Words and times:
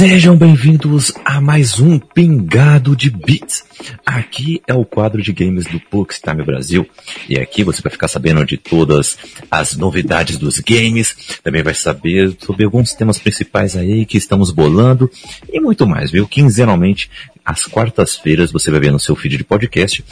Sejam 0.00 0.34
bem-vindos 0.34 1.12
a 1.26 1.42
mais 1.42 1.78
um 1.78 1.98
Pingado 1.98 2.96
de 2.96 3.10
Beats. 3.10 3.62
Aqui 4.06 4.62
é 4.66 4.72
o 4.72 4.82
quadro 4.82 5.20
de 5.20 5.30
games 5.30 5.66
do 5.66 5.78
Pokestime 5.78 6.42
Brasil. 6.42 6.88
E 7.28 7.38
aqui 7.38 7.62
você 7.62 7.82
vai 7.82 7.92
ficar 7.92 8.08
sabendo 8.08 8.42
de 8.46 8.56
todas 8.56 9.18
as 9.50 9.76
novidades 9.76 10.38
dos 10.38 10.58
games. 10.58 11.38
Também 11.44 11.62
vai 11.62 11.74
saber 11.74 12.34
sobre 12.38 12.64
alguns 12.64 12.94
temas 12.94 13.18
principais 13.18 13.76
aí 13.76 14.06
que 14.06 14.16
estamos 14.16 14.50
bolando. 14.50 15.10
E 15.52 15.60
muito 15.60 15.86
mais, 15.86 16.10
viu? 16.10 16.26
Quinzenalmente, 16.26 17.10
às 17.44 17.66
quartas-feiras, 17.66 18.50
você 18.50 18.70
vai 18.70 18.80
ver 18.80 18.92
no 18.92 18.98
seu 18.98 19.14
feed 19.14 19.36
de 19.36 19.44
podcast 19.44 20.02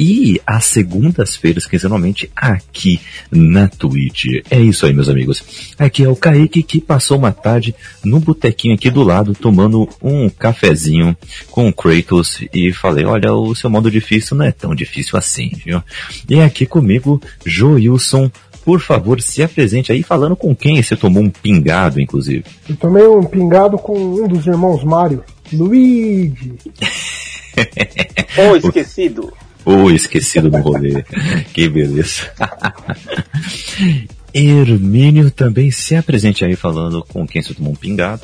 e 0.00 0.40
às 0.46 0.64
segundas-feiras, 0.64 1.66
quinzenalmente, 1.66 2.30
aqui 2.34 2.98
na 3.30 3.68
Twitch. 3.68 4.42
É 4.50 4.58
isso 4.58 4.86
aí, 4.86 4.94
meus 4.94 5.10
amigos. 5.10 5.74
Aqui 5.78 6.02
é 6.02 6.08
o 6.08 6.16
Kaique 6.16 6.62
que 6.62 6.80
passou 6.80 7.18
uma 7.18 7.32
tarde 7.32 7.74
no 8.02 8.18
botequinho 8.18 8.74
aqui 8.74 8.90
do 8.90 9.02
lado, 9.02 9.34
tomando 9.34 9.86
um 10.02 10.30
cafezinho 10.30 11.14
com 11.50 11.68
o 11.68 11.72
Kratos 11.72 12.42
e 12.52 12.72
falei, 12.72 13.04
olha, 13.04 13.34
o 13.34 13.54
seu 13.54 13.68
modo 13.68 13.90
difícil 13.90 14.38
não 14.38 14.46
é 14.46 14.52
tão 14.52 14.74
difícil 14.74 15.18
assim, 15.18 15.52
viu? 15.64 15.82
E 16.26 16.40
aqui 16.40 16.64
comigo, 16.64 17.20
Joilson 17.44 18.30
por 18.62 18.78
favor, 18.78 19.22
se 19.22 19.42
apresente 19.42 19.90
aí 19.90 20.02
falando 20.02 20.36
com 20.36 20.54
quem 20.54 20.82
você 20.82 20.94
tomou 20.94 21.22
um 21.22 21.30
pingado, 21.30 21.98
inclusive. 21.98 22.44
Eu 22.68 22.76
tomei 22.76 23.06
um 23.06 23.24
pingado 23.24 23.78
com 23.78 23.98
um 23.98 24.28
dos 24.28 24.46
irmãos 24.46 24.84
Mario, 24.84 25.24
Luigi. 25.50 26.54
Ou 28.38 28.56
esquecido. 28.56 29.32
Ou 29.70 29.90
esquecido 29.90 30.50
no 30.50 30.58
rolê. 30.58 31.04
que 31.54 31.68
beleza. 31.68 32.32
Hermínio 34.34 35.30
também 35.30 35.70
se 35.70 35.94
apresente 35.96 36.44
aí 36.44 36.56
falando 36.56 37.04
com 37.04 37.26
quem 37.26 37.42
você 37.42 37.54
tomou 37.54 37.72
um 37.72 37.76
pingado. 37.76 38.22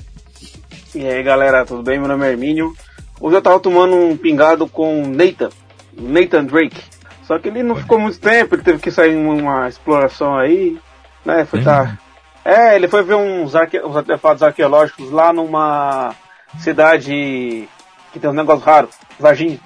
E 0.94 1.06
aí 1.06 1.22
galera, 1.22 1.64
tudo 1.64 1.82
bem? 1.82 1.98
Meu 1.98 2.08
nome 2.08 2.26
é 2.26 2.30
Hermínio. 2.30 2.74
Hoje 3.20 3.36
eu 3.36 3.42
tava 3.42 3.60
tomando 3.60 3.96
um 3.96 4.16
pingado 4.16 4.66
com 4.66 5.06
Nathan, 5.06 5.50
Nathan 5.96 6.44
Drake. 6.44 6.80
Só 7.24 7.38
que 7.38 7.48
ele 7.48 7.62
não 7.62 7.74
ficou 7.74 7.98
muito 7.98 8.20
tempo, 8.20 8.54
ele 8.54 8.62
teve 8.62 8.78
que 8.78 8.90
sair 8.90 9.12
em 9.12 9.16
uma 9.16 9.68
exploração 9.68 10.36
aí, 10.36 10.78
né? 11.24 11.44
Foi 11.44 11.60
é. 11.60 11.62
tá. 11.62 11.98
É, 12.44 12.76
ele 12.76 12.86
foi 12.86 13.02
ver 13.02 13.16
uns, 13.16 13.56
arque... 13.56 13.80
uns 13.80 13.96
artefatos 13.96 14.42
arqueológicos 14.42 15.10
lá 15.10 15.32
numa 15.32 16.14
cidade 16.60 17.68
que 18.12 18.20
tem 18.20 18.30
um 18.30 18.34
negócio 18.34 18.64
raro, 18.64 18.88
Varginha. 19.18 19.58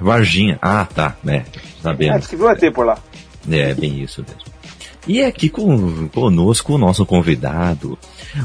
Varginha. 0.00 0.58
Ah, 0.60 0.86
tá. 0.86 1.16
É, 1.26 1.42
sabemos. 1.82 2.24
É, 2.24 2.28
que 2.28 2.36
viu 2.36 2.50
ET 2.50 2.72
por 2.72 2.86
lá. 2.86 2.98
É, 3.50 3.74
bem 3.74 4.02
isso 4.02 4.24
mesmo. 4.26 4.58
E 5.06 5.22
aqui 5.22 5.48
com, 5.48 6.06
conosco 6.08 6.74
o 6.74 6.78
nosso 6.78 7.06
convidado, 7.06 7.98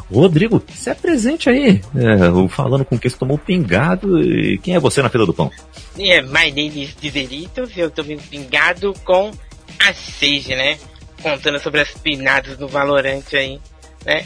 Rodrigo, 0.10 0.64
se 0.74 0.90
apresente 0.90 1.50
aí, 1.50 1.82
é, 1.94 2.48
falando 2.48 2.86
com 2.86 2.98
quem 2.98 3.12
você 3.12 3.18
tomou 3.18 3.38
pingado 3.38 4.22
e 4.22 4.58
quem 4.60 4.74
é 4.74 4.80
você 4.80 5.02
na 5.02 5.10
fila 5.10 5.26
do 5.26 5.34
pão? 5.34 5.52
É, 6.00 6.22
my 6.22 6.52
name 6.52 6.84
is 6.84 6.96
Dizeritos, 6.96 7.72
eu 7.76 7.92
tomei 7.92 8.16
pingado 8.16 8.94
com 9.04 9.32
a 9.78 9.94
Sage, 9.94 10.56
né? 10.56 10.78
Contando 11.22 11.60
sobre 11.60 11.82
as 11.82 11.92
pinadas 11.92 12.56
do 12.56 12.70
Valorante 12.70 13.36
aí, 13.36 13.60
né? 14.06 14.26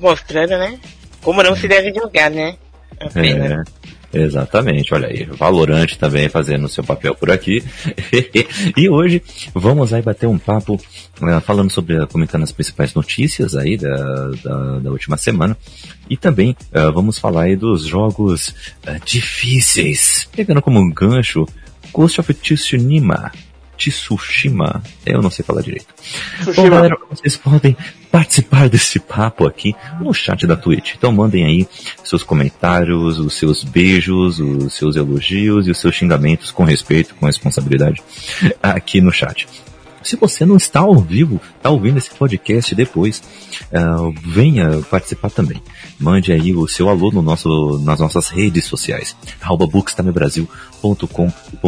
Mostrando, 0.00 0.58
né? 0.58 0.80
Como 1.22 1.44
não 1.44 1.54
se 1.54 1.68
deve 1.68 1.94
jogar, 1.94 2.28
né? 2.28 2.56
Apenas. 3.00 3.52
É. 3.52 3.62
Exatamente, 4.12 4.94
olha 4.94 5.08
aí, 5.08 5.24
Valorante 5.24 5.98
também 5.98 6.28
fazendo 6.28 6.68
seu 6.68 6.82
papel 6.82 7.14
por 7.14 7.30
aqui. 7.30 7.62
e 8.76 8.88
hoje 8.88 9.22
vamos 9.54 9.92
aí 9.92 10.00
bater 10.00 10.26
um 10.26 10.38
papo 10.38 10.74
uh, 10.74 11.40
falando 11.42 11.70
sobre, 11.70 12.06
comentando 12.06 12.42
as 12.42 12.52
principais 12.52 12.94
notícias 12.94 13.54
aí 13.54 13.76
da, 13.76 14.30
da, 14.42 14.78
da 14.78 14.90
última 14.90 15.18
semana. 15.18 15.56
E 16.08 16.16
também 16.16 16.56
uh, 16.72 16.90
vamos 16.92 17.18
falar 17.18 17.44
aí 17.44 17.56
dos 17.56 17.84
jogos 17.84 18.48
uh, 18.86 19.04
difíceis, 19.04 20.26
pegando 20.34 20.62
como 20.62 20.80
um 20.80 20.90
gancho 20.90 21.46
Ghost 21.92 22.20
of 22.20 22.32
Tsushima, 22.32 23.30
Tsushima. 23.78 24.82
Eu 25.06 25.22
não 25.22 25.30
sei 25.30 25.44
falar 25.44 25.62
direito. 25.62 25.86
Bom, 26.56 26.68
galera, 26.68 26.96
vocês 27.08 27.36
podem 27.36 27.76
participar 28.10 28.68
desse 28.68 28.98
papo 28.98 29.46
aqui 29.46 29.74
no 30.00 30.12
chat 30.12 30.46
da 30.46 30.56
Twitch. 30.56 30.94
Então 30.96 31.12
mandem 31.12 31.44
aí 31.44 31.68
seus 32.02 32.22
comentários, 32.22 33.18
os 33.18 33.34
seus 33.34 33.62
beijos, 33.62 34.40
os 34.40 34.74
seus 34.74 34.96
elogios 34.96 35.68
e 35.68 35.70
os 35.70 35.78
seus 35.78 35.94
xingamentos 35.94 36.50
com 36.50 36.64
respeito, 36.64 37.14
com 37.14 37.26
responsabilidade 37.26 38.02
aqui 38.62 39.00
no 39.00 39.12
chat. 39.12 39.46
Se 40.02 40.16
você 40.16 40.44
não 40.44 40.56
está 40.56 40.80
ao 40.80 40.96
vivo, 40.96 41.40
está 41.56 41.70
ouvindo 41.70 41.98
esse 41.98 42.10
podcast 42.10 42.74
depois, 42.74 43.22
uh, 43.72 44.12
venha 44.26 44.80
participar 44.90 45.30
também. 45.30 45.62
Mande 45.98 46.32
aí 46.32 46.54
o 46.54 46.66
seu 46.68 46.88
alô 46.88 47.10
no 47.10 47.22
nosso, 47.22 47.78
nas 47.84 48.00
nossas 48.00 48.28
redes 48.28 48.64
sociais, 48.64 49.16
bookstimebrasil.com.br 49.70 51.08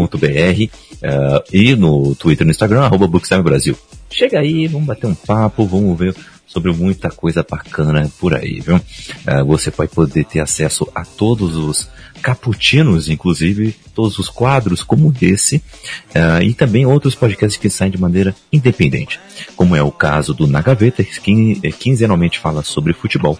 uh, 0.00 1.44
e 1.52 1.74
no 1.74 2.14
Twitter 2.14 2.44
e 2.44 2.46
no 2.46 2.50
Instagram, 2.50 2.82
arroba 2.82 3.06
bookstimebrasil. 3.06 3.76
Chega 4.10 4.40
aí, 4.40 4.66
vamos 4.66 4.86
bater 4.86 5.06
um 5.06 5.14
papo, 5.14 5.66
vamos 5.66 5.98
ver 5.98 6.14
sobre 6.46 6.72
muita 6.72 7.10
coisa 7.10 7.46
bacana 7.48 8.10
por 8.18 8.34
aí, 8.34 8.60
viu? 8.60 8.76
Uh, 8.76 9.44
você 9.46 9.70
vai 9.70 9.86
poder 9.86 10.24
ter 10.24 10.40
acesso 10.40 10.88
a 10.94 11.04
todos 11.04 11.56
os 11.56 11.88
caputinos, 12.20 13.08
inclusive 13.08 13.74
todos 13.94 14.18
os 14.18 14.28
quadros 14.28 14.82
como 14.82 15.12
esse, 15.20 15.56
uh, 15.56 16.42
e 16.42 16.54
também 16.54 16.86
outros 16.86 17.14
podcasts 17.14 17.60
que 17.60 17.68
saem 17.68 17.90
de 17.90 18.00
maneira 18.00 18.34
independente, 18.52 19.20
como 19.56 19.74
é 19.74 19.82
o 19.82 19.90
caso 19.90 20.32
do 20.32 20.46
Na 20.46 20.60
Gaveta, 20.60 21.02
que 21.02 21.72
quinzenalmente 21.72 22.38
fala 22.38 22.62
sobre 22.62 22.92
futebol, 22.92 23.38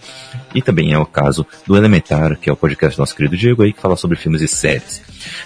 e 0.54 0.60
também 0.60 0.92
é 0.92 0.98
o 0.98 1.06
caso 1.06 1.46
do 1.66 1.76
Elementar, 1.76 2.36
que 2.36 2.50
é 2.50 2.52
o 2.52 2.56
podcast 2.56 2.96
do 2.96 3.00
nosso 3.00 3.14
querido 3.14 3.36
Diego 3.36 3.62
aí, 3.62 3.72
que 3.72 3.80
fala 3.80 3.96
sobre 3.96 4.16
filmes 4.16 4.42
e 4.42 4.48
séries. 4.48 4.98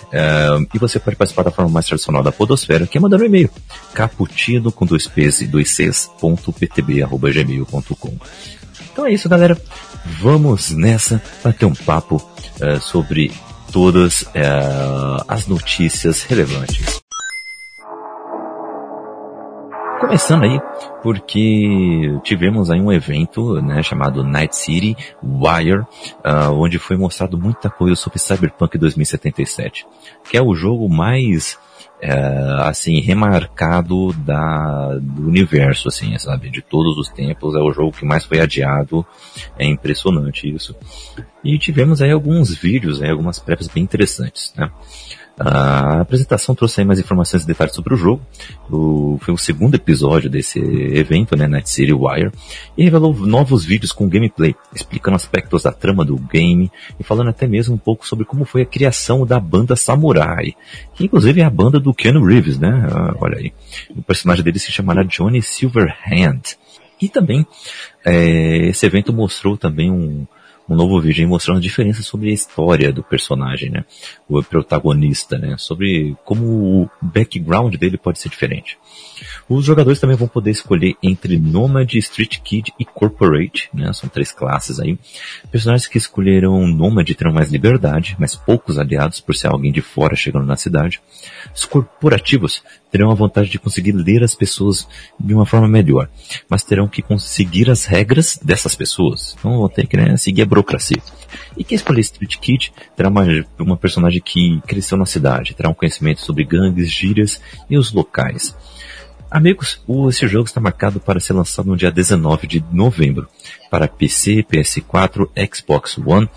Uh, 0.04 0.66
e 0.72 0.78
você 0.78 0.98
pode 0.98 1.16
participar 1.16 1.42
da 1.42 1.50
forma 1.50 1.70
mais 1.70 1.86
tradicional 1.86 2.22
da 2.22 2.32
podosfera, 2.32 2.86
que 2.86 2.96
é 2.96 3.00
mandando 3.00 3.24
um 3.24 3.26
e-mail, 3.26 3.50
caputino 3.92 4.72
com 4.72 4.86
dois 4.86 5.06
p's 5.06 5.42
e 5.42 5.46
dois 5.46 5.74
c's, 5.74 6.10
ponto 6.20 6.52
ptb, 6.52 7.02
arroba 7.02 7.30
gmail.com. 7.30 8.16
Então 8.92 9.06
é 9.06 9.12
isso, 9.12 9.28
galera. 9.28 9.60
Vamos 10.04 10.70
nessa 10.70 11.22
para 11.42 11.52
ter 11.52 11.64
um 11.64 11.74
papo 11.74 12.16
uh, 12.16 12.80
sobre 12.80 13.32
todas 13.72 14.22
uh, 14.22 15.24
as 15.26 15.46
notícias 15.46 16.22
relevantes. 16.22 17.02
Começando 20.00 20.44
aí, 20.44 20.60
porque 21.02 22.20
tivemos 22.22 22.70
aí 22.70 22.80
um 22.80 22.92
evento, 22.92 23.60
né, 23.62 23.82
chamado 23.82 24.22
Night 24.22 24.54
City 24.54 24.94
Wire, 25.22 25.80
uh, 25.80 26.52
onde 26.52 26.78
foi 26.78 26.96
mostrado 26.96 27.38
muita 27.38 27.70
coisa 27.70 27.96
sobre 27.96 28.18
Cyberpunk 28.18 28.76
2077, 28.76 29.86
que 30.28 30.36
é 30.36 30.42
o 30.42 30.54
jogo 30.54 30.88
mais 30.88 31.58
é, 32.06 32.68
assim, 32.68 33.00
remarcado 33.00 34.12
da, 34.12 34.94
do 35.00 35.26
universo, 35.26 35.88
assim, 35.88 36.18
sabe? 36.18 36.50
De 36.50 36.60
todos 36.60 36.98
os 36.98 37.08
tempos, 37.08 37.54
é 37.54 37.58
o 37.58 37.72
jogo 37.72 37.96
que 37.96 38.04
mais 38.04 38.26
foi 38.26 38.40
adiado. 38.40 39.06
É 39.58 39.64
impressionante 39.64 40.46
isso. 40.46 40.76
E 41.42 41.58
tivemos 41.58 42.02
aí 42.02 42.10
alguns 42.10 42.54
vídeos, 42.54 43.00
aí, 43.00 43.08
algumas 43.08 43.38
prévias 43.38 43.68
bem 43.68 43.82
interessantes, 43.82 44.52
né? 44.54 44.70
A 45.38 46.00
apresentação 46.00 46.54
trouxe 46.54 46.80
aí 46.80 46.86
mais 46.86 47.00
informações 47.00 47.42
e 47.42 47.46
detalhes 47.46 47.74
sobre 47.74 47.92
o 47.94 47.96
jogo. 47.96 48.22
O, 48.70 49.18
foi 49.20 49.34
o 49.34 49.38
segundo 49.38 49.74
episódio 49.74 50.30
desse 50.30 50.60
evento, 50.60 51.36
né, 51.36 51.48
Night 51.48 51.68
City 51.68 51.92
Wire, 51.92 52.30
e 52.78 52.84
revelou 52.84 53.12
novos 53.14 53.64
vídeos 53.64 53.90
com 53.90 54.08
gameplay, 54.08 54.54
explicando 54.72 55.16
aspectos 55.16 55.64
da 55.64 55.72
trama 55.72 56.04
do 56.04 56.16
game 56.16 56.70
e 56.98 57.02
falando 57.02 57.30
até 57.30 57.48
mesmo 57.48 57.74
um 57.74 57.78
pouco 57.78 58.06
sobre 58.06 58.24
como 58.24 58.44
foi 58.44 58.62
a 58.62 58.66
criação 58.66 59.26
da 59.26 59.40
banda 59.40 59.74
Samurai, 59.74 60.54
que 60.94 61.04
inclusive 61.04 61.40
é 61.40 61.44
a 61.44 61.50
banda 61.50 61.80
do 61.80 61.92
Keanu 61.92 62.24
Reeves, 62.24 62.58
né? 62.58 62.86
Ah, 62.90 63.14
olha 63.18 63.38
aí. 63.38 63.52
O 63.90 64.02
personagem 64.02 64.44
dele 64.44 64.58
se 64.60 64.70
chamará 64.70 65.02
Johnny 65.02 65.42
Silverhand. 65.42 66.42
E 67.00 67.08
também, 67.08 67.44
é, 68.04 68.68
esse 68.68 68.86
evento 68.86 69.12
mostrou 69.12 69.56
também 69.56 69.90
um, 69.90 70.26
um 70.68 70.74
novo 70.74 71.00
vídeo 71.00 71.28
mostrando 71.28 71.60
diferenças 71.60 72.06
sobre 72.06 72.30
a 72.30 72.34
história 72.34 72.92
do 72.92 73.02
personagem, 73.02 73.70
né? 73.70 73.84
O 74.28 74.42
protagonista, 74.42 75.38
né? 75.38 75.56
Sobre 75.58 76.16
como 76.24 76.44
o 76.82 76.90
background 77.02 77.76
dele 77.76 77.98
pode 77.98 78.18
ser 78.18 78.28
diferente. 78.28 78.78
Os 79.48 79.64
jogadores 79.64 80.00
também 80.00 80.16
vão 80.16 80.28
poder 80.28 80.50
escolher 80.50 80.94
entre 81.02 81.38
Nomad, 81.38 81.92
Street 81.94 82.38
Kid 82.40 82.72
e 82.78 82.84
Corporate, 82.84 83.68
né? 83.72 83.92
São 83.92 84.08
três 84.08 84.32
classes 84.32 84.80
aí. 84.80 84.98
Personagens 85.50 85.88
que 85.88 85.98
escolheram 85.98 86.66
Nomad 86.66 87.08
terão 87.14 87.32
mais 87.32 87.50
liberdade, 87.50 88.16
mas 88.18 88.34
poucos 88.34 88.78
aliados 88.78 89.20
por 89.20 89.34
ser 89.34 89.48
alguém 89.48 89.72
de 89.72 89.80
fora 89.80 90.16
chegando 90.16 90.46
na 90.46 90.56
cidade. 90.56 91.00
Os 91.54 91.64
corporativos 91.64 92.62
terão 92.90 93.10
a 93.10 93.14
vontade 93.14 93.50
de 93.50 93.58
conseguir 93.58 93.92
ler 93.92 94.22
as 94.22 94.34
pessoas 94.34 94.86
de 95.18 95.34
uma 95.34 95.44
forma 95.44 95.66
melhor, 95.66 96.08
mas 96.48 96.62
terão 96.62 96.86
que 96.86 97.02
conseguir 97.02 97.68
as 97.68 97.84
regras 97.84 98.38
dessas 98.42 98.74
pessoas. 98.74 99.34
Então 99.38 99.58
vão 99.58 99.68
ter 99.68 99.86
que 99.86 99.96
né, 99.96 100.16
seguir 100.16 100.42
a 100.42 100.46
burocracia. 100.46 101.02
E 101.56 101.64
quem 101.64 101.76
escolher 101.76 102.00
Street 102.00 102.36
Kid 102.38 102.72
terá 102.96 103.08
uma, 103.08 103.24
uma 103.58 103.76
personagem 103.76 104.20
que 104.20 104.60
cresceu 104.66 104.96
na 104.96 105.06
cidade, 105.06 105.54
terá 105.54 105.68
um 105.68 105.74
conhecimento 105.74 106.20
sobre 106.20 106.44
gangues, 106.44 106.90
gírias 106.90 107.40
e 107.68 107.76
os 107.76 107.92
locais. 107.92 108.54
Amigos, 109.34 109.82
esse 110.08 110.28
jogo 110.28 110.46
está 110.46 110.60
marcado 110.60 111.00
para 111.00 111.18
ser 111.18 111.32
lançado 111.32 111.66
no 111.66 111.76
dia 111.76 111.90
19 111.90 112.46
de 112.46 112.64
novembro 112.72 113.28
para 113.68 113.88
PC, 113.88 114.44
PS4, 114.48 115.28
Xbox 115.52 115.98
One 115.98 116.28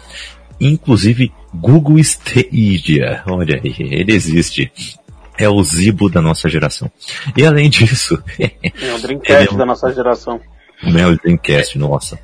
inclusive 0.59 1.31
Google 1.53 1.99
Stadia. 1.99 3.23
Olha 3.27 3.61
aí, 3.63 3.75
ele 3.77 4.13
existe. 4.13 4.71
É 5.37 5.47
o 5.47 5.63
Zibo 5.63 6.09
da 6.09 6.21
nossa 6.21 6.49
geração. 6.49 6.91
E 7.35 7.45
além 7.45 7.69
disso. 7.69 8.21
É 8.39 8.93
o 8.93 8.99
Dreamcast 8.99 9.49
é 9.49 9.53
um... 9.53 9.57
da 9.57 9.65
nossa 9.65 9.93
geração. 9.93 10.41
Não 10.81 10.99
é 10.99 11.07
o 11.07 11.15
Dreamcast, 11.15 11.77
nossa. 11.77 12.19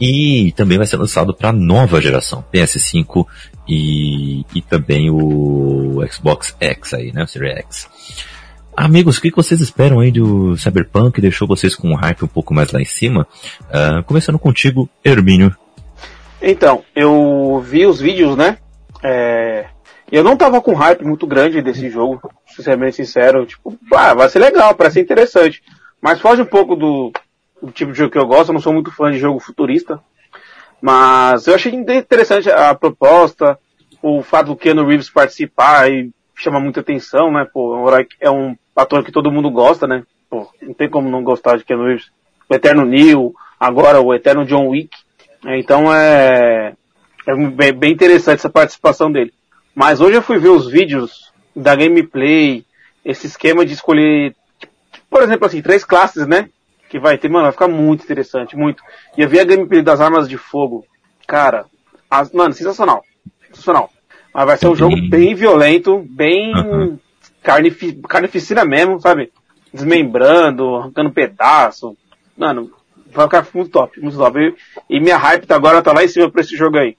E 0.00 0.52
também 0.52 0.78
vai 0.78 0.86
ser 0.86 0.96
lançado 0.96 1.34
para 1.34 1.52
nova 1.52 2.00
geração, 2.00 2.44
PS5 2.52 3.26
e, 3.68 4.44
e 4.54 4.62
também 4.62 5.10
o 5.10 6.00
Xbox 6.10 6.56
X 6.60 6.94
aí, 6.94 7.12
né? 7.12 7.24
O 7.24 7.26
Series 7.26 7.58
X. 7.58 7.88
Amigos, 8.80 9.18
o 9.18 9.20
que 9.20 9.30
vocês 9.30 9.60
esperam 9.60 10.00
aí 10.00 10.10
do 10.10 10.56
Cyberpunk? 10.56 11.20
Deixou 11.20 11.46
vocês 11.46 11.76
com 11.76 11.88
um 11.88 11.94
hype 11.94 12.24
um 12.24 12.28
pouco 12.28 12.54
mais 12.54 12.72
lá 12.72 12.80
em 12.80 12.86
cima? 12.86 13.28
Uh, 13.64 14.02
começando 14.04 14.38
contigo, 14.38 14.88
Hermínio. 15.04 15.54
Então, 16.40 16.82
eu 16.96 17.62
vi 17.62 17.84
os 17.84 18.00
vídeos, 18.00 18.38
né? 18.38 18.56
É... 19.04 19.66
Eu 20.10 20.24
não 20.24 20.34
tava 20.34 20.62
com 20.62 20.72
hype 20.72 21.04
muito 21.04 21.26
grande 21.26 21.60
desse 21.60 21.90
jogo, 21.90 22.32
bem 22.78 22.90
sincero. 22.90 23.44
Tipo, 23.44 23.78
ah, 23.94 24.14
vai 24.14 24.30
ser 24.30 24.38
legal, 24.38 24.74
parece 24.74 24.98
interessante. 24.98 25.62
Mas 26.00 26.18
foge 26.18 26.40
um 26.40 26.46
pouco 26.46 26.74
do, 26.74 27.12
do 27.62 27.70
tipo 27.70 27.92
de 27.92 27.98
jogo 27.98 28.10
que 28.10 28.18
eu 28.18 28.26
gosto, 28.26 28.48
eu 28.48 28.54
não 28.54 28.62
sou 28.62 28.72
muito 28.72 28.90
fã 28.90 29.12
de 29.12 29.18
jogo 29.18 29.40
futurista. 29.40 30.00
Mas 30.80 31.46
eu 31.46 31.54
achei 31.54 31.70
interessante 31.70 32.50
a 32.50 32.74
proposta, 32.74 33.58
o 34.00 34.22
fato 34.22 34.46
do 34.46 34.56
Keanu 34.56 34.86
Reeves 34.86 35.10
participar 35.10 35.92
e 35.92 36.10
chama 36.34 36.58
muita 36.58 36.80
atenção, 36.80 37.30
né? 37.30 37.46
Pô, 37.52 37.76
é 38.18 38.30
um 38.30 38.56
ator 38.80 39.04
que 39.04 39.12
todo 39.12 39.30
mundo 39.30 39.50
gosta, 39.50 39.86
né? 39.86 40.02
Pô, 40.28 40.48
não 40.62 40.74
tem 40.74 40.88
como 40.88 41.10
não 41.10 41.22
gostar 41.22 41.56
de 41.56 41.64
Keanu 41.64 41.86
Reeves. 41.86 42.10
O 42.48 42.54
Eterno 42.54 42.84
Neil, 42.84 43.34
agora 43.58 44.00
o 44.00 44.14
Eterno 44.14 44.44
John 44.44 44.68
Wick. 44.68 44.96
Então 45.44 45.92
é, 45.94 46.74
é 47.26 47.72
bem 47.72 47.92
interessante 47.92 48.38
essa 48.38 48.50
participação 48.50 49.10
dele. 49.10 49.32
Mas 49.74 50.00
hoje 50.00 50.16
eu 50.16 50.22
fui 50.22 50.38
ver 50.38 50.48
os 50.48 50.70
vídeos 50.70 51.32
da 51.54 51.74
gameplay, 51.74 52.64
esse 53.04 53.26
esquema 53.26 53.64
de 53.64 53.72
escolher, 53.72 54.34
por 55.08 55.22
exemplo, 55.22 55.46
assim, 55.46 55.62
três 55.62 55.84
classes, 55.84 56.26
né? 56.26 56.48
Que 56.88 56.98
vai 56.98 57.16
ter, 57.16 57.28
mano, 57.28 57.44
vai 57.44 57.52
ficar 57.52 57.68
muito 57.68 58.04
interessante, 58.04 58.56
muito. 58.56 58.82
E 59.16 59.22
eu 59.22 59.28
vi 59.28 59.38
a 59.38 59.44
gameplay 59.44 59.82
das 59.82 60.00
armas 60.00 60.28
de 60.28 60.36
fogo. 60.36 60.84
Cara, 61.26 61.66
as, 62.10 62.32
mano, 62.32 62.52
sensacional. 62.52 63.04
Sensacional. 63.48 63.90
Mas 64.34 64.46
vai 64.46 64.56
ser 64.56 64.68
um 64.68 64.76
jogo 64.76 64.96
bem 65.08 65.34
violento, 65.34 66.04
bem. 66.08 66.52
Carnifi 67.42 67.92
carnificina 68.08 68.64
mesmo, 68.64 69.00
sabe? 69.00 69.32
Desmembrando, 69.72 70.76
arrancando 70.76 71.12
pedaço. 71.12 71.96
Mano, 72.36 72.70
vai 73.12 73.26
ficar 73.26 73.46
muito 73.54 73.70
top, 73.70 74.00
muito 74.00 74.16
top. 74.16 74.38
E, 74.38 74.96
e 74.96 75.00
minha 75.00 75.16
hype 75.16 75.46
tá 75.46 75.56
agora 75.56 75.82
tá 75.82 75.92
lá 75.92 76.04
em 76.04 76.08
cima 76.08 76.30
pra 76.30 76.40
esse 76.40 76.56
jogo 76.56 76.76
aí. 76.78 76.96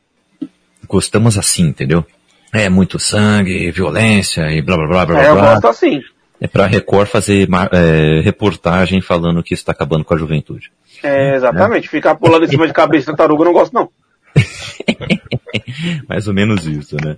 Gostamos 0.87 1.37
assim, 1.37 1.63
entendeu? 1.63 2.05
É 2.53 2.69
muito 2.69 2.99
sangue, 2.99 3.71
violência 3.71 4.51
e 4.51 4.61
blá 4.61 4.75
blá 4.75 4.87
blá 4.87 5.05
blá. 5.05 5.23
É, 5.23 5.29
eu 5.29 5.35
blá. 5.35 5.53
gosto 5.53 5.67
assim. 5.67 6.01
É 6.39 6.47
pra 6.47 6.65
Record 6.65 7.07
fazer 7.07 7.47
é, 7.71 8.21
reportagem 8.21 8.99
falando 8.99 9.43
que 9.43 9.53
isso 9.53 9.63
tá 9.63 9.71
acabando 9.71 10.03
com 10.03 10.13
a 10.13 10.17
juventude. 10.17 10.71
É, 11.03 11.35
exatamente. 11.35 11.85
É. 11.87 11.89
Ficar 11.89 12.15
pulando 12.15 12.45
em 12.45 12.47
cima 12.47 12.67
de 12.67 12.73
cabeça 12.73 13.01
de 13.01 13.05
tartaruga 13.17 13.43
eu 13.43 13.45
não 13.45 13.53
gosto 13.53 13.73
não. 13.73 13.89
Mais 16.09 16.27
ou 16.27 16.33
menos 16.33 16.65
isso, 16.65 16.97
né? 17.03 17.15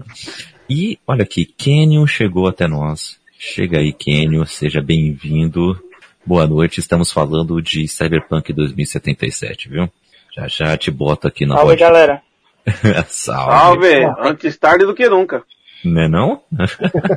E 0.70 0.98
olha 1.06 1.24
aqui, 1.24 1.46
Kenyon 1.46 2.08
chegou 2.08 2.48
até 2.48 2.68
nós. 2.68 3.20
Chega 3.38 3.80
aí, 3.80 3.92
Kenyon, 3.92 4.46
seja 4.46 4.82
bem-vindo. 4.82 5.78
Boa 6.26 6.48
noite, 6.48 6.80
estamos 6.80 7.12
falando 7.12 7.62
de 7.62 7.86
Cyberpunk 7.88 8.54
2077, 8.54 9.68
viu? 9.68 9.90
Já 10.34 10.48
já 10.48 10.78
te 10.78 10.90
boto 10.90 11.28
aqui 11.28 11.46
na 11.46 11.58
Salve, 11.58 11.76
galera. 11.76 12.22
Salve. 13.08 13.90
Salve. 13.90 14.30
Antes 14.30 14.58
tarde 14.58 14.86
do 14.86 14.96
que 14.96 15.10
nunca. 15.10 15.44
Não 15.84 16.02
é 16.02 16.08
não? 16.08 16.42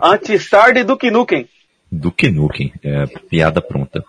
Antes 0.02 0.50
tarde 0.50 0.82
do 0.82 0.96
que 0.96 1.10
nunca. 1.10 1.44
Do 1.90 2.10
que 2.10 2.28
nunca. 2.32 2.64
É, 2.82 3.06
piada 3.06 3.62
pronta. 3.62 4.04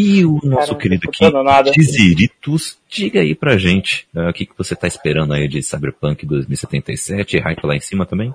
E 0.00 0.24
o 0.24 0.38
nosso 0.44 0.68
Cara, 0.68 0.78
querido 0.78 1.10
aqui, 1.10 1.72
Tiziritos, 1.72 2.78
diga 2.88 3.20
aí 3.20 3.34
pra 3.34 3.58
gente 3.58 4.06
uh, 4.14 4.28
o 4.28 4.32
que, 4.32 4.46
que 4.46 4.56
você 4.56 4.76
tá 4.76 4.86
esperando 4.86 5.34
aí 5.34 5.48
de 5.48 5.60
Cyberpunk 5.60 6.24
2077, 6.24 7.40
hype 7.40 7.66
lá 7.66 7.74
em 7.74 7.80
cima 7.80 8.06
também? 8.06 8.32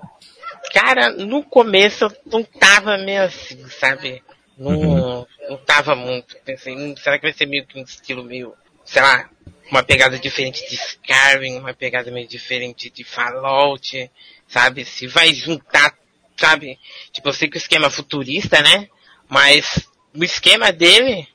Cara, 0.74 1.12
no 1.12 1.42
começo 1.42 2.04
eu 2.04 2.12
não 2.30 2.44
tava 2.44 2.98
meio 2.98 3.24
assim, 3.24 3.66
sabe? 3.70 4.22
Não, 4.58 4.72
uhum. 4.72 5.26
não 5.48 5.56
tava 5.56 5.96
muito. 5.96 6.36
Pensei, 6.44 6.76
hum, 6.76 6.96
será 6.98 7.18
que 7.18 7.28
vai 7.28 7.34
ser 7.34 7.46
meio 7.46 7.66
que 7.66 7.80
um 7.80 7.84
estilo 7.84 8.26
meio, 8.26 8.54
sei 8.84 9.02
lá, 9.02 9.30
uma 9.72 9.84
pegada 9.84 10.20
diferente 10.20 10.70
de 10.70 10.76
Skyrim, 10.76 11.60
uma 11.60 11.74
pegada 11.74 12.12
meio 12.12 12.28
diferente 12.28 12.90
de 12.90 13.06
Fallout, 13.06 14.12
sabe? 14.50 14.84
Se 14.84 15.08
vai 15.08 15.34
juntar, 15.34 15.98
sabe? 16.36 16.78
Tipo, 17.14 17.30
eu 17.30 17.34
sei 17.34 17.48
que 17.48 17.56
o 17.56 17.58
esquema 17.58 17.88
é 17.88 17.90
futurista, 17.90 18.62
né? 18.62 18.90
Mas 19.30 19.88
o 20.14 20.26
esquema 20.26 20.70
dele 20.70 21.32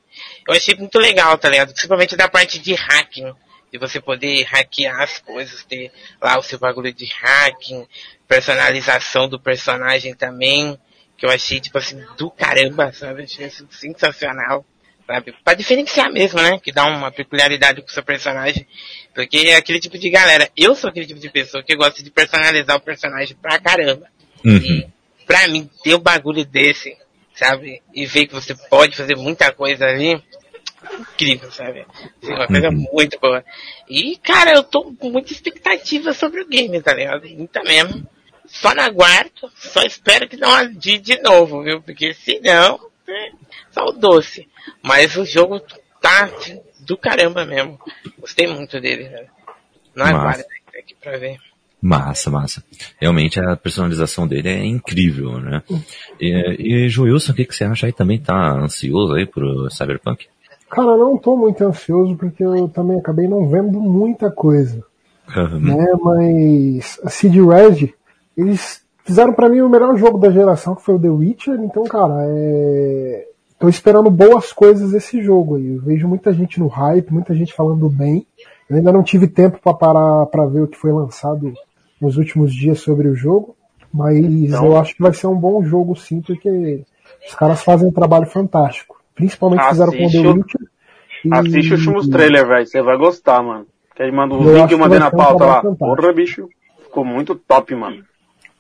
eu 0.49 0.55
achei 0.55 0.75
muito 0.75 0.99
legal, 0.99 1.37
tá 1.39 1.49
ligado? 1.49 1.73
Principalmente 1.73 2.17
da 2.17 2.29
parte 2.29 2.59
de 2.59 2.75
hacking. 2.75 3.33
De 3.71 3.79
você 3.79 4.01
poder 4.01 4.45
hackear 4.45 5.03
as 5.03 5.19
coisas, 5.19 5.63
ter 5.63 5.93
lá 6.23 6.39
o 6.39 6.43
seu 6.43 6.59
bagulho 6.59 6.91
de 6.91 7.05
hacking, 7.05 7.87
personalização 8.27 9.29
do 9.29 9.39
personagem 9.39 10.15
também, 10.15 10.79
que 11.19 11.27
eu 11.27 11.31
achei, 11.31 11.61
tipo 11.61 11.77
assim, 11.77 12.03
do 12.17 12.31
caramba, 12.31 12.91
sabe? 12.95 13.25
Achei 13.25 13.47
isso 13.47 13.67
sensacional, 13.71 14.65
sabe? 15.07 15.35
Pra 15.45 15.53
diferenciar 15.53 16.11
mesmo, 16.11 16.41
né? 16.41 16.59
Que 16.59 16.73
dá 16.73 16.87
uma 16.87 17.13
peculiaridade 17.13 17.83
com 17.83 17.89
o 17.89 17.91
seu 17.91 18.03
personagem. 18.03 18.67
Porque 19.15 19.37
é 19.37 19.57
aquele 19.57 19.81
tipo 19.81 19.99
de 19.99 20.09
galera, 20.09 20.51
eu 20.57 20.75
sou 20.75 20.89
aquele 20.89 21.07
tipo 21.07 21.21
de 21.21 21.29
pessoa 21.29 21.63
que 21.63 21.77
gosta 21.77 22.03
de 22.03 22.11
personalizar 22.11 22.77
o 22.77 22.81
personagem 22.81 23.37
pra 23.37 23.59
caramba. 23.59 24.07
Uhum. 24.43 24.91
E 25.21 25.25
pra 25.27 25.47
mim, 25.47 25.69
ter 25.85 25.95
um 25.95 26.01
bagulho 26.01 26.45
desse, 26.45 26.97
sabe? 27.35 27.83
E 27.93 28.07
ver 28.07 28.27
que 28.27 28.35
você 28.35 28.55
pode 28.55 28.97
fazer 28.97 29.15
muita 29.15 29.53
coisa 29.53 29.85
ali, 29.85 30.23
incrível, 30.99 31.51
sabe? 31.51 31.87
Assim, 31.89 32.33
uma 32.33 32.47
coisa 32.47 32.69
uhum. 32.69 32.87
muito 32.93 33.19
boa. 33.21 33.45
E, 33.89 34.17
cara, 34.19 34.53
eu 34.53 34.63
tô 34.63 34.93
com 34.95 35.11
muita 35.11 35.33
expectativa 35.33 36.13
sobre 36.13 36.43
o 36.43 36.49
game, 36.49 36.81
tá 36.81 36.95
ligado? 36.95 37.29
Muita 37.29 37.63
mesmo. 37.63 38.07
Só 38.47 38.75
na 38.75 38.89
guarda, 38.89 39.31
só 39.55 39.83
espero 39.83 40.29
que 40.29 40.37
não 40.37 40.55
adie 40.55 40.99
de 40.99 41.21
novo, 41.21 41.63
viu? 41.63 41.83
Porque 41.83 42.15
senão, 42.15 42.81
é 43.07 43.31
só 43.71 43.85
o 43.87 43.93
doce. 43.93 44.49
Mas 44.83 45.17
o 45.17 45.25
jogo 45.25 45.61
tá 46.01 46.25
assim, 46.25 46.61
do 46.81 46.97
caramba 46.97 47.45
mesmo. 47.45 47.79
Gostei 48.19 48.47
muito 48.47 48.81
dele, 48.81 49.09
né? 49.09 49.27
Não 49.95 50.07
aguardo 50.07 50.45
aqui 50.79 50.95
pra 50.95 51.19
ver. 51.19 51.39
Massa, 51.81 52.31
massa. 52.31 52.65
Realmente 53.01 53.39
a 53.39 53.57
personalização 53.57 54.27
dele 54.27 54.49
é 54.49 54.65
incrível, 54.65 55.39
né? 55.39 55.63
E, 56.21 56.85
e 56.87 56.89
Joilson, 56.89 57.33
o 57.33 57.35
que, 57.35 57.45
que 57.45 57.55
você 57.55 57.65
acha 57.65 57.87
aí? 57.87 57.93
Também 57.93 58.19
tá 58.19 58.35
ansioso 58.35 59.15
aí 59.15 59.27
pro 59.27 59.71
Cyberpunk? 59.71 60.27
Cara, 60.71 60.97
não 60.97 61.17
tô 61.17 61.37
muito 61.37 61.65
ansioso 61.65 62.17
porque 62.17 62.45
eu 62.45 62.69
também 62.69 62.99
acabei 62.99 63.27
não 63.27 63.49
vendo 63.49 63.81
muita 63.81 64.31
coisa. 64.31 64.85
Uhum. 65.37 65.61
Né? 65.61 65.87
Mas 66.03 67.01
a 67.03 67.11
CD 67.11 67.41
Red, 67.41 67.95
eles 68.37 68.83
fizeram 69.05 69.33
para 69.33 69.49
mim 69.49 69.61
o 69.61 69.69
melhor 69.69 69.97
jogo 69.97 70.19
da 70.19 70.31
geração, 70.31 70.75
que 70.75 70.83
foi 70.83 70.97
o 70.97 71.01
The 71.01 71.09
Witcher, 71.09 71.61
então, 71.61 71.85
cara, 71.85 72.15
é... 72.29 73.27
tô 73.59 73.69
esperando 73.69 74.11
boas 74.11 74.53
coisas 74.53 74.93
desse 74.93 75.23
jogo 75.23 75.57
aí. 75.57 75.77
Eu 75.77 75.81
vejo 75.81 76.07
muita 76.07 76.33
gente 76.33 76.61
no 76.61 76.69
hype, 76.69 77.13
muita 77.13 77.35
gente 77.35 77.55
falando 77.55 77.89
bem. 77.89 78.27
Eu 78.69 78.77
ainda 78.77 78.93
não 78.93 79.03
tive 79.03 79.27
tempo 79.27 79.59
para 79.63 79.73
parar 79.73 80.27
para 80.27 80.47
ver 80.47 80.63
o 80.63 80.69
que 80.69 80.77
foi 80.77 80.93
lançado 80.93 81.55
nos 82.01 82.19
últimos 82.19 82.53
dias 82.55 82.81
sobre 82.81 83.09
o 83.09 83.15
jogo, 83.15 83.57
mas 83.93 84.19
então, 84.19 84.67
eu 84.67 84.77
acho 84.77 84.95
que 84.95 85.03
vai 85.03 85.13
ser 85.15 85.27
um 85.27 85.37
bom 85.37 85.63
jogo 85.65 85.97
sim, 85.97 86.21
porque 86.21 86.85
os 87.27 87.35
caras 87.35 87.63
fazem 87.63 87.89
um 87.89 87.93
trabalho 87.93 88.27
fantástico. 88.27 88.98
Principalmente 89.19 89.69
fizeram 89.69 89.93
com 89.93 90.07
o 90.07 90.11
The 90.11 90.19
Witcher. 90.19 90.61
E... 91.25 91.35
Assiste 91.35 91.75
os 91.75 91.87
últimos 91.87 92.09
trailers, 92.09 92.49
velho, 92.49 92.67
você 92.67 92.83
vai 92.83 92.97
gostar, 92.97 93.43
mano. 93.43 93.67
Que 93.95 94.05
aí 94.05 94.13
manda 94.13 94.35
o 94.35 94.39
link 94.39 94.71
e 94.71 94.75
eu 94.75 94.79
mandei 94.79 95.01
na 95.01 95.11
pauta 95.11 95.45
lá. 95.45 95.61
Porra, 95.61 96.13
bicho, 96.13 96.49
ficou 96.85 97.05
muito 97.05 97.35
top, 97.35 97.75
mano. 97.75 98.05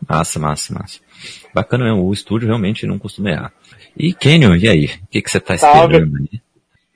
Massa, 0.08 0.38
massa, 0.38 0.74
massa. 0.74 1.00
Bacana 1.54 1.84
mesmo, 1.84 2.04
o 2.04 2.12
estúdio 2.12 2.48
realmente 2.48 2.86
não 2.86 2.98
costuma 2.98 3.30
errar. 3.30 3.52
E 3.96 4.12
Kenyon, 4.12 4.56
e 4.56 4.68
aí? 4.68 4.84
O 4.86 5.06
que, 5.08 5.22
que 5.22 5.30
você 5.30 5.40
tá 5.40 5.54
esperando 5.54 6.16
aí? 6.16 6.40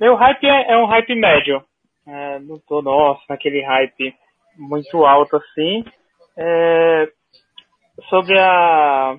Meu 0.01 0.17
hype 0.17 0.45
é, 0.45 0.73
é 0.73 0.77
um 0.77 0.87
hype 0.87 1.15
médio. 1.15 1.63
É, 2.07 2.41
não 2.41 2.59
tô, 2.59 2.83
nossa, 2.83 3.23
naquele 3.29 3.65
hype 3.65 4.13
muito 4.57 5.05
alto 5.05 5.37
assim. 5.37 5.85
É, 6.37 7.09
sobre 8.09 8.39
a, 8.39 9.17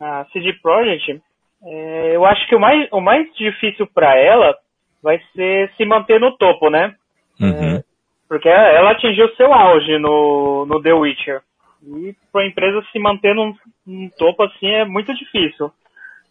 a 0.00 0.26
CD 0.32 0.52
Projekt, 0.54 1.20
é, 1.66 2.14
eu 2.14 2.24
acho 2.24 2.46
que 2.46 2.54
o 2.54 2.60
mais, 2.60 2.88
o 2.92 3.00
mais 3.00 3.26
difícil 3.34 3.88
para 3.88 4.16
ela 4.16 4.56
vai 5.02 5.20
ser 5.34 5.72
se 5.76 5.84
manter 5.84 6.20
no 6.20 6.36
topo, 6.36 6.70
né? 6.70 6.94
Uhum. 7.40 7.76
É, 7.76 7.84
porque 8.28 8.48
ela 8.48 8.92
atingiu 8.92 9.28
seu 9.34 9.52
auge 9.52 9.98
no, 9.98 10.64
no 10.66 10.80
The 10.80 10.92
Witcher. 10.92 11.42
E 11.82 12.14
para 12.32 12.42
a 12.42 12.46
empresa 12.46 12.84
se 12.92 12.98
manter 12.98 13.34
num, 13.34 13.54
num, 13.86 14.08
topo 14.16 14.44
assim 14.44 14.68
é 14.68 14.84
muito 14.84 15.12
difícil. 15.14 15.70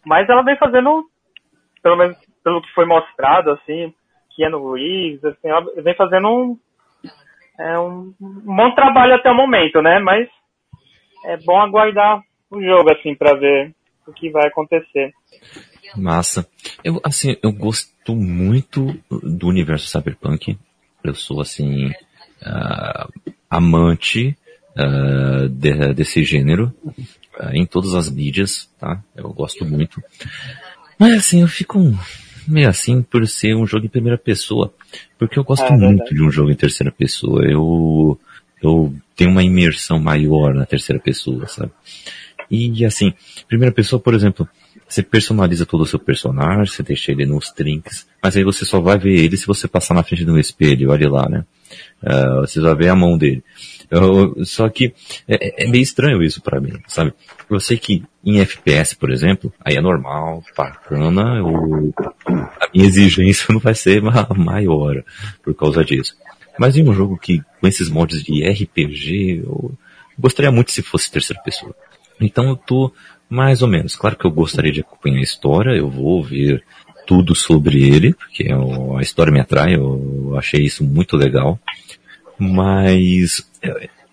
Mas 0.04 0.28
ela 0.28 0.42
vem 0.42 0.56
fazendo, 0.56 1.04
pelo 1.82 1.96
menos 1.96 2.16
pelo 2.42 2.62
que 2.62 2.72
foi 2.72 2.86
mostrado, 2.86 3.50
assim, 3.50 3.92
que 4.34 4.44
é 4.44 4.48
no 4.48 4.72
Reeves, 4.72 5.24
assim, 5.24 5.48
ela 5.48 5.64
vem 5.82 5.94
fazendo 5.94 6.28
um, 6.28 6.58
é 7.58 7.78
um, 7.78 8.14
um 8.20 8.56
bom 8.56 8.70
trabalho 8.74 9.14
até 9.14 9.30
o 9.30 9.34
momento, 9.34 9.82
né? 9.82 9.98
Mas 9.98 10.28
é 11.24 11.36
bom 11.38 11.60
aguardar 11.60 12.22
o 12.50 12.62
jogo, 12.62 12.92
assim, 12.92 13.14
para 13.14 13.34
ver 13.34 13.74
o 14.06 14.12
que 14.12 14.30
vai 14.30 14.46
acontecer. 14.46 15.12
Massa. 15.96 16.46
Eu, 16.82 17.00
assim, 17.04 17.36
eu 17.42 17.52
gosto 17.52 18.14
muito 18.14 18.98
do 19.10 19.48
universo 19.48 19.86
cyberpunk. 19.86 20.58
Eu 21.02 21.14
sou, 21.14 21.40
assim, 21.40 21.86
uh, 22.42 23.32
amante 23.48 24.36
uh, 24.76 25.48
de, 25.48 25.94
desse 25.94 26.24
gênero 26.24 26.72
uh, 26.84 27.50
em 27.52 27.64
todas 27.64 27.94
as 27.94 28.10
mídias, 28.10 28.68
tá? 28.78 29.02
Eu 29.14 29.32
gosto 29.32 29.64
muito. 29.64 30.02
Mas, 30.98 31.14
assim, 31.14 31.42
eu 31.42 31.48
fico 31.48 31.78
meio 32.46 32.68
assim 32.68 33.02
por 33.02 33.26
ser 33.26 33.54
um 33.56 33.66
jogo 33.66 33.86
em 33.86 33.90
primeira 33.90 34.18
pessoa. 34.18 34.72
Porque 35.18 35.38
eu 35.38 35.44
gosto 35.44 35.64
ah, 35.64 35.76
muito 35.76 36.14
de 36.14 36.22
um 36.22 36.30
jogo 36.30 36.50
em 36.50 36.56
terceira 36.56 36.92
pessoa. 36.92 37.44
Eu, 37.44 38.18
eu 38.62 38.94
tenho 39.14 39.30
uma 39.30 39.42
imersão 39.42 39.98
maior 39.98 40.54
na 40.54 40.64
terceira 40.64 41.00
pessoa, 41.00 41.46
sabe? 41.46 41.72
E 42.50 42.84
assim, 42.84 43.12
primeira 43.48 43.74
pessoa, 43.74 44.00
por 44.00 44.14
exemplo, 44.14 44.48
você 44.88 45.02
personaliza 45.02 45.66
todo 45.66 45.82
o 45.82 45.86
seu 45.86 45.98
personagem, 45.98 46.66
você 46.66 46.82
deixa 46.82 47.10
ele 47.12 47.26
nos 47.26 47.50
trinks, 47.50 48.06
mas 48.22 48.36
aí 48.36 48.44
você 48.44 48.64
só 48.64 48.80
vai 48.80 48.98
ver 48.98 49.18
ele 49.18 49.36
se 49.36 49.46
você 49.46 49.66
passar 49.66 49.94
na 49.94 50.02
frente 50.02 50.24
de 50.24 50.30
um 50.30 50.38
espelho, 50.38 50.90
olha 50.90 51.10
lá, 51.10 51.28
né? 51.28 51.44
Uh, 52.02 52.40
você 52.42 52.60
vai 52.60 52.74
ver 52.74 52.88
a 52.88 52.94
mão 52.94 53.18
dele. 53.18 53.42
Só 54.44 54.68
que 54.68 54.94
é, 55.28 55.64
é, 55.64 55.68
meio 55.68 55.82
estranho 55.82 56.22
isso 56.22 56.40
para 56.40 56.60
mim, 56.60 56.72
sabe? 56.86 57.12
Eu 57.48 57.60
sei 57.60 57.76
que 57.76 58.04
em 58.24 58.40
FPS, 58.40 58.96
por 58.96 59.10
exemplo, 59.10 59.52
aí 59.64 59.76
é 59.76 59.80
normal, 59.80 60.42
bacana, 60.56 61.38
eu, 61.38 61.92
a 62.28 62.68
minha 62.72 62.86
exigência 62.86 63.46
não 63.52 63.60
vai 63.60 63.74
ser 63.74 64.02
maior 64.02 65.02
por 65.42 65.54
causa 65.54 65.84
disso. 65.84 66.16
Mas 66.58 66.76
em 66.76 66.88
um 66.88 66.94
jogo 66.94 67.18
que, 67.18 67.42
com 67.60 67.66
esses 67.66 67.88
mods 67.88 68.22
de 68.22 68.42
RPG, 68.44 69.42
eu 69.44 69.72
gostaria 70.18 70.50
muito 70.50 70.72
se 70.72 70.82
fosse 70.82 71.10
terceira 71.10 71.42
pessoa. 71.42 71.74
Então 72.20 72.48
eu 72.48 72.56
tô 72.56 72.92
mais 73.28 73.62
ou 73.62 73.68
menos. 73.68 73.96
Claro 73.96 74.16
que 74.16 74.26
eu 74.26 74.30
gostaria 74.30 74.72
de 74.72 74.80
acompanhar 74.80 75.18
a 75.18 75.22
história, 75.22 75.70
eu 75.70 75.90
vou 75.90 76.22
ver 76.22 76.62
tudo 77.06 77.34
sobre 77.34 77.88
ele, 77.88 78.14
porque 78.14 78.48
a 78.50 79.00
história 79.00 79.32
me 79.32 79.40
atrai, 79.40 79.76
eu 79.76 80.34
achei 80.36 80.64
isso 80.64 80.84
muito 80.84 81.16
legal. 81.16 81.58
Mas 82.38 83.48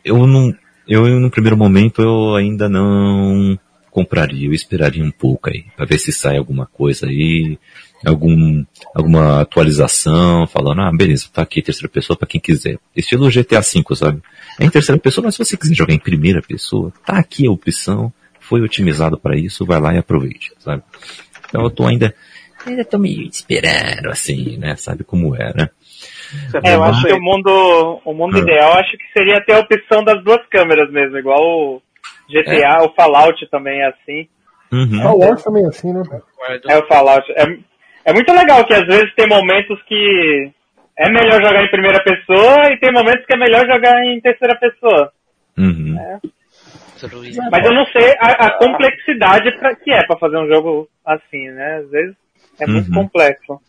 eu 0.03 0.25
não, 0.27 0.53
eu 0.87 1.19
no 1.19 1.29
primeiro 1.29 1.57
momento 1.57 2.01
eu 2.01 2.35
ainda 2.35 2.69
não 2.69 3.57
compraria, 3.89 4.47
eu 4.47 4.53
esperaria 4.53 5.03
um 5.03 5.11
pouco 5.11 5.49
aí, 5.49 5.65
para 5.75 5.85
ver 5.85 5.99
se 5.99 6.11
sai 6.11 6.37
alguma 6.37 6.65
coisa 6.65 7.07
aí, 7.07 7.59
algum, 8.05 8.63
alguma 8.93 9.41
atualização, 9.41 10.45
falando, 10.47 10.81
ah, 10.81 10.91
beleza, 10.91 11.27
tá 11.31 11.41
aqui 11.41 11.61
terceira 11.61 11.89
pessoa 11.89 12.17
para 12.17 12.27
quem 12.27 12.41
quiser. 12.41 12.77
Estilo 12.95 13.29
GTA 13.29 13.61
V, 13.61 13.95
sabe? 13.95 14.21
É 14.59 14.65
em 14.65 14.69
terceira 14.69 14.99
pessoa, 14.99 15.25
mas 15.25 15.35
se 15.35 15.43
você 15.43 15.57
quiser 15.57 15.75
jogar 15.75 15.93
em 15.93 15.99
primeira 15.99 16.41
pessoa, 16.41 16.91
tá 17.05 17.17
aqui 17.17 17.47
a 17.47 17.51
opção, 17.51 18.11
foi 18.39 18.61
otimizado 18.61 19.17
para 19.17 19.37
isso, 19.37 19.65
vai 19.65 19.79
lá 19.79 19.93
e 19.93 19.97
aproveite, 19.97 20.51
sabe? 20.59 20.83
Então 21.47 21.63
eu 21.63 21.69
tô 21.69 21.85
ainda, 21.85 22.13
ainda 22.65 22.83
tô 22.83 22.97
meio 22.97 23.27
esperando, 23.27 24.09
assim, 24.09 24.57
né? 24.57 24.75
Sabe 24.75 25.03
como 25.03 25.35
é, 25.35 25.53
né? 25.53 25.69
É, 26.63 26.75
eu 26.75 26.83
acho 26.83 27.05
que 27.05 27.13
o 27.13 27.21
mundo, 27.21 28.01
o 28.03 28.13
mundo 28.13 28.37
ah. 28.37 28.39
ideal 28.39 28.73
acho 28.73 28.91
que 28.97 29.05
seria 29.17 29.43
ter 29.45 29.53
a 29.53 29.59
opção 29.59 30.03
das 30.03 30.21
duas 30.23 30.45
câmeras 30.49 30.91
mesmo, 30.91 31.17
igual 31.17 31.41
o 31.41 31.81
GTA, 32.29 32.79
é. 32.79 32.83
o 32.83 32.93
Fallout 32.95 33.49
também 33.49 33.79
é 33.81 33.87
assim. 33.87 34.27
Uhum. 34.71 35.01
Fallout 35.01 35.43
também 35.43 35.63
é 35.63 35.67
assim, 35.67 35.93
né? 35.93 36.03
É 36.67 36.77
o 36.77 36.87
Fallout. 36.87 37.31
É, 37.33 37.43
é 38.05 38.13
muito 38.13 38.31
legal 38.33 38.65
que 38.65 38.73
às 38.73 38.85
vezes 38.85 39.13
tem 39.15 39.27
momentos 39.27 39.81
que 39.83 40.51
é 40.97 41.09
melhor 41.09 41.41
jogar 41.41 41.63
em 41.63 41.71
primeira 41.71 42.03
pessoa 42.03 42.71
e 42.71 42.77
tem 42.77 42.91
momentos 42.91 43.25
que 43.25 43.33
é 43.33 43.37
melhor 43.37 43.65
jogar 43.65 44.03
em 44.05 44.19
terceira 44.21 44.55
pessoa. 44.57 45.11
Uhum. 45.57 45.97
É. 45.99 46.19
Mas 47.51 47.65
eu 47.65 47.73
não 47.73 47.85
sei 47.87 48.13
a, 48.17 48.45
a 48.45 48.57
complexidade 48.57 49.51
pra, 49.57 49.75
que 49.75 49.91
é 49.91 50.05
para 50.05 50.17
fazer 50.17 50.37
um 50.37 50.47
jogo 50.47 50.87
assim, 51.05 51.49
né? 51.49 51.77
Às 51.83 51.89
vezes 51.89 52.15
é 52.59 52.67
muito 52.67 52.87
uhum. 52.89 53.03
complexo. 53.03 53.59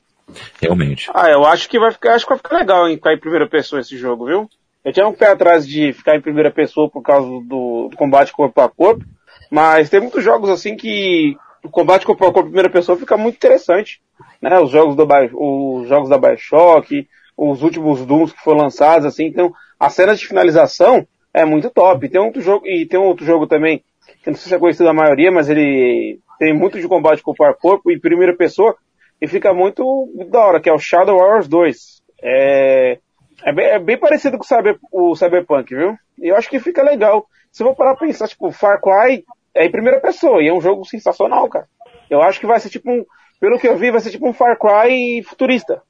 Realmente. 0.60 1.10
Ah, 1.12 1.28
eu 1.30 1.44
acho 1.44 1.68
que 1.68 1.78
vai 1.78 1.90
ficar, 1.90 2.14
acho 2.14 2.24
que 2.24 2.30
vai 2.30 2.38
ficar 2.38 2.56
legal 2.56 2.88
em 2.88 2.96
ficar 2.96 3.12
em 3.12 3.18
primeira 3.18 3.48
pessoa 3.48 3.80
esse 3.80 3.96
jogo, 3.96 4.26
viu? 4.26 4.48
Eu 4.84 4.92
tinha 4.92 5.06
um 5.08 5.12
pé 5.12 5.28
atrás 5.28 5.66
de 5.66 5.92
ficar 5.92 6.14
em 6.14 6.20
primeira 6.20 6.50
pessoa 6.50 6.88
por 6.88 7.02
causa 7.02 7.26
do, 7.26 7.88
do 7.90 7.96
combate 7.96 8.32
corpo 8.32 8.60
a 8.60 8.68
corpo, 8.68 9.04
mas 9.50 9.90
tem 9.90 10.00
muitos 10.00 10.22
jogos 10.22 10.50
assim 10.50 10.76
que 10.76 11.36
o 11.64 11.71
combate 11.71 12.04
corpo 12.04 12.25
a 12.26 12.33
corpo 12.33 12.49
em 12.49 12.52
primeira 12.52 12.71
pessoa 12.71 12.99
fica 12.99 13.16
muito 13.16 13.37
interessante, 13.37 14.00
né? 14.40 14.61
Os 14.61 14.71
jogos 14.71 14.94
do 14.94 15.06
os 15.35 15.88
jogos 15.88 16.11
da 16.11 16.18
Bioshock, 16.18 17.09
os 17.37 17.62
últimos 17.62 18.04
Dooms 18.04 18.33
que 18.33 18.40
foram 18.40 18.62
lançados, 18.62 19.06
assim, 19.06 19.25
então 19.25 19.52
as 19.80 19.94
cenas 19.94 20.21
de 20.21 20.26
finalização 20.26 21.06
é 21.33 21.44
muito 21.44 21.71
top. 21.71 22.09
Tem 22.09 22.21
outro 22.21 22.42
jogo, 22.42 22.66
e 22.66 22.87
tem 22.87 23.00
outro 23.00 23.25
jogo 23.25 23.47
também, 23.47 23.83
que 24.23 24.30
não 24.30 24.37
sei 24.37 24.49
se 24.49 24.54
é 24.54 24.59
conhecido 24.59 24.85
da 24.85 24.92
maioria, 24.92 25.33
mas 25.33 25.49
ele 25.49 26.21
tem 26.38 26.52
muito 26.52 26.78
de 26.78 26.87
combate 26.87 27.23
corpo 27.23 27.44
a 27.44 27.54
corpo 27.54 27.90
e 27.90 27.99
primeira 27.99 28.37
pessoa, 28.37 28.76
e 29.21 29.26
fica 29.26 29.54
muito 29.54 29.83
da 30.30 30.44
hora, 30.44 30.61
que 30.61 30.68
é 30.68 30.73
o 30.73 30.78
Shadow 30.78 31.16
Wars 31.16 31.49
2. 31.49 32.02
É, 32.23 32.99
é, 33.42 33.52
bem, 33.52 33.66
é 33.66 33.78
bem 33.78 33.97
parecido 33.97 34.37
com 34.37 34.44
o, 34.44 34.47
Cyber, 34.47 34.78
o 34.92 35.16
Cyberpunk, 35.16 35.75
viu? 35.75 35.97
E 36.18 36.28
eu 36.28 36.37
acho 36.37 36.49
que 36.49 36.61
fica 36.61 36.83
legal. 36.83 37.26
Se 37.50 37.62
eu 37.62 37.68
vou 37.68 37.76
parar 37.76 37.97
pra 37.97 38.06
pensar, 38.06 38.28
tipo, 38.28 38.50
Far 38.50 38.80
Cry 38.80 39.25
é 39.54 39.66
em 39.66 39.70
primeira 39.70 40.00
pessoa, 40.00 40.42
e 40.42 40.49
é 40.49 40.52
um 40.52 40.61
jogo 40.61 40.84
sensacional, 40.84 41.49
cara. 41.49 41.66
Eu 42.11 42.23
acho 42.23 42.40
que 42.40 42.46
vai 42.46 42.61
ser 42.61 42.70
tipo 42.70 42.90
um, 42.90 43.04
pelo 43.40 43.58
que 43.58 43.68
eu 43.68 43.76
vi, 43.76 43.90
vai 43.90 44.00
ser 44.00 44.11
tipo 44.11 44.28
um 44.28 44.32
Far 44.32 44.58
Cry 44.58 45.23
futurista. 45.23 45.82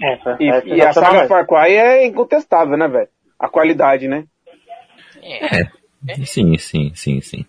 É, 0.00 0.18
e, 0.38 0.76
e 0.76 0.82
a 0.82 0.92
saga 0.92 1.26
Far 1.26 1.46
Cry 1.46 1.74
é 1.74 2.06
incontestável, 2.06 2.76
né, 2.76 2.86
velho? 2.86 3.08
a 3.38 3.48
qualidade, 3.48 4.08
né? 4.08 4.24
É, 5.22 6.24
sim, 6.24 6.56
sim, 6.58 6.90
sim, 6.94 7.20
sim. 7.20 7.44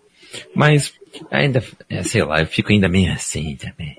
Mas 0.54 0.94
ainda, 1.30 1.62
é, 1.88 2.02
sei 2.02 2.22
lá, 2.22 2.40
eu 2.40 2.46
fico 2.46 2.72
ainda 2.72 2.88
meio 2.88 3.12
assim 3.12 3.56
também. 3.56 3.98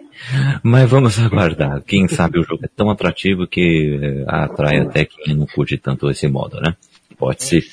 Mas 0.64 0.90
vamos 0.90 1.20
aguardar. 1.20 1.82
Quem 1.82 2.08
sabe 2.08 2.40
o 2.40 2.44
jogo 2.44 2.64
é 2.64 2.70
tão 2.74 2.90
atrativo 2.90 3.48
que 3.48 4.00
é, 4.02 4.24
atrai 4.28 4.80
até 4.80 5.06
quem 5.06 5.36
não 5.36 5.46
curte 5.46 5.78
tanto 5.78 6.10
esse 6.10 6.28
modo, 6.28 6.62
né? 6.62 6.76
Pode 7.18 7.44
ser. 7.44 7.64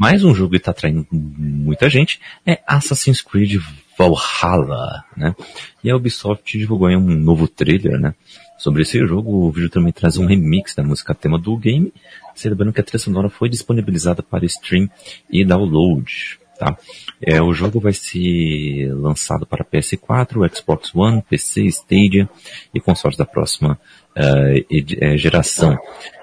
Mais 0.00 0.24
um 0.24 0.34
jogo 0.34 0.52
que 0.52 0.56
está 0.56 0.70
atraindo 0.70 1.06
muita 1.12 1.90
gente 1.90 2.18
é 2.46 2.58
Assassin's 2.66 3.20
Creed 3.20 3.60
Valhalla, 3.98 5.04
né? 5.14 5.36
E 5.84 5.90
a 5.90 5.94
Ubisoft 5.94 6.56
divulgou 6.56 6.88
um 6.88 7.00
novo 7.00 7.46
trailer, 7.46 8.00
né? 8.00 8.14
Sobre 8.56 8.80
esse 8.80 8.98
jogo, 9.06 9.30
o 9.30 9.52
vídeo 9.52 9.68
também 9.68 9.92
traz 9.92 10.16
um 10.16 10.24
remix 10.24 10.74
da 10.74 10.82
música 10.82 11.14
tema 11.14 11.38
do 11.38 11.54
game, 11.54 11.92
celebrando 12.34 12.72
que 12.72 12.80
a 12.80 12.82
trilha 12.82 12.98
sonora 12.98 13.28
foi 13.28 13.50
disponibilizada 13.50 14.22
para 14.22 14.46
stream 14.46 14.88
e 15.30 15.44
download. 15.44 16.38
Tá? 16.58 16.78
É, 17.20 17.42
o 17.42 17.52
jogo 17.52 17.78
vai 17.78 17.92
ser 17.92 18.94
lançado 18.94 19.44
para 19.44 19.66
PS4, 19.66 20.56
Xbox 20.56 20.94
One, 20.94 21.22
PC, 21.28 21.64
Stadia 21.66 22.26
e 22.72 22.80
consoles 22.80 23.18
da 23.18 23.26
próxima 23.26 23.78
uh, 24.16 25.18
geração. 25.18 25.76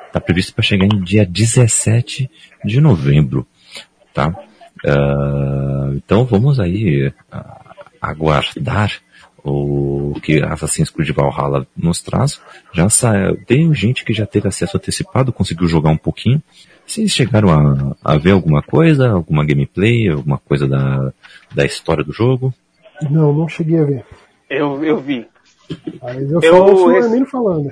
Está 0.08 0.20
previsto 0.20 0.56
para 0.56 0.64
chegar 0.64 0.86
em 0.86 1.04
dia 1.04 1.24
17 1.24 2.28
de 2.66 2.82
novembro. 2.82 3.46
Tá? 4.18 4.30
Uh, 4.84 5.94
então 5.96 6.26
vamos 6.26 6.60
aí 6.60 7.08
uh, 7.08 7.14
aguardar 8.02 8.92
o 9.44 10.16
que 10.24 10.42
Assassin's 10.42 10.90
Creed 10.90 11.12
Valhalla 11.12 11.68
nos 11.78 12.02
traz. 12.02 12.42
Já 12.74 12.90
saiu, 12.90 13.38
tem 13.46 13.72
gente 13.76 14.04
que 14.04 14.14
já 14.14 14.26
teve 14.26 14.48
acesso 14.48 14.76
antecipado, 14.76 15.32
conseguiu 15.32 15.68
jogar 15.68 15.92
um 15.92 15.98
pouquinho. 15.98 16.42
Vocês 16.84 17.12
chegaram 17.12 17.96
a, 18.04 18.14
a 18.14 18.18
ver 18.18 18.32
alguma 18.32 18.64
coisa, 18.64 19.12
alguma 19.12 19.46
gameplay, 19.46 20.10
alguma 20.10 20.40
coisa 20.40 20.68
da, 20.68 21.14
da 21.54 21.64
história 21.64 22.04
do 22.04 22.12
jogo? 22.12 22.52
Não, 23.12 23.32
não 23.32 23.48
cheguei 23.48 23.80
a 23.80 23.84
ver. 23.84 24.06
Eu, 24.50 24.84
eu 24.84 24.98
vi. 25.00 25.28
Mas 26.02 26.32
eu, 26.32 26.42
eu 26.42 26.52
só 26.52 27.22
o 27.22 27.26
falando. 27.28 27.72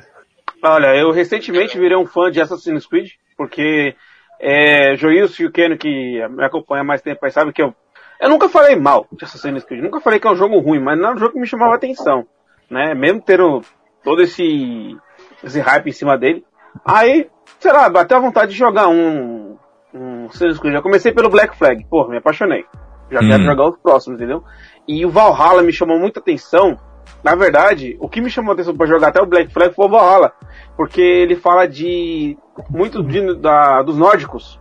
Olha, 0.62 0.96
eu 0.96 1.12
recentemente 1.12 1.80
virei 1.80 1.98
um 1.98 2.06
fã 2.06 2.30
de 2.30 2.40
Assassin's 2.40 2.86
Creed, 2.86 3.10
porque 3.36 3.96
é, 4.40 4.96
Joilson 4.96 5.44
e 5.44 5.46
o 5.46 5.52
Keno, 5.52 5.78
que 5.78 6.28
me 6.30 6.46
acompanha 6.46 6.82
há 6.82 6.86
mais 6.86 7.02
tempo, 7.02 7.24
aí 7.24 7.32
sabe 7.32 7.54
que 7.54 7.62
eu 7.62 7.74
eu 8.20 8.30
nunca 8.30 8.48
falei 8.48 8.76
mal 8.76 9.08
de 9.12 9.26
Assassin's 9.26 9.64
Creed, 9.64 9.84
nunca 9.84 10.00
falei 10.00 10.20
que 10.20 10.28
é 10.28 10.32
um 10.32 10.36
jogo 10.36 10.60
ruim, 10.60 10.80
mas 10.80 10.98
não 10.98 11.10
é 11.10 11.14
um 11.14 11.18
jogo 11.18 11.34
que 11.34 11.40
me 11.40 11.48
chamava 11.48 11.76
atenção, 11.76 12.26
né? 12.70 12.94
Mesmo 12.94 13.22
tendo 13.22 13.62
todo 14.04 14.22
esse, 14.22 14.98
esse 15.44 15.60
hype 15.60 15.88
em 15.88 15.94
cima 15.94 16.18
dele. 16.18 16.46
Aí, 16.86 17.30
sei 17.60 17.72
lá, 17.72 17.90
bateu 17.90 18.18
a 18.18 18.22
vontade 18.22 18.52
de 18.52 18.58
jogar 18.58 18.88
um, 18.88 19.58
um 19.94 20.26
Assassin's 20.28 20.60
Creed. 20.60 20.74
Já 20.74 20.82
comecei 20.82 21.12
pelo 21.12 21.30
Black 21.30 21.58
Flag, 21.58 21.86
pô, 21.90 22.08
me 22.08 22.18
apaixonei. 22.18 22.66
Já 23.12 23.20
hum. 23.20 23.28
quero 23.28 23.44
jogar 23.44 23.70
os 23.70 23.78
próximos, 23.78 24.18
entendeu? 24.18 24.44
E 24.88 25.06
o 25.06 25.10
Valhalla 25.10 25.62
me 25.62 25.74
chamou 25.74 26.00
muita 26.00 26.20
atenção. 26.20 26.80
Na 27.24 27.36
verdade, 27.36 27.98
o 28.00 28.08
que 28.08 28.22
me 28.22 28.30
chamou 28.30 28.52
a 28.52 28.54
atenção 28.54 28.76
para 28.76 28.88
jogar 28.88 29.08
até 29.08 29.22
o 29.22 29.26
Black 29.26 29.52
Flag 29.52 29.74
foi 29.74 29.86
o 29.86 29.90
Valhalla. 29.90 30.34
Porque 30.78 31.02
ele 31.02 31.36
fala 31.36 31.68
de 31.68 32.38
muito 32.70 33.02
de, 33.04 33.36
da, 33.36 33.82
dos 33.82 33.98
nórdicos 33.98 34.60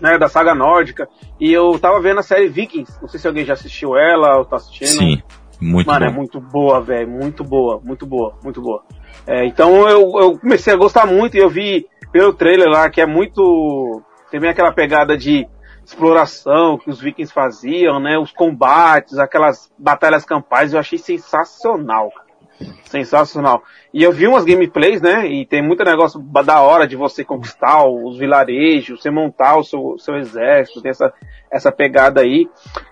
né, 0.00 0.18
da 0.18 0.28
saga 0.28 0.54
nórdica. 0.54 1.08
E 1.40 1.52
eu 1.52 1.78
tava 1.78 2.00
vendo 2.00 2.20
a 2.20 2.22
série 2.22 2.48
Vikings. 2.48 3.00
Não 3.00 3.08
sei 3.08 3.18
se 3.18 3.26
alguém 3.26 3.44
já 3.44 3.54
assistiu 3.54 3.96
ela 3.96 4.38
ou 4.38 4.44
tá 4.44 4.56
assistindo. 4.56 4.88
Sim, 4.88 5.22
muito 5.60 5.86
Mano, 5.86 6.04
bom. 6.06 6.12
é 6.12 6.14
muito 6.14 6.40
boa, 6.40 6.80
velho. 6.80 7.08
Muito 7.08 7.42
boa, 7.42 7.80
muito 7.82 8.06
boa, 8.06 8.34
muito 8.42 8.60
boa. 8.60 8.82
É, 9.26 9.46
então 9.46 9.88
eu, 9.88 10.12
eu 10.20 10.38
comecei 10.38 10.72
a 10.72 10.76
gostar 10.76 11.06
muito 11.06 11.36
e 11.36 11.40
eu 11.40 11.48
vi 11.48 11.86
pelo 12.12 12.34
trailer 12.34 12.68
lá, 12.68 12.90
que 12.90 13.00
é 13.00 13.06
muito. 13.06 14.02
Tem 14.30 14.48
aquela 14.48 14.72
pegada 14.72 15.16
de 15.16 15.46
exploração 15.84 16.78
que 16.78 16.90
os 16.90 17.00
vikings 17.00 17.32
faziam, 17.32 18.00
né? 18.00 18.18
Os 18.18 18.32
combates, 18.32 19.18
aquelas 19.18 19.72
batalhas 19.78 20.24
campais, 20.24 20.72
eu 20.72 20.80
achei 20.80 20.98
sensacional. 20.98 22.10
Sensacional. 22.84 23.62
E 23.92 24.02
eu 24.02 24.12
vi 24.12 24.26
umas 24.26 24.44
gameplays, 24.44 25.00
né? 25.00 25.26
E 25.26 25.44
tem 25.44 25.62
muito 25.62 25.84
negócio 25.84 26.20
da 26.20 26.60
hora 26.62 26.86
de 26.86 26.96
você 26.96 27.24
conquistar 27.24 27.84
os 27.84 28.16
vilarejos, 28.16 29.00
você 29.02 29.10
montar 29.10 29.56
o 29.56 29.64
seu, 29.64 29.96
seu 29.98 30.16
exército, 30.16 30.80
tem 30.80 30.90
essa, 30.90 31.12
essa 31.50 31.72
pegada 31.72 32.20
aí. 32.20 32.48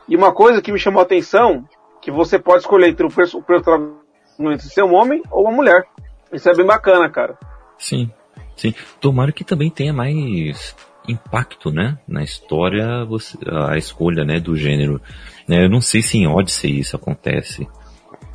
E 0.09 0.17
uma 0.17 0.33
coisa 0.33 0.61
que 0.61 0.73
me 0.73 0.79
chamou 0.79 1.01
a 1.01 1.05
atenção, 1.05 1.65
que 2.01 2.11
você 2.11 2.39
pode 2.39 2.63
escolher 2.63 2.89
entre 2.89 3.07
o 3.07 3.43
protagonista 3.43 4.69
ser 4.69 4.83
um 4.83 4.95
homem 4.95 5.23
ou 5.31 5.45
uma 5.45 5.53
mulher. 5.53 5.87
Isso 6.33 6.49
é 6.51 6.55
bem 6.55 6.67
bacana, 6.67 7.09
cara. 7.09 7.39
Sim, 7.79 8.11
sim. 8.57 8.75
Tomara 9.01 9.33
que 9.33 9.45
também 9.45 9.71
tenha 9.71 9.93
mais 9.93 10.75
impacto, 11.09 11.71
né, 11.71 11.99
na 12.07 12.23
história, 12.23 13.05
você, 13.05 13.37
a 13.69 13.77
escolha, 13.77 14.25
né, 14.25 14.39
do 14.39 14.57
gênero. 14.57 15.01
Eu 15.49 15.69
não 15.69 15.81
sei 15.81 16.03
se 16.03 16.19
em 16.19 16.27
Odyssey 16.27 16.79
isso 16.79 16.97
acontece 16.97 17.67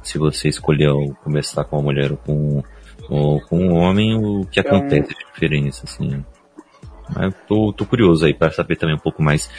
se 0.08 0.18
você 0.18 0.48
escolheu 0.48 1.16
começar 1.24 1.64
com 1.66 1.78
uma 1.78 1.84
mulher 1.84 2.12
ou 2.12 2.18
com, 2.18 2.64
ou 3.10 3.42
com 3.42 3.60
um 3.60 3.74
homem, 3.76 4.16
o 4.16 4.46
que 4.46 4.60
acontece 4.60 5.10
de 5.10 5.26
diferença, 5.34 5.84
assim. 5.86 6.24
Mas 7.14 7.34
tô, 7.48 7.74
tô 7.74 7.86
curioso 7.86 8.26
aí 8.26 8.34
para 8.34 8.52
saber 8.52 8.76
também 8.76 8.96
um 8.96 9.00
pouco 9.00 9.22
mais. 9.22 9.50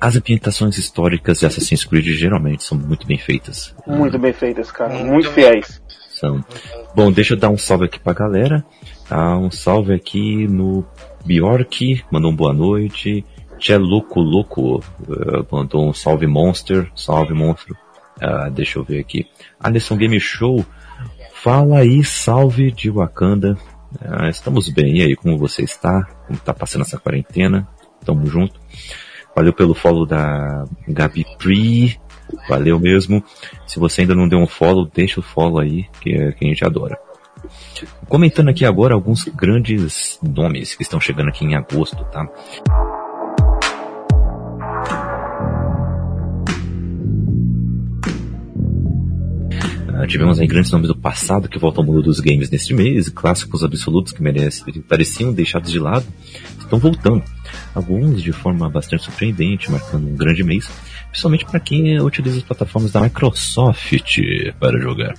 As 0.00 0.16
ambientações 0.16 0.78
históricas 0.78 1.38
de 1.38 1.46
Assassin's 1.46 1.84
Creed 1.84 2.06
geralmente 2.06 2.64
são 2.64 2.78
muito 2.78 3.06
bem 3.06 3.18
feitas. 3.18 3.74
Muito 3.86 4.18
bem 4.18 4.32
feitas, 4.32 4.70
cara. 4.70 4.92
Muito 5.04 5.30
fiéis. 5.30 5.82
São. 6.10 6.44
Bom, 6.94 7.10
deixa 7.10 7.34
eu 7.34 7.38
dar 7.38 7.50
um 7.50 7.58
salve 7.58 7.84
aqui 7.84 8.00
pra 8.00 8.12
galera. 8.12 8.64
Tá? 9.08 9.36
Um 9.36 9.50
salve 9.50 9.94
aqui 9.94 10.46
no 10.48 10.84
Bjork, 11.24 12.04
mandou 12.10 12.30
um 12.30 12.36
boa 12.36 12.52
noite. 12.52 13.24
Tchê 13.58 13.76
Louco 13.76 14.20
Louco, 14.20 14.78
uh, 14.78 15.46
mandou 15.50 15.88
um 15.88 15.92
salve 15.92 16.26
monster, 16.26 16.90
salve 16.96 17.32
monstro. 17.32 17.76
Uh, 18.16 18.50
deixa 18.50 18.78
eu 18.78 18.84
ver 18.84 18.98
aqui. 18.98 19.26
Alisson 19.60 19.96
Game 19.96 20.18
Show, 20.18 20.64
fala 21.32 21.78
aí, 21.78 22.02
salve 22.02 22.72
de 22.72 22.90
Wakanda. 22.90 23.56
Uh, 24.00 24.28
estamos 24.28 24.68
bem, 24.68 24.98
e 24.98 25.02
aí, 25.02 25.14
como 25.14 25.38
você 25.38 25.62
está? 25.62 26.02
Como 26.26 26.38
está 26.38 26.52
passando 26.52 26.82
essa 26.82 26.98
quarentena? 26.98 27.68
Tamo 28.04 28.26
junto. 28.26 28.58
Valeu 29.34 29.52
pelo 29.52 29.74
follow 29.74 30.04
da 30.04 30.64
Gabi 30.88 31.24
Pri. 31.38 32.00
Valeu 32.48 32.80
mesmo. 32.80 33.22
Se 33.66 33.78
você 33.78 34.00
ainda 34.00 34.14
não 34.14 34.28
deu 34.28 34.38
um 34.38 34.46
follow, 34.46 34.90
deixa 34.92 35.20
o 35.20 35.22
follow 35.22 35.60
aí, 35.60 35.86
que, 36.00 36.32
que 36.32 36.44
a 36.44 36.48
gente 36.48 36.64
adora. 36.64 36.98
Comentando 38.08 38.48
aqui 38.48 38.64
agora 38.64 38.94
alguns 38.94 39.24
grandes 39.24 40.18
nomes 40.22 40.74
que 40.74 40.82
estão 40.82 41.00
chegando 41.00 41.28
aqui 41.28 41.44
em 41.44 41.54
agosto, 41.54 42.04
tá? 42.04 42.26
Uh, 49.88 50.06
tivemos 50.06 50.40
aí 50.40 50.46
grandes 50.46 50.70
nomes 50.70 50.88
do 50.88 50.96
passado 50.96 51.48
que 51.48 51.58
voltam 51.58 51.82
ao 51.82 51.86
mundo 51.86 52.02
dos 52.02 52.18
games 52.18 52.50
neste 52.50 52.74
mês, 52.74 53.08
clássicos 53.08 53.62
absolutos 53.62 54.12
que 54.12 54.22
merecem, 54.22 54.82
pareciam 54.82 55.32
deixados 55.32 55.70
de 55.70 55.78
lado, 55.78 56.06
estão 56.72 56.78
voltando. 56.78 57.22
Alguns 57.74 58.22
de 58.22 58.32
forma 58.32 58.68
bastante 58.70 59.04
surpreendente, 59.04 59.70
marcando 59.70 60.08
um 60.08 60.16
grande 60.16 60.42
mês, 60.42 60.70
principalmente 61.10 61.44
para 61.44 61.60
quem 61.60 62.00
utiliza 62.00 62.38
as 62.38 62.42
plataformas 62.42 62.92
da 62.92 63.00
Microsoft 63.00 64.18
para 64.58 64.80
jogar. 64.80 65.14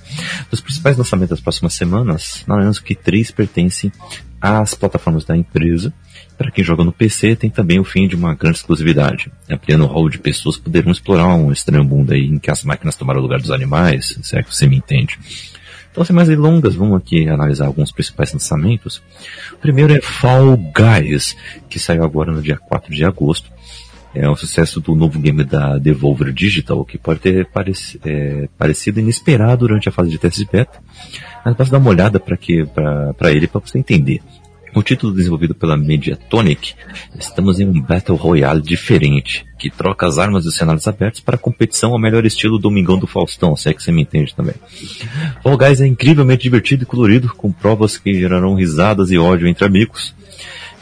Dos 0.50 0.60
principais 0.60 0.96
lançamentos 0.96 1.30
das 1.30 1.40
próximas 1.40 1.74
semanas, 1.74 2.44
nada 2.46 2.62
menos 2.62 2.80
que 2.80 2.94
três 2.94 3.30
pertencem 3.30 3.92
às 4.40 4.74
plataformas 4.74 5.24
da 5.24 5.36
empresa, 5.36 5.92
para 6.36 6.50
quem 6.50 6.64
joga 6.64 6.82
no 6.82 6.92
PC, 6.92 7.36
tem 7.36 7.48
também 7.48 7.78
o 7.78 7.84
fim 7.84 8.08
de 8.08 8.16
uma 8.16 8.34
grande 8.34 8.58
exclusividade. 8.58 9.30
Ampliando 9.48 9.84
o 9.84 9.86
hall 9.86 10.08
de 10.08 10.18
pessoas 10.18 10.58
poderão 10.58 10.90
explorar 10.90 11.28
um 11.28 11.52
estranho 11.52 11.84
mundo 11.84 12.12
aí 12.12 12.26
em 12.26 12.38
que 12.38 12.50
as 12.50 12.64
máquinas 12.64 12.96
tomaram 12.96 13.20
o 13.20 13.22
lugar 13.22 13.40
dos 13.40 13.52
animais, 13.52 14.18
se 14.20 14.36
é 14.36 14.42
que 14.42 14.54
você 14.54 14.66
me 14.66 14.76
entende. 14.76 15.18
Então, 15.94 16.04
sem 16.04 16.16
mais 16.16 16.26
delongas, 16.26 16.74
vamos 16.74 16.98
aqui 16.98 17.28
analisar 17.28 17.66
alguns 17.66 17.92
principais 17.92 18.32
lançamentos. 18.32 19.00
O 19.52 19.58
primeiro 19.58 19.94
é 19.94 20.00
Fall 20.00 20.56
Guys, 20.56 21.36
que 21.68 21.78
saiu 21.78 22.02
agora 22.02 22.32
no 22.32 22.42
dia 22.42 22.56
4 22.56 22.92
de 22.92 23.04
agosto. 23.04 23.48
É 24.12 24.28
um 24.28 24.34
sucesso 24.34 24.80
do 24.80 24.96
novo 24.96 25.20
game 25.20 25.44
da 25.44 25.78
Devolver 25.78 26.32
Digital, 26.32 26.84
que 26.84 26.98
pode 26.98 27.20
ter 27.20 27.46
pareci 27.46 28.00
é, 28.04 28.48
parecido 28.58 28.98
inesperado 28.98 29.68
durante 29.68 29.88
a 29.88 29.92
fase 29.92 30.10
de 30.10 30.18
teste 30.18 30.44
de 30.44 30.50
beta. 30.50 30.80
Mas 31.44 31.54
basta 31.54 31.70
dar 31.70 31.78
uma 31.78 31.90
olhada 31.90 32.18
para 32.18 33.30
ele 33.30 33.46
para 33.46 33.60
você 33.60 33.78
entender. 33.78 34.20
O 34.74 34.82
título 34.82 35.14
desenvolvido 35.14 35.54
pela 35.54 35.76
Mediatonic, 35.76 36.74
estamos 37.16 37.60
em 37.60 37.66
um 37.66 37.80
Battle 37.80 38.18
Royale 38.18 38.60
diferente, 38.60 39.46
que 39.56 39.70
troca 39.70 40.04
as 40.04 40.18
armas 40.18 40.44
dos 40.44 40.56
cenários 40.56 40.88
abertos 40.88 41.20
para 41.20 41.38
competição 41.38 41.92
ao 41.92 41.98
melhor 41.98 42.26
estilo 42.26 42.58
Domingão 42.58 42.98
do 42.98 43.06
Faustão, 43.06 43.54
se 43.54 43.68
é 43.68 43.74
que 43.74 43.80
você 43.80 43.92
me 43.92 44.02
entende 44.02 44.34
também. 44.34 44.54
Fall 45.42 45.56
Guys 45.56 45.80
é 45.80 45.86
incrivelmente 45.86 46.42
divertido 46.42 46.82
e 46.82 46.86
colorido, 46.86 47.32
com 47.36 47.52
provas 47.52 47.96
que 47.96 48.14
gerarão 48.14 48.56
risadas 48.56 49.12
e 49.12 49.18
ódio 49.18 49.46
entre 49.46 49.64
amigos, 49.64 50.12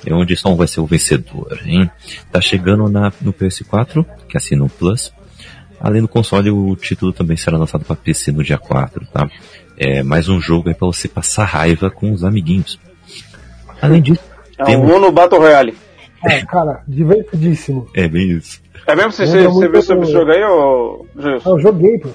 é 0.07 0.15
onde 0.15 0.37
só 0.37 0.51
um 0.51 0.57
vai 0.57 0.67
ser 0.67 0.81
o 0.81 0.87
vencedor, 0.87 1.61
hein? 1.65 1.91
Tá 2.31 2.41
chegando 2.41 2.89
na, 2.89 3.13
no 3.21 3.33
PS4, 3.33 4.07
que 4.27 4.39
assina 4.39 4.65
o 4.65 4.71
Plus. 4.71 5.13
Além 5.79 6.01
do 6.01 6.09
console, 6.09 6.51
o 6.51 6.75
título 6.77 7.13
também 7.13 7.37
será 7.37 7.59
lançado 7.59 7.85
para 7.85 7.97
PC 7.97 8.33
no 8.33 8.43
dia 8.43 8.59
4, 8.59 9.07
tá? 9.13 9.29
É 9.77 10.03
mais 10.03 10.29
um 10.29 10.41
jogo 10.41 10.69
aí 10.69 10.75
para 10.75 10.87
você 10.87 11.09
passar 11.09 11.45
raiva 11.45 11.91
com 11.91 12.13
os 12.13 12.25
amiguinhos. 12.25 12.79
Além 13.83 14.01
disso. 14.01 14.23
É 14.59 14.65
temos... 14.65 14.89
um 14.89 14.93
Mono 14.93 15.13
Battle 15.13 15.41
Royale. 15.41 15.77
É, 16.25 16.41
cara, 16.47 16.83
divertidíssimo. 16.87 17.89
É 17.95 18.09
bem 18.09 18.31
isso. 18.31 18.63
É 18.87 18.95
mesmo? 18.95 19.11
Você, 19.13 19.27
você, 19.27 19.49
você 19.49 19.69
viu 19.69 19.83
sobre 19.83 20.05
esse 20.05 20.13
jogo 20.13 20.31
aí, 20.31 20.45
ô 20.45 21.05
Gilson? 21.19 21.51
Eu 21.51 21.61
joguei, 21.61 21.99
pô. 21.99 22.11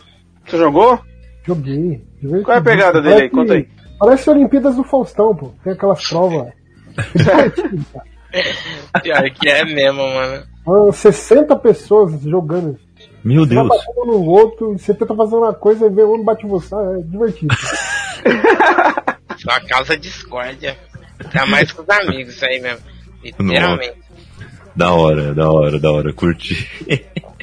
Você 0.45 0.57
jogou? 0.57 0.99
Joguei. 1.45 2.01
Qual 2.43 2.55
é 2.55 2.59
a 2.59 2.63
pegada 2.63 3.01
dele 3.01 3.23
aí? 3.23 3.29
Conta 3.29 3.53
aí. 3.53 3.67
Parece 3.99 4.29
Olimpíadas 4.29 4.75
do 4.75 4.83
Faustão, 4.83 5.35
pô. 5.35 5.51
Tem 5.63 5.73
aquelas 5.73 6.07
provas. 6.07 6.53
Pior 9.03 9.29
que 9.31 9.49
é 9.49 9.65
mesmo, 9.65 10.01
mano. 10.01 10.93
60 10.93 11.55
pessoas 11.57 12.21
jogando. 12.21 12.77
Meu 13.23 13.45
você 13.45 13.55
Deus. 13.55 13.67
Tá 13.67 13.75
batendo 13.75 14.05
no 14.05 14.23
outro, 14.25 14.77
você 14.77 14.93
tenta 14.93 15.15
fazer 15.15 15.35
uma 15.35 15.53
coisa 15.53 15.87
e 15.87 15.89
vê 15.89 16.03
o 16.03 16.09
outro 16.09 16.23
bate 16.23 16.45
você. 16.45 16.75
É 16.75 17.01
divertido. 17.03 17.55
Só 19.37 19.59
causa 19.67 19.97
discórdia. 19.97 20.77
Tá 21.31 21.45
mais 21.45 21.71
com 21.71 21.81
os 21.81 21.89
amigos 21.89 22.35
isso 22.35 22.45
aí 22.45 22.59
mesmo. 22.59 22.85
Literalmente. 23.23 23.97
Da 24.75 24.91
hora, 24.91 25.33
da 25.33 25.49
hora, 25.49 25.79
da 25.79 25.91
hora. 25.91 26.13
Curti. 26.13 26.69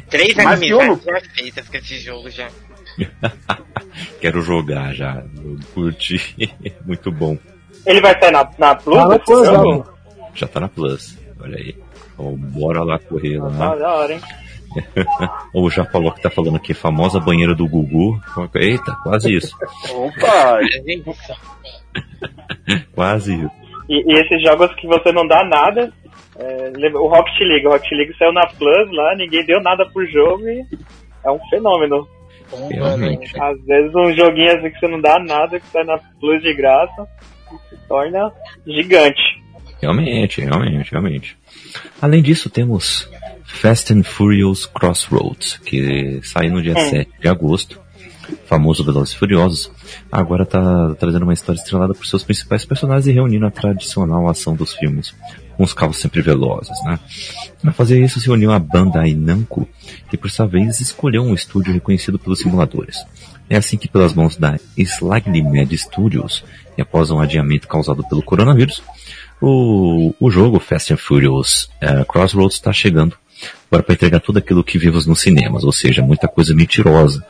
Três 0.08 0.38
amizades 0.38 1.04
já 1.04 1.20
feitas 1.34 1.68
com 1.68 1.76
esse 1.76 1.98
jogo 1.98 2.30
já. 2.30 2.48
Quero 4.20 4.40
jogar 4.42 4.94
já. 4.94 5.24
Curti. 5.74 6.20
Muito 6.86 7.10
bom. 7.10 7.36
Ele 7.84 8.00
vai 8.00 8.12
estar 8.12 8.30
na, 8.30 8.48
na 8.56 8.74
Plus? 8.74 8.98
Ah, 8.98 9.08
na 9.08 9.18
Plus 9.18 9.46
já, 9.46 9.62
já 10.34 10.46
tá 10.46 10.60
na 10.60 10.68
Plus. 10.68 11.18
Olha 11.40 11.58
aí. 11.58 11.74
Então, 12.12 12.36
bora 12.36 12.82
lá 12.84 12.98
correr 12.98 13.38
lá. 13.38 13.72
Ah, 13.72 13.76
da 13.76 13.94
hora, 13.94 14.14
hein? 14.14 14.20
Ou 15.52 15.70
já 15.70 15.84
falou 15.84 16.12
que 16.12 16.22
tá 16.22 16.30
falando 16.30 16.56
aqui, 16.56 16.74
famosa 16.74 17.20
banheira 17.20 17.54
do 17.54 17.68
Gugu. 17.68 18.20
Eita, 18.54 18.96
quase 19.02 19.34
isso. 19.34 19.56
Opa! 19.90 20.58
quase 22.94 23.34
isso. 23.34 23.63
E, 23.88 24.02
e, 24.06 24.18
esses 24.18 24.42
jogos 24.42 24.74
que 24.76 24.86
você 24.86 25.12
não 25.12 25.26
dá 25.26 25.44
nada, 25.44 25.92
é, 26.36 26.88
o 26.94 27.06
Rocket 27.06 27.40
League, 27.40 27.66
o 27.66 27.70
Rocket 27.70 27.92
League 27.92 28.16
saiu 28.18 28.32
na 28.32 28.46
Plus 28.46 28.92
lá, 28.92 29.14
ninguém 29.16 29.44
deu 29.44 29.60
nada 29.60 29.84
pro 29.86 30.06
jogo 30.06 30.48
e 30.48 30.64
é 31.24 31.30
um 31.30 31.38
fenômeno. 31.50 32.06
Realmente. 32.70 33.40
Às 33.40 33.64
vezes 33.64 33.94
um 33.94 34.12
joguinho 34.12 34.56
assim 34.56 34.70
que 34.70 34.78
você 34.78 34.88
não 34.88 35.00
dá 35.00 35.18
nada, 35.18 35.58
que 35.58 35.66
sai 35.66 35.84
na 35.84 35.98
Plus 36.20 36.42
de 36.42 36.54
graça, 36.54 37.06
se 37.68 37.76
torna 37.88 38.32
gigante. 38.66 39.22
Realmente, 39.80 40.40
realmente, 40.40 40.90
realmente. 40.90 41.36
Além 42.00 42.22
disso, 42.22 42.48
temos 42.48 43.10
Fast 43.44 43.92
and 43.92 44.02
Furious 44.02 44.66
Crossroads, 44.66 45.58
que 45.58 46.20
sai 46.22 46.48
no 46.48 46.62
dia 46.62 46.72
é. 46.72 46.84
7 46.90 47.10
de 47.20 47.28
agosto 47.28 47.84
famoso 48.46 48.84
Velozes 48.84 49.14
Furiosos, 49.14 49.70
agora 50.10 50.44
está 50.44 50.94
trazendo 50.94 51.24
uma 51.24 51.32
história 51.32 51.58
estrelada 51.58 51.94
por 51.94 52.06
seus 52.06 52.22
principais 52.22 52.64
personagens 52.64 53.06
e 53.06 53.12
reunindo 53.12 53.46
a 53.46 53.50
tradicional 53.50 54.28
ação 54.28 54.54
dos 54.54 54.72
filmes, 54.74 55.14
com 55.56 55.64
os 55.64 55.72
carros 55.72 55.98
sempre 55.98 56.22
velozes, 56.22 56.76
né? 56.84 56.98
Para 57.60 57.72
fazer 57.72 58.02
isso 58.02 58.20
se 58.20 58.30
uniu 58.30 58.52
a 58.52 58.58
banda 58.58 59.02
Namco, 59.14 59.68
que 60.10 60.16
por 60.16 60.30
sua 60.30 60.46
vez 60.46 60.80
escolheu 60.80 61.22
um 61.22 61.34
estúdio 61.34 61.72
reconhecido 61.72 62.18
pelos 62.18 62.40
simuladores. 62.40 63.04
É 63.48 63.56
assim 63.56 63.76
que 63.76 63.88
pelas 63.88 64.14
mãos 64.14 64.36
da 64.36 64.58
Slightly 64.76 65.42
Mad 65.42 65.72
Studios, 65.72 66.44
e 66.76 66.82
após 66.82 67.10
um 67.10 67.20
adiamento 67.20 67.68
causado 67.68 68.02
pelo 68.08 68.22
coronavírus, 68.22 68.82
o, 69.40 70.14
o 70.18 70.30
jogo 70.30 70.58
Fast 70.58 70.92
and 70.92 70.96
Furious 70.96 71.68
uh, 71.82 72.04
Crossroads 72.06 72.54
está 72.54 72.72
chegando 72.72 73.16
agora 73.70 73.82
para 73.82 73.94
entregar 73.94 74.20
tudo 74.20 74.38
aquilo 74.38 74.64
que 74.64 74.78
vimos 74.78 75.06
nos 75.06 75.20
cinemas, 75.20 75.64
ou 75.64 75.72
seja, 75.72 76.02
muita 76.02 76.28
coisa 76.28 76.54
mentirosa. 76.54 77.24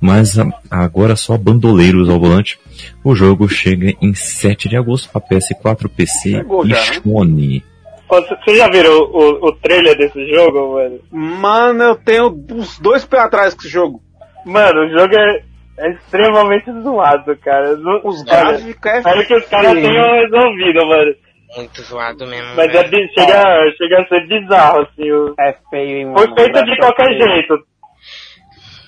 Mas 0.00 0.36
agora 0.70 1.16
só 1.16 1.36
bandoleiros 1.36 2.08
ao 2.08 2.18
volante. 2.18 2.58
O 3.04 3.14
jogo 3.14 3.48
chega 3.48 3.94
em 4.00 4.14
7 4.14 4.68
de 4.68 4.76
agosto 4.76 5.10
para 5.10 5.20
PS4, 5.20 5.88
PC 5.88 6.30
Chegou 6.30 6.64
e 6.64 6.68
né? 6.68 6.76
Sony. 6.76 7.64
Você 8.08 8.54
já 8.54 8.68
viram 8.68 8.92
o, 8.92 9.02
o, 9.02 9.48
o, 9.48 9.52
trailer 9.56 9.96
desse 9.96 10.24
jogo, 10.32 10.74
mano? 10.74 11.00
Mano, 11.10 11.82
eu 11.82 11.96
tenho 11.96 12.26
os 12.52 12.78
dois 12.78 13.04
pés 13.04 13.22
atrás 13.22 13.52
com 13.52 13.60
esse 13.60 13.68
jogo. 13.68 14.00
Mano, 14.44 14.86
o 14.86 14.88
jogo 14.90 15.12
é, 15.16 15.42
é 15.78 15.90
extremamente 15.90 16.70
zoado, 16.82 17.36
cara. 17.38 17.76
Os 18.04 18.22
gráficos 18.22 18.86
é 18.86 18.98
Espero 18.98 19.26
que 19.26 19.34
os 19.34 19.46
caras 19.46 19.72
tenham 19.72 20.20
resolvido, 20.20 20.86
mano. 20.86 21.25
Muito 21.56 21.82
zoado 21.82 22.26
mesmo. 22.26 22.54
Mas 22.56 22.74
é, 22.74 22.82
chega, 22.88 23.72
chega 23.76 24.02
a 24.02 24.08
ser 24.08 24.26
bizarro, 24.26 24.82
assim. 24.82 25.10
O... 25.10 25.34
É 25.38 25.56
feio, 25.70 25.98
hein, 25.98 26.04
mano. 26.06 26.18
Foi 26.18 26.34
feito 26.34 26.64
de 26.64 26.76
qualquer 26.78 27.12
jeito. 27.12 27.66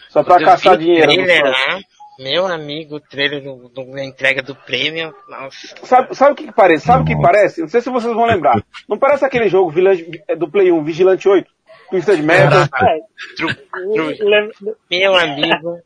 Só 0.09 0.23
pra 0.23 0.39
caçar 0.39 0.77
dinheiro. 0.77 1.07
Trailer, 1.07 1.45
né? 1.45 1.81
Meu 2.19 2.47
amigo, 2.49 2.97
o 2.97 3.01
trailer 3.01 3.41
do, 3.41 3.69
do, 3.69 3.99
entrega 3.99 4.43
do 4.43 4.53
prêmio, 4.53 5.15
nossa. 5.29 5.77
Sabe, 5.85 6.17
sabe 6.17 6.33
o 6.33 6.35
que, 6.35 6.47
que 6.47 6.53
parece? 6.53 6.85
Sabe 6.85 7.03
o 7.03 7.07
que 7.07 7.23
parece? 7.23 7.61
Não 7.61 7.69
sei 7.69 7.81
se 7.81 7.91
vocês 7.91 8.13
vão 8.13 8.25
lembrar. 8.25 8.61
Não 8.89 8.99
parece 8.99 9.25
aquele 9.25 9.49
jogo 9.49 9.73
do 10.37 10.51
Play 10.51 10.73
1, 10.73 10.83
Vigilante 10.83 11.29
8? 11.29 11.49
Pista 11.93 12.17
de 12.17 12.23
merda. 12.23 12.69
Meu 14.91 15.15
amigo. 15.17 15.79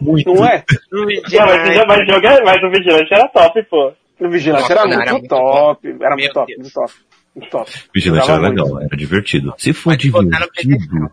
Muito. 0.00 0.32
Não 0.32 0.46
é? 0.46 0.64
Não, 0.90 1.04
mas, 1.04 1.86
mas, 1.86 2.08
joga, 2.08 2.44
mas 2.44 2.62
o 2.62 2.70
Vigilante 2.70 3.14
era 3.14 3.28
top, 3.28 3.62
pô. 3.64 3.92
O 4.20 4.28
Vigilante 4.28 4.70
era, 4.70 4.86
muito, 4.86 5.00
era 5.02 5.12
muito 5.12 5.28
top. 5.28 5.96
Era 6.00 6.16
muito 6.16 6.32
top, 6.32 6.56
muito 6.56 6.72
top, 6.72 6.92
muito 7.34 7.50
top. 7.50 7.72
Vigilante 7.92 8.30
era 8.30 8.40
legal, 8.40 8.80
era 8.80 8.96
divertido. 8.96 9.54
Se 9.58 9.72
for 9.72 9.96
divertido. 9.96 11.10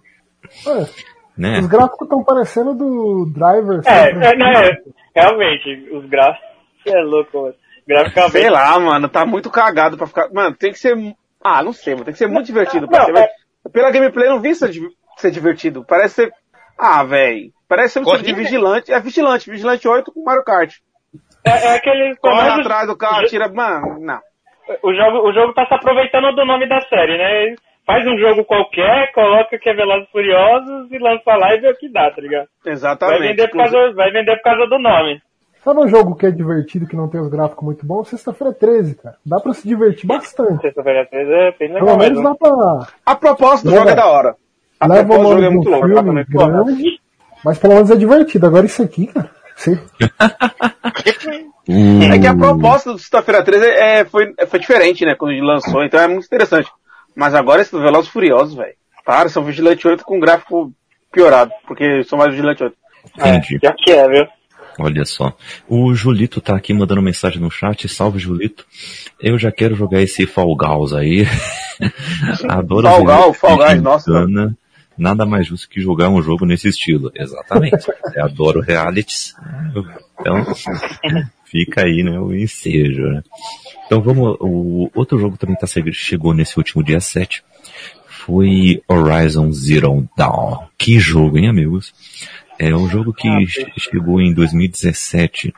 Né? 1.38 1.60
Os 1.60 1.68
gráficos 1.68 2.02
estão 2.04 2.24
parecendo 2.24 2.74
do 2.76 3.26
Driver. 3.34 3.82
É, 3.86 4.12
é, 4.12 4.70
é, 4.70 4.82
realmente, 5.16 5.90
os 5.92 6.06
gráficos. 6.06 6.48
É 6.86 7.02
louco, 7.02 7.42
mano. 7.42 7.56
Graficamente. 7.88 8.32
Sei 8.32 8.50
lá, 8.50 8.80
mano, 8.80 9.10
tá 9.10 9.26
muito 9.26 9.50
cagado 9.50 9.98
pra 9.98 10.08
ficar. 10.08 10.32
Mano, 10.32 10.56
tem 10.56 10.72
que 10.72 10.80
ser. 10.80 10.96
Ah, 11.44 11.64
não 11.64 11.74
sei, 11.74 11.94
mano, 11.94 12.06
tem 12.06 12.14
que 12.14 12.20
ser 12.20 12.28
muito 12.28 12.46
divertido. 12.46 12.88
Não, 12.88 13.06
ser... 13.06 13.18
é... 13.18 13.30
Pela 13.72 13.92
gameplay 13.92 14.30
não 14.30 14.40
vi 14.40 14.54
ser, 14.54 14.72
ser 15.18 15.32
divertido. 15.32 15.84
Parece 15.84 16.16
ser. 16.16 16.34
Ah, 16.78 17.04
velho. 17.04 17.52
Parece 17.68 17.94
ser 17.94 18.00
um 18.00 18.22
de 18.22 18.34
vigilante. 18.34 18.92
É 18.92 19.00
vigilante, 19.00 19.50
vigilante 19.50 19.88
8 19.88 20.12
com 20.12 20.24
Mario 20.24 20.44
Kart. 20.44 20.76
É, 21.46 21.50
é 21.50 21.76
aquele. 21.76 22.16
Corre 22.18 22.50
atrás 22.50 22.88
do 22.88 22.98
carro, 22.98 23.26
tira. 23.26 23.48
Mano, 23.50 24.00
não. 24.00 24.20
O 24.84 24.94
jogo, 24.94 25.28
o 25.28 25.34
jogo 25.34 25.54
tá 25.54 25.66
se 25.66 25.74
aproveitando 25.74 26.34
do 26.36 26.46
nome 26.46 26.68
da 26.68 26.80
série, 26.82 27.18
né? 27.18 27.56
faz 27.86 28.06
um 28.08 28.18
jogo 28.18 28.46
qualquer, 28.46 29.12
coloca 29.12 29.58
que 29.58 29.70
é 29.70 29.74
Velozes 29.74 30.10
Furiosos 30.12 30.92
e 30.92 30.98
lança 30.98 31.36
lá 31.36 31.54
e 31.56 31.60
vê 31.60 31.72
o 31.72 31.78
que 31.78 31.92
dá, 31.92 32.10
tá 32.12 32.22
ligado? 32.22 32.48
Exatamente. 32.66 33.20
Vai 33.20 33.28
vender 33.28 33.48
por 33.50 33.58
causa, 33.58 33.94
vai 33.94 34.12
vender 34.12 34.36
por 34.38 34.44
causa 34.44 34.68
do 34.68 34.80
nome. 34.80 35.22
Sabe 35.64 35.80
um 35.80 35.88
jogo 35.88 36.16
que 36.16 36.26
é 36.26 36.32
divertido, 36.32 36.88
que 36.88 36.96
não 36.96 37.08
tem 37.08 37.22
os 37.22 37.30
gráficos 37.30 37.64
muito 37.64 37.86
bons? 37.86 38.08
Sexta-feira 38.08 38.54
13, 38.54 38.96
cara. 38.96 39.16
Dá 39.24 39.40
pra 39.40 39.54
se 39.54 39.68
divertir 39.68 40.08
bastante. 40.08 40.62
Sexta-feira 40.62 41.06
13 41.06 41.32
é 41.32 41.52
bem 41.52 41.74
legal. 41.74 41.86
Pelo 41.86 41.98
menos 42.00 42.24
dá 42.24 42.36
pra. 42.36 42.88
A 43.06 43.16
proposta 43.16 43.70
do 43.70 43.76
jogo 43.76 43.90
é 43.90 43.96
da 43.96 44.08
hora. 44.08 44.36
A 44.80 44.88
leva 44.88 45.14
o 45.14 45.24
jogo 45.24 45.44
é 45.44 45.50
muito 45.50 45.70
longo, 45.70 45.88
filme 45.88 46.24
grande, 46.24 47.00
mas 47.46 47.60
pelo 47.60 47.76
menos 47.76 47.92
é 47.92 47.96
divertido. 47.96 48.48
Agora 48.48 48.66
isso 48.66 48.82
aqui, 48.82 49.06
cara. 49.06 49.30
Sim. 49.62 49.78
é 52.12 52.20
que 52.20 52.26
a 52.26 52.36
proposta 52.36 52.92
do 52.92 52.98
Sexta-feira 52.98 53.44
13 53.44 53.66
é, 53.66 54.06
foi, 54.06 54.34
foi 54.48 54.60
diferente, 54.60 55.06
né? 55.06 55.14
Quando 55.16 55.40
lançou, 55.40 55.84
então 55.84 56.00
é 56.00 56.08
muito 56.08 56.26
interessante. 56.26 56.68
Mas 57.16 57.36
agora 57.36 57.62
esses 57.62 57.80
Velozes 57.80 58.10
Furiosos, 58.10 58.56
velho. 58.56 58.74
Para, 59.06 59.30
são 59.30 59.44
Vigilante 59.44 59.88
8 59.88 60.04
com 60.04 60.20
gráfico 60.20 60.74
piorado, 61.12 61.52
porque 61.68 62.04
são 62.06 62.18
mais 62.18 62.32
Vigilante 62.32 62.64
8. 62.64 62.76
Entendi. 63.18 63.56
É, 63.58 63.68
já 63.68 63.74
que 63.74 63.92
é, 63.92 64.10
viu? 64.10 64.26
Olha 64.80 65.06
só. 65.06 65.36
O 65.68 65.94
Julito 65.94 66.42
tá 66.42 66.56
aqui 66.56 66.74
mandando 66.74 67.02
mensagem 67.02 67.40
no 67.40 67.52
chat. 67.52 67.88
Salve, 67.88 68.18
Julito. 68.18 68.66
Eu 69.20 69.38
já 69.38 69.52
quero 69.52 69.76
jogar 69.76 70.02
esse 70.02 70.26
Fall 70.26 70.56
Guys 70.56 70.94
aí. 70.94 71.28
Adoro 72.50 72.88
Fall 72.88 73.04
Guys, 73.04 73.38
Fall 73.38 73.58
Guys, 73.58 73.82
nossa. 73.82 74.12
Nada 74.98 75.26
mais 75.26 75.48
justo 75.48 75.70
que 75.70 75.82
jogar 75.82 76.10
um 76.10 76.22
jogo 76.22 76.46
nesse 76.46 76.68
estilo. 76.68 77.12
Exatamente. 77.16 77.88
Eu 78.16 78.26
adoro 78.26 78.62
realities. 78.62 79.34
Então, 80.20 80.46
fica 81.46 81.86
aí, 81.86 82.04
né, 82.04 82.20
o 82.20 82.34
ensejo, 82.34 83.04
né? 83.04 83.24
Então 83.86 84.02
vamos, 84.02 84.38
o 84.40 84.90
outro 84.96 85.20
jogo 85.20 85.38
também 85.38 85.56
tá 85.56 85.68
chegou 85.92 86.34
nesse 86.34 86.58
último 86.58 86.84
dia 86.84 87.00
7. 87.00 87.44
Foi 88.08 88.82
Horizon 88.88 89.52
Zero 89.52 90.08
Dawn. 90.16 90.68
Que 90.78 91.00
jogo, 91.00 91.38
hein, 91.38 91.50
amigos? 91.50 91.94
É 92.60 92.76
um 92.76 92.88
jogo 92.88 93.12
que 93.12 93.28
chegou 93.80 94.22
em 94.22 94.34
2017 94.34 95.50
uh, 95.50 95.54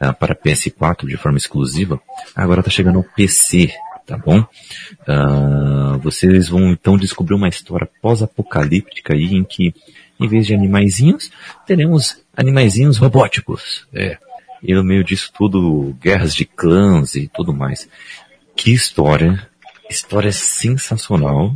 ah, 0.00 0.12
para 0.14 0.34
PS4 0.34 1.06
de 1.06 1.16
forma 1.18 1.36
exclusiva. 1.36 2.00
Agora 2.34 2.62
tá 2.62 2.70
chegando 2.70 2.96
ao 2.96 3.04
PC, 3.04 3.70
tá 4.08 4.16
bom? 4.16 4.40
Uh, 4.40 5.98
vocês 5.98 6.48
vão 6.48 6.70
então 6.70 6.96
descobrir 6.96 7.34
uma 7.34 7.48
história 7.48 7.88
pós-apocalíptica 8.00 9.12
aí 9.12 9.34
em 9.34 9.44
que, 9.44 9.74
em 10.18 10.26
vez 10.26 10.46
de 10.46 10.54
animaizinhos, 10.54 11.30
teremos 11.66 12.24
animaizinhos 12.34 12.96
robóticos. 12.96 13.86
É. 13.92 14.16
E 14.62 14.74
no 14.74 14.82
meio 14.82 15.04
disso 15.04 15.30
tudo, 15.36 15.94
guerras 16.00 16.34
de 16.34 16.46
clãs 16.46 17.14
e 17.14 17.28
tudo 17.28 17.52
mais. 17.52 17.86
Que 18.56 18.72
história. 18.72 19.46
História 19.90 20.32
sensacional. 20.32 21.54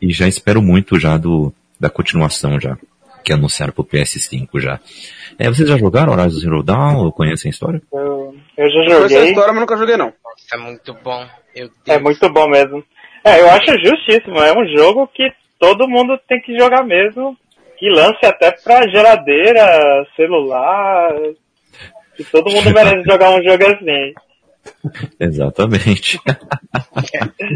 E 0.00 0.12
já 0.12 0.28
espero 0.28 0.60
muito 0.60 1.00
já 1.00 1.16
do, 1.16 1.52
da 1.80 1.88
continuação 1.88 2.60
já. 2.60 2.76
Que 3.24 3.32
anunciaram 3.32 3.72
pro 3.72 3.82
PS5 3.82 4.60
já. 4.60 4.78
É, 5.38 5.48
vocês 5.48 5.66
já 5.66 5.78
jogaram 5.78 6.12
Horizon 6.12 6.38
Zero 6.38 6.62
Dawn 6.62 6.96
ou 6.96 7.10
conhecem 7.10 7.48
a 7.48 7.50
história? 7.50 7.82
Eu, 7.90 8.36
eu 8.58 8.68
já 8.68 8.84
joguei. 8.84 9.16
Eu 9.16 9.22
essa 9.22 9.28
história, 9.30 9.52
mas 9.52 9.60
nunca 9.60 9.76
joguei 9.78 9.96
não. 9.96 10.12
É 10.52 10.58
muito 10.58 10.94
bom. 11.02 11.26
É 11.86 11.98
muito 11.98 12.28
bom 12.30 12.48
mesmo. 12.48 12.82
É, 13.24 13.40
eu 13.40 13.50
acho 13.50 13.78
justíssimo. 13.78 14.38
É 14.38 14.52
um 14.52 14.66
jogo 14.76 15.06
que 15.08 15.32
todo 15.58 15.88
mundo 15.88 16.18
tem 16.28 16.40
que 16.40 16.56
jogar 16.58 16.84
mesmo. 16.84 17.36
Que 17.78 17.88
lance 17.90 18.24
até 18.24 18.52
pra 18.52 18.88
geladeira, 18.88 20.06
celular, 20.14 21.12
que 22.16 22.24
todo 22.24 22.50
mundo 22.50 22.72
merece 22.72 23.02
jogar 23.08 23.30
um 23.30 23.42
jogo 23.42 23.64
assim. 23.66 24.14
Exatamente. 25.18 26.20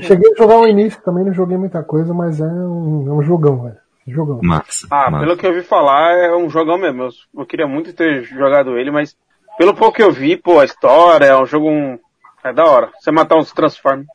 Cheguei 0.02 0.32
a 0.32 0.36
jogar 0.36 0.58
o 0.58 0.66
início, 0.66 1.00
também 1.02 1.24
não 1.24 1.32
joguei 1.32 1.56
muita 1.56 1.82
coisa, 1.82 2.12
mas 2.12 2.40
é 2.40 2.44
um, 2.44 3.06
é 3.08 3.12
um 3.12 3.22
jogão, 3.22 3.62
velho. 3.62 3.76
Jogão. 4.06 4.40
Massa. 4.42 4.86
Ah, 4.90 5.10
massa. 5.10 5.24
pelo 5.24 5.36
que 5.36 5.46
eu 5.46 5.50
ouvi 5.50 5.62
falar, 5.62 6.12
é 6.14 6.34
um 6.34 6.48
jogão 6.48 6.78
mesmo. 6.78 7.02
Eu, 7.02 7.10
eu, 7.38 7.46
queria 7.46 7.66
muito 7.66 7.92
ter 7.92 8.22
jogado 8.22 8.78
ele, 8.78 8.90
mas 8.90 9.14
pelo 9.58 9.74
pouco 9.74 9.96
que 9.96 10.02
eu 10.02 10.10
vi, 10.10 10.36
pô, 10.36 10.58
a 10.60 10.64
história 10.64 11.26
é 11.26 11.36
um 11.36 11.46
jogo. 11.46 11.68
Um, 11.68 11.98
é 12.44 12.52
da 12.52 12.64
hora. 12.64 12.90
Você 12.98 13.10
matar 13.10 13.36
uns 13.36 13.52
Transformers. 13.52 14.08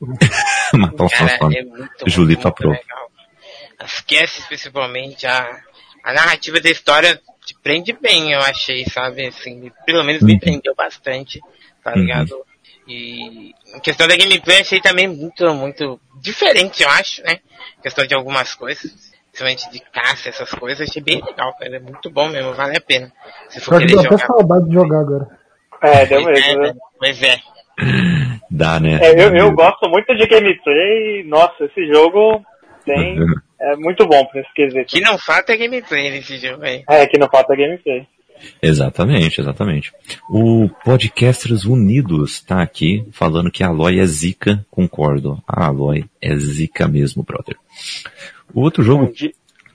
matar 0.74 1.04
uns 1.04 1.12
Transformers. 1.12 1.90
É 2.06 2.10
Julito 2.10 2.48
aprova. 2.48 2.78
As 3.78 4.00
casts, 4.00 4.44
principalmente, 4.46 5.26
a, 5.26 5.60
a 6.04 6.12
narrativa 6.12 6.60
da 6.60 6.70
história 6.70 7.20
te 7.44 7.54
prende 7.62 7.92
bem, 7.92 8.32
eu 8.32 8.40
achei, 8.40 8.84
sabe? 8.84 9.26
Assim, 9.26 9.72
pelo 9.86 10.04
menos 10.04 10.22
me 10.22 10.34
uhum. 10.34 10.38
prendeu 10.38 10.74
bastante, 10.74 11.40
tá 11.82 11.92
uhum. 11.92 12.00
ligado? 12.00 12.32
Uhum. 12.32 12.42
E 12.86 13.54
em 13.74 13.80
questão 13.80 14.06
da 14.06 14.16
gameplay 14.16 14.60
achei 14.60 14.80
também 14.80 15.08
muito, 15.08 15.54
muito 15.54 16.00
diferente, 16.20 16.82
eu 16.82 16.88
acho, 16.90 17.22
né? 17.22 17.40
Em 17.78 17.82
questão 17.82 18.06
de 18.06 18.14
algumas 18.14 18.54
coisas, 18.54 18.92
principalmente 19.30 19.70
de 19.70 19.80
caça, 19.92 20.28
essas 20.28 20.50
coisas, 20.50 20.88
achei 20.88 21.02
bem 21.02 21.22
legal, 21.24 21.54
cara. 21.56 21.76
É 21.76 21.80
muito 21.80 22.10
bom 22.10 22.28
mesmo, 22.28 22.52
vale 22.52 22.76
a 22.76 22.80
pena. 22.80 23.12
Se 23.48 23.60
for 23.60 23.78
querer 23.78 24.02
jogar. 24.02 24.18
saudade 24.18 24.66
de 24.66 24.74
jogar 24.74 25.00
agora. 25.00 25.40
É, 25.82 26.04
deu 26.06 26.24
mesmo, 26.24 26.62
né? 26.62 26.74
Pois 26.98 27.22
é. 27.22 27.40
Dá, 28.50 28.80
né? 28.80 28.98
É, 29.02 29.24
eu, 29.24 29.34
eu 29.34 29.52
gosto 29.52 29.88
muito 29.88 30.14
de 30.14 30.26
gameplay, 30.26 31.24
nossa, 31.24 31.64
esse 31.64 31.86
jogo 31.86 32.44
tem. 32.84 33.16
É 33.62 33.76
muito 33.76 34.06
bom 34.06 34.24
pra 34.24 34.40
esse 34.40 34.50
quesito. 34.54 34.86
Que 34.86 35.02
não 35.02 35.18
falta 35.18 35.54
gameplay 35.54 36.10
nesse 36.10 36.38
jogo 36.38 36.64
aí. 36.64 36.82
É, 36.88 37.06
que 37.06 37.18
não 37.18 37.28
falta 37.28 37.54
gameplay. 37.54 38.06
Exatamente, 38.62 39.40
exatamente. 39.40 39.92
O 40.30 40.68
Podcasters 40.82 41.64
Unidos 41.64 42.40
tá 42.40 42.62
aqui 42.62 43.04
falando 43.12 43.50
que 43.50 43.62
a 43.62 43.68
Aloy 43.68 44.00
é 44.00 44.06
zica, 44.06 44.64
concordo. 44.70 45.42
A 45.46 45.66
Aloy 45.66 46.06
é 46.22 46.34
zica 46.36 46.88
mesmo, 46.88 47.22
brother. 47.22 47.56
O 48.54 48.62
outro 48.62 48.82
jogo 48.82 49.12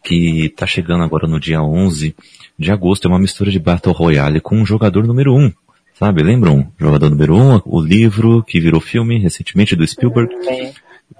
que 0.04 0.50
tá 0.50 0.66
chegando 0.66 1.04
agora 1.04 1.28
no 1.28 1.40
dia 1.40 1.62
11 1.62 2.16
de 2.58 2.72
agosto 2.72 3.08
é 3.08 3.12
uma 3.12 3.20
mistura 3.20 3.52
de 3.52 3.60
Battle 3.60 3.94
Royale 3.94 4.40
com 4.40 4.62
o 4.62 4.66
jogador 4.66 5.06
número 5.06 5.34
1. 5.36 5.52
Sabe, 5.98 6.22
lembram? 6.22 6.70
Jogador 6.78 7.10
número 7.10 7.38
1, 7.38 7.62
o 7.66 7.80
livro 7.80 8.44
que 8.44 8.60
virou 8.60 8.82
filme 8.82 9.18
recentemente 9.18 9.78
do 9.78 9.88
Spielberg. 9.88 10.30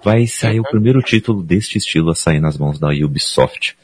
Vai 0.04 0.28
sair 0.28 0.60
o 0.60 0.70
primeiro 0.70 1.02
título 1.02 1.42
deste 1.42 1.78
estilo 1.78 2.12
a 2.12 2.16
sair 2.16 2.42
nas 2.42 2.58
mãos 2.58 2.78
da 2.78 2.90
Ubisoft. 2.90 3.78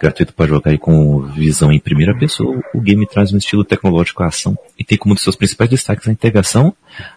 Gratuito 0.00 0.32
para 0.32 0.46
jogar 0.46 0.70
aí 0.70 0.78
com 0.78 1.20
visão 1.20 1.70
em 1.70 1.78
primeira 1.78 2.16
pessoa, 2.18 2.62
o 2.72 2.80
game 2.80 3.06
traz 3.06 3.30
um 3.30 3.36
estilo 3.36 3.62
tecnológico 3.62 4.22
à 4.22 4.28
ação 4.28 4.56
e 4.78 4.82
tem 4.82 4.96
como 4.96 5.12
um 5.12 5.16
dos 5.16 5.22
seus 5.22 5.36
principais 5.36 5.68
destaques 5.68 6.08
a 6.08 6.12
integração 6.12 6.74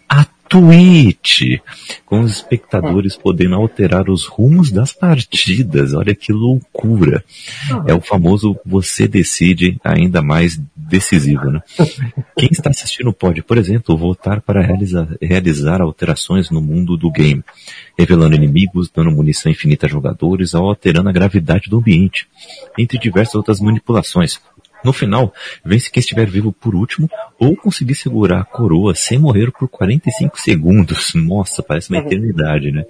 a 0.10 0.26
Twitch, 0.52 1.62
com 2.06 2.20
os 2.20 2.32
espectadores 2.34 3.16
podendo 3.16 3.56
alterar 3.56 4.10
os 4.10 4.26
rumos 4.26 4.70
das 4.70 4.92
partidas. 4.92 5.94
Olha 5.94 6.14
que 6.14 6.34
loucura. 6.34 7.24
É 7.88 7.94
o 7.94 8.02
famoso 8.02 8.60
você 8.66 9.08
decide 9.08 9.80
ainda 9.82 10.22
mais 10.22 10.60
decisivo, 10.92 11.50
né? 11.50 11.62
Quem 12.38 12.50
está 12.52 12.70
assistindo 12.70 13.12
pode, 13.14 13.42
por 13.42 13.58
exemplo, 13.58 13.98
votar 13.98 14.42
para 14.42 14.62
realizar, 14.62 15.08
realizar 15.22 15.82
alterações 15.82 16.52
no 16.52 16.62
mundo 16.62 16.98
do 16.98 17.10
game, 17.10 17.44
revelando 17.98 18.36
inimigos, 18.36 18.92
dando 18.94 19.10
munição 19.10 19.52
infinita 19.52 19.88
a 19.88 19.90
jogadores 19.90 20.54
ou 20.54 20.68
alterando 20.68 21.10
a 21.10 21.14
gravidade 21.14 21.70
do 21.70 21.80
ambiente, 21.80 22.28
entre 22.78 23.00
diversas 23.00 23.36
outras 23.36 23.60
manipulações. 23.60 24.40
No 24.84 24.92
final, 24.92 25.34
vence 25.64 25.92
quem 25.92 26.02
estiver 26.02 26.28
vivo 26.28 26.52
por 26.52 26.74
último 26.76 27.10
ou 27.40 27.56
conseguir 27.56 27.96
segurar 27.96 28.42
a 28.42 28.44
coroa 28.44 28.96
sem 28.96 29.20
morrer 29.20 29.52
por 29.52 29.68
45 29.70 30.40
segundos. 30.40 31.14
Nossa, 31.16 31.62
parece 31.62 31.90
uma 31.90 32.00
uhum. 32.00 32.08
eternidade, 32.08 32.72
né? 32.72 32.86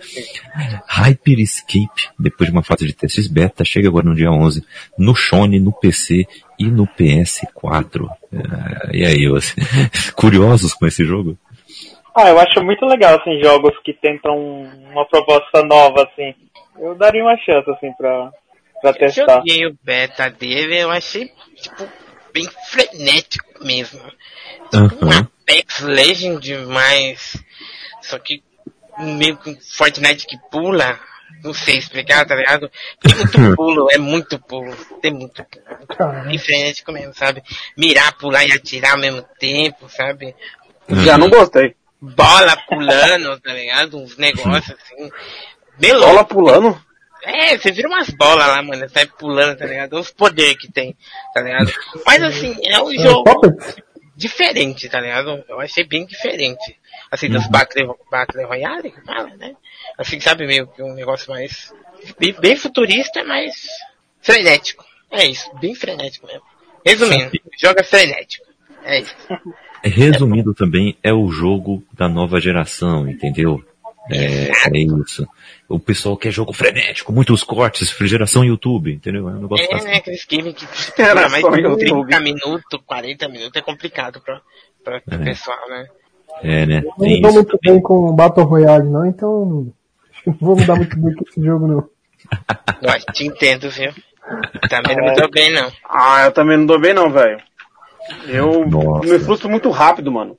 Hyper 0.88 1.40
Escape, 1.40 2.10
depois 2.18 2.50
de 2.50 2.56
uma 2.56 2.64
fase 2.64 2.86
de 2.86 2.94
testes 2.94 3.28
beta, 3.28 3.66
chega 3.66 3.88
agora 3.88 4.06
no 4.06 4.16
dia 4.16 4.32
11, 4.32 4.66
no 4.98 5.16
Shone, 5.16 5.60
no 5.60 5.72
PC 5.72 6.26
e 6.58 6.66
no 6.66 6.88
PS4. 6.88 8.08
Ah, 8.34 8.90
e 8.94 9.06
aí, 9.06 9.28
você, 9.28 9.56
curiosos 10.16 10.74
com 10.74 10.86
esse 10.86 11.04
jogo? 11.04 11.38
Ah, 12.16 12.30
eu 12.30 12.40
acho 12.40 12.62
muito 12.64 12.86
legal, 12.86 13.18
assim, 13.18 13.42
jogos 13.42 13.78
que 13.84 13.94
tentam 13.94 14.38
uma 14.92 15.06
proposta 15.06 15.64
nova, 15.64 16.04
assim. 16.04 16.34
Eu 16.80 16.96
daria 16.96 17.24
uma 17.24 17.38
chance, 17.38 17.70
assim, 17.70 17.92
pra, 17.94 18.32
pra 18.82 18.94
testar. 18.94 19.22
Eu 19.22 19.36
joguei 19.38 19.66
o 19.66 19.78
beta 19.82 20.30
dele, 20.30 20.78
eu 20.78 20.92
achei 20.92 21.30
tipo, 21.62 21.88
bem 22.34 22.48
frenético 22.70 23.64
mesmo. 23.64 24.02
Tipo, 24.72 25.06
uhum. 25.06 25.12
um 25.12 25.12
Apex 25.12 25.80
Legend, 25.82 26.58
mas. 26.68 27.38
Só 28.02 28.18
que 28.20 28.44
meio 29.00 29.38
com 29.38 29.56
Fortnite 29.60 30.26
que 30.26 30.38
pula. 30.50 31.00
Não 31.44 31.54
sei 31.54 31.78
explicar, 31.78 32.26
tá 32.26 32.36
ligado? 32.36 32.70
Tem 33.02 33.16
muito 33.16 33.56
pulo, 33.56 33.88
é 33.92 33.98
muito 33.98 34.40
pulo. 34.40 34.76
Tem 35.02 35.12
muito 35.12 35.44
pulo. 35.46 36.28
Bem 36.28 36.38
frenético 36.38 36.92
mesmo, 36.92 37.14
sabe? 37.14 37.42
Mirar, 37.76 38.16
pular 38.18 38.46
e 38.46 38.52
atirar 38.52 38.92
ao 38.92 39.00
mesmo 39.00 39.26
tempo, 39.40 39.90
sabe? 39.90 40.36
Já 40.90 41.18
não 41.18 41.30
gostei. 41.30 41.76
Bola 42.00 42.58
pulando, 42.68 43.40
tá 43.40 43.54
ligado? 43.54 43.98
Uns 43.98 44.18
negócios 44.18 44.76
assim. 44.78 45.10
Bola 46.00 46.24
pulando? 46.24 46.80
É, 47.24 47.58
você 47.58 47.72
vira 47.72 47.88
umas 47.88 48.10
bolas 48.10 48.48
lá, 48.48 48.62
mano, 48.62 48.90
sai 48.90 49.06
pulando, 49.06 49.58
tá 49.58 49.66
ligado? 49.66 50.00
Os 50.00 50.12
poderes 50.12 50.58
que 50.58 50.72
tem, 50.72 50.96
tá 51.34 51.42
ligado? 51.42 51.72
Mas 52.06 52.24
assim, 52.24 52.56
é 52.66 52.82
um 52.82 52.92
é, 52.92 52.98
jogo 52.98 53.58
diferente, 54.16 54.90
tá 54.90 55.00
ligado? 55.00 55.44
Eu 55.48 55.60
achei 55.60 55.84
bem 55.84 56.06
diferente. 56.06 56.78
Assim, 57.12 57.30
dos 57.30 57.46
uhum. 57.46 57.52
Battle, 57.52 58.00
Battle 58.10 58.48
Royale, 58.48 58.92
que 58.92 59.02
fala, 59.02 59.36
né? 59.36 59.56
Assim, 59.98 60.20
sabe, 60.20 60.48
meio 60.48 60.68
que 60.68 60.82
um 60.82 60.94
negócio 60.94 61.30
mais. 61.30 61.74
Bem, 62.20 62.34
bem 62.40 62.56
futurista, 62.56 63.24
mas 63.24 63.54
frenético. 64.22 64.86
É 65.12 65.26
isso, 65.26 65.52
bem 65.60 65.76
frenético 65.76 66.26
mesmo. 66.26 66.44
Resumindo, 66.86 67.32
joga 67.60 67.84
frenético. 67.84 68.46
É 68.84 69.00
isso. 69.00 69.16
Resumindo 69.84 70.52
é 70.52 70.56
também, 70.56 70.98
é 71.04 71.12
o 71.12 71.30
jogo 71.30 71.84
da 71.94 72.08
nova 72.08 72.40
geração, 72.40 73.08
entendeu? 73.08 73.64
É, 74.10 74.50
é 74.50 74.78
isso. 74.78 75.28
O 75.70 75.80
pessoal 75.80 76.18
quer 76.18 76.32
jogo 76.32 76.54
frenético, 76.54 77.14
muitos 77.14 77.44
cortes, 77.44 77.90
refrigeração 77.90 78.44
YouTube, 78.44 78.94
entendeu? 78.94 79.30
É 79.30 79.34
um 79.34 79.42
negócio 79.42 79.66
É, 79.70 79.84
né? 79.84 79.98
Aqueles 79.98 80.26
games 80.26 80.56
que 80.56 80.66
espera 80.66 81.30
mais 81.30 81.44
de 81.44 81.76
30 81.78 82.20
minutos, 82.20 82.80
40 82.86 83.28
minutos 83.28 83.56
é 83.56 83.62
complicado 83.62 84.22
pra, 84.22 84.42
pra 84.84 84.98
é. 84.98 85.18
pessoal, 85.18 85.70
né? 85.70 85.88
É, 86.42 86.66
né? 86.66 86.84
Eu 87.00 87.08
não 87.08 87.22
tô 87.22 87.32
muito 87.32 87.58
também. 87.58 87.74
bem 87.74 87.82
com 87.82 88.16
Battle 88.16 88.46
Royale, 88.46 88.90
não, 88.90 89.06
então 89.06 89.74
não 90.26 90.34
vou 90.40 90.56
mudar 90.56 90.76
muito 90.76 91.00
bem 91.00 91.14
com 91.14 91.26
esse 91.30 91.42
jogo, 91.42 91.68
não. 91.68 91.90
Eu 92.82 93.14
te 93.14 93.26
entendo, 93.26 93.70
viu? 93.70 93.92
Também 94.70 94.96
não 94.96 95.06
me 95.06 95.16
dou 95.16 95.30
bem, 95.30 95.52
não. 95.52 95.72
Ah, 95.84 96.26
eu 96.26 96.32
também 96.32 96.58
não 96.58 96.66
dou 96.66 96.80
bem, 96.80 96.94
não, 96.94 97.12
velho. 97.12 97.40
Eu 98.28 98.66
Nossa. 98.68 99.08
me 99.08 99.20
frustro 99.20 99.50
muito 99.50 99.70
rápido, 99.70 100.12
mano. 100.12 100.38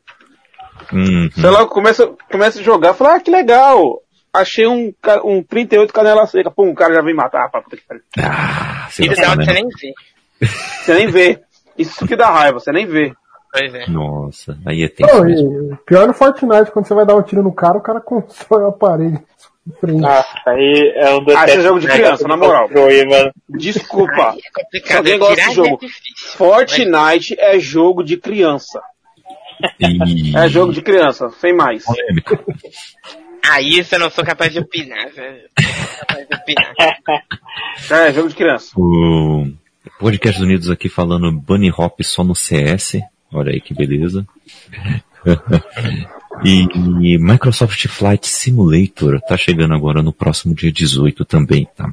Uhum. 0.92 1.30
Sei 1.32 1.50
lá, 1.50 1.66
começa, 1.66 2.10
começa 2.30 2.60
a 2.60 2.62
jogar, 2.62 2.94
fala, 2.94 3.16
ah, 3.16 3.20
que 3.20 3.30
legal. 3.30 4.00
Achei 4.32 4.66
um, 4.66 4.92
um 5.24 5.42
38 5.42 5.92
canela 5.92 6.26
seca. 6.26 6.50
Pô, 6.50 6.64
um 6.64 6.74
cara 6.74 6.94
já 6.94 7.02
vem 7.02 7.14
matar, 7.14 7.50
pá, 7.50 7.60
puta 7.60 7.76
que 7.76 7.82
pariu. 7.86 8.02
Ah, 8.18 8.88
você, 8.88 9.02
nem 9.02 9.68
vê. 9.68 9.94
Você 10.82 10.94
nem 10.94 11.06
vê. 11.06 11.40
Isso 11.78 12.06
que 12.06 12.16
dá 12.16 12.30
raiva, 12.30 12.58
você 12.58 12.72
nem 12.72 12.84
vê. 12.84 13.12
Pois 13.52 13.74
é. 13.74 13.86
Nossa, 13.88 14.58
aí 14.66 14.82
é 14.82 14.88
tenso. 14.88 15.22
Não, 15.22 15.76
pior 15.86 16.08
no 16.08 16.14
Fortnite, 16.14 16.70
quando 16.72 16.86
você 16.86 16.94
vai 16.94 17.06
dar 17.06 17.14
um 17.14 17.22
tiro 17.22 17.42
no 17.42 17.52
cara, 17.52 17.78
o 17.78 17.82
cara 17.82 18.00
constrói 18.00 18.64
o 18.64 18.68
aparelho. 18.68 19.22
Ah, 20.04 20.24
aí 20.46 20.92
é 20.96 21.14
um 21.14 21.24
Ah, 21.36 21.44
esse 21.44 21.58
é 21.58 21.60
jogo 21.60 21.78
de 21.78 21.86
criança, 21.86 22.26
na 22.26 22.36
moral. 22.36 22.68
Desculpa. 23.48 24.34
É 24.74 24.80
Se 24.80 24.92
alguém 24.92 25.18
gosta 25.18 25.36
desse 25.36 25.54
jogo. 25.54 25.78
É 25.82 26.36
Fortnite 26.36 27.36
é 27.38 27.58
jogo 27.60 28.02
de 28.02 28.16
criança. 28.16 28.82
E... 29.80 30.36
É 30.36 30.48
jogo 30.48 30.72
de 30.72 30.82
criança, 30.82 31.28
sem 31.30 31.54
mais. 31.54 31.84
Polêmico. 31.84 32.38
Aí 33.50 33.82
você 33.82 33.98
não 33.98 34.08
sou 34.08 34.24
capaz 34.24 34.52
de 34.52 34.60
opinar, 34.60 35.10
velho. 35.10 35.42
Capaz 35.98 36.28
de 36.28 36.34
opinar. 36.34 36.74
É, 37.90 38.12
jogo 38.12 38.28
de 38.28 38.34
criança. 38.34 38.72
O 38.76 39.46
Podcast 39.98 40.40
Unidos 40.40 40.70
aqui 40.70 40.88
falando 40.88 41.32
Bunny 41.32 41.70
Hop 41.76 42.00
só 42.02 42.22
no 42.22 42.34
CS. 42.34 43.00
Olha 43.32 43.52
aí 43.52 43.60
que 43.60 43.74
beleza. 43.74 44.26
e, 46.44 46.66
e, 47.14 47.18
Microsoft 47.18 47.88
Flight 47.88 48.28
Simulator 48.28 49.20
tá 49.20 49.36
chegando 49.36 49.74
agora 49.74 50.02
no 50.02 50.12
próximo 50.12 50.54
dia 50.54 50.70
18 50.70 51.24
também, 51.24 51.66
tá? 51.76 51.92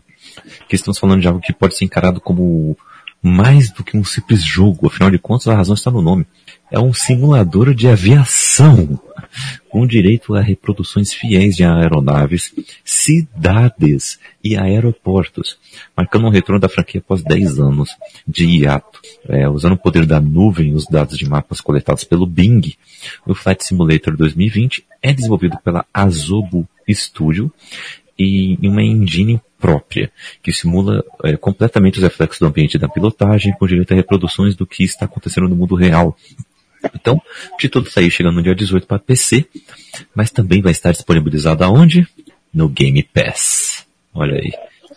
Que 0.67 0.75
estamos 0.75 0.99
falando 0.99 1.21
de 1.21 1.27
algo 1.27 1.41
que 1.41 1.53
pode 1.53 1.75
ser 1.75 1.85
encarado 1.85 2.21
como 2.21 2.77
mais 3.21 3.69
do 3.71 3.83
que 3.83 3.97
um 3.97 4.03
simples 4.03 4.43
jogo, 4.43 4.87
afinal 4.87 5.11
de 5.11 5.19
contas 5.19 5.47
a 5.47 5.55
razão 5.55 5.75
está 5.75 5.91
no 5.91 6.01
nome. 6.01 6.25
É 6.71 6.79
um 6.79 6.93
simulador 6.93 7.73
de 7.73 7.87
aviação, 7.87 8.99
com 9.69 9.85
direito 9.85 10.35
a 10.35 10.41
reproduções 10.41 11.11
fiéis 11.11 11.55
de 11.55 11.63
aeronaves, 11.63 12.53
cidades 12.83 14.19
e 14.43 14.55
aeroportos, 14.55 15.57
marcando 15.95 16.27
um 16.27 16.31
retorno 16.31 16.59
da 16.59 16.69
franquia 16.69 17.01
após 17.01 17.23
10 17.23 17.59
anos 17.59 17.89
de 18.27 18.45
hiato. 18.45 19.01
É, 19.27 19.49
usando 19.49 19.73
o 19.73 19.77
poder 19.77 20.05
da 20.05 20.19
nuvem 20.19 20.69
e 20.69 20.73
os 20.73 20.85
dados 20.85 21.17
de 21.17 21.27
mapas 21.27 21.59
coletados 21.59 22.03
pelo 22.03 22.25
Bing, 22.25 22.75
o 23.25 23.35
Flight 23.35 23.65
Simulator 23.65 24.15
2020 24.15 24.85
é 25.01 25.13
desenvolvido 25.13 25.57
pela 25.63 25.85
Azobo 25.93 26.67
Studio 26.87 27.51
e 28.17 28.57
em 28.61 28.69
uma 28.69 28.83
engine 28.83 29.41
própria, 29.59 30.11
que 30.41 30.53
simula 30.53 31.03
é, 31.23 31.35
completamente 31.35 31.97
os 31.97 32.03
reflexos 32.03 32.39
do 32.39 32.47
ambiente 32.47 32.77
da 32.77 32.87
pilotagem, 32.87 33.53
com 33.53 33.67
direito 33.67 33.91
a 33.91 33.95
reproduções 33.95 34.55
do 34.55 34.65
que 34.65 34.83
está 34.83 35.05
acontecendo 35.05 35.49
no 35.49 35.55
mundo 35.55 35.75
real, 35.75 36.15
então, 36.95 37.21
o 37.53 37.57
título 37.57 37.89
sair 37.89 38.09
chegando 38.09 38.35
no 38.35 38.43
dia 38.43 38.55
18 38.55 38.87
para 38.87 38.99
PC, 38.99 39.45
mas 40.15 40.31
também 40.31 40.61
vai 40.61 40.71
estar 40.71 40.91
disponibilizado 40.91 41.63
aonde? 41.63 42.07
No 42.53 42.69
Game 42.69 43.03
Pass. 43.03 43.85
Olha 44.13 44.35
aí, 44.35 44.51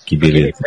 que 0.06 0.16
beleza. 0.16 0.58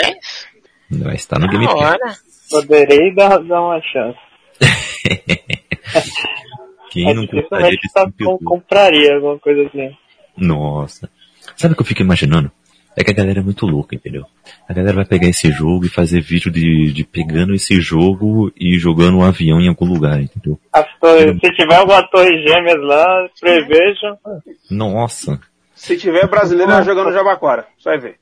Vai 0.92 1.16
estar 1.16 1.40
no 1.40 1.48
Game 1.48 1.68
Pass. 1.68 2.24
Poderei 2.50 3.14
dar, 3.16 3.38
dar 3.40 3.62
uma 3.62 3.82
chance. 3.82 4.20
Quem 6.92 7.14
não 7.14 7.28
compraria, 7.28 7.78
tá, 7.94 8.10
compraria 8.44 9.16
alguma 9.16 9.40
coisa 9.40 9.68
assim. 9.68 9.96
Nossa. 10.38 11.10
Sabe 11.56 11.74
o 11.74 11.76
que 11.76 11.82
eu 11.82 11.86
fico 11.86 12.02
imaginando? 12.02 12.52
É 12.98 13.04
que 13.04 13.12
a 13.12 13.14
galera 13.14 13.40
é 13.40 13.44
muito 13.44 13.66
louca, 13.66 13.96
entendeu? 13.96 14.26
A 14.70 14.74
galera 14.74 14.96
vai 14.96 15.06
pegar 15.06 15.28
esse 15.28 15.52
jogo 15.52 15.86
e 15.86 15.90
fazer 15.90 16.22
vídeo 16.22 16.50
de, 16.50 16.94
de 16.94 17.04
pegando 17.04 17.54
esse 17.54 17.82
jogo 17.82 18.52
e 18.58 18.80
jogando 18.80 19.18
um 19.18 19.24
avião 19.24 19.60
em 19.60 19.68
algum 19.68 19.86
lugar, 19.86 20.22
entendeu? 20.22 20.58
Torre, 21.02 21.38
se 21.40 21.52
tiver 21.52 21.76
alguma 21.76 22.02
torre 22.10 22.48
gêmeas 22.48 22.82
lá, 22.82 23.30
prevejo. 23.40 24.18
Nossa. 24.72 25.40
Se 25.74 25.98
tiver 25.98 26.28
brasileiro 26.28 26.72
jogando 26.84 27.12
Jabaquara, 27.12 27.66
só 27.78 27.90
vai 27.90 28.00
ver. 28.00 28.16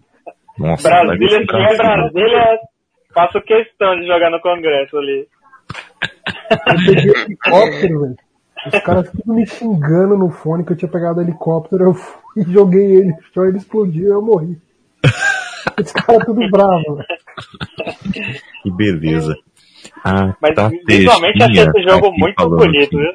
Nossa, 0.57 0.89
Brasília, 0.89 1.39
se 1.39 1.45
tiver 1.45 1.77
Brasília, 1.77 2.59
faço 3.13 3.41
questão 3.41 3.95
de 3.99 4.07
jogar 4.07 4.31
no 4.31 4.41
Congresso 4.41 4.97
ali. 4.97 5.27
helicóptero, 7.27 8.01
velho. 8.01 8.15
Os 8.65 8.79
caras 8.81 9.09
ficam 9.09 9.35
me 9.35 9.45
xingando 9.45 10.17
no 10.17 10.29
fone 10.29 10.63
que 10.63 10.71
eu 10.73 10.77
tinha 10.77 10.89
pegado 10.89 11.19
o 11.19 11.23
helicóptero, 11.23 11.83
eu 11.85 11.93
fui 11.93 12.43
e 12.43 12.51
joguei 12.51 12.85
ele, 12.97 13.13
só 13.33 13.45
ele 13.45 13.57
explodiu 13.57 14.07
e 14.07 14.11
eu 14.11 14.21
morri. 14.21 14.57
Esse 15.79 15.93
cara 15.93 16.23
tudo 16.23 16.47
bravo. 16.49 16.99
Que 18.61 18.71
beleza. 18.71 19.35
Ah, 20.03 20.35
Mas 20.41 20.55
tá 20.55 20.69
visualmente 20.85 21.43
achei 21.43 21.63
esse 21.63 21.81
jogo 21.83 22.09
tá 22.09 22.17
muito 22.17 22.49
bonito, 22.49 22.97
viu? 22.97 23.13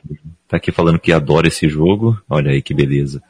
Tá 0.49 0.57
aqui 0.57 0.73
falando 0.73 0.99
que 0.99 1.13
adora 1.13 1.47
esse 1.47 1.69
jogo. 1.69 2.19
Olha 2.29 2.51
aí 2.51 2.63
que 2.63 2.73
beleza. 2.75 3.23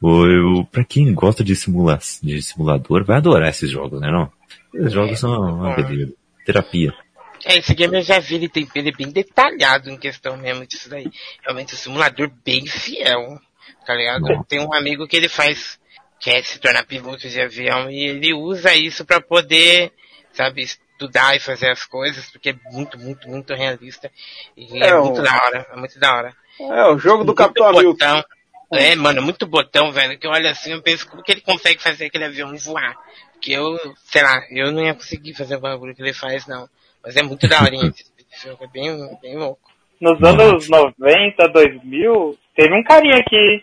O, 0.00 0.64
pra 0.70 0.84
quem 0.84 1.12
gosta 1.12 1.42
de, 1.42 1.56
simula 1.56 1.98
de 2.22 2.40
simulador, 2.40 3.04
vai 3.04 3.16
adorar 3.16 3.48
esses 3.48 3.68
jogos, 3.68 4.00
né 4.00 4.10
não? 4.10 4.30
Esses 4.72 4.92
jogos 4.92 5.18
são 5.18 5.56
uma 5.56 5.74
beleza. 5.74 6.12
Terapia. 6.46 6.94
É, 7.44 7.56
esse 7.58 7.74
game 7.74 7.96
eu 7.96 8.02
já 8.02 8.18
vi, 8.18 8.34
ele 8.36 8.48
tem 8.48 8.68
ele 8.74 8.90
é 8.90 8.92
bem 8.92 9.10
detalhado 9.10 9.90
em 9.90 9.96
questão 9.96 10.36
mesmo 10.36 10.66
disso 10.66 10.88
daí. 10.90 11.10
Realmente 11.42 11.72
o 11.72 11.76
um 11.76 11.78
simulador 11.78 12.30
bem 12.44 12.66
fiel. 12.66 13.38
tá 13.86 13.94
ligado? 13.94 14.44
Tem 14.48 14.60
um 14.60 14.74
amigo 14.74 15.06
que 15.08 15.16
ele 15.16 15.28
faz, 15.28 15.78
quer 16.20 16.44
se 16.44 16.58
tornar 16.58 16.84
piloto 16.84 17.28
de 17.28 17.40
avião 17.40 17.90
e 17.90 18.04
ele 18.08 18.34
usa 18.34 18.74
isso 18.74 19.04
pra 19.04 19.20
poder, 19.20 19.92
sabe, 20.32 20.62
estudar 20.62 21.34
e 21.34 21.40
fazer 21.40 21.70
as 21.70 21.84
coisas, 21.84 22.30
porque 22.30 22.50
é 22.50 22.54
muito, 22.70 22.98
muito, 22.98 23.28
muito 23.28 23.54
realista. 23.54 24.10
E 24.56 24.82
é, 24.82 24.88
É, 24.88 24.94
muito 24.96 25.20
o- 25.20 25.24
da 25.24 25.34
hora, 25.34 25.66
é 25.72 25.76
muito 25.76 25.98
da 25.98 26.14
hora. 26.14 26.36
É, 26.60 26.84
o 26.84 26.98
jogo 26.98 27.24
do 27.24 27.28
Muito 27.28 27.36
Capitão 27.38 27.72
botão. 27.72 28.24
É, 28.72 28.94
mano, 28.94 29.20
muito 29.22 29.46
botão, 29.46 29.90
velho, 29.90 30.16
que 30.18 30.26
eu 30.26 30.30
olho 30.30 30.48
assim, 30.48 30.72
eu 30.72 30.82
penso 30.82 31.08
como 31.08 31.22
que 31.22 31.32
ele 31.32 31.40
consegue 31.40 31.82
fazer 31.82 32.04
aquele 32.04 32.24
avião 32.26 32.56
voar. 32.58 32.94
Que 33.40 33.52
eu, 33.52 33.76
sei 34.04 34.22
lá, 34.22 34.44
eu 34.50 34.70
não 34.70 34.84
ia 34.84 34.94
conseguir 34.94 35.34
fazer 35.34 35.56
o 35.56 35.60
bagulho 35.60 35.94
que 35.96 36.02
ele 36.02 36.12
faz, 36.12 36.46
não. 36.46 36.68
Mas 37.02 37.16
é 37.16 37.22
muito 37.22 37.48
daorinha 37.48 37.88
esse 37.94 38.04
esse 38.32 38.48
jogo, 38.48 38.64
é 38.64 38.68
bem, 38.68 39.18
bem 39.20 39.36
louco. 39.36 39.60
Nos 40.00 40.22
anos 40.22 40.68
90, 40.68 41.48
2000, 41.48 42.38
teve 42.56 42.74
um 42.74 42.82
carinha 42.84 43.22
que 43.28 43.62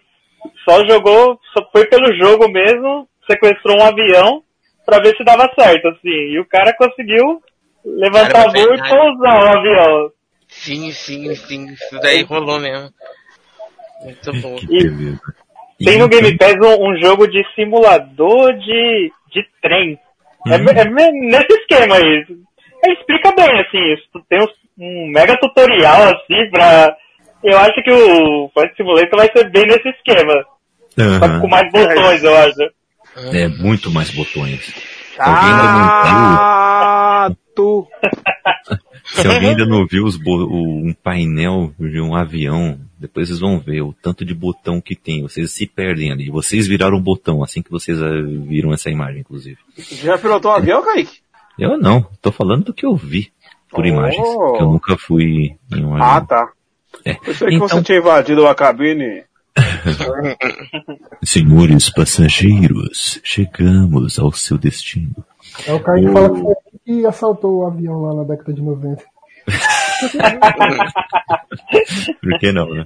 só 0.63 0.85
jogou, 0.85 1.39
só 1.53 1.67
foi 1.71 1.85
pelo 1.87 2.13
jogo 2.15 2.47
mesmo, 2.49 3.07
sequestrou 3.29 3.77
um 3.79 3.83
avião 3.83 4.43
pra 4.85 4.99
ver 4.99 5.15
se 5.17 5.23
dava 5.23 5.49
certo, 5.57 5.87
assim. 5.87 6.09
E 6.09 6.39
o 6.39 6.45
cara 6.45 6.73
conseguiu 6.77 7.41
levantar 7.85 8.51
Caramba, 8.51 8.51
voo 8.53 8.61
e 8.63 8.67
verdade. 8.67 8.89
pousar 8.89 9.43
o 9.43 9.57
avião. 9.57 10.11
Sim, 10.49 10.91
sim, 10.91 11.35
sim, 11.35 11.65
isso 11.73 11.99
daí 12.01 12.21
rolou 12.23 12.59
mesmo. 12.59 12.89
Muito 14.03 14.31
bom. 14.41 14.55
E-. 14.69 15.17
Tem 15.83 15.97
no 15.97 16.05
E- 16.05 16.09
Game 16.09 16.37
Pass 16.37 16.55
um, 16.55 16.89
um 16.89 16.97
jogo 16.99 17.27
de 17.27 17.43
simulador 17.55 18.53
de, 18.53 19.11
de 19.31 19.45
trem. 19.61 19.99
É, 20.47 20.57
me- 20.57 20.71
é 20.71 20.85
me- 20.85 21.27
nesse 21.31 21.51
esquema 21.53 21.95
aí. 21.95 22.25
Ele 22.83 22.93
explica 22.93 23.31
bem, 23.35 23.59
assim, 23.61 23.93
isso 23.93 24.25
tem 24.29 24.39
um 24.79 25.11
mega 25.11 25.37
tutorial, 25.39 26.03
assim, 26.03 26.49
pra... 26.51 26.95
Eu 27.43 27.57
acho 27.59 27.83
que 27.83 27.91
o 27.91 28.49
Flight 28.53 28.75
Simulator 28.75 29.17
vai 29.19 29.29
ser 29.31 29.49
bem 29.49 29.63
nesse 29.67 29.89
esquema. 29.89 30.33
Só 30.89 31.19
que 31.19 31.25
Aham. 31.25 31.41
com 31.41 31.47
mais 31.47 31.71
botões, 31.71 32.23
eu 32.23 32.35
acho. 32.35 32.61
É 33.33 33.47
muito 33.47 33.91
mais 33.91 34.09
botões. 34.11 34.65
Se 35.13 35.21
alguém 35.21 35.49
ainda 35.49 35.65
não 35.65 35.85
viu, 37.55 37.87
se 39.05 39.27
alguém 39.27 39.49
ainda 39.49 39.65
não 39.65 39.85
viu 39.87 40.03
os 40.05 40.17
bo- 40.17 40.47
um 40.51 40.93
painel 40.93 41.71
de 41.79 41.99
um 42.01 42.15
avião, 42.15 42.79
depois 42.99 43.27
vocês 43.27 43.39
vão 43.39 43.59
ver 43.59 43.81
o 43.81 43.93
tanto 43.93 44.25
de 44.25 44.33
botão 44.33 44.81
que 44.81 44.95
tem. 44.95 45.21
Vocês 45.21 45.51
se 45.51 45.65
perdem 45.67 46.11
ali. 46.11 46.29
Vocês 46.29 46.67
viraram 46.67 46.97
um 46.97 47.01
botão 47.01 47.43
assim 47.43 47.61
que 47.61 47.71
vocês 47.71 48.01
ah, 48.01 48.09
viram 48.47 48.73
essa 48.73 48.89
imagem, 48.89 49.21
inclusive. 49.21 49.57
Já 49.77 50.17
pilotou 50.17 50.51
um 50.51 50.55
avião, 50.55 50.83
Kaique? 50.83 51.19
Eu 51.57 51.77
não, 51.77 52.05
tô 52.21 52.31
falando 52.31 52.65
do 52.65 52.73
que 52.73 52.85
eu 52.85 52.95
vi 52.95 53.31
por 53.69 53.83
Oh. 53.83 53.87
imagens. 53.87 54.27
Que 54.27 54.63
eu 54.63 54.71
nunca 54.71 54.97
fui 54.97 55.55
em 55.73 55.85
um 55.85 56.01
Ah, 56.01 56.21
tá. 56.21 56.49
É. 57.05 57.17
Eu 57.25 57.33
sei 57.33 57.49
que 57.49 57.55
Então- 57.55 57.67
você 57.67 57.81
tinha 57.83 57.97
invadido 57.99 58.47
a 58.47 58.55
cabine. 58.55 59.23
Senhores 61.23 61.89
passageiros, 61.89 63.19
chegamos 63.23 64.19
ao 64.19 64.31
seu 64.31 64.57
destino. 64.57 65.15
É 65.65 65.73
o 65.73 65.79
cara 65.79 65.99
que 65.99 66.07
fala 66.11 66.29
que 66.29 66.41
foi 66.41 66.55
que 66.85 67.05
assaltou 67.05 67.57
o 67.59 67.65
avião 67.65 68.01
lá 68.03 68.13
na 68.13 68.23
década 68.23 68.53
de 68.53 68.61
90. 68.61 69.03
Por 72.21 72.39
que 72.39 72.51
não, 72.51 72.69
né? 72.73 72.85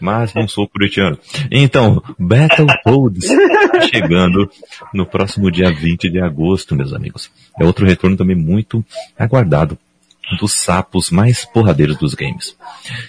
Mas 0.00 0.34
não 0.34 0.48
sou 0.48 0.66
curitiano. 0.66 1.18
Então, 1.50 2.02
Battletoads 2.18 3.28
tá 3.28 3.80
chegando 3.82 4.50
no 4.94 5.04
próximo 5.04 5.50
dia 5.50 5.70
20 5.72 6.10
de 6.10 6.20
agosto, 6.20 6.74
meus 6.74 6.92
amigos. 6.92 7.30
É 7.60 7.64
outro 7.64 7.86
retorno 7.86 8.16
também 8.16 8.36
muito 8.36 8.84
aguardado 9.18 9.78
dos 10.38 10.52
sapos 10.52 11.10
mais 11.10 11.44
porradeiros 11.44 11.96
dos 11.96 12.14
games. 12.14 12.56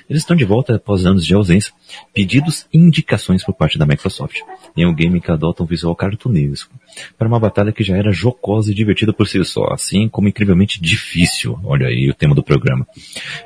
Eles 0.09 0.21
estão 0.23 0.35
de 0.35 0.45
volta 0.45 0.75
após 0.75 1.05
anos 1.05 1.25
de 1.25 1.33
ausência, 1.33 1.73
pedidos 2.13 2.65
e 2.73 2.77
indicações 2.77 3.43
por 3.43 3.53
parte 3.53 3.77
da 3.77 3.85
Microsoft, 3.85 4.39
em 4.75 4.85
um 4.85 4.93
game 4.93 5.19
que 5.21 5.31
adota 5.31 5.63
um 5.63 5.65
visual 5.65 5.95
cartunesco, 5.95 6.73
para 7.17 7.27
uma 7.27 7.39
batalha 7.39 7.71
que 7.71 7.83
já 7.83 7.95
era 7.95 8.11
jocosa 8.11 8.71
e 8.71 8.75
divertida 8.75 9.13
por 9.13 9.27
si 9.27 9.43
só, 9.43 9.67
assim 9.71 10.07
como 10.07 10.27
incrivelmente 10.27 10.81
difícil. 10.81 11.59
Olha 11.63 11.87
aí 11.87 12.09
o 12.09 12.13
tema 12.13 12.35
do 12.35 12.43
programa. 12.43 12.87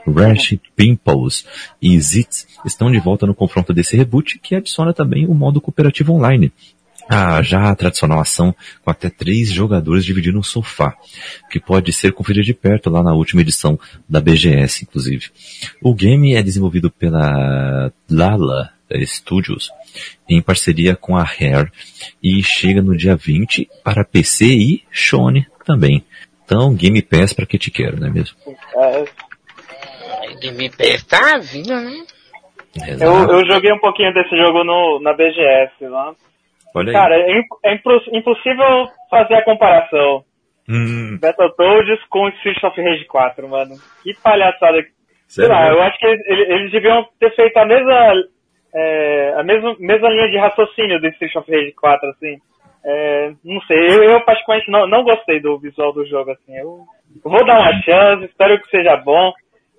Ratchet, 0.08 0.62
Pimples 0.76 1.46
e 1.82 2.00
Zits 2.00 2.48
estão 2.66 2.92
de 2.92 3.00
volta 3.00 3.26
no 3.26 3.36
confronto 3.36 3.74
desse 3.74 3.96
reboot, 3.96 4.40
que 4.40 4.56
adiciona 4.56 4.94
também 4.94 5.26
o 5.26 5.34
modo 5.34 5.62
cooperativo 5.62 6.14
online. 6.14 6.52
A 7.08 7.42
já 7.44 7.74
tradicional 7.76 8.20
ação 8.20 8.54
com 8.84 8.90
até 8.90 9.10
três 9.10 9.52
jogadores 9.52 10.04
dividindo 10.04 10.40
um 10.40 10.44
sofá, 10.44 10.96
que 11.52 11.60
pode 11.60 11.94
ser 11.94 12.12
conferido 12.14 12.46
de 12.46 12.54
perto 12.54 12.90
lá 12.90 13.04
na 13.04 13.14
última 13.14 13.42
edição 13.42 13.80
da 14.10 14.20
BGS, 14.20 14.84
inclusive. 14.84 15.28
O 15.82 15.94
game 15.94 16.34
é 16.34 16.42
desenvolvido 16.42 16.90
pela 16.90 17.92
Lala 18.10 18.72
Studios, 19.04 19.72
em 20.28 20.42
parceria 20.42 20.96
com 20.96 21.16
a 21.16 21.24
Rare, 21.24 21.72
e 22.22 22.42
chega 22.44 22.82
no 22.82 22.96
dia 22.96 23.16
20 23.16 23.70
para 23.84 24.04
PC 24.04 24.46
e 24.46 24.84
Shone 24.92 25.48
também. 25.64 26.04
Então, 26.44 26.76
Game 26.76 27.02
Pass 27.02 27.34
para 27.34 27.46
que 27.46 27.58
te 27.58 27.72
quero, 27.72 28.00
não 28.00 28.08
é 28.08 28.12
mesmo? 28.12 28.38
É, 28.76 29.06
Game 30.40 30.70
Pass 30.70 31.04
tá 31.04 31.38
vindo, 31.40 31.76
né? 31.76 32.06
eu, 33.00 33.30
eu 33.30 33.46
joguei 33.48 33.72
um 33.72 33.80
pouquinho 33.80 34.14
desse 34.14 34.36
jogo 34.38 34.64
no, 34.64 35.00
na 35.02 35.14
BGS 35.14 35.88
lá. 35.88 36.14
Olha 36.76 36.88
aí. 36.90 36.94
Cara, 36.94 37.16
é, 37.16 37.32
imp- 37.40 37.60
é 37.64 37.74
impossível 38.18 38.88
fazer 39.10 39.36
a 39.36 39.44
comparação. 39.44 40.24
Hum, 40.68 41.18
Battletoads 41.22 42.04
com 42.10 42.28
Street 42.30 42.64
of 42.64 42.82
Rage 42.82 43.06
4, 43.06 43.48
mano. 43.48 43.76
Que 44.04 44.14
palhaçada. 44.22 44.84
Sei 45.28 45.48
lá, 45.48 45.68
eu 45.70 45.82
acho 45.82 45.98
que 45.98 46.06
eles, 46.06 46.26
eles- 46.28 46.50
eles 46.50 46.72
deviam 46.72 47.08
ter 47.20 47.34
feito 47.36 47.58
a 47.58 47.66
mesma, 47.66 48.14
é, 48.74 49.34
a 49.38 49.44
mesma, 49.44 49.76
mesma 49.80 50.10
linha 50.10 50.30
de 50.30 50.38
raciocínio 50.38 51.00
do 51.00 51.08
Street 51.10 51.36
of 51.36 51.52
Rage 51.52 51.72
4, 51.74 52.10
assim. 52.10 52.38
É, 52.88 53.32
não 53.44 53.60
sei, 53.62 53.78
eu, 53.90 54.04
eu 54.04 54.22
particularmente 54.22 54.70
não, 54.70 54.88
não 54.88 55.04
gostei 55.04 55.40
do 55.40 55.58
visual 55.60 55.92
do 55.94 56.06
jogo, 56.06 56.32
assim. 56.32 56.56
Eu, 56.56 56.82
eu 57.24 57.32
vou 57.32 57.44
dar 57.46 57.60
uma 57.60 57.82
chance, 57.82 58.26
espero 58.26 58.60
que 58.62 58.70
seja 58.70 58.96
bom. 58.98 59.32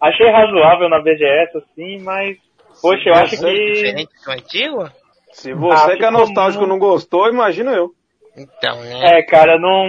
Achei 0.03 0.29
razoável 0.29 0.89
na 0.89 1.01
BGS, 1.01 1.57
assim, 1.59 2.01
mas, 2.03 2.37
poxa, 2.83 3.09
eu 3.09 3.15
acho 3.15 3.39
que... 3.39 3.73
Diferente 3.73 4.11
do 4.25 4.31
antigo? 4.33 4.91
Se 5.37 5.53
você 5.53 5.93
Ah, 5.93 5.97
que 5.99 6.05
é 6.05 6.11
nostálgico 6.11 6.67
muito- 6.67 6.73
não 6.73 6.79
gostou, 6.79 7.29
imagina 7.29 7.71
eu. 7.73 7.91
Então, 8.37 8.81
né? 8.81 9.19
É, 9.19 9.23
cara, 9.23 9.59
não... 9.59 9.85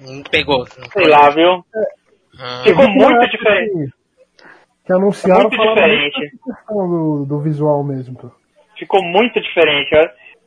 Não 0.00 0.22
pegou. 0.30 0.58
Não 0.78 0.90
Sei 0.92 1.08
lá, 1.08 1.28
viu? 1.30 1.64
Ah, 2.40 2.62
Ficou 2.64 2.88
muito 2.88 3.28
diferente. 3.28 3.92
Que, 4.86 4.92
anunciaram 4.92 5.50
Muito 5.50 5.58
diferente. 5.58 6.30
do, 6.70 7.26
do 7.28 7.40
visual 7.40 7.82
mesmo. 7.82 8.16
pô. 8.16 8.30
ficou 8.78 9.02
muito 9.02 9.40
diferente. 9.40 9.90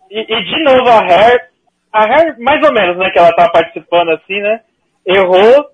E, 0.09 0.19
e, 0.21 0.43
de 0.45 0.63
novo 0.63 0.87
a 0.89 0.99
Hair, 1.01 1.49
a 1.91 2.05
Hair 2.05 2.39
mais 2.39 2.63
ou 2.65 2.73
menos, 2.73 2.97
né, 2.97 3.09
que 3.11 3.19
ela 3.19 3.33
tá 3.35 3.49
participando 3.49 4.11
assim, 4.11 4.39
né, 4.39 4.61
errou 5.05 5.65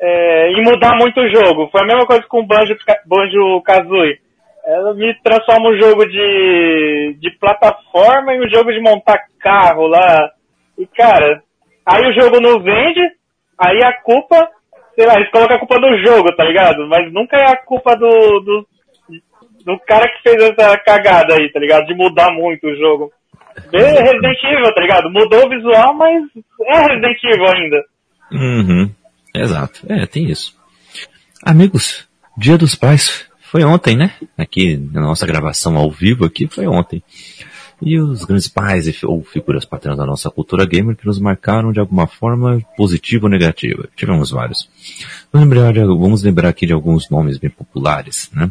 é, 0.00 0.52
em 0.52 0.62
mudar 0.62 0.94
muito 0.96 1.20
o 1.20 1.28
jogo. 1.28 1.68
Foi 1.72 1.82
a 1.82 1.86
mesma 1.86 2.06
coisa 2.06 2.22
com 2.28 2.40
o 2.40 2.46
Banjo, 2.46 2.76
Banjo 3.06 3.60
Kazooie. 3.62 4.20
Ela 4.66 4.94
me 4.94 5.14
transforma 5.22 5.70
um 5.70 5.78
jogo 5.78 6.06
de, 6.06 7.16
de 7.20 7.30
plataforma 7.38 8.32
em 8.32 8.40
um 8.40 8.48
jogo 8.48 8.72
de 8.72 8.80
montar 8.80 9.18
carro 9.38 9.86
lá. 9.86 10.30
E 10.78 10.86
cara, 10.86 11.42
aí 11.84 12.02
o 12.08 12.14
jogo 12.14 12.40
não 12.40 12.60
vende, 12.60 13.00
aí 13.58 13.82
a 13.84 13.92
culpa, 14.02 14.48
sei 14.94 15.06
lá, 15.06 15.16
eles 15.16 15.30
colocam 15.30 15.56
a 15.56 15.58
culpa 15.58 15.78
no 15.78 15.98
jogo, 15.98 16.34
tá 16.34 16.44
ligado? 16.44 16.86
Mas 16.88 17.12
nunca 17.12 17.36
é 17.36 17.50
a 17.50 17.56
culpa 17.56 17.94
do, 17.94 18.40
do, 18.40 18.66
do 19.66 19.78
cara 19.80 20.08
que 20.08 20.22
fez 20.22 20.42
essa 20.42 20.78
cagada 20.78 21.34
aí, 21.34 21.52
tá 21.52 21.60
ligado? 21.60 21.84
De 21.86 21.94
mudar 21.94 22.32
muito 22.32 22.66
o 22.66 22.76
jogo. 22.76 23.12
Bem 23.70 23.82
Resident 23.82 24.42
Evil, 24.44 24.74
tá 24.74 24.80
ligado? 24.80 25.10
Mudou 25.10 25.46
o 25.46 25.48
visual, 25.50 25.94
mas 25.94 26.24
é 26.66 26.78
Resident 26.78 27.22
Evil 27.22 27.46
ainda. 27.46 27.84
Uhum. 28.32 28.90
Exato. 29.34 29.80
É, 29.88 30.06
tem 30.06 30.24
isso. 30.24 30.56
Amigos, 31.44 32.08
Dia 32.36 32.58
dos 32.58 32.74
Pais 32.74 33.28
foi 33.54 33.62
ontem, 33.62 33.96
né? 33.96 34.10
Aqui 34.36 34.76
na 34.76 35.00
nossa 35.00 35.24
gravação 35.24 35.76
ao 35.76 35.88
vivo 35.88 36.24
aqui 36.24 36.48
foi 36.48 36.66
ontem. 36.66 37.00
E 37.80 37.96
os 38.00 38.24
grandes 38.24 38.48
pais 38.48 39.00
ou 39.04 39.22
figuras 39.22 39.64
paternas 39.64 39.96
da 39.96 40.04
nossa 40.04 40.28
cultura 40.28 40.66
gamer 40.66 40.96
que 40.96 41.06
nos 41.06 41.20
marcaram 41.20 41.70
de 41.70 41.78
alguma 41.78 42.08
forma 42.08 42.60
positiva 42.76 43.26
ou 43.26 43.30
negativa. 43.30 43.88
Tivemos 43.94 44.32
vários. 44.32 44.68
Vamos 45.32 45.48
lembrar, 45.48 45.72
de- 45.72 45.84
vamos 45.84 46.24
lembrar 46.24 46.48
aqui 46.48 46.66
de 46.66 46.72
alguns 46.72 47.08
nomes 47.08 47.38
bem 47.38 47.48
populares, 47.48 48.28
né? 48.34 48.50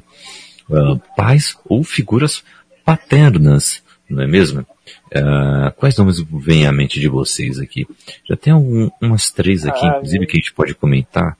Ah, 0.72 0.96
pais 1.18 1.58
ou 1.68 1.84
figuras 1.84 2.42
paternas, 2.86 3.84
não 4.10 4.24
é 4.24 4.28
mesmo? 4.28 4.66
Ah, 5.14 5.74
quais 5.76 5.98
nomes 5.98 6.22
vêm 6.32 6.66
à 6.66 6.72
mente 6.72 6.98
de 6.98 7.10
vocês 7.10 7.60
aqui? 7.60 7.86
Já 8.26 8.38
tem 8.38 8.54
algum- 8.54 8.90
umas 9.02 9.30
três 9.32 9.66
aqui, 9.66 9.86
Ah, 9.86 9.96
inclusive, 9.98 10.26
que 10.28 10.38
a 10.38 10.40
gente 10.40 10.54
pode 10.54 10.74
comentar, 10.74 11.38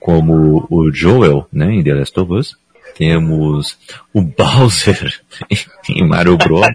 como 0.00 0.66
o 0.68 0.90
Joel, 0.92 1.46
né, 1.52 1.72
em 1.72 1.84
The 1.84 1.94
Last 1.94 2.18
of 2.18 2.32
Us. 2.32 2.56
Temos 2.94 3.78
o 4.14 4.22
Bowser 4.22 5.20
em 5.90 6.06
Mario 6.08 6.36
Bros. 6.38 6.66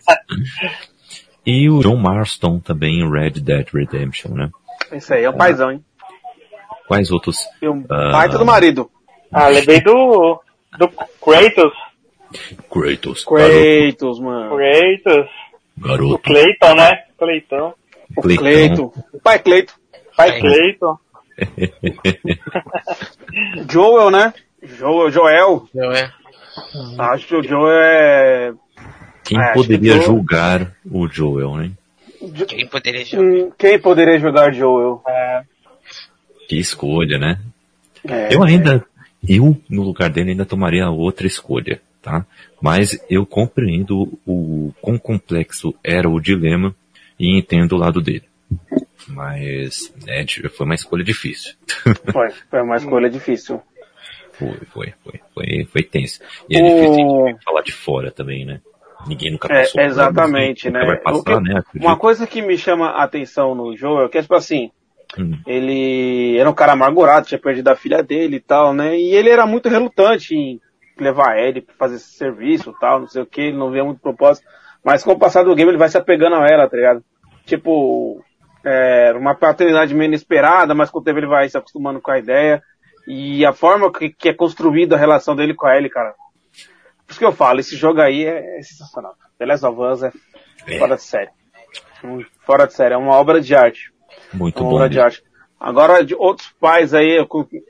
e 1.45 1.69
o 1.69 1.79
John 1.81 1.97
Marston 1.97 2.59
também 2.59 2.99
em 2.99 3.09
Red 3.11 3.31
Dead 3.41 3.67
Redemption, 3.73 4.31
né? 4.33 4.49
Esse 4.91 5.13
aí 5.13 5.23
é 5.23 5.29
o 5.29 5.33
paizão, 5.37 5.71
hein? 5.71 5.83
Quais 6.87 7.11
outros? 7.11 7.37
E 7.61 7.67
o 7.67 7.83
Ah. 7.89 8.11
baita 8.11 8.37
do 8.37 8.45
marido. 8.45 8.89
Ah, 9.31 9.47
lembrei 9.47 9.79
do, 9.81 10.41
do 10.77 10.89
Kratos. 10.89 11.73
Kratos. 12.69 13.23
Kratos, 13.25 14.19
mano. 14.19 14.55
Kratos. 14.57 15.29
Garoto. 15.77 16.15
O 16.15 16.19
Cleiton, 16.19 16.75
né? 16.75 17.03
Cleiton. 17.17 17.73
O 18.17 18.21
Cleiton. 18.21 18.93
O 19.13 19.19
pai 19.21 19.39
Cleiton. 19.39 19.73
Pai 20.17 20.39
Cleiton. 20.39 20.97
Joel, 23.69 24.11
né? 24.11 24.33
Joel. 24.63 25.11
Joel. 25.11 25.67
Joel. 25.73 26.09
Acho 26.99 27.27
que 27.27 27.35
o 27.35 27.43
Joel 27.43 27.71
é. 27.71 28.53
Quem 29.23 29.37
Ah, 29.37 29.45
acho 29.45 29.53
poderia 29.53 29.99
que 29.99 30.05
julgar 30.05 30.75
o 30.89 31.07
Joel, 31.07 31.55
né? 31.55 31.71
Quem 32.47 32.67
poderia 32.67 33.05
jogar? 33.05 33.23
Hum, 33.23 33.51
Quem 33.57 33.79
poderia 33.79 34.19
jogar 34.19 34.53
Joel? 34.53 35.01
Que 36.47 36.57
escolha, 36.57 37.17
né? 37.17 37.39
É, 38.07 38.33
Eu 38.33 38.43
ainda, 38.43 38.85
eu 39.27 39.57
no 39.69 39.83
lugar 39.83 40.09
dele 40.09 40.31
ainda 40.31 40.45
tomaria 40.45 40.89
outra 40.89 41.25
escolha, 41.25 41.81
tá? 42.01 42.25
Mas 42.61 42.99
eu 43.09 43.25
compreendo 43.25 44.19
o 44.25 44.73
quão 44.81 44.97
complexo 44.97 45.73
era 45.83 46.09
o 46.09 46.19
dilema 46.19 46.75
e 47.19 47.37
entendo 47.37 47.73
o 47.73 47.77
lado 47.77 48.01
dele. 48.01 48.23
Mas 49.07 49.93
é, 50.07 50.25
foi 50.49 50.65
uma 50.65 50.75
escolha 50.75 51.03
difícil. 51.03 51.53
Foi, 52.11 52.29
foi 52.49 52.61
uma 52.61 52.75
escolha 52.77 53.09
difícil. 53.09 53.61
Foi, 54.41 54.57
foi, 54.73 54.93
foi, 55.03 55.19
foi, 55.35 55.65
foi 55.65 55.83
tenso. 55.83 56.19
E 56.49 56.57
é 56.57 56.61
difícil 56.61 57.05
O- 57.05 57.25
de 57.33 57.43
falar 57.43 57.61
de 57.61 57.71
fora 57.71 58.11
também, 58.11 58.45
né? 58.45 58.59
Ninguém 59.07 59.31
nunca 59.31 59.47
É, 59.51 59.61
passou. 59.61 59.81
por 59.81 59.87
exatamente, 59.87 60.69
né? 60.69 60.85
Vai 60.85 60.97
passar, 60.97 61.37
que- 61.41 61.49
né? 61.49 61.63
Uma 61.75 61.97
coisa 61.97 62.25
que 62.27 62.41
me 62.41 62.57
chama 62.57 62.87
a 62.89 63.03
atenção 63.03 63.53
no 63.55 63.75
Joel 63.75 64.05
é 64.05 64.09
que, 64.09 64.21
tipo 64.21 64.35
assim, 64.35 64.71
Hum. 65.17 65.37
ele 65.45 66.37
era 66.37 66.49
um 66.49 66.53
cara 66.53 66.71
amargurado, 66.73 67.27
tinha 67.27 67.39
perdido 67.39 67.67
a 67.67 67.75
filha 67.75 68.01
dele 68.01 68.37
e 68.37 68.39
tal, 68.39 68.73
né? 68.73 68.97
E 68.97 69.13
ele 69.15 69.29
era 69.29 69.45
muito 69.45 69.69
relutante 69.69 70.35
em 70.35 70.59
levar 70.99 71.31
a 71.33 71.41
Ellie 71.41 71.61
pra 71.61 71.73
fazer 71.75 71.95
esse 71.95 72.11
serviço 72.11 72.69
e 72.71 72.79
tal, 72.79 72.99
não 73.01 73.07
sei 73.07 73.21
o 73.21 73.25
que, 73.25 73.41
ele 73.41 73.57
não 73.57 73.71
via 73.71 73.83
muito 73.83 73.99
propósito. 74.01 74.45
Mas 74.83 75.03
com 75.03 75.11
o 75.11 75.19
passar 75.19 75.43
do 75.43 75.53
game 75.55 75.69
ele 75.71 75.77
vai 75.77 75.89
se 75.89 75.97
apegando 75.97 76.35
a 76.35 76.47
ela, 76.47 76.67
tá 76.69 76.77
ligado? 76.77 77.03
Tipo, 77.45 78.23
é, 78.63 79.11
uma 79.15 79.33
paternidade 79.35 79.93
meio 79.93 80.07
inesperada, 80.07 80.73
mas 80.75 80.89
com 80.89 80.99
o 80.99 81.03
tempo 81.03 81.19
ele 81.19 81.27
vai 81.27 81.49
se 81.49 81.57
acostumando 81.57 81.99
com 82.01 82.11
a 82.11 82.19
ideia. 82.19 82.61
E 83.07 83.45
a 83.45 83.53
forma 83.53 83.91
que, 83.91 84.09
que 84.09 84.29
é 84.29 84.33
construída 84.33 84.95
a 84.95 84.99
relação 84.99 85.35
dele 85.35 85.53
com 85.53 85.65
a 85.67 85.75
Ellie, 85.77 85.89
cara. 85.89 86.13
Por 87.05 87.11
isso 87.11 87.19
que 87.19 87.25
eu 87.25 87.31
falo, 87.31 87.59
esse 87.59 87.75
jogo 87.75 87.99
aí 87.99 88.25
é, 88.25 88.59
é 88.59 88.61
sensacional. 88.61 89.13
The 89.37 89.45
Last 89.45 89.65
of 89.65 89.79
Us 89.81 90.03
é 90.03 90.11
É. 90.67 90.77
fora 90.79 90.95
de 90.95 91.01
série. 91.03 91.29
Fora 92.45 92.65
de 92.67 92.73
série, 92.73 92.93
é 92.93 92.97
uma 92.97 93.15
obra 93.15 93.41
de 93.41 93.53
arte. 93.55 93.91
Muito 94.33 94.57
É 94.59 94.61
uma 94.61 94.69
bom. 94.69 94.75
obra 94.77 94.89
de 94.89 94.99
arte. 94.99 95.23
Agora, 95.59 96.03
de 96.03 96.15
outros 96.15 96.49
pais 96.59 96.93
aí, 96.93 97.17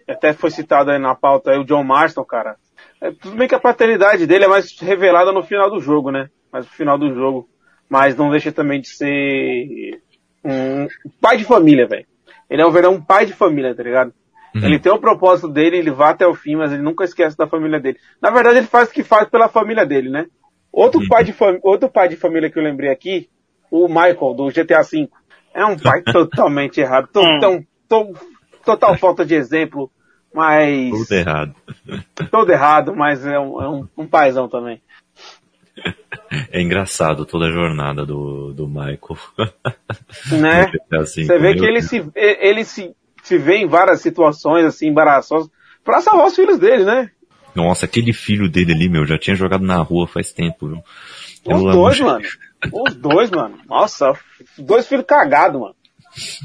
até 0.08 0.32
foi 0.34 0.50
citado 0.52 0.92
aí 0.92 1.00
na 1.00 1.14
pauta 1.16 1.52
aí, 1.52 1.58
o 1.60 1.66
John 1.66 1.84
Marston, 1.84 2.24
cara. 2.24 2.56
É, 3.02 3.12
tudo 3.12 3.36
bem 3.36 3.48
que 3.48 3.56
a 3.56 3.60
paternidade 3.60 4.26
dele 4.28 4.46
é 4.46 4.48
mais 4.48 4.78
revelada 4.80 5.32
no 5.32 5.44
final 5.44 5.70
do 5.70 5.80
jogo, 5.82 6.12
né? 6.12 6.30
Mais 6.52 6.66
no 6.66 6.72
final 6.72 6.98
do 6.98 7.14
jogo. 7.14 7.50
Mas 7.90 8.16
não 8.16 8.30
deixa 8.32 8.52
também 8.52 8.80
de 8.80 8.88
ser 8.88 10.02
um 10.46 10.88
pai 11.20 11.36
de 11.38 11.44
família, 11.44 11.86
velho. 11.88 12.06
Ele 12.50 12.62
é 12.62 12.66
um 12.66 12.72
verão 12.72 13.02
pai 13.02 13.26
de 13.26 13.34
família, 13.34 13.76
tá 13.76 13.84
ligado? 13.84 14.14
Uhum. 14.56 14.66
Ele 14.66 14.80
tem 14.80 14.92
o 14.92 15.00
propósito 15.00 15.48
dele, 15.48 15.78
ele 15.78 15.92
vai 15.92 16.12
até 16.12 16.28
o 16.28 16.36
fim, 16.36 16.56
mas 16.56 16.72
ele 16.72 16.82
nunca 16.82 17.04
esquece 17.04 17.38
da 17.38 17.48
família 17.48 17.80
dele. 17.80 17.98
Na 18.22 18.30
verdade, 18.30 18.58
ele 18.58 18.68
faz 18.68 18.90
o 18.90 18.92
que 18.92 19.04
faz 19.04 19.30
pela 19.30 19.48
família 19.48 19.86
dele, 19.86 20.10
né? 20.10 20.26
Outro, 20.72 21.02
pai, 21.08 21.24
de 21.24 21.34
fam... 21.34 21.58
Outro 21.64 21.90
pai 21.90 22.08
de 22.10 22.16
família 22.16 22.50
que 22.50 22.58
eu 22.60 22.64
lembrei 22.64 22.90
aqui, 22.90 23.30
o 23.70 23.88
Michael, 23.88 24.34
do 24.36 24.48
GTA 24.50 24.82
V. 24.82 25.10
É 25.54 25.66
um 25.66 25.78
pai 25.78 26.02
totalmente 26.12 26.80
errado. 26.80 27.08
To- 27.08 27.22
Hum. 27.22 27.40
tão- 27.40 27.66
to- 27.88 28.20
total 28.66 28.98
falta 28.98 29.26
de 29.26 29.36
exemplo, 29.36 29.92
mas. 30.34 30.90
Tudo 30.92 31.12
errado. 31.14 31.56
Todo 32.32 32.52
errado, 32.52 32.96
mas 32.96 33.26
é 33.26 33.40
um, 33.40 33.62
é 33.62 33.70
um, 33.70 33.88
um 33.98 34.08
paizão 34.08 34.48
também. 34.48 34.82
É 36.52 36.62
engraçado 36.62 37.26
toda 37.26 37.48
a 37.48 37.52
jornada 37.52 38.06
do, 38.06 38.54
do 38.54 38.68
Michael. 38.68 39.18
Né? 40.40 40.72
Assim, 41.00 41.26
Você 41.26 41.38
vê 41.40 41.56
que 41.56 41.66
ele 41.66 41.82
se, 41.82 42.06
ele 42.16 42.64
se, 42.64 42.94
se 43.32 43.38
vê 43.38 43.58
em 43.58 43.68
várias 43.68 44.02
situações 44.02 44.66
assim, 44.66 44.88
embaraçosas, 44.88 45.50
pra 45.84 46.02
salvar 46.02 46.28
os 46.28 46.36
filhos 46.36 46.60
dele, 46.60 46.84
né? 46.84 47.10
Nossa, 47.56 47.86
aquele 47.86 48.14
filho 48.14 48.50
dele 48.50 48.74
ali, 48.74 48.90
meu, 48.90 49.06
já 49.06 49.18
tinha 49.18 49.36
jogado 49.36 49.64
na 49.66 49.78
rua 49.78 50.08
faz 50.08 50.32
tempo, 50.34 50.68
viu? 50.68 50.84
Os 51.46 51.62
dois, 51.74 52.00
mano. 52.00 52.26
Os 52.72 52.94
dois, 52.96 53.32
mano. 53.32 53.58
Nossa, 53.68 54.12
os 54.12 54.20
dois 54.64 54.88
filhos 54.88 55.06
cagados, 55.08 55.60
mano. 55.60 55.76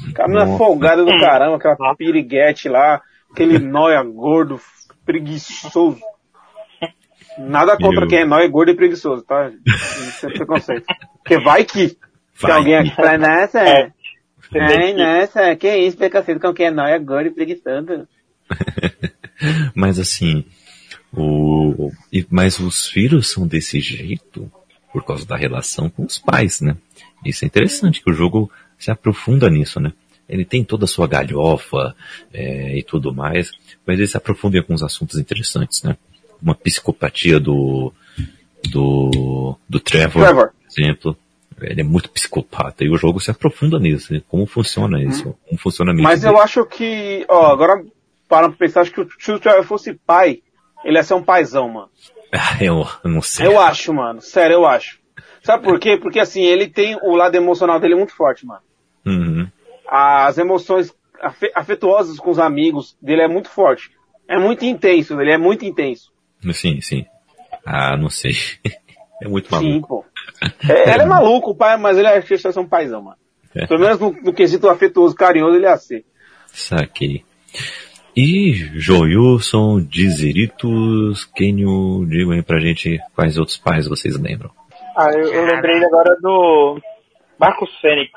O 0.09 0.13
cara 0.15 0.29
não 0.33 0.41
é 0.41 0.45
Nossa. 0.47 0.59
folgado 0.59 1.05
do 1.05 1.11
caramba, 1.21 1.57
aquela 1.57 1.95
piriguete 1.95 2.69
lá, 2.69 3.03
aquele 3.31 3.59
nóia 3.61 4.03
gordo, 4.03 4.59
preguiçoso. 5.05 5.99
Nada 7.39 7.77
contra 7.77 8.05
Eu- 8.05 8.09
quem 8.09 8.21
é 8.21 8.25
nóia, 8.25 8.49
gordo 8.49 8.71
e 8.71 8.77
preguiçoso, 8.77 9.23
tá? 9.25 9.51
Isso 9.67 10.27
é 10.27 10.33
preconceito. 10.33 10.87
Porque 11.23 11.39
vai 11.39 11.65
que 11.65 11.89
tem 11.89 11.99
Vai 12.41 12.53
alguém 12.53 12.83
que- 12.83 12.89
aqui 12.89 12.97
pra 12.97 13.19
nossa, 13.19 13.61
É. 13.61 13.93
ai, 14.55 14.93
nossa, 14.93 15.57
que 15.57 15.77
isso, 15.77 15.97
preconceito 15.97 16.41
com 16.41 16.53
quem 16.53 16.67
é 16.67 16.71
nóia, 16.71 16.99
gordo 16.99 17.29
e 17.29 17.31
preguiçoso. 17.31 18.07
Mas 19.75 19.99
assim, 19.99 20.45
o, 21.13 21.91
mas 22.31 22.59
os 22.59 22.87
filhos 22.89 23.31
são 23.31 23.47
desse 23.47 23.81
jeito 23.81 24.51
por 24.93 25.05
causa 25.05 25.27
da 25.27 25.37
relação 25.37 25.91
com 25.91 26.05
os 26.05 26.19
pais, 26.19 26.61
né? 26.61 26.77
Isso 27.25 27.45
é 27.45 27.47
interessante, 27.47 28.03
que 28.03 28.11
o 28.11 28.15
jogo 28.15 28.51
se 28.79 28.91
aprofunda 28.91 29.51
nisso, 29.51 29.81
né? 29.81 29.93
Ele 30.29 30.45
tem 30.45 30.65
toda 30.65 30.85
a 30.85 30.89
sua 30.89 31.07
galhofa 31.07 31.95
é, 32.33 32.79
e 32.79 32.83
tudo 32.83 33.15
mais, 33.15 33.53
mas 33.87 33.99
ele 33.99 34.09
se 34.09 34.17
aprofunda 34.17 34.57
em 34.57 34.61
alguns 34.61 34.83
assuntos 34.83 35.19
interessantes, 35.19 35.83
né? 35.83 35.97
Uma 36.43 36.55
psicopatia 36.55 37.39
do, 37.39 37.93
do, 38.71 39.57
do 39.69 39.81
Trevor, 39.81 40.25
Trevor. 40.25 40.49
por 40.49 40.67
exemplo. 40.67 41.19
Ele 41.61 41.81
é 41.81 41.85
muito 41.85 42.11
psicopata 42.11 42.85
e 42.85 42.91
o 42.91 42.97
jogo 42.99 43.19
se 43.21 43.31
aprofunda 43.31 43.79
nisso, 43.79 44.13
né? 44.13 44.21
como 44.29 44.47
funciona 44.47 45.03
isso, 45.03 45.35
como 45.47 45.59
funciona 45.59 45.93
Uhum. 45.93 46.03
Mas 46.03 46.21
dele. 46.21 46.35
eu 46.35 46.41
acho 46.41 46.65
que, 46.67 47.25
ó, 47.29 47.47
agora 47.51 47.83
para 48.29 48.49
pra 48.49 48.59
pensar, 48.59 48.81
acho 48.83 48.93
que 48.93 49.01
o- 49.01 49.09
se 49.19 49.33
o 49.33 49.39
Trevor 49.39 49.65
fosse 49.65 49.95
pai, 49.95 50.43
ele 50.85 50.97
ia 50.99 51.03
ser 51.03 51.15
um 51.15 51.23
paizão, 51.23 51.69
mano. 51.69 51.89
Ah, 52.33 52.63
eu, 52.63 52.85
não 53.05 53.23
sei. 53.23 53.47
Eu 53.47 53.59
acho, 53.59 53.95
mano. 53.95 54.21
Sério, 54.21 54.55
eu 54.55 54.67
acho. 54.67 54.99
Sabe 55.43 55.63
por 55.65 55.79
quê? 55.79 55.97
Porque 55.97 56.19
assim, 56.19 56.43
ele 56.43 56.69
tem 56.69 56.97
o 57.03 57.15
lado 57.15 57.35
emocional 57.37 57.79
dele 57.81 57.95
muito 57.95 58.15
forte, 58.15 58.45
mano. 58.45 58.61
Uhum. 59.07 59.47
As 59.89 60.37
emoções 60.37 60.93
afe- 61.23 61.53
afetuosas 61.55 62.19
com 62.19 62.31
os 62.31 62.39
amigos 62.41 62.97
dele 63.01 63.23
é 63.23 63.29
muito 63.29 63.49
forte. 63.49 63.91
É 64.29 64.37
muito 64.39 64.65
intenso, 64.65 65.19
ele 65.21 65.31
é 65.31 65.39
muito 65.39 65.65
intenso. 65.65 66.13
Sim, 66.53 66.81
sim. 66.81 67.07
Ah, 67.65 67.97
não 67.97 68.11
sei. 68.11 68.33
É 69.23 69.27
muito 69.29 69.49
Sim, 69.49 69.55
maluco. 69.81 69.89
pô. 69.89 70.05
É, 70.69 70.95
ele 70.95 71.03
é 71.03 71.07
maluco, 71.07 71.51
o 71.51 71.55
pai, 71.55 71.77
mas 71.77 71.97
ele 71.97 72.09
é 72.09 72.21
que 72.21 72.37
ser 72.37 72.59
um 72.59 72.67
paizão, 72.67 73.03
mano. 73.03 73.17
É. 73.55 73.67
Pelo 73.67 73.81
menos 73.81 73.99
no, 73.99 74.13
no 74.13 74.33
quesito 74.33 74.69
afetuoso, 74.69 75.15
carinhoso, 75.15 75.57
ele 75.57 75.67
é 75.67 75.71
assim. 75.71 76.03
Saquei. 76.47 77.25
E 78.15 78.53
Joilson, 78.75 79.81
Dizeritos, 79.81 81.25
Kenio, 81.35 82.07
digam 82.07 82.33
aí 82.33 82.43
pra 82.43 82.61
gente 82.61 82.99
quais 83.15 83.39
outros 83.39 83.57
pais 83.57 83.89
vocês 83.89 84.19
lembram. 84.19 84.51
Ah, 84.97 85.11
eu, 85.13 85.33
eu 85.33 85.45
lembrei 85.45 85.77
agora 85.85 86.17
do 86.21 86.81
Marcos 87.39 87.71
Fênix, 87.81 88.11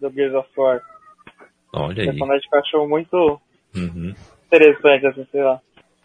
do 0.00 0.10
Gears 0.10 0.34
of 0.34 0.48
War. 0.56 0.80
Olha 1.72 2.02
aí. 2.02 2.06
Personagem 2.08 2.48
que 2.48 2.56
eu 2.56 2.60
acho 2.60 2.88
muito 2.88 3.40
Uhum. 3.74 4.14
interessante, 4.46 5.06
assim, 5.06 5.26
sei 5.30 5.42
lá. 5.42 5.60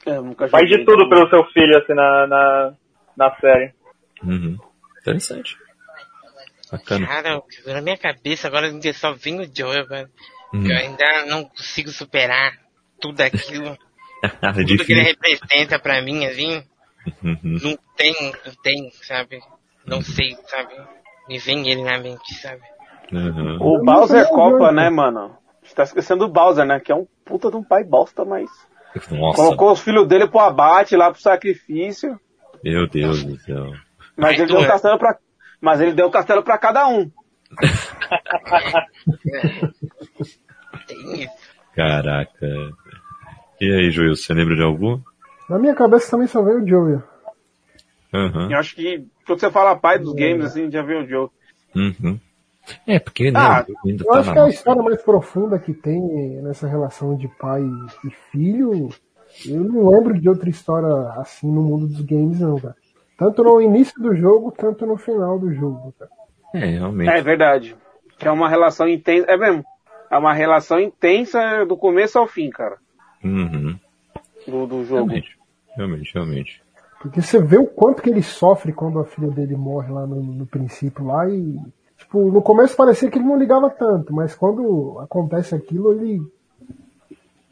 É, 0.05 0.17
eu 0.17 0.23
nunca 0.23 0.47
Faz 0.47 0.67
de 0.69 0.83
tudo 0.85 1.09
pelo 1.09 1.29
seu 1.29 1.43
filho, 1.45 1.77
assim, 1.77 1.93
na, 1.93 2.27
na, 2.27 2.73
na 3.17 3.35
série. 3.35 3.73
Uhum. 4.23 4.57
Interessante. 5.05 5.55
Bacana. 6.71 7.05
Cara, 7.05 7.43
na 7.67 7.81
minha 7.81 7.97
cabeça 7.97 8.47
agora 8.47 8.67
ainda 8.67 8.93
só 8.93 9.13
vem 9.13 9.39
o 9.39 9.55
Joel, 9.55 9.87
velho. 9.87 10.09
Uhum. 10.51 10.67
Eu 10.67 10.77
ainda 10.77 11.25
não 11.27 11.43
consigo 11.45 11.89
superar 11.91 12.53
tudo 12.99 13.21
aquilo, 13.21 13.77
é 14.23 14.51
tudo 14.53 14.83
que 14.83 14.93
ele 14.93 15.01
representa 15.01 15.77
pra 15.77 16.01
mim, 16.01 16.25
assim. 16.25 16.63
Uhum. 17.23 17.59
Não 17.61 17.77
tem, 17.95 18.13
não 18.45 18.53
tem, 18.63 18.89
sabe? 19.03 19.39
Não 19.85 20.01
sei, 20.01 20.35
sabe? 20.47 20.73
Me 21.29 21.37
vem 21.37 21.69
ele 21.69 21.83
na 21.83 21.99
mente, 21.99 22.33
sabe? 22.41 22.61
Uhum. 23.11 23.57
O 23.61 23.83
Bowser 23.83 24.23
nunca 24.23 24.29
Copa, 24.29 24.71
né, 24.71 24.89
mano? 24.89 25.37
Você 25.61 25.75
tá 25.75 25.83
esquecendo 25.83 26.25
do 26.25 26.33
Bowser, 26.33 26.65
né? 26.65 26.79
Que 26.79 26.91
é 26.91 26.95
um 26.95 27.05
puta 27.23 27.51
de 27.51 27.57
um 27.57 27.63
pai 27.63 27.83
bosta, 27.83 28.25
mas. 28.25 28.49
Nossa, 29.11 29.35
Colocou 29.35 29.71
os 29.71 29.81
filhos 29.81 30.07
dele 30.07 30.27
pro 30.27 30.39
abate 30.39 30.95
lá 30.95 31.11
pro 31.11 31.21
sacrifício. 31.21 32.19
meu 32.63 32.87
Deus 32.87 33.23
do 33.23 33.37
céu. 33.37 33.71
Mas 34.17 34.29
Ai, 34.31 34.35
ele 34.37 34.45
deu 34.47 34.55
um 34.55 34.59
doer. 34.59 34.67
castelo 34.71 34.97
pra. 34.99 35.17
Mas 35.61 35.81
ele 35.81 35.93
deu 35.93 36.07
um 36.07 36.11
castelo 36.11 36.43
pra 36.43 36.57
cada 36.57 36.87
um. 36.87 37.09
Caraca. 41.75 42.47
E 43.59 43.71
aí, 43.73 43.91
Joilson, 43.91 44.23
você 44.23 44.33
lembra 44.33 44.55
de 44.55 44.63
algum? 44.63 44.99
Na 45.49 45.59
minha 45.59 45.75
cabeça 45.75 46.11
também 46.11 46.27
só 46.27 46.41
veio 46.41 46.63
o 46.63 46.67
Joey. 46.67 46.99
Uhum. 48.13 48.51
Eu 48.51 48.57
acho 48.57 48.75
que 48.75 49.05
quando 49.25 49.39
você 49.39 49.51
fala 49.51 49.75
pai 49.75 49.99
dos 49.99 50.13
games, 50.13 50.45
assim, 50.45 50.71
já 50.71 50.81
viu 50.81 50.99
o 50.99 51.07
Joe. 51.07 51.29
Uhum. 51.75 52.19
É, 52.87 52.97
porque 52.99 53.29
né, 53.29 53.39
Ah, 53.39 53.65
o 53.83 53.87
ainda 53.89 54.03
Eu 54.03 54.07
tá 54.11 54.19
acho 54.19 54.31
que 54.33 54.39
a 54.39 54.41
nossa- 54.43 54.55
história 54.55 54.81
mais 54.81 55.01
profunda 55.03 55.59
que 55.59 55.73
tem 55.73 56.01
nessa 56.41 56.67
relação 56.67 57.15
de 57.15 57.27
pai 57.39 57.61
e 58.03 58.09
filho, 58.31 58.89
eu 59.45 59.63
não 59.63 59.89
lembro 59.89 60.19
de 60.19 60.27
outra 60.27 60.49
história 60.49 60.87
assim 61.19 61.47
no 61.51 61.61
mundo 61.61 61.87
dos 61.87 62.01
games, 62.01 62.39
não, 62.39 62.59
cara. 62.59 62.75
Tanto 63.17 63.43
no 63.43 63.61
início 63.61 64.01
do 64.01 64.15
jogo, 64.15 64.51
tanto 64.51 64.85
no 64.85 64.97
final 64.97 65.39
do 65.39 65.53
jogo, 65.53 65.93
cara. 65.97 66.11
É, 66.53 66.65
realmente. 66.65 67.09
É 67.09 67.21
verdade. 67.21 67.75
Que 68.17 68.27
é 68.27 68.31
uma 68.31 68.49
relação 68.49 68.87
intensa. 68.87 69.29
É 69.29 69.37
mesmo. 69.37 69.63
É 70.09 70.17
uma 70.17 70.33
relação 70.33 70.79
intensa 70.79 71.65
do 71.65 71.75
começo 71.75 72.17
ao 72.17 72.27
fim, 72.27 72.49
cara. 72.49 72.77
Uhum. 73.23 73.77
Do, 74.47 74.67
do 74.67 74.85
jogo. 74.85 75.07
Realmente, 75.07 75.37
realmente, 75.75 76.13
realmente. 76.13 76.63
Porque 77.01 77.21
você 77.21 77.41
vê 77.41 77.57
o 77.57 77.67
quanto 77.67 78.01
que 78.01 78.09
ele 78.09 78.21
sofre 78.21 78.71
quando 78.71 78.99
a 78.99 79.05
filha 79.05 79.29
dele 79.29 79.55
morre 79.55 79.91
lá 79.91 80.05
no, 80.05 80.21
no 80.21 80.45
princípio 80.45 81.05
lá 81.05 81.27
e. 81.29 81.57
Tipo, 81.97 82.29
no 82.29 82.41
começo 82.41 82.75
parecia 82.75 83.09
que 83.09 83.17
ele 83.17 83.25
não 83.25 83.37
ligava 83.37 83.69
tanto, 83.69 84.13
mas 84.13 84.35
quando 84.35 84.99
acontece 84.99 85.55
aquilo, 85.55 85.93
ele 85.93 86.21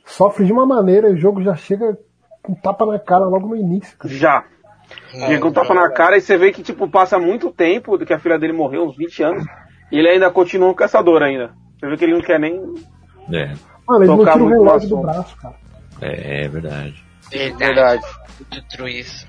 sofre 0.05 0.45
de 0.45 0.51
uma 0.51 0.65
maneira, 0.65 1.09
o 1.09 1.17
jogo 1.17 1.41
já 1.41 1.55
chega 1.55 1.97
com 2.41 2.53
tapa 2.53 2.85
na 2.85 2.99
cara 2.99 3.25
logo 3.25 3.47
no 3.47 3.55
início. 3.55 3.97
Cara. 3.97 4.13
Já. 4.13 4.45
Chega 5.11 5.47
um 5.47 5.51
tapa 5.51 5.73
na 5.73 5.89
cara 5.91 6.17
e 6.17 6.21
você 6.21 6.37
vê 6.37 6.51
que, 6.51 6.63
tipo, 6.63 6.89
passa 6.89 7.19
muito 7.19 7.51
tempo 7.51 7.97
do 7.97 8.05
que 8.05 8.13
a 8.13 8.19
filha 8.19 8.37
dele 8.37 8.53
morreu, 8.53 8.85
uns 8.85 8.97
20 8.97 9.23
anos, 9.23 9.45
e 9.91 9.97
ele 9.97 10.09
ainda 10.09 10.31
continua 10.31 10.69
um 10.69 10.73
caçador 10.73 11.21
ainda. 11.21 11.51
Você 11.79 11.87
vê 11.87 11.97
que 11.97 12.05
ele 12.05 12.13
não 12.13 12.21
quer 12.21 12.39
nem. 12.39 12.55
É, 13.31 13.53
Mano, 13.87 14.03
ele 14.03 14.07
não 14.07 14.17
Tocar 14.17 14.33
tira 14.33 14.45
o 14.45 14.49
relógio 14.49 14.89
do 14.89 14.97
braço, 14.97 15.37
cara. 15.37 15.55
é, 16.01 16.45
é 16.45 16.47
verdade. 16.47 17.03
Verdade. 17.31 18.03
True 18.69 18.99
isso. 18.99 19.27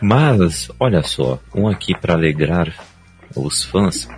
Mas, 0.00 0.70
olha 0.78 1.02
só, 1.02 1.38
um 1.54 1.68
aqui 1.68 1.94
para 1.98 2.14
alegrar 2.14 2.72
os 3.36 3.64
fãs. 3.64 4.08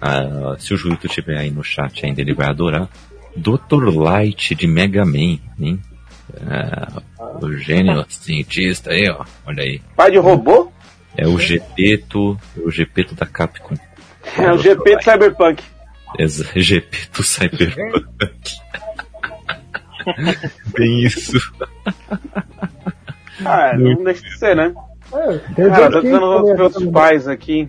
Ah, 0.00 0.56
se 0.58 0.74
o 0.74 0.76
Juito 0.76 1.06
estiver 1.06 1.38
aí 1.38 1.50
no 1.50 1.62
chat 1.62 2.04
ainda, 2.04 2.20
ele 2.20 2.34
vai 2.34 2.48
adorar. 2.48 2.88
Dr. 3.36 3.88
Light 3.94 4.54
de 4.54 4.66
Mega 4.66 5.04
Man, 5.04 5.38
hein? 5.58 5.80
Ah, 6.46 7.02
o 7.40 7.52
gênio 7.56 8.04
cientista 8.08 8.90
aí, 8.90 9.08
ó. 9.08 9.24
Olha 9.46 9.62
aí. 9.62 9.80
Pai 9.96 10.10
de 10.10 10.18
robô? 10.18 10.70
É 11.16 11.26
o 11.26 11.38
Gepeto, 11.38 12.38
o 12.56 12.70
Gepeto 12.70 13.14
da 13.14 13.26
Capcom. 13.26 13.74
É 14.38 14.50
o 14.50 14.58
GP 14.58 14.96
de 14.96 15.04
Cyberpunk. 15.04 15.62
Exa 16.18 16.46
Gepeto 16.56 17.22
Cyberpunk. 17.22 18.54
Bem 20.76 21.04
isso. 21.04 21.38
Ah, 23.44 23.76
não 23.76 24.02
deixa 24.04 24.22
de 24.22 24.38
ser, 24.38 24.56
né? 24.56 24.74
É, 25.12 25.68
Cara, 25.68 25.90
tô 25.90 26.02
tentando 26.02 26.44
ver 26.44 26.52
ajuda 26.52 26.62
outros 26.64 26.86
pais 26.86 27.28
aqui. 27.28 27.68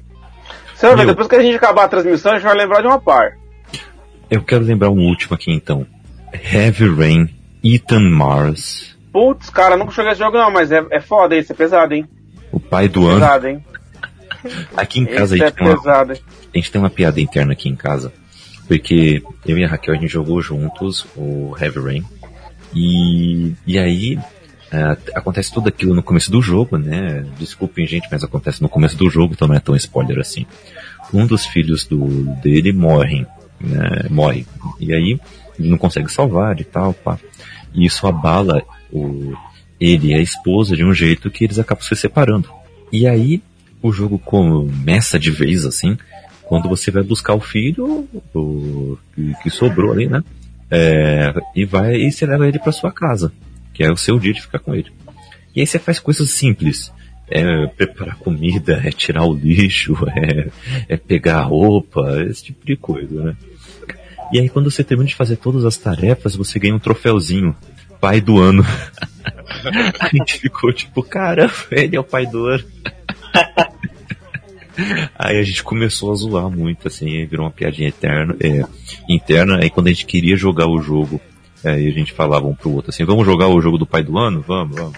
Ver, 0.80 0.98
Meu. 0.98 1.08
depois 1.08 1.28
que 1.28 1.36
a 1.36 1.42
gente 1.42 1.56
acabar 1.56 1.86
a 1.86 1.88
transmissão, 1.90 2.32
a 2.32 2.36
gente 2.36 2.46
vai 2.46 2.56
lembrar 2.56 2.82
de 2.82 2.88
uma 2.88 3.00
par. 3.00 3.38
Eu 4.30 4.44
quero 4.44 4.64
lembrar 4.64 4.90
um 4.90 5.00
último 5.08 5.36
aqui 5.36 5.52
então. 5.52 5.86
Heavy 6.34 6.90
Rain, 6.94 7.30
Ethan 7.64 8.10
Mars, 8.10 8.94
Putz, 9.12 9.52
cara, 9.52 9.78
nunca 9.78 9.92
joguei 9.92 10.12
esse 10.12 10.20
jogo 10.20 10.38
não, 10.38 10.52
mas 10.52 10.72
é, 10.72 10.84
é 10.90 11.00
foda 11.00 11.36
esse, 11.36 11.52
é 11.52 11.56
pesado, 11.56 11.94
hein? 11.94 12.08
o 12.54 12.60
pai 12.60 12.88
do 12.88 13.08
ano. 13.08 13.20
Pesado, 13.20 13.48
hein? 13.48 13.66
Aqui 14.78 15.00
em 15.00 15.06
casa 15.06 15.34
a 15.34 15.38
Esse 15.38 15.44
é 15.44 15.48
gente, 15.48 15.56
tem 15.56 15.68
uma, 15.68 15.78
pesado, 15.78 16.14
hein? 16.14 16.20
a 16.54 16.58
gente 16.58 16.72
tem 16.72 16.82
uma 16.82 16.90
piada 16.90 17.20
interna 17.20 17.54
aqui 17.54 17.68
em 17.68 17.76
casa. 17.76 18.14
Porque 18.68 19.22
eu 19.46 19.58
e 19.58 19.66
a 19.66 19.68
Raquel 19.68 19.94
a 19.94 19.98
gente 19.98 20.12
jogou 20.12 20.42
juntos 20.42 21.06
o 21.16 21.56
Heavy 21.60 21.80
Rain. 21.80 22.04
E, 22.74 23.54
e 23.68 23.78
aí 23.78 24.20
é, 24.72 24.98
acontece 25.16 25.52
tudo 25.52 25.68
aquilo 25.68 25.94
no 25.94 26.04
começo 26.04 26.32
do 26.32 26.42
jogo, 26.42 26.78
né? 26.78 27.26
Desculpem, 27.38 27.86
gente, 27.88 28.08
mas 28.12 28.24
acontece 28.24 28.62
no 28.62 28.70
começo 28.70 28.96
do 28.96 29.10
jogo, 29.10 29.34
então 29.34 29.48
não 29.48 29.56
é 29.56 29.60
tão 29.60 29.76
spoiler 29.76 30.20
assim. 30.20 30.46
Um 31.14 31.26
dos 31.26 31.46
filhos 31.46 31.86
do, 31.86 32.06
dele 32.42 32.72
morrem, 32.72 33.26
né? 33.60 34.06
Morre. 34.10 34.46
E 34.80 34.94
aí 34.94 35.20
ele 35.60 35.70
não 35.70 35.78
consegue 35.78 36.12
salvar 36.12 36.60
e 36.60 36.64
tal, 36.64 36.94
pá. 36.94 37.18
E 37.74 37.86
isso 37.86 38.06
abala 38.08 38.64
o, 38.92 39.34
ele 39.80 40.10
e 40.10 40.14
a 40.14 40.22
esposa 40.22 40.76
de 40.76 40.84
um 40.84 40.94
jeito 40.94 41.32
que 41.32 41.44
eles 41.44 41.60
acabam 41.60 41.84
se 41.84 41.96
separando. 41.96 42.50
E 42.92 43.08
aí 43.08 43.42
o 43.82 43.92
jogo 43.92 44.18
começa 44.18 45.20
de 45.20 45.30
vez 45.30 45.66
assim, 45.66 45.98
quando 46.44 46.70
você 46.70 46.92
vai 46.92 47.04
buscar 47.04 47.34
o 47.34 47.40
filho 47.40 48.08
o, 48.34 48.98
que, 49.16 49.34
que 49.44 49.50
sobrou 49.50 49.92
ali, 49.92 50.08
né? 50.08 50.24
É, 50.72 51.34
e 51.56 51.66
vai 51.66 51.96
e 51.96 52.12
você 52.12 52.26
leva 52.26 52.48
ele 52.48 52.60
para 52.60 52.72
sua 52.72 52.92
casa, 52.92 53.32
que 53.74 53.84
é 53.84 53.92
o 53.92 53.98
seu 53.98 54.18
dia 54.20 54.34
de 54.34 54.42
ficar 54.42 54.60
com 54.60 54.74
ele. 54.74 54.92
E 55.56 55.60
aí 55.60 55.68
você 55.68 55.78
faz 55.78 56.00
coisas 56.00 56.30
simples. 56.30 56.92
É 57.30 57.68
preparar 57.68 58.18
comida, 58.18 58.82
é 58.86 58.92
tirar 58.92 59.24
o 59.24 59.34
lixo, 59.34 59.96
é, 60.16 60.50
é 60.90 60.98
pegar 60.98 61.40
a 61.40 61.44
roupa, 61.44 62.22
esse 62.30 62.46
tipo 62.46 62.66
de 62.66 62.76
coisa, 62.76 63.24
né? 63.24 63.36
E 64.32 64.40
aí 64.40 64.50
quando 64.50 64.70
você 64.72 64.84
termina 64.84 65.08
de 65.08 65.16
fazer 65.16 65.38
todas 65.38 65.66
as 65.66 65.78
tarefas, 65.78 66.36
você 66.36 66.60
ganha 66.60 66.76
um 66.76 66.80
troféuzinho. 66.80 67.56
Pai 68.00 68.20
do 68.20 68.40
ano. 68.40 68.66
a 70.00 70.10
gente 70.10 70.40
ficou 70.40 70.74
tipo, 70.74 71.02
cara, 71.04 71.50
ele 71.72 71.96
é 71.96 72.00
o 72.00 72.04
pai 72.04 72.26
do 72.26 72.46
ano. 72.48 72.64
Aí 75.18 75.38
a 75.38 75.44
gente 75.44 75.64
começou 75.64 76.12
a 76.12 76.16
zoar 76.16 76.50
muito, 76.50 76.88
assim, 76.88 77.26
virou 77.26 77.46
uma 77.46 77.52
piadinha 77.52 77.90
eterna, 77.90 78.36
é, 78.40 78.64
interna. 79.08 79.60
Aí 79.60 79.70
quando 79.70 79.88
a 79.88 79.92
gente 79.92 80.06
queria 80.06 80.36
jogar 80.36 80.68
o 80.68 80.82
jogo, 80.82 81.22
aí 81.64 81.88
a 81.88 81.92
gente 81.92 82.12
falava 82.12 82.48
um 82.48 82.56
pro 82.56 82.72
outro 82.72 82.90
assim, 82.90 83.06
vamos 83.06 83.26
jogar 83.26 83.48
o 83.48 83.62
jogo 83.62 83.78
do 83.78 83.86
pai 83.86 84.04
do 84.04 84.18
ano? 84.18 84.44
Vamos, 84.46 84.76
vamos. 84.76 84.98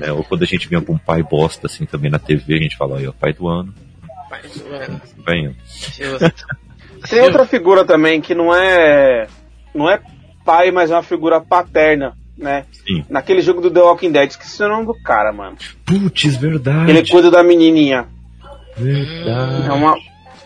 É, 0.00 0.12
ou 0.12 0.22
quando 0.22 0.42
a 0.42 0.46
gente 0.46 0.68
via 0.68 0.76
algum 0.78 0.98
pai 0.98 1.22
bosta, 1.22 1.66
assim, 1.66 1.86
também 1.86 2.10
na 2.10 2.18
TV, 2.18 2.54
a 2.54 2.62
gente 2.62 2.76
falava, 2.76 3.00
aí, 3.00 3.08
ó, 3.08 3.12
pai 3.12 3.32
do 3.32 3.48
ano, 3.48 3.74
Pai 4.28 4.42
do 4.42 4.74
ano. 4.74 5.00
venha. 5.26 5.56
Tem 7.08 7.20
outra 7.22 7.46
figura 7.46 7.84
também 7.84 8.20
que 8.20 8.34
não 8.34 8.54
é. 8.54 9.26
Não 9.74 9.90
é 9.90 10.00
pai, 10.44 10.70
mas 10.70 10.90
é 10.90 10.94
uma 10.94 11.02
figura 11.02 11.40
paterna, 11.40 12.16
né? 12.38 12.64
Sim. 12.86 13.04
Naquele 13.10 13.40
jogo 13.42 13.60
do 13.60 13.70
The 13.70 13.80
Walking 13.80 14.12
Dead, 14.12 14.30
esqueci 14.30 14.62
o 14.62 14.68
nome 14.68 14.86
do 14.86 14.94
cara, 15.02 15.32
mano. 15.32 15.56
Putz, 15.84 16.36
verdade. 16.36 16.90
Ele 16.90 17.06
cuida 17.08 17.30
da 17.30 17.42
menininha. 17.42 18.06
Verdade. 18.76 19.68
É 19.68 19.72
uma. 19.72 19.96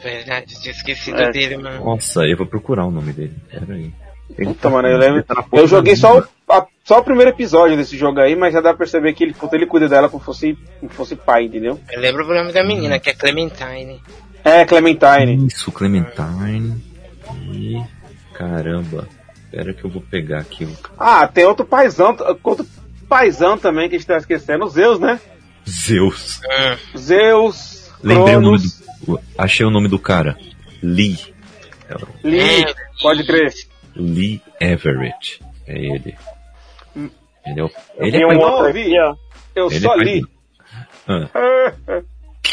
Verdade, 0.02 0.58
tinha 0.60 0.72
esquecido 0.72 1.20
É. 1.20 1.30
dele, 1.30 1.58
mano. 1.58 1.84
Nossa, 1.84 2.22
eu 2.24 2.36
vou 2.36 2.46
procurar 2.46 2.86
o 2.86 2.90
nome 2.90 3.12
dele. 3.12 3.34
Pera 3.50 3.74
aí. 3.74 3.92
Ele 4.38 4.46
Puta, 4.48 4.60
tá- 4.62 4.70
mano, 4.70 4.88
eu 4.88 4.96
lembro. 4.96 5.22
tá 5.24 5.44
Eu 5.52 5.66
joguei 5.66 5.96
só 5.96 6.18
o, 6.20 6.24
a- 6.48 6.66
só 6.84 7.00
o 7.00 7.04
primeiro 7.04 7.30
episódio 7.30 7.76
desse 7.76 7.98
jogo 7.98 8.20
aí, 8.20 8.34
mas 8.36 8.54
já 8.54 8.60
dá 8.60 8.70
pra 8.70 8.78
perceber 8.78 9.12
que 9.12 9.24
ele, 9.24 9.34
puta, 9.34 9.56
ele 9.56 9.66
cuida 9.66 9.88
dela 9.88 10.08
como 10.08 10.22
fosse, 10.22 10.56
como 10.78 10.90
fosse 10.92 11.16
pai, 11.16 11.44
entendeu? 11.46 11.78
Eu 11.90 12.00
lembro 12.00 12.24
o 12.24 12.34
nome 12.34 12.52
da 12.52 12.62
menina, 12.64 12.98
que 13.00 13.10
é 13.10 13.14
Clementine. 13.14 14.00
É, 14.44 14.64
Clementine. 14.64 15.46
Isso, 15.46 15.70
Clementine. 15.72 16.82
E. 17.52 17.80
Caramba. 18.34 19.06
Pera 19.50 19.74
que 19.74 19.84
eu 19.84 19.90
vou 19.90 20.00
pegar 20.02 20.38
aqui. 20.40 20.64
o 20.64 20.76
Ah, 20.98 21.26
tem 21.26 21.44
outro 21.44 21.66
paizão, 21.66 22.16
outro 22.42 22.66
paizão 23.08 23.58
também 23.58 23.88
que 23.88 23.96
a 23.96 23.98
gente 23.98 24.06
tá 24.06 24.16
esquecendo, 24.16 24.68
Zeus, 24.68 24.98
né? 25.00 25.20
Zeus. 25.68 26.40
Hum, 26.44 26.98
Zeus, 26.98 27.90
Lembrei 28.02 28.36
o 28.36 28.40
nome 28.40 28.58
Cronos, 28.58 28.82
do. 29.06 29.20
Achei 29.36 29.66
o 29.66 29.70
nome 29.70 29.88
do 29.88 29.98
cara. 29.98 30.38
Lee. 30.82 31.18
É 31.88 31.94
Lee, 32.26 32.64
É. 32.64 32.74
pode 33.02 33.24
crer. 33.26 33.52
Lee 33.96 34.40
Everett. 34.60 35.42
É 35.66 35.76
ele. 35.78 36.14
Ele 36.96 37.60
é 37.60 37.64
o. 37.64 37.70
Eu 37.96 38.06
Ele 38.06 38.16
vi 38.18 38.22
é 38.22 38.26
um 38.26 38.28
pai- 38.28 38.38
outro. 38.38 39.18
Eu 39.54 39.66
ele 39.70 39.80
só 39.80 39.94
é 39.94 40.04
li. 40.04 40.26
Ah, 41.08 41.28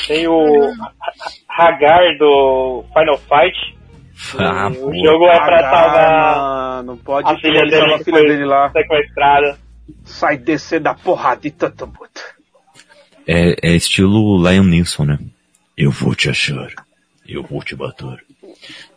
Tem 0.07 0.27
o 0.27 0.71
Hagar 1.49 2.17
do 2.17 2.83
Final 2.93 3.17
Fight. 3.17 3.77
ah, 4.39 4.69
o 4.69 4.73
pô. 4.73 4.93
jogo 4.95 5.25
é 5.27 5.37
pra 5.37 5.59
salvar 5.59 6.57
Mano, 6.77 6.97
pode 6.97 7.29
a 7.29 7.35
filha 7.37 7.61
dele 7.61 7.93
a 7.93 7.99
filha 7.99 8.21
dele 8.21 8.45
lá. 8.45 8.69
sequestrada. 8.71 9.57
Sai 10.03 10.37
descer 10.37 10.79
da 10.79 10.93
porradita, 10.93 11.69
Tambuta. 11.71 12.21
É, 13.25 13.69
é 13.71 13.75
estilo 13.75 14.37
Lion 14.37 14.63
Nilsson, 14.63 15.05
né? 15.05 15.19
Eu 15.77 15.91
vou 15.91 16.15
te 16.15 16.29
achar. 16.29 16.69
Eu 17.27 17.43
vou 17.43 17.61
te 17.61 17.75
bater. 17.75 18.23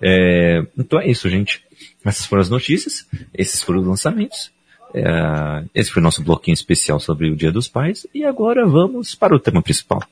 É, 0.01 0.63
então 0.79 1.01
é 1.01 1.09
isso, 1.09 1.29
gente. 1.29 1.65
Essas 2.05 2.27
foram 2.27 2.43
as 2.43 2.51
notícias. 2.51 3.07
Esses 3.35 3.63
foram 3.63 3.81
os 3.81 3.87
lançamentos. 3.87 4.53
É, 4.95 5.65
esse 5.75 5.91
foi 5.91 6.01
o 6.01 6.05
nosso 6.05 6.23
bloquinho 6.23 6.55
especial 6.55 6.99
sobre 7.01 7.31
o 7.31 7.37
Dia 7.37 7.53
dos 7.53 7.69
Pais. 7.69 8.07
E 8.15 8.25
agora 8.25 8.67
vamos 8.67 9.15
para 9.15 9.35
o 9.35 9.41
tema 9.41 9.63
principal. 9.63 10.03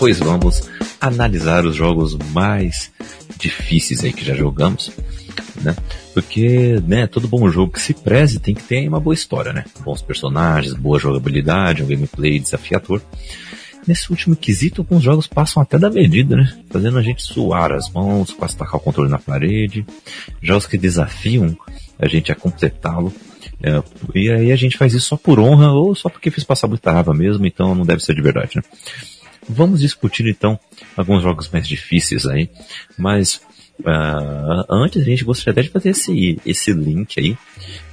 Pois 0.00 0.18
vamos 0.18 0.62
analisar 0.98 1.66
os 1.66 1.76
jogos 1.76 2.16
mais 2.32 2.90
difíceis 3.38 4.02
aí 4.02 4.10
que 4.14 4.24
já 4.24 4.34
jogamos, 4.34 4.90
né? 5.60 5.76
Porque, 6.14 6.82
né, 6.86 7.06
todo 7.06 7.28
bom 7.28 7.50
jogo 7.50 7.74
que 7.74 7.82
se 7.82 7.92
preze 7.92 8.40
tem 8.40 8.54
que 8.54 8.62
ter 8.62 8.88
uma 8.88 8.98
boa 8.98 9.12
história, 9.12 9.52
né? 9.52 9.62
Bons 9.84 10.00
personagens, 10.00 10.72
boa 10.72 10.98
jogabilidade, 10.98 11.82
um 11.82 11.86
gameplay 11.86 12.38
desafiador. 12.38 13.02
Nesse 13.86 14.10
último 14.10 14.34
quesito, 14.34 14.80
alguns 14.80 15.02
jogos 15.02 15.26
passam 15.26 15.62
até 15.62 15.78
da 15.78 15.90
medida, 15.90 16.34
né? 16.34 16.58
Fazendo 16.70 16.96
a 16.96 17.02
gente 17.02 17.22
suar 17.22 17.70
as 17.70 17.90
mãos, 17.90 18.32
quase 18.32 18.56
tacar 18.56 18.76
o 18.76 18.80
controle 18.80 19.10
na 19.10 19.18
parede. 19.18 19.84
Jogos 20.40 20.66
que 20.66 20.78
desafiam 20.78 21.54
a 21.98 22.08
gente 22.08 22.32
a 22.32 22.34
completá-lo. 22.34 23.12
É, 23.62 23.82
e 24.14 24.30
aí 24.30 24.50
a 24.50 24.56
gente 24.56 24.78
faz 24.78 24.94
isso 24.94 25.08
só 25.08 25.16
por 25.18 25.38
honra 25.38 25.72
ou 25.72 25.94
só 25.94 26.08
porque 26.08 26.30
fez 26.30 26.42
passar 26.42 26.68
muita 26.68 26.90
raiva 26.90 27.12
mesmo, 27.12 27.44
então 27.44 27.74
não 27.74 27.84
deve 27.84 28.02
ser 28.02 28.14
de 28.14 28.22
verdade, 28.22 28.56
né? 28.56 28.62
Vamos 29.52 29.80
discutir 29.80 30.26
então 30.28 30.58
alguns 30.96 31.22
jogos 31.22 31.48
mais 31.50 31.66
difíceis 31.66 32.24
aí, 32.26 32.48
mas 32.96 33.40
ah, 33.84 34.64
antes 34.70 35.02
a 35.02 35.04
gente 35.04 35.24
gostaria 35.24 35.52
até 35.52 35.62
de 35.62 35.70
fazer 35.70 35.90
esse, 35.90 36.40
esse 36.44 36.72
link 36.72 37.18
aí 37.18 37.36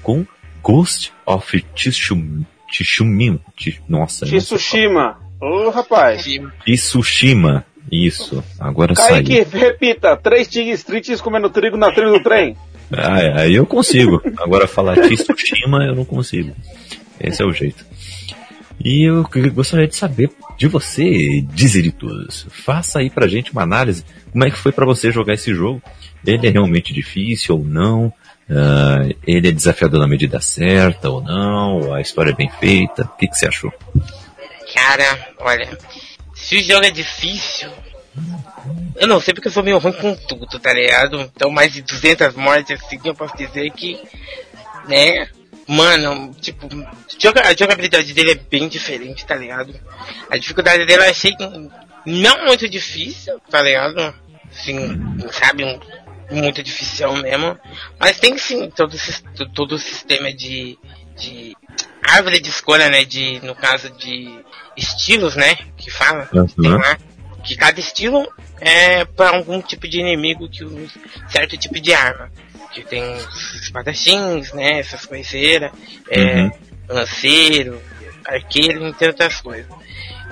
com 0.04 0.26
Ghost 0.62 1.12
of 1.26 1.66
Tsushima. 1.74 2.46
Tsushima. 2.70 3.40
Nossa. 3.88 4.26
Tsushima. 4.26 5.18
Ô, 5.42 5.68
oh, 5.68 5.70
rapaz. 5.70 6.26
Tsushima. 6.66 7.66
Isso. 7.92 8.44
Agora 8.60 8.94
Kaique, 8.94 9.46
saiu. 9.46 9.62
repita. 9.62 10.18
Três 10.18 10.48
tigres 10.48 10.84
tristes 10.84 11.22
comendo 11.22 11.50
trigo 11.50 11.78
na 11.78 11.92
trilha 11.92 12.12
do 12.12 12.22
trem. 12.22 12.56
Ah, 12.92 13.42
aí 13.42 13.56
eu 13.56 13.66
consigo. 13.66 14.22
Agora 14.38 14.68
falar 14.68 14.96
Tsushima 14.96 15.86
eu 15.86 15.96
não 15.96 16.06
consigo. 16.06 16.54
Esse 17.20 17.42
é 17.42 17.46
o 17.46 17.54
jeito. 17.54 17.86
E 18.84 19.04
eu 19.04 19.28
gostaria 19.54 19.88
de 19.88 19.96
saber 19.96 20.30
de 20.58 20.68
você, 20.68 21.42
Dizeritos. 21.54 22.46
Faça 22.50 23.00
aí 23.00 23.10
pra 23.10 23.28
gente 23.28 23.52
uma 23.52 23.64
análise. 23.64 24.04
Como 24.32 24.44
é 24.44 24.52
que 24.52 24.58
foi 24.58 24.72
para 24.72 24.86
você 24.86 25.12
jogar 25.12 25.34
esse 25.34 25.54
jogo? 25.54 25.82
Ele 26.26 26.48
é 26.48 26.50
realmente 26.50 26.94
difícil 26.94 27.56
ou 27.56 27.64
não? 27.64 28.14
Uh, 28.50 29.14
ele 29.26 29.50
é 29.50 29.52
desafiador 29.52 30.00
na 30.00 30.08
medida 30.08 30.40
certa 30.40 31.10
ou 31.10 31.22
não? 31.22 31.94
A 31.94 32.02
história 32.02 32.32
é 32.32 32.36
bem 32.36 32.50
feita? 32.50 33.04
O 33.04 33.18
que, 33.18 33.28
que 33.28 33.36
você 33.36 33.48
achou? 33.48 33.74
Cara, 34.74 35.30
olha, 35.40 35.78
se 36.34 36.58
o 36.58 36.64
jogo 36.64 36.86
é 36.86 36.92
difícil, 36.92 37.70
eu 38.96 39.08
não 39.08 39.20
sei 39.20 39.34
porque 39.34 39.48
eu 39.48 39.52
sou 39.52 39.64
meio 39.64 39.78
ruim 39.78 39.94
com 39.94 40.16
tudo, 40.16 40.60
tá 40.60 40.74
ligado? 40.74 41.20
Então 41.36 41.50
mais 41.50 41.74
de 41.74 41.82
200 41.82 42.36
mortes 42.36 42.80
assim, 42.82 43.00
eu 43.04 43.16
posso 43.16 43.36
dizer 43.36 43.70
que, 43.72 44.00
né, 44.88 45.28
Mano, 45.68 46.34
tipo, 46.40 46.68
a 47.44 47.54
jogabilidade 47.54 48.14
dele 48.14 48.32
é 48.32 48.36
bem 48.36 48.70
diferente, 48.70 49.26
tá 49.26 49.36
ligado? 49.36 49.78
A 50.30 50.38
dificuldade 50.38 50.86
dele 50.86 51.04
eu 51.04 51.10
achei 51.10 51.36
não 52.06 52.46
muito 52.46 52.70
difícil, 52.70 53.38
tá 53.50 53.62
ligado? 53.62 54.16
Assim, 54.50 54.78
sabe, 55.30 55.66
um, 55.66 55.78
muito 56.32 56.64
difícil 56.64 57.14
mesmo. 57.18 57.60
Mas 58.00 58.18
tem 58.18 58.38
sim 58.38 58.70
todo, 58.70 58.96
todo 59.54 59.76
o 59.76 59.80
sistema 59.80 60.32
de, 60.32 60.80
de 61.18 61.56
árvore 62.02 62.40
de 62.40 62.50
escolha, 62.50 62.90
né? 62.90 63.04
De, 63.04 63.42
no 63.46 63.54
caso 63.54 63.90
de 63.92 64.40
estilos, 64.78 65.36
né? 65.36 65.58
Que 65.76 65.92
fala, 65.92 66.30
uhum. 66.34 66.78
lá, 66.78 66.98
que 67.44 67.58
cada 67.58 67.80
estilo 67.80 68.26
é 68.62 69.04
para 69.04 69.36
algum 69.36 69.62
tipo 69.62 69.86
de 69.86 70.00
inimigo 70.00 70.50
que 70.50 70.64
usa 70.64 71.00
certo 71.30 71.58
tipo 71.58 71.80
de 71.80 71.94
arma 71.94 72.32
que 72.74 72.84
tem 72.84 73.04
os 73.16 73.56
espadachins, 73.62 74.54
né? 74.54 74.80
Essas 74.80 75.06
coiseiras, 75.06 75.72
é, 76.10 76.44
uhum. 76.44 76.52
lanceiro, 76.90 77.82
arqueiro, 78.26 78.86
entre 78.86 79.08
outras 79.08 79.42
coisas. 79.42 79.72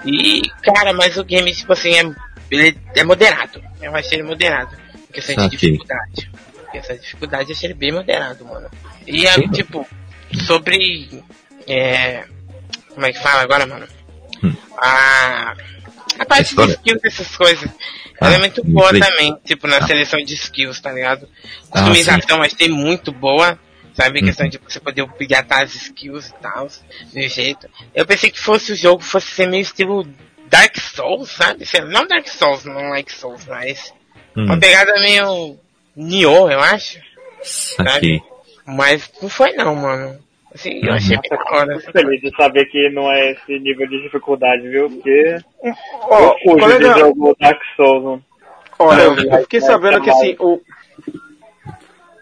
E, 0.06 0.42
cara, 0.62 0.94
mas 0.94 1.18
o 1.18 1.24
game, 1.24 1.54
tipo 1.54 1.74
assim, 1.74 1.94
é, 1.96 2.12
ele 2.52 2.80
é 2.96 3.04
moderado. 3.04 3.62
Eu 3.82 3.96
achei 3.96 4.20
ele 4.20 4.28
moderado. 4.28 4.76
Em 5.10 5.14
questão 5.14 5.36
de 5.36 5.58
dificuldade. 5.58 6.32
Em 6.68 6.72
questão 6.72 6.96
de 6.96 7.02
dificuldade, 7.02 7.50
eu 7.50 7.56
achei 7.56 7.68
ele 7.68 7.74
bem 7.74 7.92
moderado, 7.92 8.46
mano. 8.46 8.70
E, 9.08 9.26
é, 9.26 9.36
tipo, 9.50 9.88
sobre. 10.46 11.24
É, 11.68 12.26
como 12.94 13.06
é 13.06 13.14
que 13.14 13.20
fala 13.20 13.42
agora, 13.42 13.66
mano? 13.66 13.88
Hum. 14.44 14.56
A. 14.78 15.56
A 16.18 16.26
parte 16.26 16.56
de 16.56 16.72
skills 16.72 17.02
dessas 17.02 17.36
coisas. 17.36 17.70
Ah, 18.20 18.28
ela 18.28 18.36
é 18.36 18.40
muito 18.40 18.64
boa 18.64 18.98
também, 18.98 19.38
tipo, 19.44 19.68
na 19.68 19.78
ah. 19.78 19.88
seleção 19.88 20.24
de 20.24 20.34
skills, 20.34 20.80
tá 20.80 20.92
ligado? 20.92 21.28
Customização 21.70 22.42
ah, 22.42 22.46
achei 22.46 22.70
muito 22.70 23.12
boa, 23.12 23.60
sabe? 23.94 24.22
Hum. 24.22 24.26
questão 24.26 24.48
de 24.48 24.58
você 24.58 24.80
poder 24.80 25.08
pegar 25.14 25.46
as 25.50 25.76
skills 25.76 26.30
e 26.30 26.34
tal, 26.42 26.68
do 26.68 27.22
jeito. 27.28 27.70
Eu 27.94 28.06
pensei 28.06 28.32
que 28.32 28.40
fosse 28.40 28.72
o 28.72 28.76
jogo, 28.76 29.04
fosse 29.04 29.28
ser 29.28 29.48
meio 29.48 29.62
estilo 29.62 30.08
Dark 30.48 30.78
Souls, 30.78 31.30
sabe? 31.32 31.66
Não 31.90 32.08
Dark 32.08 32.28
Souls, 32.28 32.64
não 32.66 32.90
like 32.90 33.12
Souls, 33.12 33.46
mas 33.46 33.94
hum. 34.36 34.46
uma 34.46 34.58
pegada 34.58 34.94
meio 35.02 35.58
Nioh, 35.96 36.52
eu 36.52 36.60
acho. 36.60 37.00
Sabe? 37.44 38.24
Mas 38.66 39.12
não 39.22 39.30
foi 39.30 39.52
não, 39.54 39.76
mano. 39.76 40.25
Assim, 40.56 40.80
eu 40.82 40.94
achei 40.94 41.18
bem 41.18 41.30
da 41.30 41.52
hora. 41.52 41.80
feliz 41.82 42.22
de 42.22 42.34
saber 42.34 42.66
que 42.68 42.90
não 42.90 43.12
é 43.12 43.32
esse 43.32 43.60
nível 43.60 43.88
de 43.90 44.02
dificuldade, 44.02 44.68
viu? 44.70 44.90
Porque. 44.90 45.38
Ó, 46.04 46.36
oh, 46.46 46.54
o 46.54 46.58
colega... 46.58 46.94
de 46.94 47.00
jogo 47.00 47.36
Dark 47.38 47.62
Souls. 47.76 48.22
Olha, 48.80 49.02
eu, 49.02 49.16
eu 49.18 49.42
fiquei 49.42 49.60
sabendo 49.60 50.02
que 50.02 50.10
assim, 50.10 50.36
o. 50.40 50.62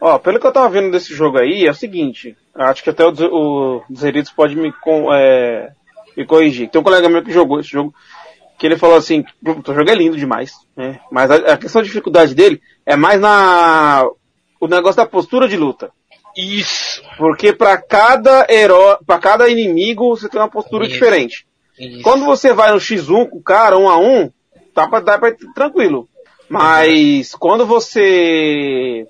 Ó, 0.02 0.18
pelo 0.18 0.40
que 0.40 0.48
eu 0.48 0.52
tava 0.52 0.68
vendo 0.68 0.92
desse 0.92 1.14
jogo 1.14 1.38
aí, 1.38 1.66
é 1.66 1.70
o 1.70 1.76
seguinte. 1.76 2.36
Acho 2.56 2.84
que 2.84 2.90
até 2.90 3.06
o, 3.06 3.12
o 3.12 3.96
Zeritos 3.96 4.32
pode 4.32 4.56
me, 4.56 4.74
é, 5.16 5.72
me 6.18 6.26
corrigir. 6.26 6.70
Tem 6.70 6.82
um 6.82 6.84
colega 6.84 7.08
meu 7.08 7.24
que 7.24 7.32
jogou 7.32 7.60
esse 7.60 7.70
jogo, 7.70 7.94
que 8.58 8.66
ele 8.66 8.78
falou 8.78 8.98
assim, 8.98 9.24
o 9.46 9.74
jogo 9.74 9.90
é 9.90 9.96
lindo 9.96 10.18
demais, 10.18 10.54
né? 10.76 11.00
Mas 11.12 11.30
a, 11.30 11.54
a 11.54 11.58
questão 11.58 11.84
de 11.84 11.88
dificuldade 11.88 12.34
dele 12.34 12.60
é 12.84 12.96
mais 12.96 13.22
na. 13.22 14.06
o 14.60 14.68
negócio 14.68 14.98
da 14.98 15.06
postura 15.06 15.48
de 15.48 15.56
luta. 15.56 15.92
Isso. 16.36 17.04
Porque 17.18 17.54
para 17.54 17.78
cada 17.78 18.48
herói, 18.50 18.98
para 19.06 19.20
cada 19.20 19.50
inimigo, 19.50 20.10
você 20.10 20.28
tem 20.28 20.40
uma 20.40 20.50
postura 20.50 20.86
Isso. 20.86 20.94
diferente. 20.94 21.46
Isso. 21.80 22.02
Quando 22.02 22.26
você 22.26 22.54
vai 22.54 22.72
no 22.72 22.78
X1 22.78 23.30
com 23.30 23.38
o 23.38 23.44
cara, 23.44 23.78
um 23.78 23.90
a 23.90 23.98
um, 23.98 24.32
tá 24.74 24.88
pra, 24.88 25.00
dá 25.00 25.18
pra 25.18 25.30
ir 25.30 25.38
tranquilo. 25.54 26.08
Mas 26.50 27.34
uhum. 27.34 27.40
quando 27.40 27.66
você 27.66 29.08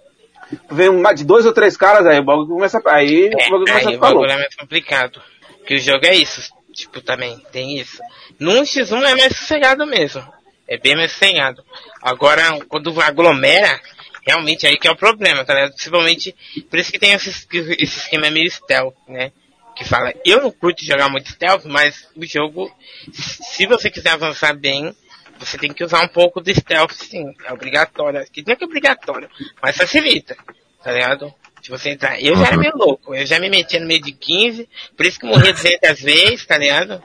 vem 0.71 1.03
de 1.15 1.23
dois 1.23 1.45
ou 1.45 1.53
três 1.53 1.75
caras, 1.75 2.05
aí 2.05 2.19
o 2.19 2.23
bagulho 2.23 2.47
começa, 2.47 2.81
aí 2.85 3.25
é, 3.25 3.47
o 3.47 3.51
bagulho 3.51 3.65
começa 3.65 3.79
aí 3.79 3.85
a 3.85 3.91
ficar 3.91 4.07
o 4.07 4.13
bagulho 4.13 4.31
é 4.31 4.37
mais 4.37 4.55
complicado. 4.55 5.21
Porque 5.57 5.75
o 5.75 5.79
jogo 5.79 6.05
é 6.05 6.15
isso. 6.15 6.51
Tipo, 6.73 7.01
também 7.01 7.39
tem 7.51 7.77
isso. 7.77 8.01
Num 8.39 8.63
X1 8.63 9.03
é 9.03 9.15
mais 9.15 9.37
sossegado 9.37 9.85
mesmo. 9.85 10.23
É 10.67 10.77
bem 10.77 10.95
mais 10.95 11.11
sossegado. 11.11 11.63
Agora, 12.01 12.59
quando 12.67 12.99
aglomera, 12.99 13.79
realmente 14.25 14.65
aí 14.65 14.77
que 14.77 14.87
é 14.87 14.91
o 14.91 14.95
problema, 14.95 15.43
tá 15.43 15.53
ligado? 15.53 15.73
Principalmente, 15.73 16.35
por 16.69 16.79
isso 16.79 16.91
que 16.91 16.99
tem 16.99 17.13
esse, 17.13 17.29
esse 17.29 17.99
esquema 17.99 18.29
meio 18.29 18.49
stealth, 18.49 18.95
né? 19.07 19.31
Que 19.75 19.83
fala, 19.83 20.13
eu 20.23 20.41
não 20.41 20.51
curto 20.51 20.85
jogar 20.85 21.09
muito 21.09 21.29
stealth, 21.29 21.65
mas 21.65 22.07
o 22.15 22.25
jogo, 22.25 22.71
se 23.11 23.65
você 23.65 23.89
quiser 23.89 24.11
avançar 24.11 24.53
bem, 24.53 24.95
você 25.39 25.57
tem 25.57 25.73
que 25.73 25.83
usar 25.83 26.03
um 26.03 26.07
pouco 26.07 26.41
de 26.41 26.53
stealth 26.53 26.93
sim, 26.93 27.33
é 27.45 27.51
obrigatório. 27.51 28.25
Que 28.31 28.43
não 28.45 28.53
é 28.53 28.55
que 28.55 28.63
é 28.63 28.67
obrigatório, 28.67 29.29
mas 29.61 29.75
facilita, 29.75 30.37
tá 30.83 30.91
ligado? 30.91 31.33
Se 31.61 31.69
você 31.69 31.91
entrar, 31.91 32.21
eu 32.21 32.35
já 32.35 32.47
era 32.47 32.57
meio 32.57 32.75
louco, 32.75 33.15
eu 33.15 33.25
já 33.25 33.39
me 33.39 33.49
metia 33.49 33.79
no 33.79 33.87
meio 33.87 34.01
de 34.01 34.11
15, 34.11 34.67
por 34.97 35.05
isso 35.05 35.17
que 35.17 35.25
morria 35.25 35.53
200 35.53 36.01
vezes, 36.01 36.45
tá 36.45 36.57
ligado? 36.57 37.01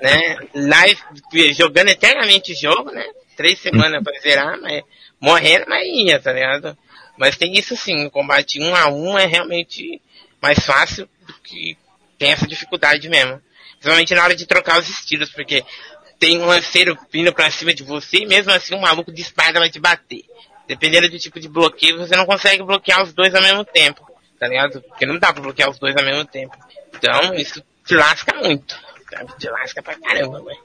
Né? 0.00 0.36
Live, 0.54 1.52
jogando 1.52 1.88
eternamente 1.88 2.52
o 2.52 2.56
jogo, 2.56 2.92
né? 2.92 3.04
Três 3.36 3.58
semanas 3.58 4.02
pra 4.04 4.20
zerar, 4.20 4.60
mas 4.60 4.84
morrendo, 5.22 5.66
mas 5.68 5.86
ia, 5.86 6.18
tá 6.18 6.32
ligado? 6.32 6.76
Mas 7.16 7.36
tem 7.36 7.56
isso 7.56 7.76
sim, 7.76 8.04
o 8.04 8.10
combate 8.10 8.60
um 8.60 8.74
a 8.74 8.88
um 8.88 9.16
é 9.16 9.24
realmente 9.24 10.02
mais 10.40 10.58
fácil 10.58 11.08
do 11.24 11.32
que 11.34 11.78
tem 12.18 12.32
essa 12.32 12.46
dificuldade 12.46 13.08
mesmo. 13.08 13.40
Principalmente 13.74 14.14
na 14.14 14.24
hora 14.24 14.34
de 14.34 14.46
trocar 14.46 14.80
os 14.80 14.88
estilos, 14.88 15.30
porque 15.30 15.64
tem 16.18 16.40
um 16.40 16.46
lanceiro 16.46 16.98
vindo 17.10 17.32
pra 17.32 17.50
cima 17.50 17.72
de 17.72 17.84
você 17.84 18.18
e 18.18 18.26
mesmo 18.26 18.50
assim 18.52 18.74
um 18.74 18.80
maluco 18.80 19.12
de 19.12 19.22
espada 19.22 19.60
vai 19.60 19.70
te 19.70 19.78
bater. 19.78 20.24
Dependendo 20.66 21.08
do 21.08 21.18
tipo 21.18 21.38
de 21.38 21.48
bloqueio, 21.48 21.98
você 21.98 22.16
não 22.16 22.26
consegue 22.26 22.62
bloquear 22.62 23.02
os 23.02 23.12
dois 23.12 23.34
ao 23.34 23.42
mesmo 23.42 23.64
tempo, 23.64 24.04
tá 24.38 24.48
ligado? 24.48 24.80
Porque 24.82 25.06
não 25.06 25.18
dá 25.18 25.32
pra 25.32 25.42
bloquear 25.42 25.70
os 25.70 25.78
dois 25.78 25.96
ao 25.96 26.04
mesmo 26.04 26.24
tempo. 26.24 26.56
Então, 26.94 27.34
isso 27.34 27.62
te 27.84 27.94
lasca 27.94 28.34
muito? 28.36 28.76
Te 29.38 29.48
lasca 29.48 29.82
pra 29.82 29.98
caramba, 29.98 30.42
velho. 30.42 30.60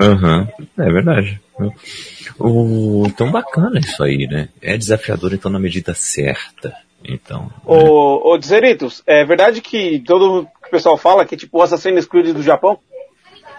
Aham, 0.00 0.48
uhum, 0.58 0.84
é 0.84 0.92
verdade. 0.92 1.40
O, 2.38 3.04
então 3.06 3.30
bacana 3.30 3.78
isso 3.78 4.02
aí, 4.02 4.26
né? 4.26 4.48
É 4.60 4.76
desafiador 4.76 5.32
então 5.32 5.50
na 5.50 5.58
medida 5.58 5.94
certa. 5.94 6.76
Então. 7.04 7.50
Ô, 7.64 7.76
né? 7.76 7.80
ô 7.82 8.40
Zeritos, 8.40 9.02
é 9.06 9.24
verdade 9.24 9.60
que 9.60 10.00
todo 10.00 10.42
o 10.42 10.70
pessoal 10.70 10.96
fala 10.96 11.24
que 11.24 11.34
é 11.34 11.38
tipo 11.38 11.58
o 11.58 11.62
Assassin's 11.62 12.06
Creed 12.06 12.34
do 12.34 12.42
Japão? 12.42 12.78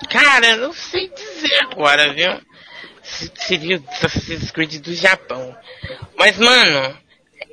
Cara, 0.09 0.57
não 0.57 0.73
sei 0.73 1.09
dizer 1.09 1.59
agora, 1.71 2.13
viu? 2.13 2.39
Seria 3.01 3.77
o 3.77 3.83
Assassin's 3.89 4.51
Creed 4.51 4.81
do 4.81 4.93
Japão. 4.93 5.55
Mas, 6.17 6.37
mano, 6.37 6.95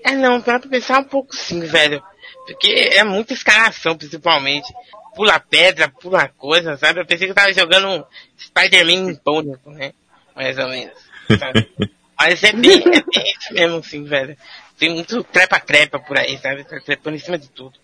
é 0.05 0.13
não, 0.13 0.43
pra 0.43 0.59
pensar 0.61 0.99
um 0.99 1.05
pouco 1.05 1.35
sim, 1.35 1.61
velho. 1.61 2.03
Porque 2.47 2.91
é 2.93 3.03
muita 3.05 3.33
escalação, 3.33 3.97
principalmente 3.97 4.67
pula 5.15 5.39
pedra, 5.41 5.89
pula 5.89 6.29
coisa, 6.29 6.77
sabe? 6.77 7.01
Eu 7.01 7.07
pensei 7.07 7.27
que 7.27 7.33
eu 7.33 7.35
tava 7.35 7.53
jogando 7.53 7.89
um 7.89 8.05
Spider-Man 8.39 9.11
em 9.11 9.15
pânico, 9.15 9.71
né? 9.71 9.93
Mais 10.35 10.59
ou 10.59 10.69
menos. 10.69 10.95
Sabe? 11.39 11.69
Mas 12.19 12.43
é 12.45 12.53
bem, 12.53 12.79
é 12.79 13.03
bem 13.03 13.33
isso 13.39 13.53
mesmo, 13.53 13.79
assim, 13.79 14.05
velho. 14.05 14.37
Tem 14.79 14.91
muito 14.91 15.23
trepa-trepa 15.25 15.99
por 15.99 16.17
aí, 16.19 16.39
sabe? 16.39 16.65
Tá 16.65 16.79
trepando 16.81 17.17
em 17.17 17.21
cima 17.21 17.39
de 17.39 17.49
tudo. 17.49 17.75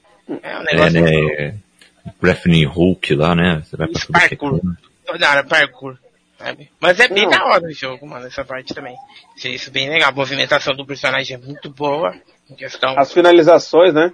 É 0.42 0.58
um 0.58 0.62
negócio. 0.62 0.98
É, 0.98 1.52
né? 1.52 1.58
Grappling 2.20 2.64
Hulk 2.64 3.14
lá, 3.14 3.34
né? 3.34 3.62
Você 3.64 3.76
vai 3.76 3.88
pra 3.88 4.00
tudo 4.00 4.12
parkour. 4.12 4.60
Toda 5.04 5.30
hora, 5.30 5.44
parkour. 5.44 5.98
Sabe? 6.38 6.70
Mas 6.80 6.98
é 6.98 7.08
bem 7.08 7.24
Não. 7.24 7.30
da 7.30 7.44
hora 7.44 7.66
o 7.66 7.72
jogo, 7.72 8.06
mano, 8.06 8.26
essa 8.26 8.44
parte 8.44 8.72
também. 8.72 8.96
Achei 9.36 9.54
isso 9.54 9.70
bem 9.70 9.90
legal. 9.90 10.08
A 10.08 10.14
movimentação 10.14 10.74
do 10.74 10.86
personagem 10.86 11.36
é 11.36 11.38
muito 11.38 11.68
boa. 11.68 12.14
Em 12.48 12.54
questão... 12.54 12.98
As 12.98 13.12
finalizações, 13.12 13.92
né? 13.92 14.12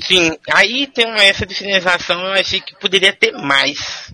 Sim, 0.00 0.36
aí 0.52 0.86
tem 0.88 1.08
essa 1.20 1.46
de 1.46 1.54
finalização, 1.54 2.20
eu 2.20 2.32
achei 2.32 2.60
que 2.60 2.74
poderia 2.76 3.12
ter 3.12 3.32
mais. 3.32 4.12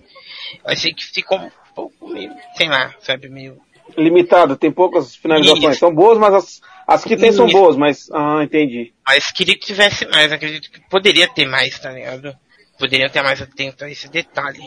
Eu 0.63 0.71
achei 0.71 0.93
que 0.93 1.03
ficou 1.03 1.39
um 1.39 1.49
pouco 1.73 2.07
meio, 2.07 2.31
sei 2.55 2.67
lá, 2.67 2.93
sabe, 2.99 3.29
meio. 3.29 3.57
Limitado, 3.97 4.55
tem 4.55 4.71
poucas 4.71 5.15
finalizações. 5.15 5.71
Isso. 5.71 5.79
São 5.79 5.93
boas, 5.93 6.17
mas 6.17 6.33
as, 6.33 6.61
as 6.87 7.03
que 7.03 7.17
tem 7.17 7.29
Isso. 7.29 7.37
são 7.37 7.47
boas, 7.47 7.75
mas. 7.75 8.09
Ah, 8.11 8.41
entendi. 8.43 8.93
Mas 9.05 9.31
queria 9.31 9.55
que 9.55 9.65
tivesse 9.65 10.05
mais, 10.07 10.31
acredito 10.31 10.71
que 10.71 10.79
poderia 10.89 11.27
ter 11.27 11.45
mais, 11.45 11.77
tá 11.79 11.91
ligado? 11.91 12.35
Poderiam 12.77 13.09
ter 13.09 13.21
mais 13.21 13.41
atento 13.41 13.83
a 13.83 13.89
esse 13.89 14.09
detalhe 14.09 14.61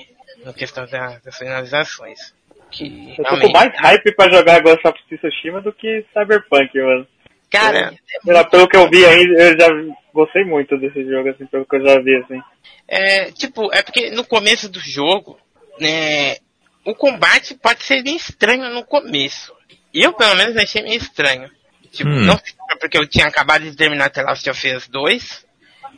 na 0.45 0.53
questão 0.53 0.85
da, 0.87 1.19
das 1.25 1.37
finalizações. 1.39 2.35
Que 2.71 3.15
eu 3.17 3.25
tô 3.25 3.41
com 3.41 3.53
mais 3.53 3.73
hype 3.79 4.15
pra 4.17 4.31
jogar 4.31 4.61
Ghost 4.61 4.87
of 4.87 4.99
Tsushima 5.09 5.61
do 5.61 5.73
que 5.73 6.05
Cyberpunk, 6.13 6.77
mano. 6.77 7.07
Cara, 7.51 7.95
pelo, 8.25 8.45
pelo 8.47 8.69
que 8.69 8.77
eu 8.77 8.91
vi 8.91 9.05
aí, 9.05 9.25
eu 9.39 9.59
já 9.59 9.69
gostei 10.15 10.45
muito 10.45 10.79
desse 10.79 11.05
jogo, 11.05 11.29
assim, 11.29 11.45
pelo 11.47 11.67
que 11.67 11.77
eu 11.77 11.85
já 11.85 12.01
vi, 12.01 12.17
assim. 12.17 12.41
É, 12.87 13.33
tipo, 13.33 13.73
é 13.75 13.83
porque 13.83 14.11
no 14.11 14.25
começo 14.25 14.69
do 14.69 14.79
jogo, 14.79 15.39
né, 15.81 16.37
o 16.85 16.95
combate 16.95 17.55
pode 17.55 17.83
ser 17.83 18.03
bem 18.03 18.17
estranho 18.17 18.71
no 18.71 18.85
começo. 18.85 19.53
Eu, 19.93 20.13
pelo 20.13 20.37
menos, 20.37 20.57
achei 20.57 20.83
meio 20.83 20.97
estranho. 20.97 21.51
Tipo, 21.91 22.11
hum. 22.11 22.25
não 22.25 22.39
porque 22.81 22.99
eu 22.99 23.07
tinha 23.07 23.27
acabado 23.27 23.63
de 23.63 23.77
terminar 23.77 24.11
The 24.11 24.23
Last 24.23 24.51
of 24.51 24.75
Us 24.75 24.89
2, 24.89 25.47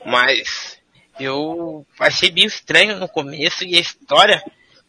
mas 0.05 0.79
eu 1.19 1.85
achei 1.99 2.31
meio 2.31 2.47
estranho 2.47 2.97
no 2.97 3.09
começo 3.09 3.65
e 3.65 3.77
a 3.77 3.81
história, 3.81 4.43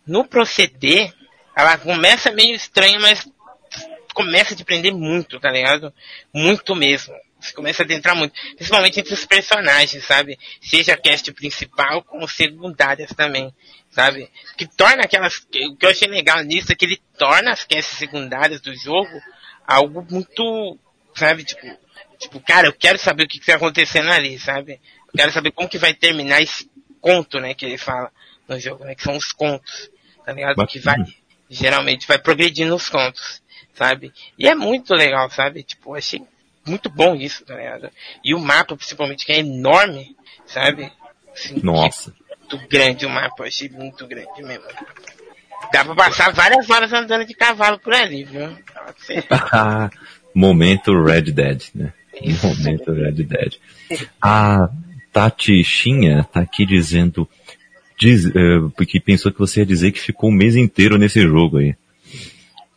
no 0.05 0.25
proceder, 0.25 1.11
ela 1.55 1.77
começa 1.77 2.31
meio 2.31 2.53
estranha, 2.53 2.99
mas 2.99 3.27
começa 4.13 4.53
a 4.53 4.57
te 4.57 4.63
prender 4.63 4.93
muito, 4.93 5.39
tá 5.39 5.49
ligado? 5.49 5.91
Muito 6.33 6.75
mesmo. 6.75 7.15
Você 7.39 7.53
começa 7.53 7.83
a 7.83 7.85
adentrar 7.85 8.15
muito. 8.15 8.33
Principalmente 8.55 8.99
entre 8.99 9.13
os 9.13 9.25
personagens, 9.25 10.03
sabe? 10.03 10.39
Seja 10.61 10.93
a 10.93 10.97
cast 10.97 11.31
principal 11.33 12.03
como 12.03 12.27
secundárias 12.27 13.11
também, 13.11 13.53
sabe? 13.91 14.29
Que 14.57 14.65
torna 14.65 15.03
aquelas. 15.03 15.37
O 15.37 15.75
que 15.75 15.85
eu 15.85 15.89
achei 15.89 16.07
legal 16.07 16.41
nisso 16.43 16.71
é 16.71 16.75
que 16.75 16.85
ele 16.85 17.01
torna 17.17 17.51
as 17.51 17.63
casts 17.63 17.97
secundárias 17.97 18.59
do 18.61 18.75
jogo 18.75 19.21
algo 19.67 20.05
muito. 20.09 20.79
Sabe? 21.15 21.43
Tipo, 21.43 21.77
tipo, 22.19 22.39
cara, 22.39 22.67
eu 22.67 22.73
quero 22.73 22.97
saber 22.97 23.23
o 23.23 23.27
que, 23.27 23.39
está 23.39 23.55
acontecendo 23.55 24.11
ali, 24.11 24.39
sabe? 24.39 24.79
Eu 25.07 25.13
quero 25.15 25.31
saber 25.31 25.51
como 25.51 25.69
que 25.69 25.77
vai 25.77 25.93
terminar 25.93 26.41
esse 26.41 26.69
conto, 27.01 27.39
né? 27.39 27.53
Que 27.53 27.65
ele 27.65 27.77
fala 27.77 28.11
no 28.47 28.59
jogo, 28.59 28.83
né? 28.83 28.95
Que 28.95 29.03
são 29.03 29.15
os 29.15 29.31
contos, 29.31 29.91
tá 30.25 30.31
ligado? 30.31 30.65
Que 30.67 30.79
vai. 30.79 30.97
Geralmente 31.49 32.07
vai 32.07 32.19
progredindo 32.19 32.75
os 32.75 32.89
contos, 32.89 33.41
sabe? 33.73 34.11
E 34.37 34.47
é 34.47 34.55
muito 34.55 34.93
legal, 34.93 35.29
sabe? 35.29 35.63
Tipo, 35.63 35.95
achei 35.95 36.21
muito 36.67 36.89
bom 36.89 37.15
isso, 37.15 37.45
tá 37.45 37.55
ligado? 37.55 37.89
E 38.23 38.33
o 38.33 38.39
mapa, 38.39 38.75
principalmente, 38.75 39.25
que 39.25 39.31
é 39.31 39.39
enorme, 39.39 40.15
sabe? 40.45 40.91
Assim, 41.33 41.59
Nossa. 41.63 42.13
Muito 42.39 42.67
grande 42.69 43.05
o 43.05 43.09
mapa, 43.09 43.43
eu 43.43 43.47
achei 43.47 43.69
muito 43.69 44.07
grande 44.07 44.41
mesmo. 44.41 44.63
Dá 45.71 45.83
pra 45.83 45.95
passar 45.95 46.31
várias 46.31 46.69
horas 46.69 46.93
andando 46.93 47.25
de 47.25 47.33
cavalo 47.33 47.79
por 47.79 47.93
ali, 47.93 48.23
viu? 48.23 48.57
Momento 50.33 51.03
Red 51.03 51.31
Dead, 51.31 51.63
né? 51.73 51.93
Momento 52.43 52.93
Red 52.93 53.23
Dead. 53.23 53.55
A 54.21 54.69
Tati 55.11 55.63
Xinha 55.63 56.23
tá 56.31 56.41
aqui 56.41 56.65
dizendo 56.65 57.27
diz, 57.97 58.25
uh, 58.25 58.69
porque 58.75 58.99
pensou 58.99 59.31
que 59.31 59.39
você 59.39 59.61
ia 59.61 59.65
dizer 59.65 59.91
que 59.91 59.99
ficou 59.99 60.29
o 60.29 60.33
mês 60.33 60.55
inteiro 60.55 60.97
nesse 60.97 61.21
jogo 61.21 61.57
aí. 61.57 61.75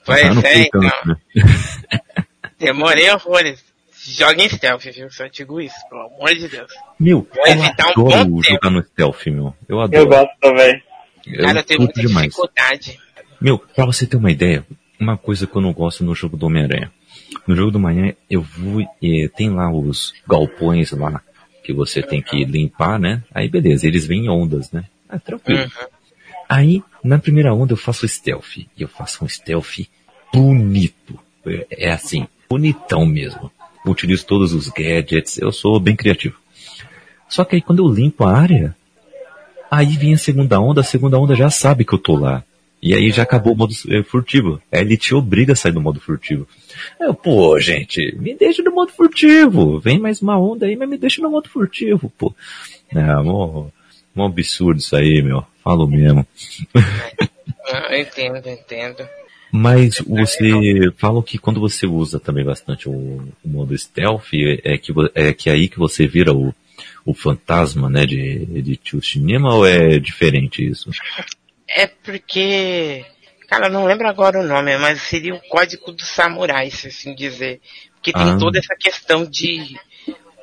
Pois 0.05 0.43
tá 0.43 0.49
é, 0.49 0.63
então. 0.63 0.81
Né? 0.81 1.17
Demorei 2.59 3.11
horrores. 3.11 3.63
Joga 4.11 4.43
em 4.43 4.49
stealth, 4.49 4.85
viu? 4.93 5.11
Só 5.11 5.27
digo 5.29 5.61
isso, 5.61 5.77
pelo 5.89 6.03
amor 6.03 6.35
de 6.35 6.49
Deus. 6.49 6.73
Meu, 6.99 7.27
eu 7.47 7.57
um 7.57 7.65
adoro 7.65 8.25
bom 8.25 8.43
jogar 8.43 8.71
no 8.71 8.83
stealth, 8.83 9.27
meu. 9.27 9.55
Eu 9.69 9.81
adoro. 9.81 10.03
Eu 10.03 10.09
gosto 10.09 10.33
também. 10.41 10.83
Eu 11.27 11.45
Cara, 11.45 11.61
eu 11.61 11.65
tenho 11.65 11.81
muita 11.81 12.01
demais. 12.01 12.27
dificuldade. 12.27 12.99
Meu, 13.41 13.59
pra 13.59 13.87
você 13.87 14.07
ter 14.07 14.17
uma 14.17 14.31
ideia, 14.31 14.67
uma 14.99 15.17
coisa 15.17 15.47
que 15.47 15.55
eu 15.55 15.63
não 15.63 15.73
gosto 15.73 16.05
no 16.05 16.15
jogo 16.15 16.37
do 16.37 16.47
Homem-Aranha. 16.47 16.91
No 17.47 17.55
jogo 17.55 17.71
do 17.71 17.79
manhã, 17.79 18.13
eu 18.29 18.43
vou, 18.43 18.81
eh, 18.81 19.29
tem 19.37 19.51
lá 19.51 19.71
os 19.71 20.13
galpões 20.29 20.91
lá, 20.91 21.23
que 21.63 21.73
você 21.73 22.03
tem 22.03 22.21
que 22.21 22.45
limpar, 22.45 22.99
né? 22.99 23.23
Aí 23.33 23.49
beleza, 23.49 23.87
eles 23.87 24.07
vêm 24.07 24.27
em 24.27 24.29
ondas, 24.29 24.73
né? 24.73 24.85
Ah, 25.09 25.19
tranquilo. 25.19 25.63
Uhum. 25.63 25.87
Aí, 26.49 26.83
na 27.05 27.19
primeira 27.19 27.55
onda 27.55 27.75
eu 27.75 27.77
faço 27.77 28.09
stealth. 28.09 28.57
E 28.57 28.69
eu 28.79 28.89
faço 28.89 29.25
um 29.25 29.29
stealth 29.29 29.87
bonito. 30.33 31.19
É, 31.47 31.87
é 31.87 31.91
assim, 31.93 32.27
bonitão 32.49 33.07
mesmo 33.07 33.51
utilizo 33.87 34.27
todos 34.27 34.53
os 34.53 34.69
gadgets, 34.69 35.39
eu 35.39 35.53
sou 35.53 35.79
bem 35.81 35.97
criativo. 35.97 36.37
Só 37.29 37.45
que 37.45 37.57
aí 37.57 37.63
quando 37.63 37.85
eu 37.85 37.93
limpo 37.93 38.25
a 38.25 38.37
área, 38.37 38.77
aí 39.71 39.97
vem 39.97 40.15
a 40.15 40.19
segunda 40.19 40.61
onda, 40.61 40.81
a 40.81 40.85
segunda 40.85 41.19
onda 41.19 41.35
já 41.35 41.49
sabe 41.51 41.85
que 41.85 41.95
eu 41.95 41.99
tô 41.99 42.17
lá. 42.17 42.45
E 42.83 42.95
aí 42.95 43.11
já 43.11 43.25
acabou 43.25 43.53
o 43.53 43.57
modo 43.57 43.75
é, 43.91 44.03
furtivo. 44.03 44.61
Aí 44.73 44.81
ele 44.81 44.97
te 44.97 45.15
obriga 45.15 45.53
a 45.53 45.57
sair 45.57 45.73
do 45.73 45.83
modo 45.83 46.01
furtivo. 46.01 46.49
Eu, 46.99 47.13
pô, 47.13 47.61
gente, 47.61 48.17
me 48.17 48.35
deixa 48.35 48.63
no 48.63 48.73
modo 48.73 48.91
furtivo. 48.91 49.79
Vem 49.79 49.99
mais 49.99 50.23
uma 50.23 50.39
onda 50.39 50.65
aí, 50.65 50.77
mas 50.77 50.89
me 50.89 50.97
deixa 50.97 51.21
no 51.21 51.31
modo 51.31 51.49
furtivo, 51.49 52.11
pô. 52.17 52.35
É, 52.95 53.19
um, 53.19 53.71
absurdo 54.25 54.79
isso 54.79 54.97
aí, 54.97 55.21
meu. 55.21 55.45
Falo 55.63 55.87
mesmo. 55.87 56.27
Eu 57.91 58.01
entendo, 58.01 58.49
entendo. 58.49 59.07
Mas 59.53 59.99
você 59.99 60.93
fala 60.97 61.23
que 61.23 61.39
quando 61.39 61.61
você 61.61 61.87
usa 61.87 62.21
também 62.21 62.45
bastante 62.45 62.89
o, 62.89 62.93
o 62.93 63.49
modo 63.49 63.77
stealth, 63.77 64.33
é 64.65 64.79
que, 64.79 64.93
é 65.15 65.33
que 65.33 65.51
é 65.51 65.53
aí 65.53 65.69
que 65.69 65.79
você 65.79 66.07
vira 66.07 66.33
o, 66.33 66.55
o 67.05 67.13
fantasma, 67.13 67.91
né, 67.91 68.07
de, 68.07 68.47
de 68.63 68.77
Tsushima 68.77 69.53
ou 69.53 69.67
é 69.67 69.99
diferente 69.99 70.65
isso? 70.65 70.91
É 71.69 71.87
porque, 71.87 73.05
cara, 73.49 73.69
não 73.69 73.87
lembro 73.87 74.09
agora 74.09 74.41
o 74.41 74.47
nome, 74.47 74.77
mas 74.79 75.03
seria 75.03 75.35
o 75.35 75.49
código 75.49 75.93
do 75.93 76.03
samurai, 76.03 76.71
se 76.71 76.89
assim 76.89 77.15
dizer. 77.15 77.61
Porque 77.95 78.13
tem 78.13 78.31
ah. 78.31 78.39
toda 78.39 78.59
essa 78.59 78.75
questão 78.79 79.25
de 79.25 79.79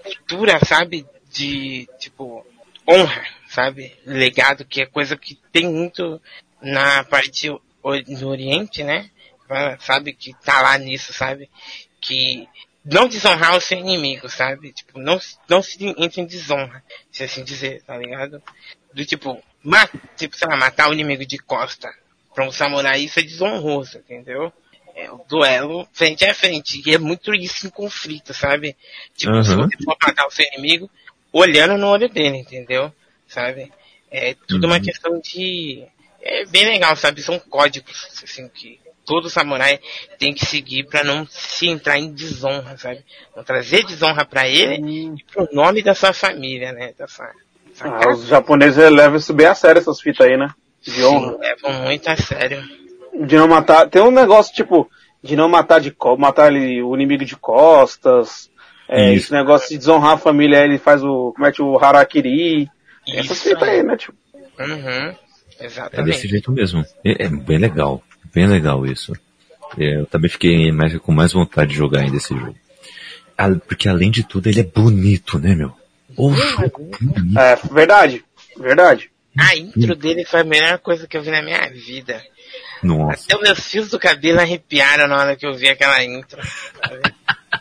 cultura, 0.04 0.60
sabe? 0.66 1.06
De, 1.32 1.88
tipo, 2.00 2.46
honra, 2.88 3.26
sabe? 3.50 3.94
Legado, 4.06 4.66
que 4.66 4.82
é 4.82 4.86
coisa 4.86 5.18
que 5.18 5.38
tem 5.52 5.70
muito 5.72 6.22
na 6.62 7.04
parte 7.04 7.52
no 7.84 8.28
Oriente, 8.28 8.84
né? 8.84 9.10
Sabe, 9.80 10.14
que 10.14 10.34
tá 10.44 10.62
lá 10.62 10.78
nisso, 10.78 11.14
sabe? 11.14 11.50
Que 12.02 12.48
não 12.84 13.08
desonrar 13.08 13.56
o 13.56 13.62
seu 13.62 13.78
inimigo, 13.78 14.30
sabe? 14.30 14.72
Tipo, 14.72 15.00
não, 15.00 15.20
não 15.50 15.62
se 15.62 15.78
entre 15.98 16.22
em 16.22 16.26
desonra, 16.26 16.84
se 17.12 17.24
assim 17.24 17.44
dizer, 17.44 17.82
tá 17.84 17.98
ligado? 17.98 18.42
Do 18.94 19.06
tipo, 19.06 19.42
mat, 19.62 19.92
tipo, 20.16 20.36
sei 20.36 20.48
lá, 20.48 20.56
matar 20.56 20.90
o 20.90 20.94
inimigo 20.94 21.26
de 21.26 21.38
costa. 21.38 21.94
Pra 22.34 22.46
um 22.46 22.52
samurai 22.52 23.02
isso 23.02 23.20
é 23.20 23.24
desonroso, 23.24 23.98
entendeu? 23.98 24.54
É 24.96 25.12
o 25.12 25.24
duelo 25.28 25.88
frente 25.94 26.26
a 26.26 26.34
frente. 26.34 26.82
E 26.86 26.94
é 26.94 26.98
muito 26.98 27.34
isso 27.34 27.68
em 27.68 27.70
conflito, 27.70 28.34
sabe? 28.34 28.76
Tipo, 29.16 29.34
uhum. 29.34 29.44
se 29.44 29.56
você 29.56 29.78
for 29.84 29.98
matar 30.02 30.26
o 30.26 30.32
seu 30.32 30.46
inimigo, 30.54 30.90
olhando 31.32 31.78
no 31.78 31.88
olho 31.88 32.10
dele, 32.10 32.38
entendeu? 32.38 32.94
Sabe? 33.28 33.72
É 34.10 34.34
tudo 34.34 34.64
uhum. 34.64 34.72
uma 34.72 34.80
questão 34.80 35.20
de 35.20 35.86
é 36.28 36.46
bem 36.46 36.66
legal, 36.66 36.96
sabe? 36.96 37.22
São 37.22 37.40
códigos, 37.40 38.08
assim, 38.24 38.50
que 38.50 38.80
todo 39.06 39.30
samurai 39.30 39.80
tem 40.20 40.34
que 40.34 40.46
seguir 40.46 40.84
para 40.84 41.04
não 41.04 41.26
se 41.30 41.68
entrar 41.68 41.98
em 41.98 42.12
desonra, 42.12 42.78
sabe? 42.78 43.04
Não 43.36 43.44
trazer 43.44 43.86
desonra 43.86 44.26
para 44.26 44.48
ele 44.48 44.84
hum. 44.84 45.16
e 45.18 45.24
pro 45.32 45.48
nome 45.54 45.82
da 45.82 45.96
sua 45.96 46.12
família, 46.12 46.74
né? 46.74 46.94
Da 46.98 47.08
sua, 47.08 47.32
ah, 47.80 48.10
os 48.10 48.28
japoneses 48.28 48.78
levam 48.92 49.18
isso 49.18 49.34
bem 49.34 49.46
a 49.46 49.56
sério, 49.56 49.80
essas 49.80 50.02
fitas 50.02 50.26
aí, 50.26 50.36
né? 50.36 50.50
De 50.82 50.92
Sim, 50.92 51.04
honra. 51.04 51.38
levam 51.38 51.74
muito 51.84 52.08
a 52.10 52.18
sério. 52.18 52.64
De 53.26 53.36
não 53.36 53.48
matar, 53.48 53.88
tem 53.90 54.02
um 54.02 54.12
negócio 54.12 54.54
tipo, 54.54 54.90
de 55.24 55.36
não 55.36 55.48
matar 55.48 55.80
de 55.80 55.96
matar 56.18 56.52
ele, 56.54 56.82
o 56.82 56.96
inimigo 56.96 57.24
de 57.24 57.36
costas, 57.36 58.50
é, 58.90 59.14
esse 59.14 59.32
negócio 59.32 59.70
de 59.70 59.78
desonrar 59.78 60.14
a 60.14 60.18
família, 60.18 60.64
ele 60.64 60.78
faz 60.78 61.04
o, 61.04 61.34
comete 61.36 61.62
o 61.62 61.78
harakiri, 61.78 62.64
isso. 63.08 63.20
essas 63.20 63.44
fitas 63.44 63.64
aí, 63.64 63.84
né, 63.84 63.98
tipo. 63.98 64.16
Uhum. 64.60 65.16
Exatamente. 65.60 66.10
É 66.10 66.14
desse 66.14 66.28
jeito 66.28 66.52
mesmo. 66.52 66.86
É, 67.04 67.26
é 67.26 67.30
bem 67.30 67.58
legal. 67.58 68.04
Bem 68.34 68.48
legal 68.48 68.86
isso. 68.86 69.14
É, 69.78 70.00
eu 70.00 70.06
também 70.06 70.30
fiquei 70.30 70.72
mais, 70.72 70.96
com 70.98 71.12
mais 71.12 71.34
vontade 71.34 71.72
de 71.72 71.78
jogar 71.78 72.02
ainda 72.02 72.18
esse 72.18 72.34
jogo. 72.34 72.56
Ah, 73.38 73.50
porque 73.68 73.88
além 73.90 74.10
de 74.10 74.24
tudo 74.24 74.48
ele 74.48 74.62
é 74.62 74.64
bonito, 74.64 75.38
né, 75.38 75.54
meu? 75.56 75.74
O 76.16 76.34
jogo 76.34 76.90
bonito. 77.00 77.40
É, 77.40 77.56
verdade. 77.72 78.24
Verdade. 78.58 79.12
A 79.38 79.56
intro 79.56 79.96
dele 79.96 80.26
foi 80.26 80.40
a 80.40 80.44
melhor 80.44 80.80
coisa 80.80 81.08
que 81.08 81.16
eu 81.16 81.22
vi 81.22 81.30
na 81.30 81.44
minha 81.44 81.70
vida. 81.70 82.24
Nossa. 82.82 83.26
Até 83.26 83.44
meus 83.44 83.60
fios 83.68 83.90
do 83.90 84.00
cabelo 84.00 84.40
arrepiaram 84.40 85.08
na 85.08 85.18
hora 85.18 85.36
que 85.36 85.46
eu 85.46 85.54
vi 85.54 85.68
aquela 85.68 86.04
intro. 86.04 86.42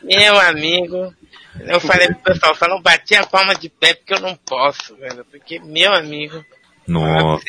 meu 0.02 0.38
amigo. 0.40 1.12
Eu 1.60 1.80
falei 1.80 2.08
pro 2.08 2.34
pessoal, 2.34 2.54
só 2.54 2.68
não 2.68 2.80
bati 2.80 3.14
a 3.14 3.26
palma 3.26 3.54
de 3.54 3.68
pé 3.68 3.94
porque 3.94 4.14
eu 4.14 4.20
não 4.20 4.36
posso, 4.36 4.94
velho. 4.96 5.24
Porque, 5.24 5.58
meu 5.58 5.92
amigo. 5.92 6.44
Nossa. 6.86 7.44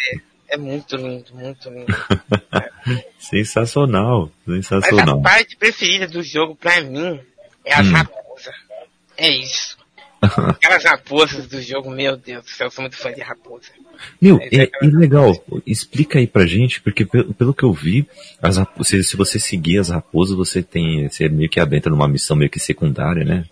É 0.49 0.57
muito 0.57 0.95
lindo, 0.95 1.33
muito 1.33 1.69
lindo. 1.69 1.93
sensacional, 3.19 4.31
sensacional. 4.45 5.19
Mas 5.19 5.33
a 5.33 5.35
parte 5.37 5.57
preferida 5.57 6.07
do 6.07 6.23
jogo 6.23 6.55
pra 6.55 6.81
mim 6.81 7.19
é 7.65 7.73
as 7.73 7.87
hum. 7.87 7.91
raposas. 7.91 8.55
É 9.17 9.29
isso. 9.29 9.77
Aquelas 10.21 10.83
raposas 10.83 11.47
do 11.47 11.61
jogo, 11.61 11.89
meu 11.91 12.17
Deus 12.17 12.43
do 12.43 12.49
céu, 12.49 12.67
eu 12.67 12.71
sou 12.71 12.81
muito 12.81 12.97
fã 12.97 13.11
de 13.13 13.21
raposa. 13.21 13.69
Meu, 14.21 14.39
é, 14.39 14.63
é, 14.63 14.69
é 14.81 14.85
legal, 14.85 15.31
explica 15.65 16.19
aí 16.19 16.27
pra 16.27 16.45
gente, 16.45 16.81
porque 16.81 17.05
pelo, 17.05 17.33
pelo 17.33 17.53
que 17.53 17.63
eu 17.63 17.73
vi, 17.73 18.07
as 18.41 18.57
se, 18.83 19.03
se 19.03 19.17
você 19.17 19.39
seguir 19.39 19.79
as 19.79 19.89
raposas, 19.89 20.35
você 20.35 20.63
tem, 20.63 21.07
você 21.09 21.27
meio 21.29 21.49
que 21.49 21.59
adentra 21.59 21.91
numa 21.91 22.07
missão 22.07 22.35
meio 22.35 22.49
que 22.49 22.59
secundária, 22.59 23.23
né? 23.23 23.45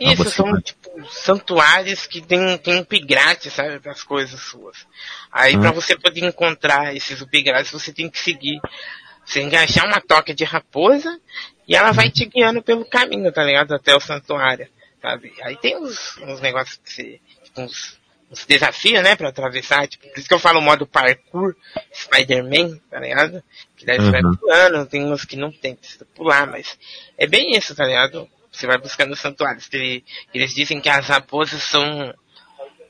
Isso, 0.00 0.22
ah, 0.22 0.30
são, 0.30 0.60
tipo, 0.60 0.83
santuários 1.10 2.06
que 2.06 2.20
tem, 2.20 2.56
tem 2.58 2.78
upgrade, 2.78 3.50
sabe, 3.50 3.80
para 3.80 3.92
as 3.92 4.02
coisas 4.02 4.40
suas. 4.40 4.86
Aí 5.32 5.56
hum. 5.56 5.60
para 5.60 5.72
você 5.72 5.96
poder 5.96 6.24
encontrar 6.24 6.94
esses 6.94 7.20
upgrades, 7.20 7.70
você 7.70 7.92
tem 7.92 8.08
que 8.08 8.18
seguir. 8.18 8.60
Você 9.24 9.40
tem 9.40 9.48
que 9.48 9.56
achar 9.56 9.86
uma 9.86 10.00
toca 10.00 10.34
de 10.34 10.44
raposa 10.44 11.18
e 11.66 11.74
ela 11.74 11.92
vai 11.92 12.10
te 12.10 12.26
guiando 12.26 12.62
pelo 12.62 12.84
caminho, 12.84 13.32
tá 13.32 13.42
ligado? 13.42 13.74
Até 13.74 13.94
o 13.96 14.00
santuário, 14.00 14.68
sabe? 15.00 15.32
Aí 15.42 15.56
tem 15.56 15.76
uns, 15.76 16.18
uns 16.18 16.40
negócios 16.40 16.78
que 16.84 16.92
você, 16.92 17.20
tipo, 17.42 17.60
uns, 17.62 17.98
uns 18.30 18.44
desafios, 18.44 19.02
né, 19.02 19.16
pra 19.16 19.30
atravessar, 19.30 19.88
tipo, 19.88 20.06
por 20.08 20.18
isso 20.18 20.28
que 20.28 20.34
eu 20.34 20.38
falo 20.38 20.58
o 20.58 20.62
modo 20.62 20.86
parkour, 20.86 21.56
Spider-Man, 21.92 22.78
tá 22.90 23.00
ligado? 23.00 23.42
Que 23.76 23.86
daí 23.86 23.96
você 23.96 24.10
vai 24.10 24.22
uhum. 24.22 24.36
pulando, 24.36 24.86
tem 24.86 25.04
uns 25.04 25.24
que 25.24 25.36
não 25.36 25.50
tem, 25.50 25.74
precisa 25.74 26.06
pular, 26.14 26.46
mas 26.46 26.78
é 27.16 27.26
bem 27.26 27.56
isso, 27.56 27.74
tá 27.74 27.86
ligado? 27.86 28.28
Você 28.54 28.66
vai 28.66 28.78
buscando 28.78 29.16
santuários. 29.16 29.68
Eles 30.32 30.54
dizem 30.54 30.80
que 30.80 30.88
as 30.88 31.08
raposas 31.08 31.62
são 31.62 32.14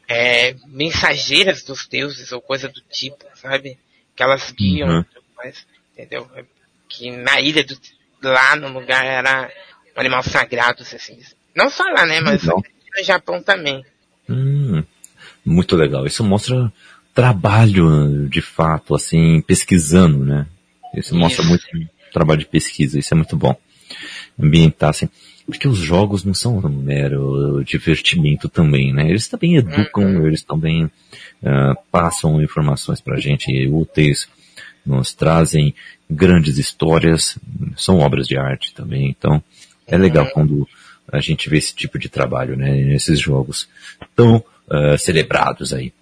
é, 0.07 0.55
mensageiras 0.67 1.62
dos 1.65 1.87
deuses 1.87 2.33
ou 2.33 2.41
coisa 2.41 2.69
do 2.69 2.81
tipo, 2.83 3.25
sabe? 3.35 3.79
Que 4.15 4.23
elas 4.23 4.51
guiam, 4.53 4.89
uhum. 4.89 5.05
mas, 5.37 5.67
entendeu? 5.93 6.31
Que 6.89 7.11
na 7.11 7.41
ilha 7.41 7.65
do, 7.65 7.77
lá 8.23 8.55
no 8.57 8.69
lugar 8.69 9.05
era 9.05 9.51
um 9.97 10.01
animal 10.01 10.23
sagrado, 10.23 10.83
assim. 10.83 11.19
Não 11.55 11.71
só 11.71 11.85
lá, 11.85 12.05
né? 12.05 12.21
Mas 12.21 12.45
no 12.45 12.62
Japão 13.03 13.43
também. 13.43 13.85
Hum, 14.29 14.85
muito 15.45 15.77
legal. 15.77 16.07
Isso 16.07 16.23
mostra 16.23 16.71
trabalho, 17.15 18.29
de 18.29 18.43
fato, 18.43 18.95
assim, 18.95 19.41
pesquisando, 19.41 20.25
né? 20.25 20.47
Isso, 20.95 21.09
Isso. 21.11 21.17
mostra 21.17 21.43
muito 21.45 21.65
trabalho 22.12 22.41
de 22.41 22.47
pesquisa. 22.47 22.99
Isso 22.99 23.15
é 23.15 23.17
muito 23.17 23.37
bom. 23.37 23.57
Ambientar, 24.39 24.91
assim. 24.91 25.09
Porque 25.47 25.68
os 25.68 25.78
jogos 25.78 26.24
não 26.24 26.32
são 26.32 26.59
um 26.59 26.68
mero 26.68 27.62
divertimento 27.64 28.49
também, 28.49 28.92
né? 28.92 29.09
Eles 29.09 29.28
também 29.28 29.57
educam, 29.57 30.05
uhum. 30.05 30.26
eles 30.26 30.42
também 30.42 30.84
uh, 30.84 31.76
passam 31.90 32.42
informações 32.42 33.01
pra 33.01 33.20
gente 33.20 33.66
úteis, 33.68 34.26
nos 34.86 35.12
trazem 35.12 35.74
grandes 36.09 36.59
histórias, 36.59 37.38
são 37.76 37.99
obras 37.99 38.26
de 38.26 38.38
arte 38.38 38.74
também, 38.74 39.09
então 39.09 39.42
é 39.86 39.99
legal 39.99 40.24
uhum. 40.26 40.30
quando 40.32 40.68
a 41.12 41.20
gente 41.20 41.49
vê 41.49 41.59
esse 41.59 41.74
tipo 41.74 41.99
de 41.99 42.09
trabalho, 42.09 42.57
né? 42.57 42.70
Nesses 42.82 43.20
jogos 43.20 43.68
tão 44.16 44.36
uh, 44.36 44.99
celebrados 44.99 45.72
aí. 45.72 45.92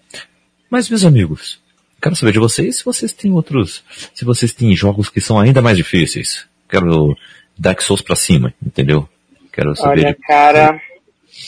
Mas, 0.70 0.88
meus 0.88 1.04
amigos, 1.04 1.60
quero 2.00 2.16
saber 2.16 2.32
de 2.32 2.38
vocês 2.38 2.76
se 2.76 2.84
vocês 2.84 3.12
têm 3.12 3.32
outros, 3.32 3.82
se 4.14 4.24
vocês 4.24 4.52
têm 4.52 4.74
jogos 4.74 5.08
que 5.08 5.20
são 5.20 5.38
ainda 5.38 5.60
mais 5.60 5.76
difíceis. 5.76 6.46
Quero 6.68 7.16
Dark 7.58 7.82
Souls 7.82 8.00
pra 8.00 8.16
cima, 8.16 8.54
entendeu? 8.64 9.08
Quero 9.52 9.74
saber. 9.76 10.00
Olha, 10.00 10.14
de... 10.14 10.20
cara. 10.22 10.80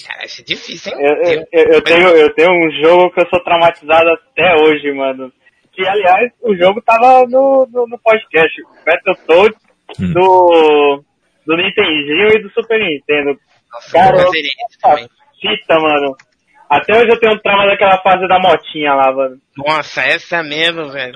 Cara, 0.07 0.24
isso 0.24 0.40
é 0.40 0.44
difícil, 0.44 0.92
hein? 0.92 0.98
Eu, 1.00 1.14
eu, 1.14 1.46
eu, 1.52 1.64
eu, 1.74 1.82
tenho, 1.82 2.09
eu 2.09 2.34
tenho 2.34 2.50
um 2.50 2.70
jogo 2.82 3.11
que 3.12 3.20
eu 3.20 3.28
sou 3.28 3.42
traumatizado 3.42 4.09
até 4.11 4.55
hoje, 4.57 4.92
mano. 4.92 5.32
Que, 5.72 5.86
aliás, 5.86 6.32
o 6.42 6.55
jogo 6.57 6.80
tava 6.82 7.26
no, 7.28 7.66
no, 7.70 7.86
no 7.86 7.98
podcast. 7.98 8.62
Battletoads 8.86 9.59
hum. 10.00 10.12
do, 10.12 11.05
do 11.46 11.57
Nintendinho 11.57 12.28
e 12.34 12.42
do 12.42 12.50
Super 12.50 12.78
Nintendo. 12.78 13.38
Nossa, 13.72 13.92
cara, 13.92 14.16
eu, 14.22 14.30
fita, 15.40 15.78
mano. 15.80 16.16
Até 16.70 16.96
hoje 16.96 17.11
eu 17.11 17.20
tenho 17.20 17.34
um 17.34 17.38
trauma 17.38 17.66
daquela 17.66 17.98
fase 17.98 18.26
da 18.26 18.38
motinha 18.38 18.94
lá, 18.94 19.12
mano. 19.12 19.36
Nossa, 19.57 20.02
essa 20.02 20.42
mesmo, 20.42 20.90
velho. 20.90 21.14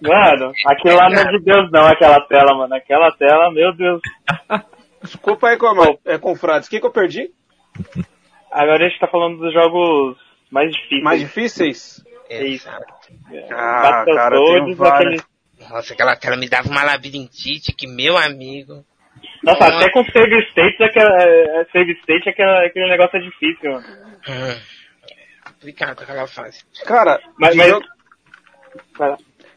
Mano, 0.00 0.52
aquilo 0.66 0.96
lá 0.96 1.10
não 1.10 1.20
é 1.20 1.24
de 1.24 1.44
Deus 1.44 1.70
não, 1.72 1.86
aquela 1.86 2.20
tela, 2.26 2.56
mano. 2.56 2.74
Aquela 2.74 3.10
tela, 3.12 3.50
meu 3.50 3.74
Deus. 3.74 4.00
Desculpa 5.04 5.48
aí, 5.48 5.58
como 5.58 5.98
é 6.04 6.18
com 6.18 6.34
frades. 6.34 6.66
O 6.66 6.70
que, 6.70 6.80
que 6.80 6.86
eu 6.86 6.90
perdi? 6.90 7.30
Agora 8.50 8.84
a 8.84 8.88
gente 8.88 8.98
tá 8.98 9.06
falando 9.06 9.38
dos 9.38 9.52
jogos 9.52 10.16
mais 10.50 10.72
difíceis. 10.72 11.02
Mais 11.02 11.20
difíceis? 11.20 12.04
É 12.30 12.46
isso. 12.46 12.68
Ah, 13.50 14.04
cara, 14.06 14.36
todos, 14.36 14.80
aquele... 14.80 15.20
Nossa, 15.68 15.92
aquela 15.92 16.16
tela 16.16 16.36
me 16.36 16.48
dava 16.48 16.68
uma 16.68 16.82
labirintite 16.82 17.72
que, 17.72 17.86
meu 17.86 18.16
amigo... 18.16 18.84
Nossa, 19.42 19.66
até 19.66 19.90
com 19.90 20.02
save 20.04 20.38
state, 20.48 20.82
aquela, 20.82 21.22
é, 21.22 21.66
save 21.70 21.92
state 22.00 22.30
aquela, 22.30 22.66
aquele 22.66 22.88
negócio 22.88 23.18
é 23.18 23.20
difícil, 23.20 23.72
mano. 23.72 23.86
Hum, 24.28 24.60
complicado 25.44 26.02
aquela 26.02 26.26
fase. 26.26 26.64
Cara, 26.84 27.20
mas... 27.38 27.54
mas... 27.54 27.68
Jogo... 27.68 27.86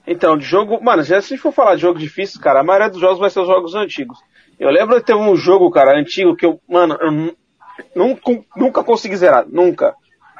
Então, 0.06 0.38
de 0.38 0.45
jogo... 0.45 0.84
Mano, 0.84 1.04
se 1.04 1.16
a 1.16 1.20
gente 1.20 1.38
for 1.38 1.54
falar 1.54 1.76
de 1.76 1.82
jogo 1.82 2.00
difícil, 2.00 2.41
cara, 2.41 2.60
a 2.60 2.64
maioria 2.64 2.89
dos 2.89 3.00
jogos 3.00 3.20
vai 3.20 3.30
ser 3.30 3.39
os 3.39 3.48
jogos 3.48 3.76
antigos. 3.76 4.20
Eu 4.60 4.70
lembro 4.70 4.95
que 4.95 5.05
teve 5.05 5.20
um 5.20 5.36
jogo, 5.36 5.70
cara, 5.70 5.97
antigo 5.97 6.36
que 6.36 6.45
eu, 6.45 6.60
mano, 6.68 6.97
eu 6.99 7.36
nunca, 7.95 8.32
nunca 8.55 8.84
consegui 8.84 9.16
zerar, 9.16 9.45
nunca. 9.47 9.93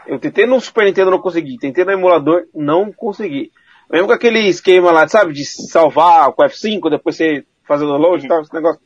Eu 0.08 0.18
tentei 0.20 0.46
no 0.46 0.60
Super 0.60 0.86
Nintendo, 0.86 1.12
não 1.12 1.20
consegui. 1.20 1.58
Tentei 1.58 1.84
no 1.84 1.92
emulador, 1.92 2.46
não 2.56 2.92
consegui. 2.92 3.52
Mesmo 3.92 4.08
com 4.08 4.14
aquele 4.14 4.40
esquema 4.48 4.92
lá, 4.92 5.08
sabe, 5.08 5.34
de 5.34 5.46
salvar 5.46 6.32
com 6.32 6.44
F5, 6.44 6.90
depois 6.90 7.16
você 7.16 7.46
fazer 7.68 7.86
o 7.86 7.88
download 7.88 8.26
e 8.26 8.28
tal, 8.28 8.42
esse 8.42 8.54
negócio. 8.54 8.82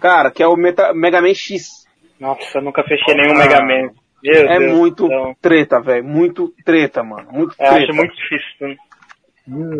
Cara, 0.00 0.30
que 0.30 0.42
é 0.42 0.46
o 0.46 0.56
Meta, 0.56 0.92
Mega 0.94 1.20
Man 1.20 1.34
X. 1.34 1.86
Nossa, 2.18 2.58
eu 2.58 2.62
nunca 2.62 2.82
fechei 2.82 3.14
nenhum 3.14 3.34
ah, 3.34 3.38
Mega 3.38 3.60
Man. 3.60 3.90
Meu 4.22 4.48
é 4.48 4.58
Deus 4.58 4.78
muito 4.78 5.06
então... 5.06 5.34
treta, 5.40 5.80
velho. 5.80 6.04
Muito 6.04 6.52
treta, 6.64 7.02
mano. 7.02 7.28
Muito 7.32 7.52
eu 7.52 7.56
treta. 7.56 7.76
acho 7.76 7.94
muito 7.94 8.14
difícil. 8.14 8.68
Né? 8.68 8.76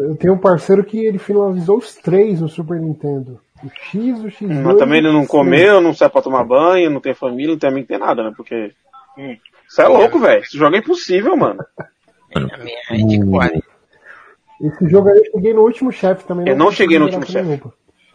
Eu 0.09 0.16
tenho 0.16 0.34
um 0.34 0.41
parceiro 0.41 0.82
que 0.82 0.99
ele 0.99 1.18
finalizou 1.18 1.78
os 1.78 1.95
três 1.97 2.41
no 2.41 2.49
Super 2.49 2.80
Nintendo. 2.80 3.41
O 3.62 3.68
X, 3.68 4.20
o 4.20 4.26
X2. 4.26 4.62
Mas 4.62 4.76
também 4.76 4.98
ele 4.98 5.12
não 5.12 5.26
comeu, 5.26 5.80
não 5.80 5.94
sai 5.94 6.08
pra 6.08 6.22
tomar 6.22 6.44
banho, 6.44 6.90
não 6.90 7.00
tem 7.00 7.14
família, 7.14 7.52
não 7.52 7.58
tem 7.58 7.68
amigo, 7.68 7.86
não 7.90 7.98
tem 7.98 8.06
nada, 8.06 8.22
né? 8.22 8.32
Porque. 8.36 8.72
Hum. 9.18 9.36
Você 9.68 9.82
é 9.82 9.86
louco, 9.86 10.18
velho. 10.18 10.42
Esse 10.42 10.58
jogo 10.58 10.74
é 10.74 10.78
impossível, 10.78 11.36
mano. 11.36 11.64
Esse 14.61 14.88
jogo 14.90 15.08
aí 15.08 15.18
eu 15.18 15.24
cheguei 15.32 15.54
no 15.54 15.62
último 15.62 15.92
chefe 15.92 16.24
também. 16.24 16.48
Eu 16.48 16.56
não 16.56 16.70
cheguei 16.70 16.98
no 16.98 17.04
último 17.06 17.26
chefe. 17.26 17.62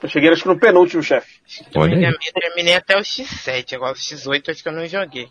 Eu 0.02 0.10
cheguei 0.10 0.30
acho 0.30 0.44
que 0.44 0.48
no 0.48 0.60
penúltimo 0.60 1.02
chefe. 1.02 1.40
Eu 1.74 2.34
terminei 2.34 2.76
até 2.76 2.96
o 2.96 3.02
X7, 3.02 3.74
agora 3.74 3.94
o 3.94 3.96
X8 3.96 4.50
acho 4.50 4.62
que 4.62 4.70
eu 4.70 4.74
não 4.74 4.86
joguei. 4.86 5.28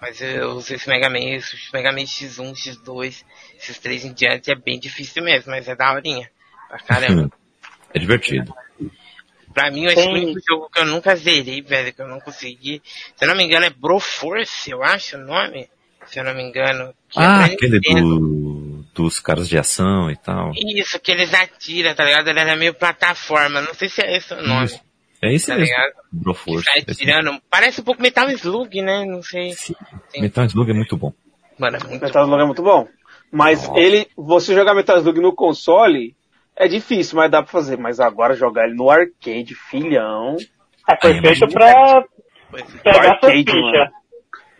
Mas 0.00 0.20
eu 0.20 0.50
usei 0.50 0.76
esse 0.76 0.88
Mega 0.88 1.08
Man, 1.08 1.36
esse 1.36 1.56
Mega 1.72 1.90
Man 1.90 2.02
X1, 2.02 2.52
X2, 2.52 3.24
esses 3.56 3.78
três 3.78 4.04
em 4.04 4.12
diante 4.12 4.50
é 4.50 4.54
bem 4.54 4.78
difícil 4.78 5.24
mesmo, 5.24 5.50
mas 5.50 5.66
é 5.68 5.74
daorinha. 5.74 6.30
Pra 6.68 6.78
caramba. 6.78 7.30
É 7.94 7.98
divertido. 7.98 8.52
Pra 9.58 9.72
mim, 9.72 9.88
o 9.88 10.10
único 10.10 10.38
jogo 10.48 10.70
que 10.72 10.80
eu 10.80 10.86
nunca 10.86 11.16
zerei, 11.16 11.60
velho, 11.60 11.92
que 11.92 12.00
eu 12.00 12.06
não 12.06 12.20
consegui. 12.20 12.80
Se 13.16 13.24
eu 13.24 13.28
não 13.28 13.34
me 13.34 13.42
engano, 13.42 13.66
é 13.66 13.70
Broforce, 13.70 14.70
eu 14.70 14.84
acho 14.84 15.16
o 15.16 15.20
nome. 15.20 15.68
Se 16.06 16.20
eu 16.20 16.24
não 16.24 16.32
me 16.32 16.44
engano. 16.44 16.84
É 16.84 16.92
ah, 17.16 17.48
é 17.48 17.54
aquele 17.54 17.80
do, 17.80 18.84
dos 18.94 19.18
caras 19.18 19.48
de 19.48 19.58
ação 19.58 20.12
e 20.12 20.16
tal. 20.16 20.52
Isso, 20.54 21.00
que 21.00 21.10
eles 21.10 21.34
atiram, 21.34 21.92
tá 21.92 22.04
ligado? 22.04 22.28
Ele 22.28 22.38
é 22.38 22.54
meio 22.54 22.72
plataforma. 22.72 23.60
Não 23.60 23.74
sei 23.74 23.88
se 23.88 24.00
é 24.00 24.16
esse 24.16 24.32
o 24.32 24.40
nome. 24.46 24.66
Isso. 24.66 24.80
É 25.20 25.34
isso 25.34 25.46
tá 25.48 25.56
mesmo. 25.56 25.74
Broforce. 26.12 26.64
Tá 26.64 26.92
atirando. 26.92 27.42
Parece 27.50 27.80
um 27.80 27.84
pouco 27.84 28.00
Metal 28.00 28.30
Slug, 28.30 28.80
né? 28.80 29.04
Não 29.04 29.24
sei. 29.24 29.54
Sim. 29.54 29.74
Sim. 30.08 30.20
Metal 30.20 30.44
Slug 30.44 30.70
é 30.70 30.74
muito 30.74 30.96
bom. 30.96 31.12
Mano, 31.58 31.78
é 31.78 31.80
muito 31.80 32.00
Metal 32.00 32.22
Slug 32.22 32.42
é 32.42 32.46
muito 32.46 32.62
bom. 32.62 32.86
Mas 33.32 33.66
Nossa. 33.66 33.80
ele, 33.80 34.06
você 34.16 34.54
jogar 34.54 34.72
Metal 34.72 34.98
Slug 34.98 35.20
no 35.20 35.34
console, 35.34 36.14
é 36.58 36.66
difícil, 36.66 37.16
mas 37.16 37.30
dá 37.30 37.42
pra 37.42 37.50
fazer. 37.50 37.78
Mas 37.78 38.00
agora 38.00 38.34
jogar 38.34 38.66
ele 38.66 38.74
no 38.74 38.90
arcade, 38.90 39.54
filhão. 39.54 40.36
É 40.88 40.96
perfeito 40.96 41.44
é, 41.44 41.48
pra 41.48 42.04
pegar 42.82 43.12
arcade, 43.12 43.20
sua 43.20 43.30
ficha. 43.30 43.90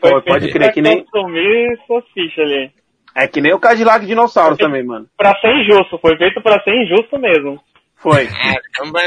Pode, 0.01 0.25
pode 0.25 0.53
crer 0.53 0.73
que 0.73 0.81
nem. 0.81 1.05
consumir 1.05 1.77
sua 1.87 2.03
ficha 2.15 2.41
ali. 2.41 2.73
É 3.17 3.27
que 3.27 3.41
nem 3.41 3.53
o 3.53 3.59
Cadillac 3.59 4.07
Dinossauro 4.07 4.57
foi 4.57 4.65
também, 4.65 4.85
mano. 4.85 5.07
Pra 5.17 5.37
ser 5.41 5.53
injusto, 5.57 5.99
foi 5.99 6.17
feito 6.17 6.41
pra 6.41 6.63
ser 6.63 6.71
injusto 6.71 7.19
mesmo. 7.19 7.61
Foi. 7.97 8.29
Caramba. 8.29 9.01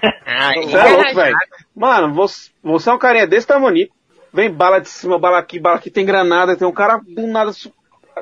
você 0.62 0.76
é 0.76 0.84
louco, 0.84 1.14
velho. 1.14 1.36
Mano, 1.76 2.14
você, 2.14 2.50
você 2.62 2.88
é 2.88 2.92
um 2.94 2.98
carinha 2.98 3.26
desse 3.26 3.46
tamanho. 3.46 3.86
Vem 4.32 4.50
bala 4.50 4.80
de 4.80 4.88
cima, 4.88 5.18
bala 5.18 5.38
aqui, 5.38 5.60
bala 5.60 5.76
aqui, 5.76 5.90
tem 5.90 6.06
granada, 6.06 6.56
tem 6.56 6.66
um 6.66 6.72
cara 6.72 6.98
do 7.06 7.26
nada 7.26 7.52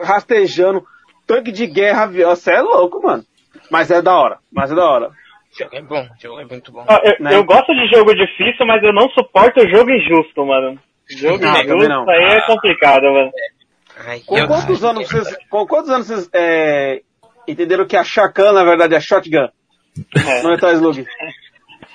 rastejando, 0.02 0.84
tanque 1.26 1.50
de 1.50 1.66
guerra, 1.66 2.06
você 2.06 2.52
é 2.52 2.60
louco, 2.60 3.02
mano. 3.02 3.24
Mas 3.72 3.90
é 3.90 4.02
da 4.02 4.14
hora, 4.14 4.38
mas 4.52 4.70
é 4.70 4.74
da 4.74 4.84
hora. 4.84 5.08
O 5.08 5.58
jogo 5.58 5.76
é 5.76 5.80
bom, 5.80 6.02
o 6.02 6.22
jogo 6.22 6.40
é 6.40 6.44
muito 6.44 6.70
bom. 6.70 6.84
Ah, 6.86 7.00
eu, 7.02 7.24
né? 7.24 7.34
eu, 7.34 7.42
gosto 7.42 7.72
de 7.72 7.88
jogo 7.88 8.14
difícil, 8.14 8.66
mas 8.66 8.82
eu 8.82 8.92
não 8.92 9.08
suporto 9.08 9.60
o 9.62 9.68
jogo 9.70 9.90
injusto, 9.90 10.44
mano. 10.44 10.78
Jogo 11.08 11.42
não, 11.42 11.56
injusto 11.58 12.10
aí 12.10 12.36
é 12.36 12.46
complicado, 12.46 13.04
mano. 13.04 13.30
Ai, 14.06 14.20
com, 14.20 14.46
quantos 14.46 14.84
anos 14.84 15.08
vocês, 15.08 15.36
com 15.48 15.66
quantos 15.66 15.90
anos 15.90 16.06
vocês 16.06 16.28
é, 16.34 17.00
entenderam 17.48 17.86
que 17.86 17.96
a 17.96 18.04
Shakan, 18.04 18.52
na 18.52 18.62
verdade, 18.62 18.94
é 18.94 19.00
Shotgun? 19.00 19.48
É. 20.16 20.42
Não 20.42 20.52
é 20.52 20.58
Toy 20.58 20.74
Slug. 20.74 21.06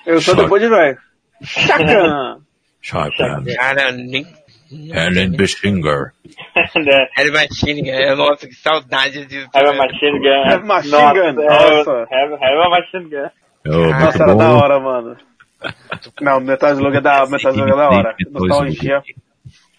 Eu 0.03 0.19
sou 0.19 0.35
depois 0.35 0.59
de 0.59 0.69
velho. 0.69 0.97
Shakan! 1.45 2.41
Shakan. 2.81 3.43
Cara, 3.55 3.91
nem 3.91 4.25
Helen 4.71 5.31
Bishinger. 5.31 6.11
Helen 7.17 7.33
Bishinger, 7.33 8.15
nossa, 8.15 8.47
que 8.47 8.55
saudade 8.55 9.25
de. 9.25 9.47
Helen 9.55 9.77
Bishinger. 9.77 10.45
Helen 10.47 10.67
Bishinger, 10.67 11.33
nossa. 11.33 12.07
Helen 12.11 12.71
Bishinger. 12.71 13.31
Nossa, 13.65 14.23
era 14.23 14.35
da 14.35 14.51
hora, 14.53 14.79
mano. 14.79 15.17
Não, 16.21 16.39
Metal 16.39 16.71
Slug 16.73 16.97
é 16.97 17.01
da, 17.01 17.25
Metal 17.25 17.51
Slug 17.51 17.71
é 17.71 17.75
da 17.75 17.89
hora. 17.89 18.15
Nostalgia. 18.29 19.01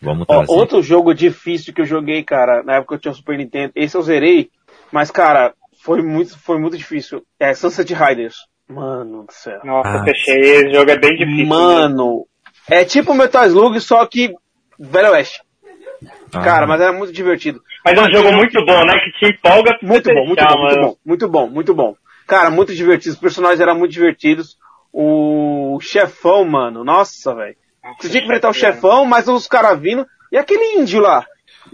Vamos 0.03 0.27
Ó, 0.29 0.45
outro 0.49 0.83
jogo 0.83 1.15
difícil 1.15 1.73
que 1.73 1.81
eu 1.81 1.87
joguei, 1.87 2.23
cara, 2.23 2.63
na 2.63 2.75
época 2.77 2.89
que 2.89 2.95
eu 2.95 3.01
tinha 3.01 3.13
o 3.13 3.15
Super 3.15 3.39
Nintendo, 3.39 3.73
esse 3.75 3.97
eu 3.97 4.03
zerei, 4.03 4.51
mas, 4.93 5.11
cara, 5.11 5.55
foi 5.83 6.03
muito, 6.03 6.39
foi 6.39 6.59
muito 6.59 6.77
difícil. 6.77 7.23
É 7.39 7.55
Sunset 7.55 7.93
Riders. 7.95 8.37
Mano 8.69 9.25
do 9.25 9.33
céu. 9.33 9.61
Nossa, 9.65 9.89
Ah, 9.89 10.05
fechei. 10.05 10.35
Esse 10.39 10.73
jogo 10.75 10.91
é 10.91 10.99
bem 10.99 11.17
difícil. 11.17 11.37
né? 11.43 11.49
Mano, 11.49 12.27
é 12.69 12.85
tipo 12.85 13.15
Metal 13.15 13.45
Slug, 13.47 13.81
só 13.81 14.05
que 14.07 14.33
Velho 14.79 15.11
Oeste. 15.13 15.41
Ah, 16.33 16.41
Cara, 16.43 16.67
mas 16.67 16.81
era 16.81 16.93
muito 16.93 17.13
divertido. 17.13 17.61
Mas 17.85 17.99
é 17.99 18.03
um 18.03 18.11
jogo 18.13 18.33
muito 18.33 18.65
bom, 18.65 18.85
né? 18.85 18.93
Que 19.05 19.27
te 19.27 19.33
empolga 19.35 19.79
Muito 19.83 20.13
bom, 20.13 20.27
muito 20.27 20.45
bom, 20.45 20.57
muito 20.59 20.75
mano. 20.77 20.83
bom, 20.83 20.97
muito 21.05 21.29
bom, 21.29 21.49
muito 21.49 21.75
bom. 21.75 21.97
Cara, 22.27 22.51
muito 22.51 22.75
divertido. 22.75 23.15
Os 23.15 23.21
personagens 23.21 23.61
eram 23.61 23.77
muito 23.77 23.93
divertidos. 23.93 24.57
O 24.93 25.79
chefão, 25.81 26.45
mano, 26.45 26.85
nossa, 26.85 27.35
velho. 27.35 27.57
Você 27.99 28.09
tinha 28.11 28.21
que 28.21 28.27
enfrentar 28.27 28.51
o 28.51 28.55
chefão, 28.55 29.05
mas 29.05 29.27
os 29.29 29.47
caras 29.47 29.79
vindo. 29.81 30.07
E 30.31 30.37
aquele 30.37 30.79
índio 30.81 31.01
lá? 31.01 31.25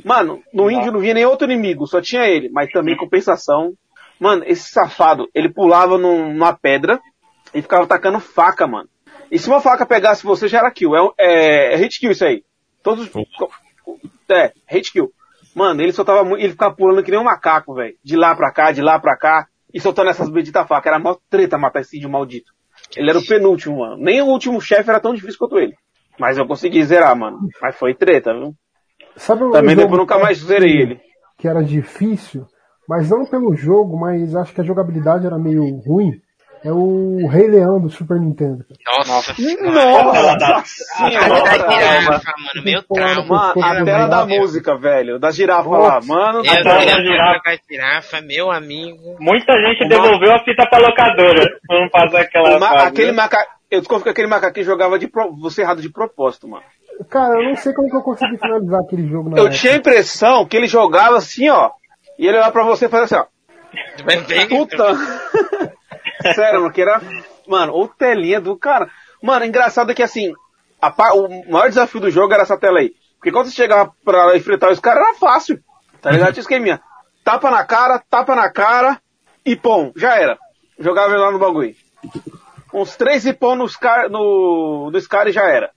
Mano, 0.05 0.43
no 0.53 0.71
índio 0.71 0.93
não 0.93 1.01
vinha 1.01 1.15
nem 1.15 1.25
outro 1.27 1.51
inimigo, 1.51 1.87
só 1.87 2.01
tinha 2.01 2.25
ele. 2.27 2.49
Mas 2.51 2.71
também 2.71 2.97
compensação. 2.97 3.73
Mano, 4.21 4.45
esse 4.47 4.71
safado, 4.71 5.29
ele 5.35 5.49
pulava 5.53 5.99
num- 5.99 6.33
numa 6.33 6.53
pedra 6.53 7.01
e 7.53 7.61
ficava 7.61 7.87
tacando 7.87 8.21
faca, 8.21 8.67
mano. 8.67 8.89
E 9.31 9.39
se 9.39 9.49
uma 9.49 9.61
faca 9.61 9.85
pegasse 9.85 10.23
você, 10.25 10.47
já 10.47 10.59
era 10.59 10.71
kill. 10.71 10.95
É, 10.95 11.03
é, 11.19 11.75
é 11.75 11.77
hit 11.77 11.99
kill 11.99 12.13
isso 12.13 12.25
aí. 12.25 12.43
Todos. 12.85 13.11
É, 14.31 14.53
hit 14.69 14.93
kill. 14.93 15.11
Mano, 15.55 15.81
ele 15.83 15.93
soltava 15.93 16.23
muito, 16.23 16.41
ele 16.43 16.53
ficava 16.53 16.75
pulando 16.75 17.03
que 17.03 17.11
nem 17.11 17.19
um 17.19 17.25
macaco, 17.25 17.75
velho. 17.75 17.95
De 18.05 18.17
lá 18.17 18.35
pra 18.37 18.53
cá, 18.53 18.71
de 18.71 18.83
lá 18.83 18.99
pra 19.01 19.17
cá. 19.17 19.49
E 19.73 19.81
soltando 19.81 20.11
essas 20.11 20.29
benditas 20.29 20.67
facas. 20.69 20.93
Era 20.93 21.01
mó 21.01 21.17
treta 21.29 21.59
matar 21.59 21.81
esse 21.81 21.97
índio 21.97 22.11
maldito. 22.11 22.53
Ele 22.97 23.11
era 23.11 23.19
o 23.19 23.27
penúltimo, 23.27 23.79
mano. 23.79 23.97
Nem 23.97 24.21
o 24.21 24.27
último 24.27 24.61
chefe 24.61 24.89
era 24.91 25.01
tão 25.01 25.15
difícil 25.15 25.39
quanto 25.39 25.59
ele. 25.59 25.75
Mas 26.19 26.39
eu 26.39 26.47
consegui 26.47 26.85
zerar, 26.85 27.17
mano. 27.17 27.39
Mas 27.61 27.75
foi 27.77 27.95
treta, 27.95 28.33
viu? 28.33 28.55
Sabe 29.17 29.51
Também 29.51 29.75
depois 29.75 29.99
nunca 29.99 30.19
mais 30.19 30.39
zerei 30.39 30.77
ele. 30.81 31.01
que 31.39 31.49
era 31.49 31.63
difícil, 31.63 32.47
mas 32.89 33.09
não 33.11 33.25
pelo 33.25 33.55
jogo, 33.57 33.99
mas 33.99 34.35
acho 34.37 34.53
que 34.53 34.61
a 34.61 34.65
jogabilidade 34.65 35.27
era 35.27 35.39
meio 35.39 35.65
ruim. 35.87 36.13
É 36.65 36.73
o 36.73 37.27
Rei 37.29 37.47
Leão 37.47 37.79
do 37.79 37.91
Super 37.91 38.19
Nintendo. 38.19 38.65
Nossa 39.07 39.35
senhora. 39.35 40.03
Nossa 40.03 40.13
A 40.13 40.13
tela 40.13 40.35
da 40.37 40.63
senhora! 40.65 41.71
girafa, 41.71 42.33
mano. 42.39 42.65
Meu 42.65 42.83
trauma. 42.83 43.53
A 43.63 43.85
tela 43.85 44.07
da 44.07 44.25
música, 44.27 44.79
velho. 44.79 45.19
Da 45.19 45.31
girafa 45.31 45.69
lá, 45.69 46.01
mano. 46.03 46.39
Eu 46.39 46.45
tela 46.45 46.63
da 46.65 46.79
queria 46.79 46.95
girafa. 46.95 47.05
jogar 47.05 47.43
com 47.43 47.51
a 47.51 47.57
girafa, 47.71 48.21
meu 48.23 48.51
amigo. 48.51 49.17
Muita 49.21 49.53
gente 49.61 49.87
devolveu 49.89 50.33
a 50.33 50.39
fita 50.43 50.67
pra 50.71 50.79
locadora. 50.79 51.47
Pra 51.67 51.81
não 51.81 51.89
passar 51.91 52.21
aquela 52.23 52.87
aquele 52.87 53.11
né? 53.11 53.17
maca... 53.19 53.47
Eu 53.71 53.81
desconfio 53.81 54.05
que 54.05 54.11
aquele 54.11 54.29
macaquinho 54.29 54.65
jogava 54.65 54.99
de 54.99 55.07
pro... 55.09 55.35
você 55.37 55.63
errado 55.63 55.83
de 55.83 55.91
propósito, 55.91 56.49
mano. 56.49 56.63
Cara, 57.11 57.43
eu 57.43 57.49
não 57.49 57.57
sei 57.57 57.75
como 57.75 57.91
que 57.91 57.97
eu 57.97 58.03
consegui 58.03 58.39
finalizar 58.39 58.81
aquele 58.81 59.07
jogo 59.09 59.29
na 59.29 59.37
Eu 59.37 59.47
época. 59.47 59.59
tinha 59.59 59.73
a 59.73 59.77
impressão 59.77 60.47
que 60.47 60.57
ele 60.57 60.67
jogava 60.69 61.17
assim, 61.19 61.51
ó. 61.51 61.73
E 62.19 62.27
ele 62.27 62.37
olhava 62.37 62.53
pra 62.53 62.63
você 62.65 62.87
e 62.87 62.89
fazia 62.89 63.05
assim, 63.05 63.17
ó. 63.17 64.49
Puta. 64.49 64.95
Sério, 66.35 66.61
mano, 66.61 66.73
que 66.73 66.81
era. 66.83 67.01
Mano, 67.47 67.73
ou 67.73 67.89
telinha 67.89 68.41
do 68.41 68.57
cara. 68.57 68.89
Mano, 69.23 69.45
engraçado 69.45 69.91
é 69.91 69.95
que 69.95 70.03
assim, 70.03 70.33
a 70.81 70.93
o 71.15 71.51
maior 71.51 71.69
desafio 71.69 72.01
do 72.01 72.11
jogo 72.11 72.33
era 72.33 72.43
essa 72.43 72.57
tela 72.59 72.79
aí. 72.79 72.93
Porque 73.19 73.33
quando 73.33 73.47
você 73.47 73.55
chegava 73.55 73.93
pra 74.05 74.37
enfrentar 74.37 74.71
os 74.71 74.81
caras, 74.81 75.03
era 75.07 75.15
fácil. 75.15 75.59
Tá 76.01 76.11
ligado? 76.11 76.33
Tinha 76.35 76.43
esqueminha. 76.43 76.81
Tapa 77.25 77.51
na 77.51 77.65
cara, 77.65 78.03
tapa 78.11 78.35
na 78.35 78.51
cara, 78.51 79.01
e 79.47 79.57
pom, 79.57 79.93
já 79.97 80.15
era. 80.19 80.39
Jogava 80.79 81.13
ele 81.15 81.23
lá 81.23 81.31
no 81.33 81.39
bagulho. 81.39 81.75
Uns 82.73 82.97
três 82.97 83.25
ipom 83.25 83.55
nos 83.55 83.77
car 83.77 84.11
no, 84.11 84.91
nos 84.93 85.07
caras 85.07 85.31
e 85.33 85.35
já 85.35 85.49
era. 85.49 85.71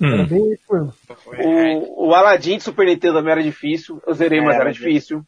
Era 0.00 0.22
hum. 0.22 0.92
O, 1.38 2.08
o 2.08 2.14
Aladdin 2.14 2.56
de 2.56 2.62
Super 2.62 2.86
Nintendo 2.86 3.14
também 3.18 3.32
era 3.32 3.42
difícil. 3.42 4.00
Eu 4.06 4.14
zerei, 4.14 4.40
mas 4.40 4.52
É, 4.54 4.56
era 4.56 4.64
mas- 4.66 4.76
difícil. 4.76 5.22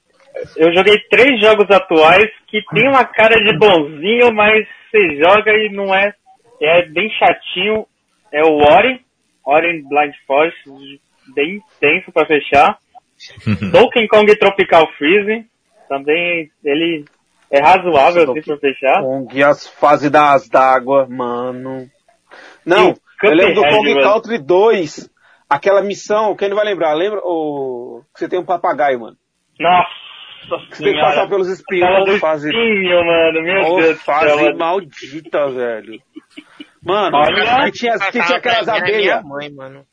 Eu 0.57 0.73
joguei 0.73 0.99
três 1.11 1.41
jogos 1.41 1.71
atuais 1.71 2.31
que 2.49 2.63
tem 2.73 2.89
uma 2.89 3.05
cara 3.05 3.37
de 3.37 3.57
bonzinho, 3.59 4.33
mas 4.33 4.67
você 4.91 5.17
joga 5.17 5.53
e 5.53 5.71
não 5.73 5.95
é. 5.95 6.15
É 6.61 6.87
bem 6.87 7.09
chatinho. 7.11 7.87
É 8.33 8.43
o 8.43 8.57
Ori, 8.59 9.01
Ori 9.45 9.83
Blind 9.83 10.15
Forest, 10.27 10.59
bem 11.35 11.61
tenso 11.81 12.13
pra 12.13 12.27
fechar. 12.27 12.79
Donkey 13.73 14.07
Kong 14.07 14.37
Tropical 14.37 14.87
Freeze, 14.97 15.47
também 15.89 16.51
ele 16.65 17.05
é 17.51 17.61
razoável 17.61 18.31
assim 18.31 18.43
pra 18.43 18.59
fechar. 18.59 19.01
Kong, 19.03 19.43
as 19.43 19.67
fases 19.67 20.11
das 20.11 20.49
d'água, 20.49 21.07
mano. 21.09 21.89
Não, 22.67 22.91
E 22.91 23.27
eu 23.27 23.35
lembro 23.35 23.55
do 23.55 23.63
Kong 23.63 23.95
mano. 23.95 24.03
Country 24.03 24.39
2, 24.39 25.11
aquela 25.49 25.83
missão, 25.83 26.37
quem 26.37 26.49
não 26.51 26.57
vai 26.57 26.67
lembrar? 26.67 26.93
Lembra 26.93 27.21
o 27.25 28.03
que 28.13 28.21
você 28.21 28.29
tem 28.29 28.39
um 28.39 28.45
papagaio, 28.45 29.01
mano? 29.01 29.17
Nossa 29.59 30.08
você 30.49 30.85
tem 30.85 30.95
que 30.95 31.01
passar 31.01 31.29
pelos 31.29 31.49
espiões, 31.49 32.21
fase, 32.21 32.49
espinho, 32.49 33.05
mano, 33.05 33.43
meu 33.43 33.63
oh, 33.73 33.81
Deus 33.81 34.03
fase 34.03 34.39
céu. 34.39 34.57
maldita, 34.57 35.49
velho. 35.51 36.01
Mano, 36.85 37.17
Olha, 37.17 37.65
que 37.67 37.73
tinha, 37.73 37.99
que 37.99 38.11
tinha 38.13 38.39
aquelas 38.39 38.69
abelhas. 38.69 39.23
mãe, 39.25 39.51
mano. 39.53 39.85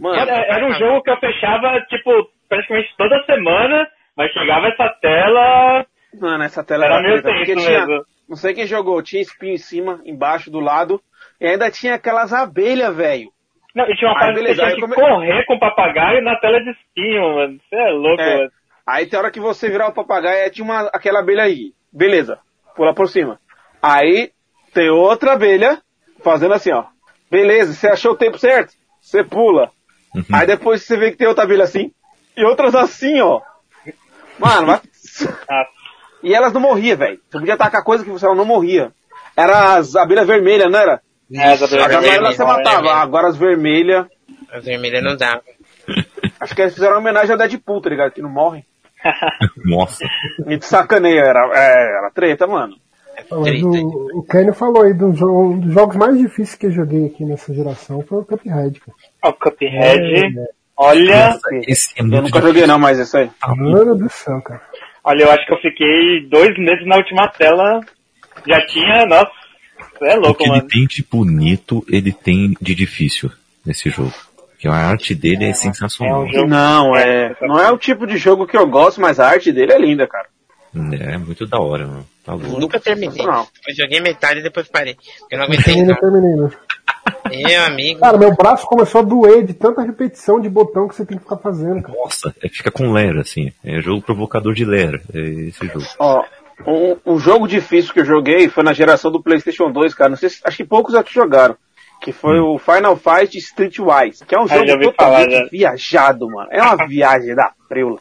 Mano, 0.00 0.18
Era, 0.18 0.56
era 0.56 0.66
um 0.66 0.72
jogo 0.74 1.02
que 1.02 1.10
eu 1.10 1.18
fechava, 1.18 1.80
tipo, 1.88 2.10
praticamente 2.48 2.88
toda 2.96 3.22
semana, 3.24 3.86
mas 4.16 4.32
chegava 4.32 4.68
essa 4.68 4.88
tela, 5.00 5.86
mano, 6.18 6.42
essa 6.44 6.64
tela 6.64 6.84
era 6.86 6.94
era 6.94 7.02
meio 7.02 7.22
tenso 7.22 7.44
tinha, 7.60 7.86
mesmo. 7.86 8.04
não 8.28 8.36
sei 8.36 8.54
quem 8.54 8.66
jogou, 8.66 9.02
tinha 9.02 9.22
espinho 9.22 9.54
em 9.54 9.58
cima, 9.58 10.00
embaixo, 10.04 10.50
do 10.50 10.60
lado, 10.60 11.00
e 11.40 11.46
ainda 11.46 11.70
tinha 11.70 11.94
aquelas 11.94 12.32
abelhas, 12.32 12.94
velho. 12.96 13.28
Não, 13.74 13.84
e 13.88 13.94
tinha 13.96 14.10
uma 14.10 14.18
fase 14.18 14.44
que 14.44 14.54
tinha 14.54 14.74
que 14.74 14.80
come- 14.80 14.94
correr 14.94 15.44
com 15.46 15.54
o 15.54 15.58
papagaio 15.60 16.22
na 16.22 16.36
tela 16.36 16.58
de 16.62 16.70
espinho, 16.70 17.34
mano. 17.36 17.58
Você 17.68 17.76
é 17.76 17.90
louco, 17.90 18.20
É. 18.22 18.36
mano. 18.38 18.50
Aí 18.86 19.06
tem 19.06 19.18
hora 19.18 19.30
que 19.30 19.40
você 19.40 19.68
virar 19.68 19.88
o 19.88 19.92
papagaio, 19.92 20.44
aí 20.44 20.50
tinha 20.50 20.64
uma, 20.64 20.82
aquela 20.92 21.20
abelha 21.20 21.44
aí. 21.44 21.72
Beleza. 21.92 22.38
Pula 22.74 22.94
por 22.94 23.08
cima. 23.08 23.38
Aí 23.80 24.32
tem 24.74 24.90
outra 24.90 25.32
abelha 25.32 25.80
fazendo 26.22 26.54
assim, 26.54 26.72
ó. 26.72 26.84
Beleza, 27.30 27.72
você 27.74 27.88
achou 27.88 28.12
o 28.12 28.16
tempo 28.16 28.38
certo? 28.38 28.74
Você 29.00 29.22
pula. 29.24 29.70
uhum. 30.14 30.24
Aí 30.32 30.46
depois 30.46 30.82
você 30.82 30.96
vê 30.96 31.10
que 31.10 31.16
tem 31.16 31.26
outra 31.26 31.44
abelha 31.44 31.64
assim. 31.64 31.92
E 32.36 32.44
outras 32.44 32.74
assim, 32.74 33.20
ó. 33.20 33.40
Mano, 34.38 34.66
mas... 34.68 35.26
Ah, 35.48 35.66
E 36.22 36.32
elas 36.34 36.52
não 36.52 36.60
morriam, 36.60 36.96
velho. 36.96 37.20
Você 37.28 37.38
podia 37.38 37.54
atacar 37.54 37.82
coisa 37.82 38.04
que 38.04 38.10
você 38.10 38.24
ela 38.24 38.34
não 38.36 38.44
morria. 38.44 38.92
Era 39.36 39.74
as 39.74 39.96
abelhas 39.96 40.24
vermelhas, 40.26 40.70
não 40.70 40.78
era? 40.78 41.02
é, 41.34 41.52
As 41.52 41.62
abelha 41.62 41.84
amarelas 41.84 42.02
vermelha. 42.04 42.32
você 42.32 42.44
matava. 42.44 42.94
Agora 42.94 43.26
as 43.28 43.36
vermelhas... 43.36 44.06
As 44.52 44.64
vermelhas 44.64 45.02
não 45.02 45.16
dava. 45.16 45.42
Acho 46.38 46.54
que 46.54 46.62
eles 46.62 46.74
fizeram 46.74 46.92
uma 46.94 47.00
homenagem 47.00 47.32
ao 47.32 47.38
Deadpool, 47.38 47.80
tá 47.80 47.90
ligado? 47.90 48.12
Que 48.12 48.22
não 48.22 48.30
morre. 48.30 48.64
Nossa. 49.64 50.04
E 50.46 50.56
de 50.56 50.64
sacaneia. 50.64 51.20
Era, 51.20 51.50
é, 51.54 51.98
era 51.98 52.10
treta, 52.10 52.46
mano. 52.46 52.76
Mas 53.30 53.42
Treta. 53.44 53.66
o, 53.66 54.18
o 54.20 54.22
Kenny 54.24 54.52
falou 54.54 54.82
aí 54.82 54.94
do 54.94 55.12
jogo- 55.14 55.50
um 55.52 55.60
dos 55.60 55.72
jogos 55.74 55.96
mais 55.96 56.18
difíceis 56.18 56.54
que 56.56 56.66
eu 56.66 56.72
joguei 56.72 57.06
aqui 57.06 57.24
nessa 57.24 57.52
geração 57.54 58.02
foi 58.02 58.18
o 58.20 58.24
Cuphead, 58.24 58.80
cara. 58.80 58.96
O 59.24 59.32
Cuphead. 59.34 60.38
É, 60.38 60.46
Olha, 60.76 61.38
Esse 61.68 61.92
é 61.96 62.00
Eu 62.00 62.06
nunca 62.06 62.40
joguei 62.40 62.66
não, 62.66 62.78
mas 62.78 62.98
isso 62.98 63.16
aí. 63.16 63.30
Mano 63.56 63.94
do 63.94 64.08
céu, 64.10 64.40
cara. 64.42 64.62
olha, 65.04 65.22
eu 65.24 65.30
acho 65.30 65.46
que 65.46 65.52
eu 65.52 65.60
fiquei 65.60 66.26
dois 66.28 66.56
meses 66.58 66.86
na 66.86 66.96
última 66.96 67.28
tela. 67.28 67.80
Já 68.48 68.66
tinha, 68.66 69.04
nossa, 69.06 69.30
você 69.98 70.06
é 70.08 70.16
O 70.16 70.20
louco, 70.22 70.38
que 70.38 70.44
ele 70.44 70.56
mano. 70.56 70.68
tem 70.68 70.86
de 70.86 71.04
bonito, 71.08 71.84
ele 71.88 72.12
tem 72.12 72.54
de 72.60 72.74
difícil 72.74 73.30
nesse 73.64 73.90
jogo. 73.90 74.12
Que 74.62 74.68
a 74.68 74.74
arte 74.74 75.12
dele 75.12 75.46
é 75.46 75.52
sensacional. 75.52 76.22
é 76.22 76.24
um 76.24 76.32
jogo- 76.32 76.46
Não, 76.48 76.96
é. 76.96 77.34
Não 77.42 77.58
é 77.58 77.68
o 77.72 77.76
tipo 77.76 78.06
de 78.06 78.16
jogo 78.16 78.46
que 78.46 78.56
eu 78.56 78.64
gosto, 78.64 79.00
mas 79.00 79.18
a 79.18 79.26
arte 79.28 79.50
dele 79.50 79.72
é 79.72 79.78
linda, 79.78 80.06
cara. 80.06 80.28
É 81.00 81.18
muito 81.18 81.44
da 81.48 81.58
hora, 81.58 81.84
mano. 81.84 82.06
Tá 82.24 82.34
louco. 82.34 82.60
Nunca 82.60 82.78
terminei. 82.78 83.26
Eu 83.26 83.74
joguei 83.76 84.00
metade 84.00 84.38
e 84.38 84.42
depois 84.44 84.68
parei. 84.68 84.96
Eu 85.28 85.38
não 85.38 85.46
aguentei 85.46 85.80
Eu 85.80 85.86
não 85.86 85.96
terminei, 85.96 86.36
não. 86.36 86.50
Meu 87.28 87.64
amigo. 87.64 87.98
Cara, 87.98 88.16
meu 88.16 88.32
braço 88.36 88.64
começou 88.64 89.00
a 89.00 89.04
doer 89.04 89.44
de 89.44 89.52
tanta 89.52 89.82
repetição 89.82 90.40
de 90.40 90.48
botão 90.48 90.86
que 90.86 90.94
você 90.94 91.04
tem 91.04 91.18
que 91.18 91.24
ficar 91.24 91.38
fazendo, 91.38 91.82
cara. 91.82 91.98
Nossa, 91.98 92.32
é, 92.40 92.48
fica 92.48 92.70
com 92.70 92.92
lera, 92.92 93.20
assim. 93.22 93.50
É 93.64 93.80
jogo 93.80 94.00
provocador 94.00 94.54
de 94.54 94.64
lera, 94.64 95.02
é 95.12 95.18
esse 95.18 95.66
jogo. 95.66 95.84
Ó, 95.98 96.22
um, 96.68 96.96
um 97.14 97.18
jogo 97.18 97.48
difícil 97.48 97.92
que 97.92 97.98
eu 97.98 98.04
joguei 98.04 98.48
foi 98.48 98.62
na 98.62 98.72
geração 98.72 99.10
do 99.10 99.20
PlayStation 99.20 99.72
2, 99.72 99.92
cara. 99.92 100.10
Não 100.10 100.16
sei 100.16 100.28
se, 100.30 100.40
acho 100.44 100.56
que 100.56 100.64
poucos 100.64 100.94
aqui 100.94 101.12
jogaram. 101.12 101.56
Que 102.02 102.12
foi 102.12 102.40
o 102.40 102.58
Final 102.58 102.96
Fight 102.96 103.38
Streetwise, 103.38 104.24
que 104.26 104.34
é 104.34 104.38
um 104.38 104.44
Ah, 104.44 104.46
jogo 104.48 104.72
ouvi 104.72 104.92
falar, 104.96 105.20
totalmente 105.20 105.32
já. 105.32 105.44
viajado, 105.50 106.28
mano. 106.28 106.48
É 106.50 106.60
uma 106.62 106.84
viagem 106.88 107.34
da 107.34 107.52
preula. 107.68 107.98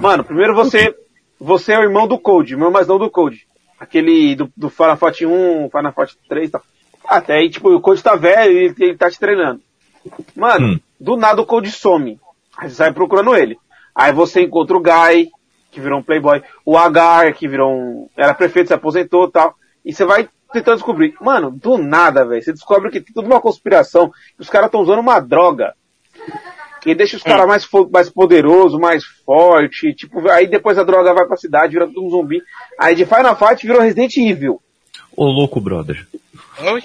Mano, 0.00 0.22
primeiro 0.24 0.54
você, 0.54 0.94
você 1.38 1.72
é 1.72 1.78
o 1.78 1.82
irmão 1.82 2.06
do 2.06 2.18
Code, 2.18 2.52
irmão 2.54 2.70
mais 2.70 2.86
não 2.86 2.98
do 2.98 3.10
Code. 3.10 3.46
Aquele 3.78 4.36
do, 4.36 4.48
do 4.56 4.70
Final 4.70 4.96
Fight 4.96 5.26
1, 5.26 5.68
Final 5.70 5.92
Fight 5.92 6.16
3 6.28 6.48
e 6.48 6.52
tal. 6.52 6.62
Até 7.04 7.34
aí, 7.38 7.50
tipo, 7.50 7.70
o 7.74 7.80
Code 7.80 8.02
tá 8.02 8.14
velho 8.14 8.52
e 8.52 8.64
ele, 8.66 8.74
ele 8.78 8.96
tá 8.96 9.10
te 9.10 9.18
treinando. 9.18 9.60
Mano, 10.36 10.74
Hum. 10.74 10.80
do 11.00 11.16
nada 11.16 11.40
o 11.42 11.46
Code 11.46 11.70
some. 11.72 12.20
Aí 12.56 12.68
você 12.68 12.76
sai 12.76 12.92
procurando 12.92 13.34
ele. 13.34 13.58
Aí 13.94 14.12
você 14.12 14.42
encontra 14.42 14.76
o 14.76 14.80
Guy, 14.80 15.28
que 15.72 15.80
virou 15.80 15.98
um 15.98 16.02
playboy. 16.02 16.40
O 16.64 16.78
Agar, 16.78 17.32
que 17.32 17.48
virou 17.48 17.72
um... 17.72 18.08
Era 18.16 18.32
prefeito, 18.34 18.68
se 18.68 18.74
aposentou 18.74 19.26
e 19.26 19.30
tal. 19.32 19.54
E 19.84 19.92
você 19.92 20.04
vai 20.04 20.28
tentando 20.52 20.76
descobrir. 20.76 21.14
Mano, 21.20 21.50
do 21.50 21.78
nada, 21.78 22.24
velho. 22.24 22.42
Você 22.42 22.52
descobre 22.52 22.90
que 22.90 23.00
tem 23.00 23.14
tudo 23.14 23.26
uma 23.26 23.40
conspiração. 23.40 24.10
Que 24.36 24.42
os 24.42 24.50
caras 24.50 24.66
estão 24.66 24.80
usando 24.80 25.00
uma 25.00 25.20
droga. 25.20 25.74
Que 26.80 26.94
deixa 26.94 27.16
os 27.16 27.22
caras 27.22 27.46
mais, 27.46 27.68
mais 27.92 28.08
poderosos, 28.08 28.80
mais 28.80 29.04
forte. 29.24 29.94
Tipo, 29.94 30.28
aí 30.28 30.46
depois 30.46 30.78
a 30.78 30.84
droga 30.84 31.12
vai 31.12 31.26
pra 31.26 31.36
cidade, 31.36 31.72
vira 31.72 31.86
tudo 31.86 32.04
um 32.04 32.10
zumbi. 32.10 32.42
Aí 32.78 32.94
de 32.94 33.04
Final 33.04 33.36
Fight 33.36 33.66
virou 33.66 33.82
Resident 33.82 34.16
Evil. 34.16 34.60
Ô 35.14 35.26
louco, 35.26 35.60
brother. 35.60 36.06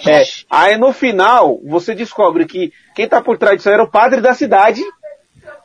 É, 0.06 0.24
aí 0.50 0.78
no 0.78 0.94
final, 0.94 1.60
você 1.64 1.94
descobre 1.94 2.46
que 2.46 2.72
quem 2.96 3.08
tá 3.08 3.22
por 3.22 3.38
trás 3.38 3.58
disso 3.58 3.70
era 3.70 3.84
o 3.84 3.90
padre 3.90 4.22
da 4.22 4.34
cidade, 4.34 4.82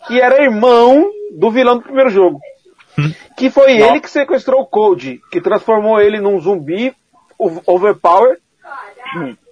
que 0.07 0.21
era 0.21 0.43
irmão 0.43 1.11
do 1.33 1.51
vilão 1.51 1.77
do 1.77 1.83
primeiro 1.83 2.11
jogo. 2.11 2.41
Que 3.37 3.51
foi 3.51 3.79
Nossa. 3.79 3.93
ele 3.93 4.01
que 4.01 4.11
sequestrou 4.11 4.63
o 4.63 4.67
Code, 4.67 5.21
que 5.31 5.41
transformou 5.41 6.01
ele 6.01 6.21
num 6.21 6.41
zumbi 6.41 6.95
overpower. 7.67 8.39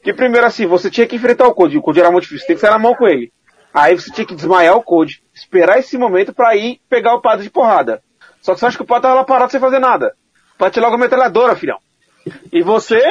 Que 0.02 0.12
primeiro 0.12 0.46
assim, 0.46 0.66
você 0.66 0.90
tinha 0.90 1.06
que 1.06 1.16
enfrentar 1.16 1.46
o 1.46 1.54
Code, 1.54 1.78
o 1.78 1.82
Code 1.82 2.00
era 2.00 2.10
muito 2.10 2.24
difícil, 2.24 2.46
tem 2.46 2.56
que 2.56 2.60
sair 2.60 2.70
na 2.70 2.78
mão 2.78 2.94
com 2.94 3.06
ele. 3.06 3.32
Aí 3.74 3.98
você 3.98 4.10
tinha 4.10 4.26
que 4.26 4.34
desmaiar 4.34 4.76
o 4.76 4.82
Code, 4.82 5.22
esperar 5.34 5.78
esse 5.78 5.98
momento 5.98 6.32
para 6.32 6.56
ir 6.56 6.80
pegar 6.88 7.14
o 7.14 7.20
padre 7.20 7.44
de 7.44 7.50
porrada. 7.50 8.02
Só 8.40 8.54
que 8.54 8.60
você 8.60 8.66
acha 8.66 8.76
que 8.76 8.82
o 8.82 8.86
padre 8.86 9.02
tava 9.02 9.14
lá 9.14 9.24
parado 9.24 9.50
sem 9.50 9.60
fazer 9.60 9.78
nada. 9.78 10.14
Bate 10.58 10.80
logo 10.80 10.94
a 10.94 10.98
metralhadora, 10.98 11.56
filhão. 11.56 11.78
E 12.52 12.62
você, 12.62 13.02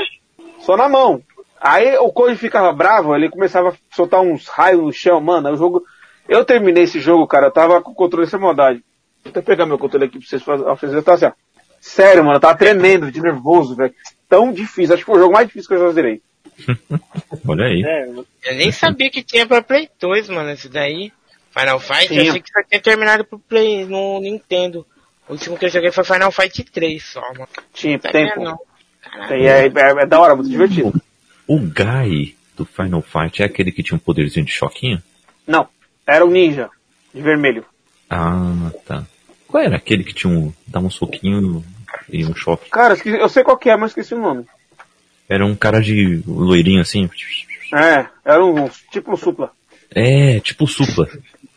só 0.59 0.75
na 0.77 0.87
mão. 0.89 1.21
Aí 1.59 1.97
o 1.97 2.11
Code 2.11 2.35
ficava 2.35 2.71
bravo, 2.71 3.15
ele 3.15 3.29
começava 3.29 3.69
a 3.69 3.73
soltar 3.95 4.21
uns 4.21 4.47
raios 4.47 4.81
no 4.81 4.91
chão, 4.91 5.19
mano, 5.19 5.51
o 5.51 5.57
jogo... 5.57 5.83
Eu 6.27 6.43
terminei 6.43 6.83
esse 6.83 6.99
jogo, 6.99 7.25
cara, 7.25 7.47
eu 7.47 7.51
tava 7.51 7.81
com 7.81 7.91
o 7.91 7.95
controle 7.95 8.27
sem 8.27 8.39
maldade. 8.39 8.83
Vou 9.23 9.31
até 9.31 9.41
pegar 9.41 9.65
meu 9.65 9.77
controle 9.77 10.05
aqui 10.05 10.19
pra 10.19 10.27
vocês 10.27 10.43
fazerem. 10.43 11.03
Assim, 11.05 11.25
ó. 11.25 11.31
Sério, 11.79 12.23
mano, 12.23 12.35
eu 12.35 12.41
tava 12.41 12.57
tremendo, 12.57 13.09
de 13.09 13.21
nervoso, 13.21 13.75
velho. 13.75 13.93
Tão 14.29 14.51
difícil, 14.51 14.93
acho 14.93 15.03
que 15.03 15.11
foi 15.11 15.17
o 15.17 15.21
jogo 15.21 15.33
mais 15.33 15.47
difícil 15.47 15.69
que 15.69 15.75
eu 15.75 15.87
já 15.87 15.91
zerei. 15.93 16.21
Olha 17.47 17.65
aí. 17.65 17.83
É, 17.83 18.07
eu 18.07 18.55
nem 18.55 18.71
sabia 18.71 19.09
que 19.09 19.23
tinha 19.23 19.45
pra 19.45 19.61
Play 19.61 19.89
2, 19.99 20.29
mano, 20.29 20.51
esse 20.51 20.69
daí. 20.69 21.11
Final 21.57 21.79
Fight, 21.79 22.07
Sim. 22.07 22.15
eu 22.15 22.29
achei 22.29 22.41
que 22.41 22.51
só 22.51 22.61
tinha 22.63 22.81
terminado 22.81 23.25
pro 23.25 23.39
Play, 23.39 23.85
no 23.85 24.19
Nintendo. 24.19 24.85
O 25.27 25.33
último 25.33 25.57
que 25.57 25.65
eu 25.65 25.69
joguei 25.69 25.91
foi 25.91 26.03
Final 26.03 26.31
Fight 26.31 26.63
3 26.63 27.03
só, 27.03 27.21
mano. 27.33 27.47
Tinha 27.73 27.97
tempo. 27.99 28.43
Não. 28.43 28.59
Tem, 29.27 29.47
é, 29.47 29.65
é, 29.65 29.67
é, 29.67 30.05
da 30.05 30.19
hora, 30.19 30.35
muito 30.35 30.49
divertido. 30.49 30.93
O 31.47 31.57
Guy 31.57 32.35
do 32.55 32.65
Final 32.65 33.01
Fight 33.01 33.41
é 33.41 33.45
aquele 33.45 33.71
que 33.71 33.83
tinha 33.83 33.95
um 33.95 33.99
poderzinho 33.99 34.45
de 34.45 34.51
choquinho? 34.51 35.01
Não, 35.45 35.67
era 36.05 36.25
o 36.25 36.29
ninja, 36.29 36.69
de 37.13 37.21
vermelho. 37.21 37.65
Ah, 38.09 38.71
tá. 38.85 39.05
Qual 39.47 39.63
era 39.63 39.77
aquele 39.77 40.03
que 40.03 40.13
tinha 40.13 40.31
um, 40.31 40.53
dá 40.67 40.79
um 40.79 40.89
soquinho 40.89 41.63
e 42.09 42.25
um 42.25 42.35
choque? 42.35 42.69
Cara, 42.69 42.97
eu 43.05 43.29
sei 43.29 43.43
qual 43.43 43.57
que 43.57 43.69
é, 43.69 43.75
mas 43.75 43.91
esqueci 43.91 44.13
o 44.13 44.21
nome. 44.21 44.45
Era 45.29 45.45
um 45.45 45.55
cara 45.55 45.81
de 45.81 46.21
loirinho 46.25 46.81
assim? 46.81 47.09
É, 47.73 48.05
era 48.23 48.43
um, 48.45 48.69
tipo 48.91 49.11
um 49.11 49.17
supla. 49.17 49.51
É, 49.93 50.39
tipo 50.39 50.65
supla. 50.67 51.07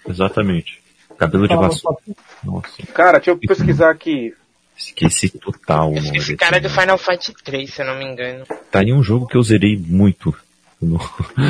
Exatamente. 0.09 0.81
Cabelo 1.17 1.47
de 1.47 1.55
vassoura. 1.55 1.99
Nossa. 2.43 2.83
Cara, 2.93 3.19
deixa 3.19 3.31
eu 3.31 3.39
pesquisar 3.39 3.91
aqui. 3.91 4.35
Esqueci 4.77 5.29
total. 5.29 5.93
Esse 5.95 6.37
cara 6.37 6.57
é 6.57 6.61
do 6.61 6.71
Final 6.71 6.97
Fight 6.97 7.35
3, 7.45 7.73
se 7.73 7.83
eu 7.83 7.87
não 7.87 7.99
me 7.99 8.05
engano. 8.05 8.47
Tá 8.71 8.81
aí 8.81 8.93
um 8.93 9.03
jogo 9.03 9.27
que 9.27 9.37
eu 9.37 9.43
zerei 9.43 9.77
muito. 9.77 10.35
No... 10.81 10.99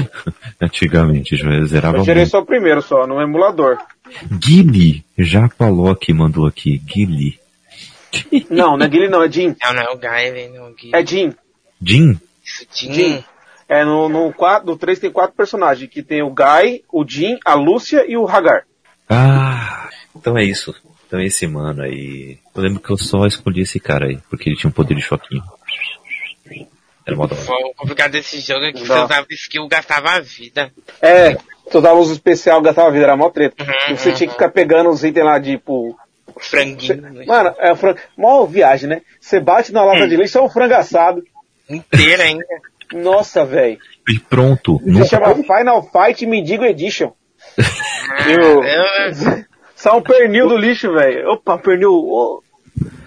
Antigamente, 0.61 1.37
já 1.37 1.65
zerava 1.65 1.99
Eu 1.99 2.05
zerei 2.05 2.27
só 2.27 2.41
o 2.41 2.45
primeiro 2.47 2.83
só, 2.83 3.07
no 3.07 3.21
emulador. 3.21 3.79
Guile, 4.29 5.05
Japalock 5.17 6.13
mandou 6.13 6.47
aqui, 6.47 6.79
Guile. 6.79 7.39
Não, 8.51 8.77
não 8.77 8.87
é 8.87 8.89
Guile 8.89 9.09
não, 9.09 9.23
é 9.23 9.31
Jim. 9.31 9.55
Não, 9.63 9.73
não 9.73 9.83
é 9.83 9.91
o 9.91 9.97
Guile, 9.97 10.49
não 10.49 10.67
é 10.67 10.71
o 10.71 10.75
Guile. 10.75 10.97
É 10.97 11.07
Jim. 11.07 11.35
Jim? 11.81 12.21
Isso, 12.45 12.67
Jim. 12.73 12.93
Jim. 12.93 13.25
É, 13.69 13.85
no, 13.85 14.09
no, 14.09 14.33
4, 14.33 14.67
no 14.67 14.77
3 14.77 14.99
tem 14.99 15.13
quatro 15.13 15.37
personagens, 15.37 15.89
que 15.89 16.03
tem 16.03 16.23
o 16.23 16.31
Guy, 16.31 16.83
o 16.93 17.07
Jim, 17.07 17.39
a 17.45 17.55
Lúcia 17.55 18.05
e 18.09 18.17
o 18.17 18.27
Hagar. 18.27 18.65
Ah, 19.09 19.89
então 20.15 20.37
é 20.37 20.43
isso. 20.43 20.75
Então 21.07 21.21
é 21.21 21.27
esse 21.27 21.47
mano 21.47 21.83
aí. 21.83 22.39
Eu 22.55 22.63
lembro 22.63 22.81
que 22.81 22.91
eu 22.91 22.97
só 22.97 23.27
escolhi 23.27 23.63
esse 23.63 23.79
cara 23.79 24.07
aí, 24.07 24.19
porque 24.29 24.49
ele 24.49 24.57
tinha 24.57 24.69
um 24.69 24.73
poder 24.73 24.95
de 24.95 25.03
choquinho. 25.03 25.43
Era 27.07 27.17
mó 27.17 27.25
O 27.25 27.75
complicado 27.75 28.13
desse 28.13 28.41
jogo 28.41 28.65
é 28.65 28.73
que 28.73 28.81
você 28.81 28.93
usava 28.93 29.27
skill 29.31 29.67
gastava 29.69 30.11
a 30.11 30.21
vida. 30.21 30.73
É, 31.01 31.35
você 31.65 31.79
usava 31.79 31.99
uso 31.99 32.13
especial 32.13 32.61
gastava 32.61 32.89
a 32.89 32.93
vida, 32.93 33.05
era 33.05 33.17
mó 33.17 33.31
treta. 33.31 33.65
Uhum, 33.65 33.97
você 33.97 34.11
uhum. 34.11 34.15
tinha 34.15 34.27
que 34.29 34.35
ficar 34.35 34.51
pegando 34.51 34.91
os 34.91 35.03
itens 35.03 35.25
lá, 35.25 35.41
tipo. 35.41 35.99
Franguinho. 36.41 37.03
Você, 37.03 37.27
mano, 37.27 37.55
é 37.59 37.75
frango. 37.75 37.99
Mó 38.17 38.45
viagem, 38.47 38.89
né? 38.89 39.03
Você 39.21 39.41
bate 39.41 39.73
na 39.73 39.85
lata 39.85 40.05
hum. 40.05 40.09
de 40.09 40.17
leite, 40.17 40.37
é 40.37 40.41
um 40.41 40.49
frango 40.49 40.75
assado. 40.75 41.23
Inteira 41.69 42.25
ainda. 42.25 42.45
Nossa, 42.93 43.45
velho. 43.45 43.79
E 44.09 44.19
pronto. 44.19 44.81
Isso 44.85 45.11
chama 45.11 45.35
Final 45.35 45.83
Fight 45.91 46.27
Mendigo 46.27 46.65
Edition. 46.65 47.13
Eu... 48.27 48.63
eu... 48.65 49.45
Só 49.77 49.97
um 49.97 50.03
pernil 50.03 50.47
do 50.47 50.59
lixo, 50.59 50.93
velho. 50.93 51.31
Opa, 51.31 51.57
pernil. 51.57 51.91
Oh. 51.91 52.43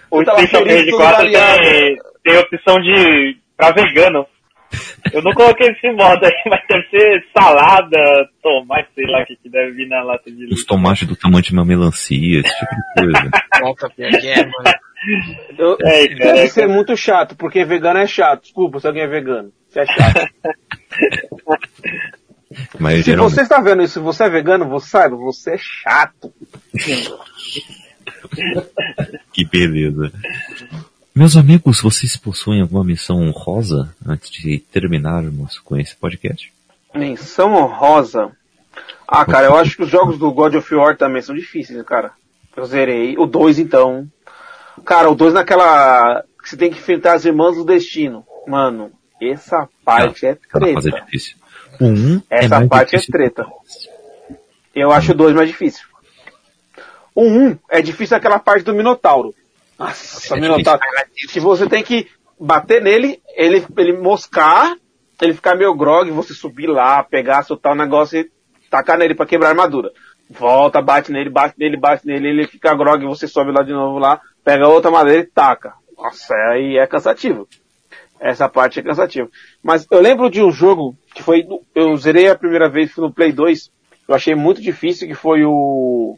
O 0.09 0.21
Station 0.21 0.63
Verde 0.63 0.91
4 0.91 1.31
tem, 1.31 1.99
tem 2.23 2.37
opção 2.37 2.79
de 2.79 3.37
pra 3.55 3.71
vegano. 3.71 4.25
Eu 5.13 5.21
não 5.21 5.33
coloquei 5.33 5.67
esse 5.67 5.91
modo 5.91 6.25
aí, 6.25 6.31
mas 6.47 6.61
deve 6.67 6.87
ser 6.89 7.25
salada, 7.33 8.29
tomate, 8.41 8.89
sei 8.95 9.05
lá 9.05 9.21
o 9.21 9.25
que, 9.25 9.35
que 9.35 9.49
deve 9.49 9.71
vir 9.71 9.87
na 9.87 10.03
lata 10.03 10.29
de 10.31 10.41
lixo. 10.43 10.55
Os 10.55 10.65
tomates 10.65 11.07
do 11.07 11.15
tamanho 11.15 11.43
de 11.43 11.53
uma 11.53 11.65
melancia, 11.65 12.39
esse 12.39 12.59
tipo 12.59 12.75
de 12.75 12.81
coisa. 13.01 13.31
Que 13.95 14.27
é, 14.27 14.45
mano. 14.45 15.77
É, 15.83 16.07
deve 16.15 16.47
ser 16.49 16.67
muito 16.67 16.95
chato, 16.95 17.35
porque 17.35 17.65
vegano 17.65 17.99
é 17.99 18.07
chato. 18.07 18.43
Desculpa 18.43 18.79
se 18.79 18.87
alguém 18.87 19.03
é 19.03 19.07
vegano. 19.07 19.51
Isso 19.69 19.79
é 19.79 19.85
chato. 19.85 20.27
Mas 22.79 22.97
se 22.97 23.03
geralmente... 23.03 23.33
você 23.33 23.41
está 23.41 23.59
vendo 23.59 23.83
isso, 23.83 23.93
se 23.93 23.99
você 23.99 24.23
é 24.25 24.29
vegano, 24.29 24.69
você 24.69 24.89
sabe, 24.89 25.15
você 25.15 25.53
é 25.53 25.57
chato. 25.57 26.31
que 29.33 29.45
beleza. 29.45 30.11
Meus 31.15 31.37
amigos, 31.37 31.79
vocês 31.79 32.17
possuem 32.17 32.61
alguma 32.61 32.83
missão 32.83 33.21
honrosa 33.21 33.95
antes 34.03 34.31
de 34.31 34.57
terminarmos 34.57 35.59
com 35.59 35.77
esse 35.77 35.95
podcast? 35.95 36.51
Menção 36.95 37.53
honrosa? 37.53 38.31
Ah, 39.07 39.23
cara, 39.23 39.45
eu 39.45 39.53
acho 39.55 39.75
que 39.75 39.83
os 39.83 39.89
jogos 39.89 40.17
do 40.17 40.31
God 40.31 40.55
of 40.55 40.73
War 40.73 40.97
também 40.97 41.21
são 41.21 41.35
difíceis, 41.35 41.79
cara. 41.83 42.13
Eu 42.57 42.65
zerei. 42.65 43.15
O 43.15 43.27
2, 43.27 43.59
então. 43.59 44.07
Cara, 44.83 45.07
o 45.07 45.13
2 45.13 45.35
naquela. 45.35 46.23
que 46.41 46.49
você 46.49 46.57
tem 46.57 46.71
que 46.71 46.79
enfrentar 46.79 47.13
as 47.13 47.25
irmãs 47.25 47.57
do 47.57 47.63
destino. 47.63 48.25
Mano, 48.47 48.91
essa 49.21 49.69
parte 49.85 50.23
Não, 50.23 50.31
é 50.31 50.35
treta. 50.51 50.89
É 50.89 51.01
difícil. 51.01 51.37
O 51.79 51.85
1 51.85 52.21
é 52.27 52.45
Essa 52.45 52.55
é 52.55 52.67
parte 52.67 52.95
é 52.95 52.99
treta. 52.99 53.45
Eu 54.73 54.91
acho 54.91 55.11
o 55.11 55.15
2 55.15 55.35
mais 55.35 55.47
difícil. 55.47 55.85
O 57.13 57.23
1 57.23 57.59
é 57.69 57.83
difícil 57.83 58.17
aquela 58.17 58.39
parte 58.39 58.63
do 58.63 58.73
Minotauro. 58.73 59.35
Nossa, 59.83 60.35
é 60.35 60.39
Minotauro. 60.39 60.81
Que 61.29 61.39
você 61.39 61.67
tem 61.67 61.83
que 61.83 62.07
bater 62.39 62.81
nele, 62.81 63.21
ele, 63.35 63.65
ele 63.77 63.93
moscar, 63.93 64.75
ele 65.21 65.33
ficar 65.33 65.55
meio 65.55 65.75
grog, 65.75 66.09
você 66.11 66.33
subir 66.33 66.67
lá, 66.67 67.03
pegar, 67.03 67.43
soltar 67.43 67.73
o 67.73 67.75
negócio 67.75 68.19
e 68.19 68.31
tacar 68.69 68.97
nele 68.97 69.15
para 69.15 69.25
quebrar 69.25 69.47
a 69.47 69.51
armadura. 69.51 69.91
Volta, 70.29 70.81
bate 70.81 71.11
nele, 71.11 71.29
bate 71.29 71.55
nele, 71.57 71.77
bate 71.77 72.05
nele, 72.05 72.29
ele 72.29 72.47
fica 72.47 72.75
grog, 72.75 73.05
você 73.05 73.27
sobe 73.27 73.51
lá 73.51 73.63
de 73.63 73.73
novo 73.73 73.99
lá, 73.99 74.19
pega 74.43 74.67
outra 74.67 74.89
madeira 74.89 75.21
e 75.21 75.25
taca. 75.25 75.73
Nossa, 75.97 76.33
aí 76.51 76.77
é 76.77 76.87
cansativo. 76.87 77.47
Essa 78.19 78.47
parte 78.47 78.79
é 78.79 78.83
cansativa. 78.83 79.29
Mas 79.61 79.85
eu 79.91 79.99
lembro 79.99 80.29
de 80.29 80.41
um 80.41 80.51
jogo 80.51 80.95
que 81.13 81.21
foi, 81.21 81.45
eu 81.75 81.95
zerei 81.97 82.29
a 82.29 82.35
primeira 82.35 82.69
vez 82.69 82.95
no 82.95 83.13
Play 83.13 83.31
2, 83.31 83.69
eu 84.07 84.15
achei 84.15 84.35
muito 84.35 84.61
difícil, 84.61 85.07
que 85.07 85.13
foi 85.13 85.43
o 85.45 86.17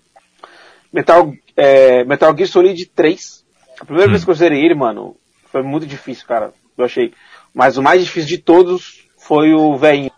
Metal, 0.91 1.33
é, 1.55 2.03
Metal 2.03 2.35
Gear 2.35 2.49
Solid 2.49 2.85
3. 2.87 3.44
A 3.79 3.85
primeira 3.85 4.09
hum. 4.09 4.11
vez 4.11 4.23
que 4.23 4.31
eu 4.31 4.35
zerei 4.35 4.63
ele, 4.63 4.75
mano, 4.75 5.15
foi 5.51 5.61
muito 5.61 5.85
difícil, 5.85 6.27
cara. 6.27 6.53
Eu 6.77 6.85
achei. 6.85 7.13
Mas 7.53 7.77
o 7.77 7.83
mais 7.83 8.03
difícil 8.03 8.29
de 8.29 8.37
todos 8.37 9.07
foi 9.17 9.53
o 9.53 9.77
velhinho. 9.77 10.11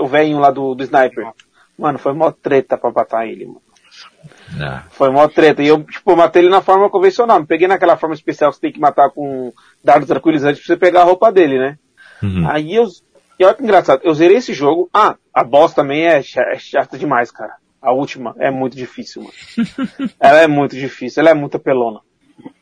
O 0.00 0.06
velhinho 0.06 0.38
lá 0.38 0.50
do, 0.50 0.74
do 0.74 0.82
Sniper. 0.82 1.32
Mano, 1.78 1.98
foi 1.98 2.12
mó 2.12 2.30
treta 2.30 2.76
pra 2.76 2.90
matar 2.90 3.26
ele, 3.26 3.46
mano. 3.46 3.62
Ah. 4.60 4.84
Foi 4.90 5.10
mó 5.10 5.26
treta. 5.28 5.62
E 5.62 5.68
eu, 5.68 5.82
tipo, 5.82 6.16
matei 6.16 6.42
ele 6.42 6.50
na 6.50 6.60
forma 6.60 6.90
convencional. 6.90 7.38
Não 7.38 7.46
peguei 7.46 7.66
naquela 7.66 7.96
forma 7.96 8.14
especial 8.14 8.50
que 8.50 8.56
você 8.56 8.62
tem 8.62 8.72
que 8.72 8.80
matar 8.80 9.10
com 9.10 9.52
dados 9.82 10.06
tranquilizantes 10.06 10.60
pra 10.60 10.74
você 10.74 10.78
pegar 10.78 11.02
a 11.02 11.04
roupa 11.04 11.32
dele, 11.32 11.58
né? 11.58 11.78
Uhum. 12.22 12.48
Aí 12.48 12.74
eu. 12.74 12.86
E 13.38 13.44
olha 13.44 13.54
que 13.54 13.62
engraçado, 13.62 14.02
eu 14.04 14.12
zerei 14.12 14.36
esse 14.36 14.52
jogo. 14.52 14.90
Ah, 14.92 15.16
a 15.32 15.42
boss 15.42 15.72
também 15.72 16.06
é, 16.06 16.18
é 16.18 16.58
chata 16.58 16.98
demais, 16.98 17.30
cara. 17.30 17.54
A 17.80 17.92
última 17.92 18.34
é 18.38 18.50
muito 18.50 18.76
difícil, 18.76 19.22
mano. 19.22 19.34
ela 20.20 20.40
é 20.40 20.46
muito 20.46 20.76
difícil, 20.76 21.22
ela 21.22 21.30
é 21.30 21.34
muito 21.34 21.56
apelona. 21.56 22.00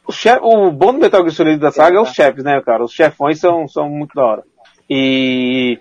O, 0.06 0.12
chef, 0.12 0.40
o 0.42 0.70
bom 0.70 0.92
do 0.92 0.98
Metal 0.98 1.20
Gear 1.22 1.32
Solid 1.32 1.58
da 1.58 1.70
saga 1.70 1.98
é 1.98 2.00
os 2.00 2.12
chefes, 2.12 2.42
né, 2.42 2.60
cara? 2.62 2.82
Os 2.82 2.92
chefões 2.92 3.38
são, 3.38 3.68
são 3.68 3.88
muito 3.88 4.14
da 4.14 4.24
hora. 4.24 4.42
E 4.88 5.78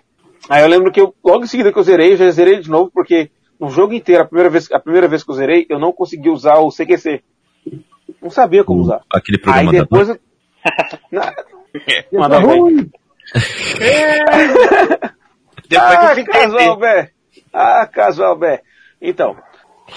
aí 0.49 0.63
eu 0.63 0.67
lembro 0.67 0.91
que 0.91 0.99
eu, 0.99 1.15
logo 1.23 1.43
em 1.43 1.47
seguida 1.47 1.71
que 1.71 1.79
eu 1.79 1.83
zerei, 1.83 2.13
eu 2.13 2.17
já 2.17 2.29
zerei 2.31 2.59
de 2.59 2.69
novo, 2.69 2.91
porque 2.93 3.31
no 3.59 3.69
jogo 3.69 3.93
inteiro, 3.93 4.23
a 4.23 4.25
primeira 4.25 4.49
vez, 4.49 4.71
a 4.71 4.79
primeira 4.79 5.07
vez 5.07 5.23
que 5.23 5.31
eu 5.31 5.35
zerei, 5.35 5.65
eu 5.69 5.79
não 5.79 5.91
consegui 5.91 6.29
usar 6.29 6.57
o 6.57 6.69
CQC. 6.69 7.23
Não 8.21 8.29
sabia 8.29 8.63
como 8.63 8.81
usar. 8.81 9.01
Aquele 9.11 9.37
programa 9.37 9.71
Aí 9.71 9.79
depois 9.79 10.09
eu... 10.09 10.19
Manda 12.19 12.39
ruim. 12.39 12.89
É. 13.79 14.23
depois 15.67 15.97
ah, 15.97 16.13
eu 16.17 16.25
casual, 16.25 16.77
Bé. 16.77 17.11
Ah, 17.53 17.87
casual, 17.87 18.37
Bé. 18.37 18.61
Então, 19.01 19.35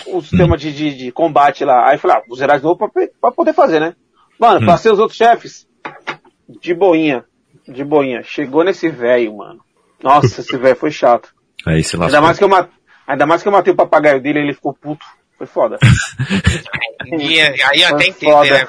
o 0.06 0.20
sistema 0.20 0.56
de, 0.56 0.72
de, 0.72 0.96
de, 0.96 1.12
combate 1.12 1.64
lá. 1.64 1.88
Aí 1.88 1.96
eu 1.96 1.98
falei, 1.98 2.16
ah, 2.16 2.22
vou 2.26 2.36
zerar 2.36 2.58
de 2.58 2.64
novo 2.64 2.76
pra, 2.76 2.88
pra 3.20 3.32
poder 3.32 3.52
fazer, 3.52 3.80
né? 3.80 3.94
Mano, 4.38 4.62
hum. 4.62 4.66
passei 4.66 4.90
os 4.90 4.98
outros 4.98 5.16
chefes. 5.16 5.66
De 6.48 6.74
boinha. 6.74 7.24
De 7.68 7.84
boinha. 7.84 8.22
Chegou 8.22 8.64
nesse 8.64 8.88
velho, 8.88 9.36
mano. 9.36 9.60
Nossa, 10.02 10.40
esse 10.40 10.56
velho 10.56 10.76
foi 10.76 10.90
chato. 10.90 11.32
Aí 11.66 11.84
se 11.84 12.00
Ainda 12.00 12.20
mais 12.20 12.38
que 12.38 12.44
eu 12.44 12.48
matei, 12.48 12.72
ainda 13.06 13.26
mais 13.26 13.42
que 13.42 13.48
eu 13.48 13.52
matei 13.52 13.72
o 13.72 13.76
papagaio 13.76 14.20
dele, 14.20 14.40
ele 14.40 14.54
ficou 14.54 14.72
puto. 14.72 15.04
Foi 15.36 15.46
foda. 15.46 15.78
aí, 17.00 17.40
aí 17.64 17.80
eu 17.80 17.94
até 17.94 18.06
entendo, 18.08 18.42
né? 18.42 18.68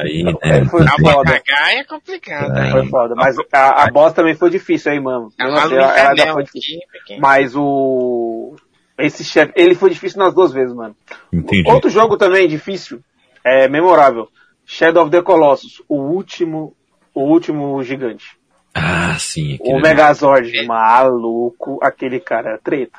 Aí, 0.00 0.24
é, 0.40 0.64
foi 0.64 0.82
a 0.82 1.12
foda. 1.12 1.42
é 1.44 1.84
complicado. 1.84 2.56
É, 2.56 2.70
foi 2.70 2.88
foda. 2.88 3.14
Mas 3.14 3.36
a, 3.52 3.84
a 3.84 3.90
boss 3.90 4.14
também 4.14 4.34
foi 4.34 4.48
difícil 4.48 4.92
aí, 4.92 5.00
mano. 5.00 5.28
É 5.38 5.44
ela, 5.44 5.62
ela, 5.64 6.14
ela 6.16 6.32
foi 6.32 6.44
difícil. 6.44 6.80
Mas 7.18 7.54
o. 7.54 8.56
Esse 8.98 9.24
chefe, 9.24 9.52
ele 9.54 9.74
foi 9.74 9.90
difícil 9.90 10.18
nas 10.18 10.34
duas 10.34 10.52
vezes, 10.52 10.74
mano. 10.74 10.96
Entendi. 11.32 11.68
Outro 11.70 11.90
jogo 11.90 12.16
também 12.16 12.48
difícil, 12.48 13.00
é 13.44 13.68
memorável. 13.68 14.28
Shadow 14.64 15.02
of 15.02 15.10
the 15.10 15.22
Colossus, 15.22 15.82
o 15.88 15.96
último, 15.96 16.74
o 17.14 17.22
último 17.22 17.82
gigante. 17.82 18.36
Ah, 18.74 19.16
sim. 19.18 19.58
O 19.60 19.80
Megazord, 19.80 20.56
é. 20.56 20.66
maluco, 20.66 21.78
aquele 21.82 22.20
cara 22.20 22.50
era 22.50 22.58
treta. 22.58 22.98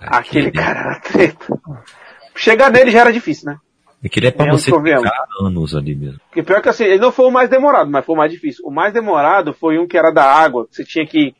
Aquele, 0.00 0.48
aquele 0.48 0.50
cara 0.50 0.80
era 0.80 1.00
treta. 1.00 1.60
Chegar 2.34 2.70
nele 2.70 2.90
já 2.90 3.00
era 3.00 3.12
difícil, 3.12 3.50
né? 3.50 3.58
Aquele 4.04 4.26
é 4.26 4.30
pra 4.32 4.50
você 4.50 4.70
ficar 4.70 5.26
anos 5.40 5.76
ali 5.76 5.94
mesmo. 5.94 6.20
Porque 6.26 6.42
pior 6.42 6.60
que 6.60 6.68
assim, 6.68 6.84
ele 6.84 6.98
não 6.98 7.12
foi 7.12 7.26
o 7.26 7.30
mais 7.30 7.48
demorado, 7.48 7.88
mas 7.88 8.04
foi 8.04 8.14
o 8.14 8.18
mais 8.18 8.32
difícil. 8.32 8.64
O 8.66 8.70
mais 8.70 8.92
demorado 8.92 9.54
foi 9.54 9.78
um 9.78 9.86
que 9.86 9.96
era 9.96 10.10
da 10.10 10.24
água, 10.24 10.66
que 10.66 10.74
você 10.74 10.84
tinha 10.84 11.06
que, 11.06 11.34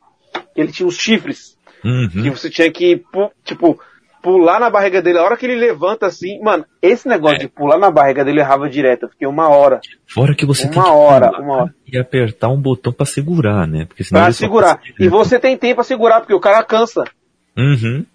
ele 0.55 0.70
tinha 0.70 0.86
os 0.86 0.97
chifres. 0.97 1.52
Uhum. 1.84 2.09
Que 2.09 2.30
você 2.30 2.48
tinha 2.48 2.70
que, 2.70 3.02
tipo, 3.44 3.78
pular 4.22 4.60
na 4.60 4.70
barriga 4.70 5.02
dele. 5.02 5.18
A 5.18 5.22
hora 5.22 5.36
que 5.36 5.44
ele 5.44 5.56
levanta 5.56 6.06
assim, 6.06 6.40
mano, 6.40 6.64
esse 6.80 7.09
negócio 7.09 7.36
é. 7.36 7.40
de 7.40 7.48
pular 7.48 7.78
na 7.78 7.90
barriga 7.90 8.24
dele 8.24 8.40
errava 8.40 8.68
direto. 8.68 9.04
Eu 9.04 9.09
fiquei 9.09 9.26
uma 9.26 9.48
hora. 9.48 9.80
Fora 10.06 10.34
que 10.34 10.46
você 10.46 10.64
uma 10.64 10.72
tem 10.72 10.82
que 10.82 10.88
hora, 10.88 11.40
uma 11.40 11.62
hora. 11.62 11.74
e 11.86 11.98
apertar 11.98 12.48
um 12.48 12.60
botão 12.60 12.92
para 12.92 13.04
segurar, 13.04 13.66
né? 13.66 13.84
Porque 13.84 14.04
senão 14.04 14.22
pra 14.22 14.32
segurar. 14.32 14.80
E 14.98 15.09
você 15.09 15.38
tem 15.38 15.56
tempo 15.59 15.76
pra 15.76 15.84
segurar, 15.84 16.20
porque 16.20 16.34
o 16.34 16.40
cara 16.40 16.62
cansa. 16.62 17.04
Uhum. 17.56 18.06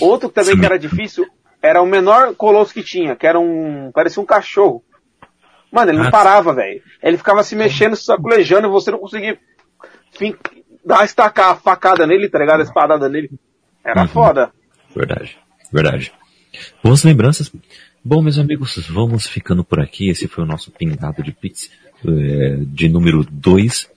Outro 0.00 0.28
também 0.28 0.54
Sim. 0.54 0.60
que 0.60 0.66
era 0.66 0.78
difícil 0.78 1.26
era 1.62 1.82
o 1.82 1.86
menor 1.86 2.34
colosso 2.34 2.72
que 2.72 2.82
tinha, 2.82 3.14
que 3.14 3.26
era 3.26 3.38
um. 3.38 3.90
parecia 3.92 4.22
um 4.22 4.26
cachorro. 4.26 4.82
Mano, 5.70 5.90
ele 5.90 5.98
não 5.98 6.08
ah, 6.08 6.10
parava, 6.10 6.52
velho. 6.52 6.82
Ele 7.02 7.16
ficava 7.16 7.44
se 7.44 7.54
mexendo, 7.54 7.94
se 7.94 8.04
sacolejando, 8.04 8.66
e 8.66 8.70
você 8.70 8.90
não 8.90 8.98
conseguia 8.98 9.38
fim, 10.12 10.34
dar 10.90 11.04
estacar 11.04 11.52
a 11.52 11.56
facada 11.56 12.06
nele, 12.06 12.28
tá 12.28 12.38
ligado? 12.38 12.60
A 12.60 12.64
espadada 12.64 13.08
nele. 13.08 13.30
Era 13.84 14.02
uhum. 14.02 14.08
foda. 14.08 14.50
Verdade, 14.94 15.38
verdade. 15.72 16.12
Boas 16.82 17.04
lembranças. 17.04 17.50
Bom, 18.04 18.20
meus 18.20 18.38
amigos, 18.38 18.76
vamos 18.88 19.26
ficando 19.26 19.62
por 19.62 19.80
aqui. 19.80 20.08
Esse 20.08 20.26
foi 20.26 20.42
o 20.42 20.46
nosso 20.46 20.70
pingado 20.72 21.22
de 21.22 21.32
pix 21.32 21.70
é, 22.04 22.56
de 22.66 22.88
número 22.88 23.24
2. 23.24 23.84
Uh, 23.84 23.88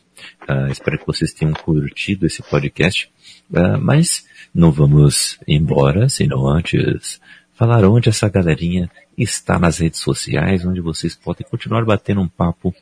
ah, 0.48 0.68
espero 0.70 1.00
que 1.00 1.08
vocês 1.08 1.34
tenham 1.34 1.54
curtido 1.54 2.28
esse 2.28 2.44
podcast. 2.44 3.10
Uh, 3.50 3.80
mas 3.82 4.26
não 4.54 4.72
vamos 4.72 5.40
embora, 5.48 6.08
senão 6.08 6.48
antes 6.48 7.20
falar 7.56 7.84
onde 7.86 8.10
essa 8.10 8.30
galerinha 8.30 8.90
está 9.18 9.58
nas 9.58 9.80
redes 9.80 10.00
sociais, 10.00 10.66
onde 10.66 10.80
vocês 10.80 11.16
podem 11.16 11.46
continuar 11.50 11.84
batendo 11.86 12.22
um 12.22 12.28
papo, 12.28 12.74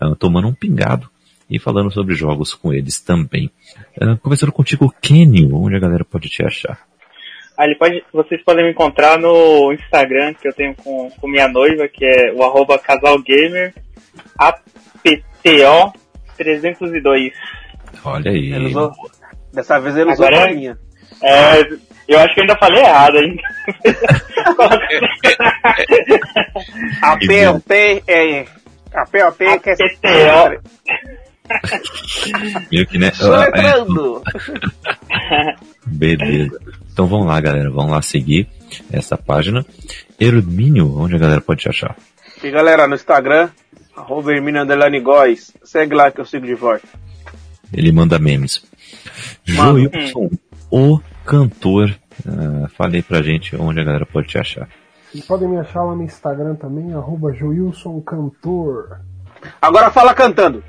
uh, 0.00 0.16
tomando 0.16 0.48
um 0.48 0.54
pingado 0.54 1.10
e 1.50 1.58
falando 1.58 1.90
sobre 1.90 2.14
jogos 2.14 2.54
com 2.54 2.72
eles 2.72 3.00
também. 3.00 3.50
Uh, 4.00 4.16
começando 4.18 4.52
contigo, 4.52 4.94
Kenny, 5.00 5.48
onde 5.52 5.76
a 5.76 5.80
galera 5.80 6.04
pode 6.04 6.28
te 6.28 6.44
achar? 6.44 6.78
Ali 7.56 7.74
pode, 7.76 8.04
vocês 8.12 8.42
podem 8.44 8.64
me 8.64 8.70
encontrar 8.70 9.18
no 9.18 9.72
Instagram 9.72 10.32
que 10.34 10.46
eu 10.46 10.52
tenho 10.52 10.74
com, 10.76 11.10
com 11.10 11.28
minha 11.28 11.48
noiva, 11.48 11.88
que 11.88 12.04
é 12.04 12.32
o 12.32 12.42
arroba 12.44 12.78
casalgamer, 12.78 13.74
APTO 14.38 15.92
302. 16.36 17.32
Olha 18.04 18.30
aí. 18.30 18.66
Usou, 18.66 18.92
dessa 19.52 19.80
vez 19.80 19.96
ele 19.96 20.12
usou 20.12 20.26
Agora, 20.26 20.50
a 20.50 20.54
minha. 20.54 20.78
É, 21.20 21.60
eu 22.06 22.20
acho 22.20 22.34
que 22.34 22.40
eu 22.40 22.44
ainda 22.44 22.56
falei 22.56 22.82
errado 22.82 23.18
ainda. 23.18 23.42
a 27.02 27.16
POP 27.16 28.02
é. 28.06 28.46
A 28.94 29.04
POP 29.04 29.60
que 29.60 29.70
é. 30.06 30.60
Meio 32.70 32.86
que, 32.86 32.98
né? 32.98 33.10
Soletrando! 33.12 34.22
Beleza. 35.86 36.58
Então 36.92 37.06
vamos 37.06 37.26
lá, 37.26 37.40
galera. 37.40 37.70
Vamos 37.70 37.92
lá 37.92 38.02
seguir 38.02 38.48
essa 38.92 39.16
página. 39.16 39.64
Hermínio, 40.18 40.98
onde 40.98 41.16
a 41.16 41.18
galera 41.18 41.40
pode 41.40 41.62
te 41.62 41.68
achar? 41.68 41.96
E 42.42 42.50
galera, 42.50 42.86
no 42.86 42.94
Instagram, 42.94 43.50
arroba 43.96 44.32
Hermínio 44.32 44.62
Underline 44.62 45.00
Góis. 45.00 45.52
Segue 45.62 45.94
lá 45.94 46.10
que 46.10 46.20
eu 46.20 46.24
sigo 46.24 46.46
de 46.46 46.54
volta. 46.54 46.86
Ele 47.72 47.92
manda 47.92 48.18
memes. 48.18 48.62
Joilson, 49.44 50.30
o 50.70 51.00
cantor. 51.24 51.94
Uh, 52.26 52.68
falei 52.76 53.00
pra 53.00 53.22
gente 53.22 53.54
onde 53.54 53.80
a 53.80 53.84
galera 53.84 54.06
pode 54.06 54.28
te 54.28 54.38
achar. 54.38 54.68
E 55.14 55.22
podem 55.22 55.48
me 55.48 55.58
achar 55.58 55.82
lá 55.84 55.94
no 55.94 56.02
Instagram 56.02 56.54
também, 56.56 56.92
arroba 56.92 57.32
Joilson 57.32 58.00
Cantor. 58.02 59.00
Agora 59.60 59.90
fala 59.90 60.12
cantando. 60.12 60.62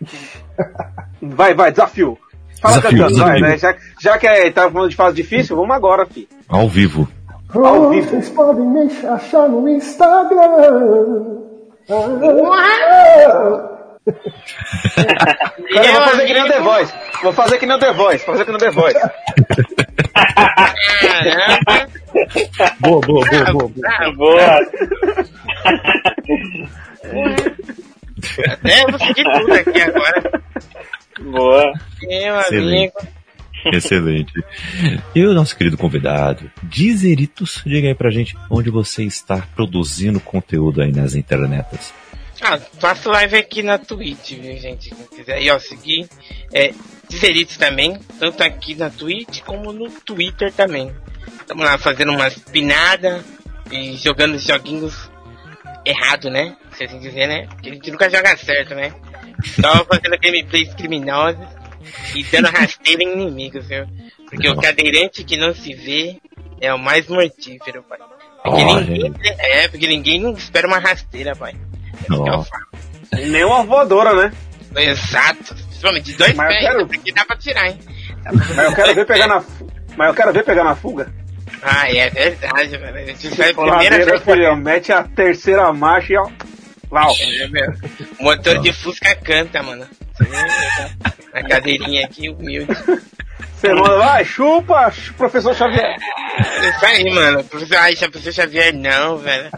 vai, 1.22 1.54
vai, 1.54 1.70
desafio. 1.70 2.18
Fala 2.60 2.76
desafio, 2.76 2.98
cantando, 2.98 3.14
desafio. 3.14 3.40
vai, 3.40 3.50
né? 3.50 3.58
Já, 3.58 3.74
já 4.00 4.18
que 4.18 4.26
é, 4.26 4.50
tá 4.50 4.70
falando 4.70 4.90
de 4.90 4.96
fase 4.96 5.16
difícil, 5.16 5.56
vamos 5.56 5.74
agora, 5.74 6.06
fi. 6.06 6.28
Ao 6.48 6.68
vivo. 6.68 7.08
Ao 7.54 7.90
vivo. 7.90 8.10
Vocês 8.10 8.28
podem 8.30 8.66
me 8.66 8.90
achar 9.06 9.48
no 9.48 9.68
Instagram. 9.68 11.38
Cara, 15.74 15.86
eu 15.86 15.92
vou 15.92 16.02
fazer 16.02 16.26
que 16.26 16.32
nem 16.32 16.42
o 16.42 16.48
The 16.48 16.60
Voice. 16.60 16.92
Vou 17.22 17.32
fazer 17.32 17.58
que 17.58 17.66
nem 17.66 17.76
o 17.76 17.80
The 17.80 17.92
Voice. 17.92 18.26
Vou 18.26 18.34
fazer 18.34 18.44
que 18.44 18.50
nem 18.50 18.56
o 18.56 18.60
The 18.60 18.70
Voice. 18.70 18.98
boa, 22.80 23.00
boa, 23.00 23.24
boa, 23.30 23.52
boa. 23.52 23.70
Boa. 24.16 24.60
boa. 27.12 27.36
Até 28.48 28.82
eu 28.82 28.90
vou 28.90 28.98
seguir 28.98 29.24
tudo 29.24 29.52
aqui 29.52 29.80
agora. 29.80 30.42
Boa. 31.20 31.72
Meu 32.02 32.38
amigo. 32.38 32.94
Excelente. 33.72 34.32
E 35.14 35.24
o 35.24 35.34
nosso 35.34 35.56
querido 35.56 35.76
convidado, 35.76 36.50
Dizeritos, 36.62 37.60
diga 37.66 37.88
aí 37.88 37.94
pra 37.94 38.10
gente 38.10 38.36
onde 38.50 38.70
você 38.70 39.04
está 39.04 39.38
produzindo 39.54 40.20
conteúdo 40.20 40.80
aí 40.80 40.92
nas 40.92 41.14
internetas. 41.14 41.92
Ah, 42.40 42.58
faço 42.78 43.10
live 43.10 43.36
aqui 43.36 43.62
na 43.62 43.78
Twitch, 43.78 44.34
viu, 44.34 44.56
gente? 44.58 44.90
Quem 44.90 45.06
quiser 45.18 45.34
aí, 45.34 45.50
ó, 45.50 45.58
seguir. 45.58 46.08
É, 46.52 46.72
Dizeritos 47.08 47.56
também, 47.56 47.98
tanto 48.20 48.42
aqui 48.42 48.74
na 48.74 48.90
Twitch 48.90 49.40
como 49.42 49.72
no 49.72 49.90
Twitter 49.90 50.52
também. 50.52 50.92
Estamos 51.40 51.64
lá 51.64 51.76
fazendo 51.78 52.12
umas 52.12 52.38
pinadas 52.38 53.24
e 53.72 53.96
jogando 53.96 54.38
joguinhos 54.38 55.10
errado, 55.84 56.30
né? 56.30 56.56
Se 56.78 56.84
assim 56.84 57.00
dizer, 57.00 57.26
né? 57.26 57.48
Porque 57.48 57.70
a 57.70 57.72
gente 57.74 57.90
nunca 57.90 58.08
joga 58.08 58.36
certo, 58.36 58.72
né? 58.72 58.94
Só 59.60 59.84
fazendo 59.84 60.16
gameplays 60.22 60.72
criminosas 60.74 61.44
e 62.14 62.22
dando 62.22 62.50
rasteira 62.50 63.02
em 63.02 63.14
inimigos, 63.14 63.66
viu? 63.66 63.84
Porque 64.30 64.48
o 64.48 64.56
cadeirante 64.56 65.24
que 65.24 65.36
não 65.36 65.52
se 65.52 65.74
vê 65.74 66.20
é 66.60 66.72
o 66.72 66.78
mais 66.78 67.08
mortífero, 67.08 67.82
pai. 67.82 67.98
Porque 68.44 68.62
oh, 68.62 68.80
ninguém, 68.80 69.14
é, 69.40 69.66
porque 69.66 69.88
ninguém 69.88 70.32
espera 70.34 70.68
uma 70.68 70.78
rasteira, 70.78 71.34
pai. 71.34 71.56
É 73.12 73.26
Nem 73.26 73.44
uma 73.44 73.64
voadora, 73.64 74.14
né? 74.14 74.32
Exato. 74.76 75.56
Principalmente 75.56 76.04
de 76.04 76.14
dois 76.14 76.34
Mas 76.34 76.48
pés, 76.48 76.60
quero... 76.60 76.86
porque 76.86 77.12
dá 77.12 77.24
pra 77.24 77.36
tirar, 77.36 77.66
hein? 77.66 77.78
Mas 78.24 78.58
eu 78.58 78.74
quero 78.74 78.94
ver 78.94 79.06
pegar 79.06 79.26
na. 79.26 79.44
Mas 79.96 80.08
eu 80.08 80.14
quero 80.14 80.32
ver 80.32 80.44
pegar 80.44 80.62
na 80.62 80.76
fuga. 80.76 81.12
Ah, 81.60 81.90
é 81.90 82.08
verdade, 82.08 82.76
velho. 82.76 82.96
A 82.96 83.06
gente 83.06 83.28
vai 83.30 83.52
primeira 83.52 84.04
vez. 84.04 84.22
Filho, 84.22 84.56
mete 84.56 84.92
a 84.92 85.02
terceira 85.02 85.72
marcha 85.72 86.12
e 86.12 86.16
ó. 86.16 86.30
Lau. 86.90 87.14
É, 87.20 87.48
meu. 87.48 87.74
O 88.18 88.24
motor 88.24 88.60
de 88.60 88.72
Fusca 88.72 89.14
canta, 89.16 89.62
mano. 89.62 89.86
A 91.32 91.42
cadeirinha 91.42 92.06
aqui, 92.06 92.28
humilde. 92.28 92.72
Você 93.54 93.74
manda, 93.74 93.98
vai, 93.98 94.24
chupa, 94.24 94.92
professor 95.16 95.54
Xavier. 95.54 95.96
Isso 96.38 96.86
aí, 96.86 97.04
mano. 97.12 97.44
Professor, 97.44 97.76
ai, 97.76 97.94
professor 97.96 98.32
Xavier 98.32 98.72
não, 98.72 99.18
velho. 99.18 99.50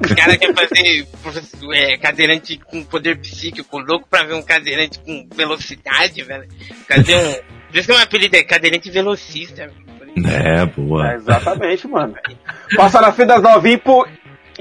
Os 0.00 0.12
caras 0.12 0.36
querem 0.36 0.54
fazer 0.54 1.06
professor, 1.22 1.74
é, 1.74 1.96
cadeirante 1.96 2.58
com 2.58 2.84
poder 2.84 3.18
psíquico 3.18 3.78
louco 3.78 4.06
pra 4.08 4.22
ver 4.22 4.34
um 4.34 4.42
cadeirante 4.42 4.98
com 5.00 5.28
velocidade, 5.34 6.22
velho. 6.22 6.48
Cadê 6.86 7.16
um. 7.16 7.32
Por 7.68 7.76
isso 7.76 7.86
que 7.86 7.92
é 7.92 7.96
um 7.96 8.02
apelido 8.02 8.36
é 8.36 8.42
cadeirante 8.42 8.90
velocista, 8.90 9.66
velho. 9.66 9.88
É, 10.26 10.66
boa. 10.66 11.12
É, 11.12 11.14
exatamente, 11.16 11.86
mano. 11.86 12.14
Passa 12.76 13.00
na 13.00 13.12
frente 13.12 13.28
das 13.28 13.42
novinhas 13.42 13.80
por, 13.82 14.08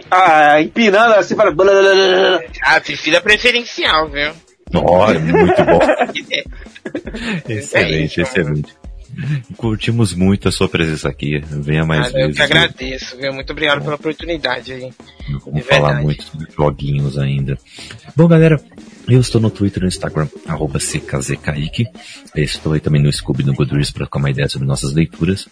ah, 0.09 0.61
empinando 0.61 1.13
assim, 1.15 1.35
fala. 1.35 1.53
Ah, 2.63 2.81
fila 2.81 3.21
preferencial, 3.21 4.09
viu? 4.09 4.31
Olha, 4.73 5.19
muito 5.19 5.63
bom. 5.63 5.79
excelente, 7.47 7.93
é 7.93 8.05
isso, 8.05 8.21
excelente. 8.21 8.73
Curtimos 9.55 10.13
muito 10.13 10.47
a 10.47 10.51
sua 10.51 10.69
presença 10.69 11.09
aqui. 11.09 11.39
Venha 11.39 11.85
mais 11.85 12.07
eu 12.07 12.13
vezes. 12.13 12.35
que 12.35 12.41
agradeço, 12.41 13.17
viu? 13.17 13.33
Muito 13.33 13.51
obrigado 13.51 13.81
pela 13.81 13.95
oportunidade 13.95 14.73
aí. 14.73 14.93
Vamos 15.43 15.53
De 15.55 15.61
falar 15.61 15.87
verdade. 15.87 16.03
muito 16.05 16.23
sobre 16.23 16.47
joguinhos 16.55 17.17
ainda. 17.17 17.57
Bom, 18.15 18.27
galera, 18.27 18.61
eu 19.07 19.19
estou 19.19 19.39
no 19.41 19.49
Twitter 19.49 19.79
e 19.79 19.81
no 19.83 19.87
Instagram, 19.87 20.27
arroba 20.45 20.79
CKZKaique. 20.79 21.85
Estou 22.35 22.73
aí 22.73 22.79
também 22.79 23.01
no 23.01 23.11
Scooby 23.11 23.43
no 23.43 23.53
Goodreads 23.53 23.91
para 23.91 24.01
trocar 24.05 24.19
uma 24.19 24.29
ideia 24.29 24.49
sobre 24.49 24.67
nossas 24.67 24.93
leituras. 24.93 25.47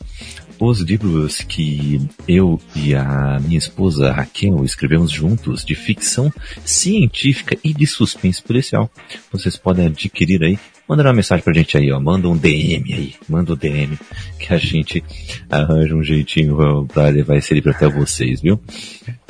Os 0.59 0.79
livros 0.79 1.39
que 1.39 1.99
eu 2.27 2.59
e 2.75 2.95
a 2.95 3.39
minha 3.41 3.57
esposa 3.57 4.11
Raquel 4.11 4.63
escrevemos 4.63 5.11
juntos 5.11 5.65
de 5.65 5.75
ficção 5.75 6.31
científica 6.63 7.57
e 7.63 7.73
de 7.73 7.85
suspense 7.85 8.41
policial. 8.41 8.89
Vocês 9.31 9.57
podem 9.57 9.87
adquirir 9.87 10.43
aí. 10.43 10.57
Manda 10.87 11.03
uma 11.03 11.13
mensagem 11.13 11.43
pra 11.43 11.53
gente 11.53 11.77
aí, 11.77 11.91
ó. 11.91 11.99
Manda 11.99 12.29
um 12.29 12.37
DM 12.37 12.93
aí. 12.93 13.15
Manda 13.27 13.53
um 13.53 13.57
DM 13.57 13.97
que 14.39 14.53
a 14.53 14.57
gente 14.57 15.03
arranja 15.49 15.95
um 15.95 16.03
jeitinho 16.03 16.85
pra 16.93 17.09
levar 17.09 17.35
esse 17.35 17.53
livro 17.53 17.71
até 17.71 17.87
vocês, 17.89 18.41
viu? 18.41 18.59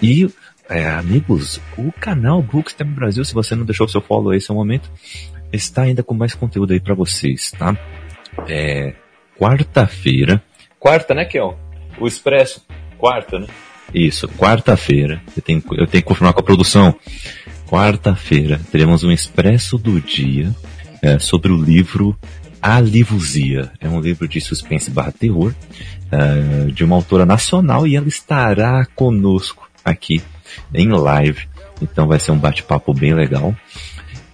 E 0.01 0.29
é, 0.69 0.87
amigos, 0.89 1.59
o 1.77 1.91
canal 1.91 2.41
Bookstep 2.41 2.89
Brasil, 2.91 3.23
se 3.23 3.33
você 3.33 3.55
não 3.55 3.65
deixou 3.65 3.85
o 3.85 3.89
seu 3.89 4.01
follow 4.01 4.31
aí, 4.31 4.37
esse 4.37 4.51
é 4.51 4.53
o 4.53 4.57
momento, 4.57 4.91
está 5.51 5.83
ainda 5.83 6.03
com 6.03 6.13
mais 6.13 6.35
conteúdo 6.35 6.73
aí 6.73 6.79
pra 6.79 6.93
vocês, 6.93 7.51
tá? 7.51 7.77
É, 8.47 8.93
quarta-feira. 9.39 10.43
Quarta, 10.85 11.15
né, 11.15 11.25
Kel? 11.25 11.57
O 11.99 12.05
Expresso. 12.05 12.63
Quarta, 12.99 13.39
né? 13.39 13.47
Isso, 13.91 14.27
quarta-feira. 14.27 15.19
Eu 15.35 15.41
tenho, 15.41 15.63
eu 15.71 15.87
tenho 15.87 16.03
que 16.03 16.07
confirmar 16.07 16.31
com 16.31 16.41
a 16.41 16.43
produção. 16.43 16.93
Quarta-feira 17.67 18.61
teremos 18.71 19.03
um 19.03 19.11
Expresso 19.11 19.79
do 19.79 19.99
Dia 19.99 20.55
é, 21.01 21.17
sobre 21.17 21.51
o 21.51 21.59
livro 21.59 22.15
A 22.61 22.79
Livuzia. 22.79 23.71
É 23.81 23.89
um 23.89 23.99
livro 23.99 24.27
de 24.27 24.39
suspense 24.39 24.91
barra 24.91 25.11
terror 25.11 25.55
é, 26.11 26.71
de 26.71 26.83
uma 26.83 26.95
autora 26.95 27.25
nacional 27.25 27.87
e 27.87 27.95
ela 27.95 28.07
estará 28.07 28.85
conosco 28.93 29.67
aqui 29.83 30.21
em 30.71 30.89
live. 30.89 31.47
Então 31.81 32.05
vai 32.05 32.19
ser 32.19 32.29
um 32.29 32.37
bate-papo 32.37 32.93
bem 32.93 33.15
legal. 33.15 33.55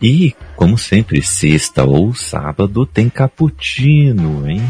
E, 0.02 0.36
como 0.58 0.78
sempre, 0.78 1.22
sexta 1.22 1.86
ou 1.86 2.14
sábado 2.14 2.86
tem 2.86 3.08
cappuccino, 3.08 4.50
hein? 4.50 4.62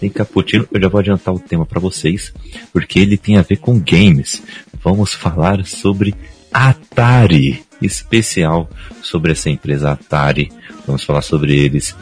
Tem 0.00 0.08
cappuccino. 0.08 0.66
Eu 0.72 0.80
já 0.80 0.88
vou 0.88 0.98
adiantar 0.98 1.34
o 1.34 1.38
tema 1.38 1.66
para 1.66 1.78
vocês, 1.78 2.32
porque 2.72 2.98
ele 2.98 3.18
tem 3.18 3.36
a 3.36 3.42
ver 3.42 3.58
com 3.58 3.78
games. 3.78 4.42
Vamos 4.82 5.12
falar 5.12 5.64
sobre 5.66 6.14
Atari, 6.50 7.62
especial 7.82 8.68
sobre 9.02 9.32
essa 9.32 9.50
empresa 9.50 9.92
Atari. 9.92 10.50
Vamos 10.86 11.04
falar 11.04 11.20
sobre 11.20 11.54
eles 11.54 11.94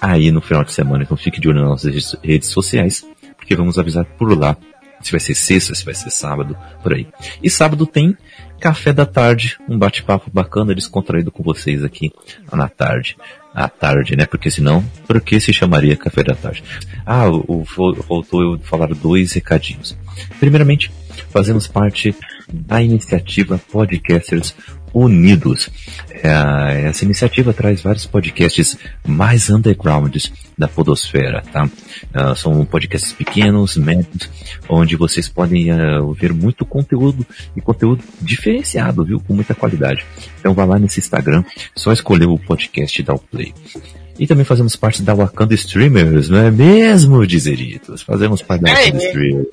aí 0.00 0.30
no 0.30 0.42
final 0.42 0.62
de 0.62 0.72
semana. 0.72 1.02
Então 1.02 1.16
fique 1.16 1.40
de 1.40 1.48
olho 1.48 1.60
nas 1.60 1.84
nossas 1.84 2.16
redes 2.22 2.50
sociais, 2.50 3.06
porque 3.38 3.56
vamos 3.56 3.78
avisar 3.78 4.04
por 4.04 4.38
lá 4.38 4.56
se 5.00 5.10
vai 5.10 5.20
ser 5.20 5.34
sexta, 5.34 5.74
se 5.74 5.84
vai 5.84 5.94
ser 5.94 6.10
sábado, 6.10 6.56
por 6.82 6.92
aí. 6.92 7.06
E 7.42 7.50
sábado 7.50 7.86
tem 7.86 8.16
café 8.60 8.92
da 8.92 9.06
tarde, 9.06 9.58
um 9.68 9.78
bate-papo 9.78 10.30
bacana, 10.32 10.74
descontraído 10.74 11.30
com 11.30 11.42
vocês 11.42 11.84
aqui 11.84 12.12
na 12.52 12.68
tarde. 12.68 13.16
À 13.54 13.68
tarde, 13.68 14.16
né? 14.16 14.26
Porque 14.26 14.50
senão, 14.50 14.84
por 15.06 15.18
que 15.18 15.40
se 15.40 15.50
chamaria 15.50 15.96
café 15.96 16.22
da 16.22 16.34
tarde? 16.34 16.62
Ah, 17.06 17.30
o, 17.30 17.64
faltou 17.64 18.42
eu 18.42 18.58
falar 18.58 18.88
dois 18.88 19.32
recadinhos. 19.32 19.96
Primeiramente, 20.38 20.92
fazemos 21.30 21.66
parte 21.66 22.14
da 22.52 22.82
iniciativa 22.82 23.58
Podcasters 23.70 24.54
Unidos. 24.92 25.68
É, 26.10 26.86
essa 26.86 27.04
iniciativa 27.04 27.52
traz 27.52 27.82
vários 27.82 28.06
podcasts 28.06 28.78
mais 29.06 29.50
undergrounds 29.50 30.32
da 30.56 30.66
podosfera, 30.66 31.42
tá? 31.52 31.64
Uh, 31.64 32.34
são 32.34 32.64
podcasts 32.64 33.12
pequenos, 33.12 33.76
médios, 33.76 34.30
onde 34.68 34.96
vocês 34.96 35.28
podem 35.28 35.70
uh, 35.70 36.12
ver 36.14 36.32
muito 36.32 36.64
conteúdo 36.64 37.26
e 37.54 37.60
conteúdo 37.60 38.02
diferenciado, 38.22 39.04
viu? 39.04 39.20
Com 39.20 39.34
muita 39.34 39.54
qualidade. 39.54 40.04
Então 40.40 40.54
vá 40.54 40.64
lá 40.64 40.78
nesse 40.78 40.98
Instagram, 40.98 41.44
só 41.74 41.92
escolher 41.92 42.26
o 42.26 42.38
podcast 42.38 42.98
e 42.98 43.04
dar 43.04 43.14
o 43.14 43.18
play. 43.18 43.52
E 44.18 44.26
também 44.26 44.46
fazemos 44.46 44.74
parte 44.76 45.02
da 45.02 45.12
Wakanda 45.12 45.54
Streamers, 45.54 46.30
não 46.30 46.38
é 46.38 46.50
mesmo, 46.50 47.26
Dizeritos? 47.26 48.00
Fazemos 48.00 48.40
parte 48.40 48.62
da 48.62 48.72
Wakanda 48.72 49.02
É, 49.02 49.06
Streamers. 49.08 49.48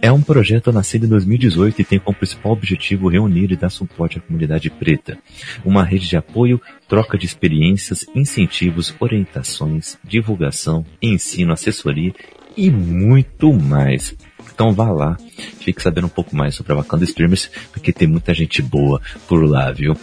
É 0.00 0.12
um 0.12 0.20
projeto 0.20 0.72
nascido 0.72 1.06
em 1.06 1.08
2018 1.08 1.80
e 1.80 1.84
tem 1.84 1.98
como 1.98 2.16
principal 2.16 2.52
objetivo 2.52 3.08
reunir 3.08 3.52
e 3.52 3.56
dar 3.56 3.70
suporte 3.70 4.18
à 4.18 4.20
comunidade 4.20 4.70
preta. 4.70 5.18
Uma 5.64 5.84
rede 5.84 6.08
de 6.08 6.16
apoio, 6.16 6.60
troca 6.88 7.16
de 7.16 7.26
experiências, 7.26 8.04
incentivos, 8.14 8.94
orientações, 9.00 9.96
divulgação, 10.04 10.84
ensino, 11.02 11.52
assessoria 11.52 12.12
e 12.56 12.70
muito 12.70 13.52
mais. 13.52 14.14
Então 14.52 14.72
vá 14.72 14.90
lá, 14.90 15.16
fique 15.60 15.82
sabendo 15.82 16.06
um 16.06 16.10
pouco 16.10 16.34
mais 16.34 16.54
sobre 16.54 16.72
a 16.72 16.76
Wakanda 16.76 17.04
Streamers, 17.04 17.50
porque 17.72 17.92
tem 17.92 18.08
muita 18.08 18.34
gente 18.34 18.60
boa 18.60 19.00
por 19.28 19.44
lá, 19.44 19.70
viu? 19.70 19.96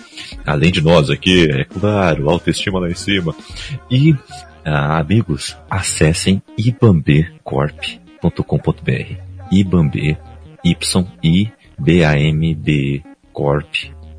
Além 0.46 0.72
de 0.72 0.82
nós 0.82 1.10
aqui, 1.10 1.50
é 1.52 1.66
claro, 1.66 2.30
autoestima 2.30 2.80
lá 2.80 2.90
em 2.90 2.96
cima. 2.96 3.36
E, 3.92 4.16
ah, 4.64 5.00
amigos, 5.00 5.58
acessem 5.70 6.42
ibambecorp.com.br 6.58 9.35
Ibambe, 9.52 10.18
Y-I-B-A-M-B 10.64 11.54
Corp, 13.32 13.74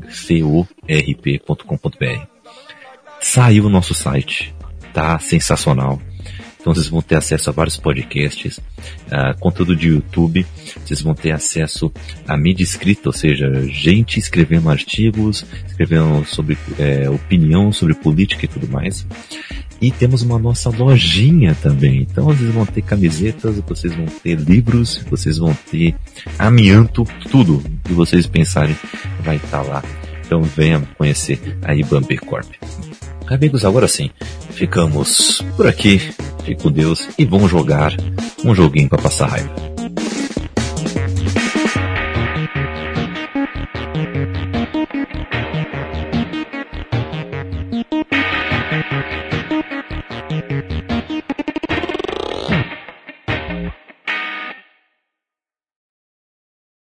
C-O-R-P.com.br. 0.08 1.56
Saiu 3.20 3.66
o 3.66 3.70
nosso 3.70 3.94
site, 3.94 4.54
tá 4.92 5.18
sensacional. 5.18 6.00
Então 6.66 6.74
vocês 6.74 6.88
vão 6.88 7.00
ter 7.00 7.14
acesso 7.14 7.48
a 7.48 7.52
vários 7.52 7.76
podcasts, 7.76 8.58
conteúdo 9.38 9.76
de 9.76 9.86
YouTube, 9.86 10.44
vocês 10.84 11.00
vão 11.00 11.14
ter 11.14 11.30
acesso 11.30 11.92
a 12.26 12.36
mídia 12.36 12.64
escrita, 12.64 13.08
ou 13.08 13.12
seja, 13.12 13.48
gente 13.68 14.18
escrevendo 14.18 14.68
artigos, 14.68 15.46
escrevendo 15.64 16.24
sobre 16.24 16.58
é, 16.76 17.08
opinião 17.08 17.70
sobre 17.72 17.94
política 17.94 18.46
e 18.46 18.48
tudo 18.48 18.68
mais. 18.68 19.06
E 19.80 19.90
temos 19.90 20.22
uma 20.22 20.38
nossa 20.38 20.70
lojinha 20.70 21.54
também. 21.62 22.02
Então 22.02 22.26
vocês 22.26 22.52
vão 22.52 22.64
ter 22.64 22.82
camisetas, 22.82 23.60
vocês 23.66 23.94
vão 23.94 24.06
ter 24.06 24.38
livros, 24.38 25.04
vocês 25.10 25.38
vão 25.38 25.56
ter 25.70 25.94
amianto, 26.38 27.04
tudo 27.30 27.62
que 27.84 27.92
vocês 27.92 28.26
pensarem 28.26 28.76
vai 29.20 29.36
estar 29.36 29.62
lá. 29.62 29.82
Então 30.24 30.42
venham 30.42 30.82
conhecer 30.96 31.58
a 31.62 31.74
Ibambe 31.74 32.16
Corp. 32.18 32.50
Amigos, 33.28 33.64
agora 33.64 33.88
sim, 33.88 34.10
ficamos 34.50 35.42
por 35.56 35.66
aqui. 35.66 35.98
Fique 36.44 36.62
com 36.62 36.70
Deus 36.70 37.08
e 37.18 37.24
vamos 37.24 37.50
jogar 37.50 37.92
um 38.44 38.54
joguinho 38.54 38.88
para 38.88 39.02
passar 39.02 39.26
raiva. 39.26 39.75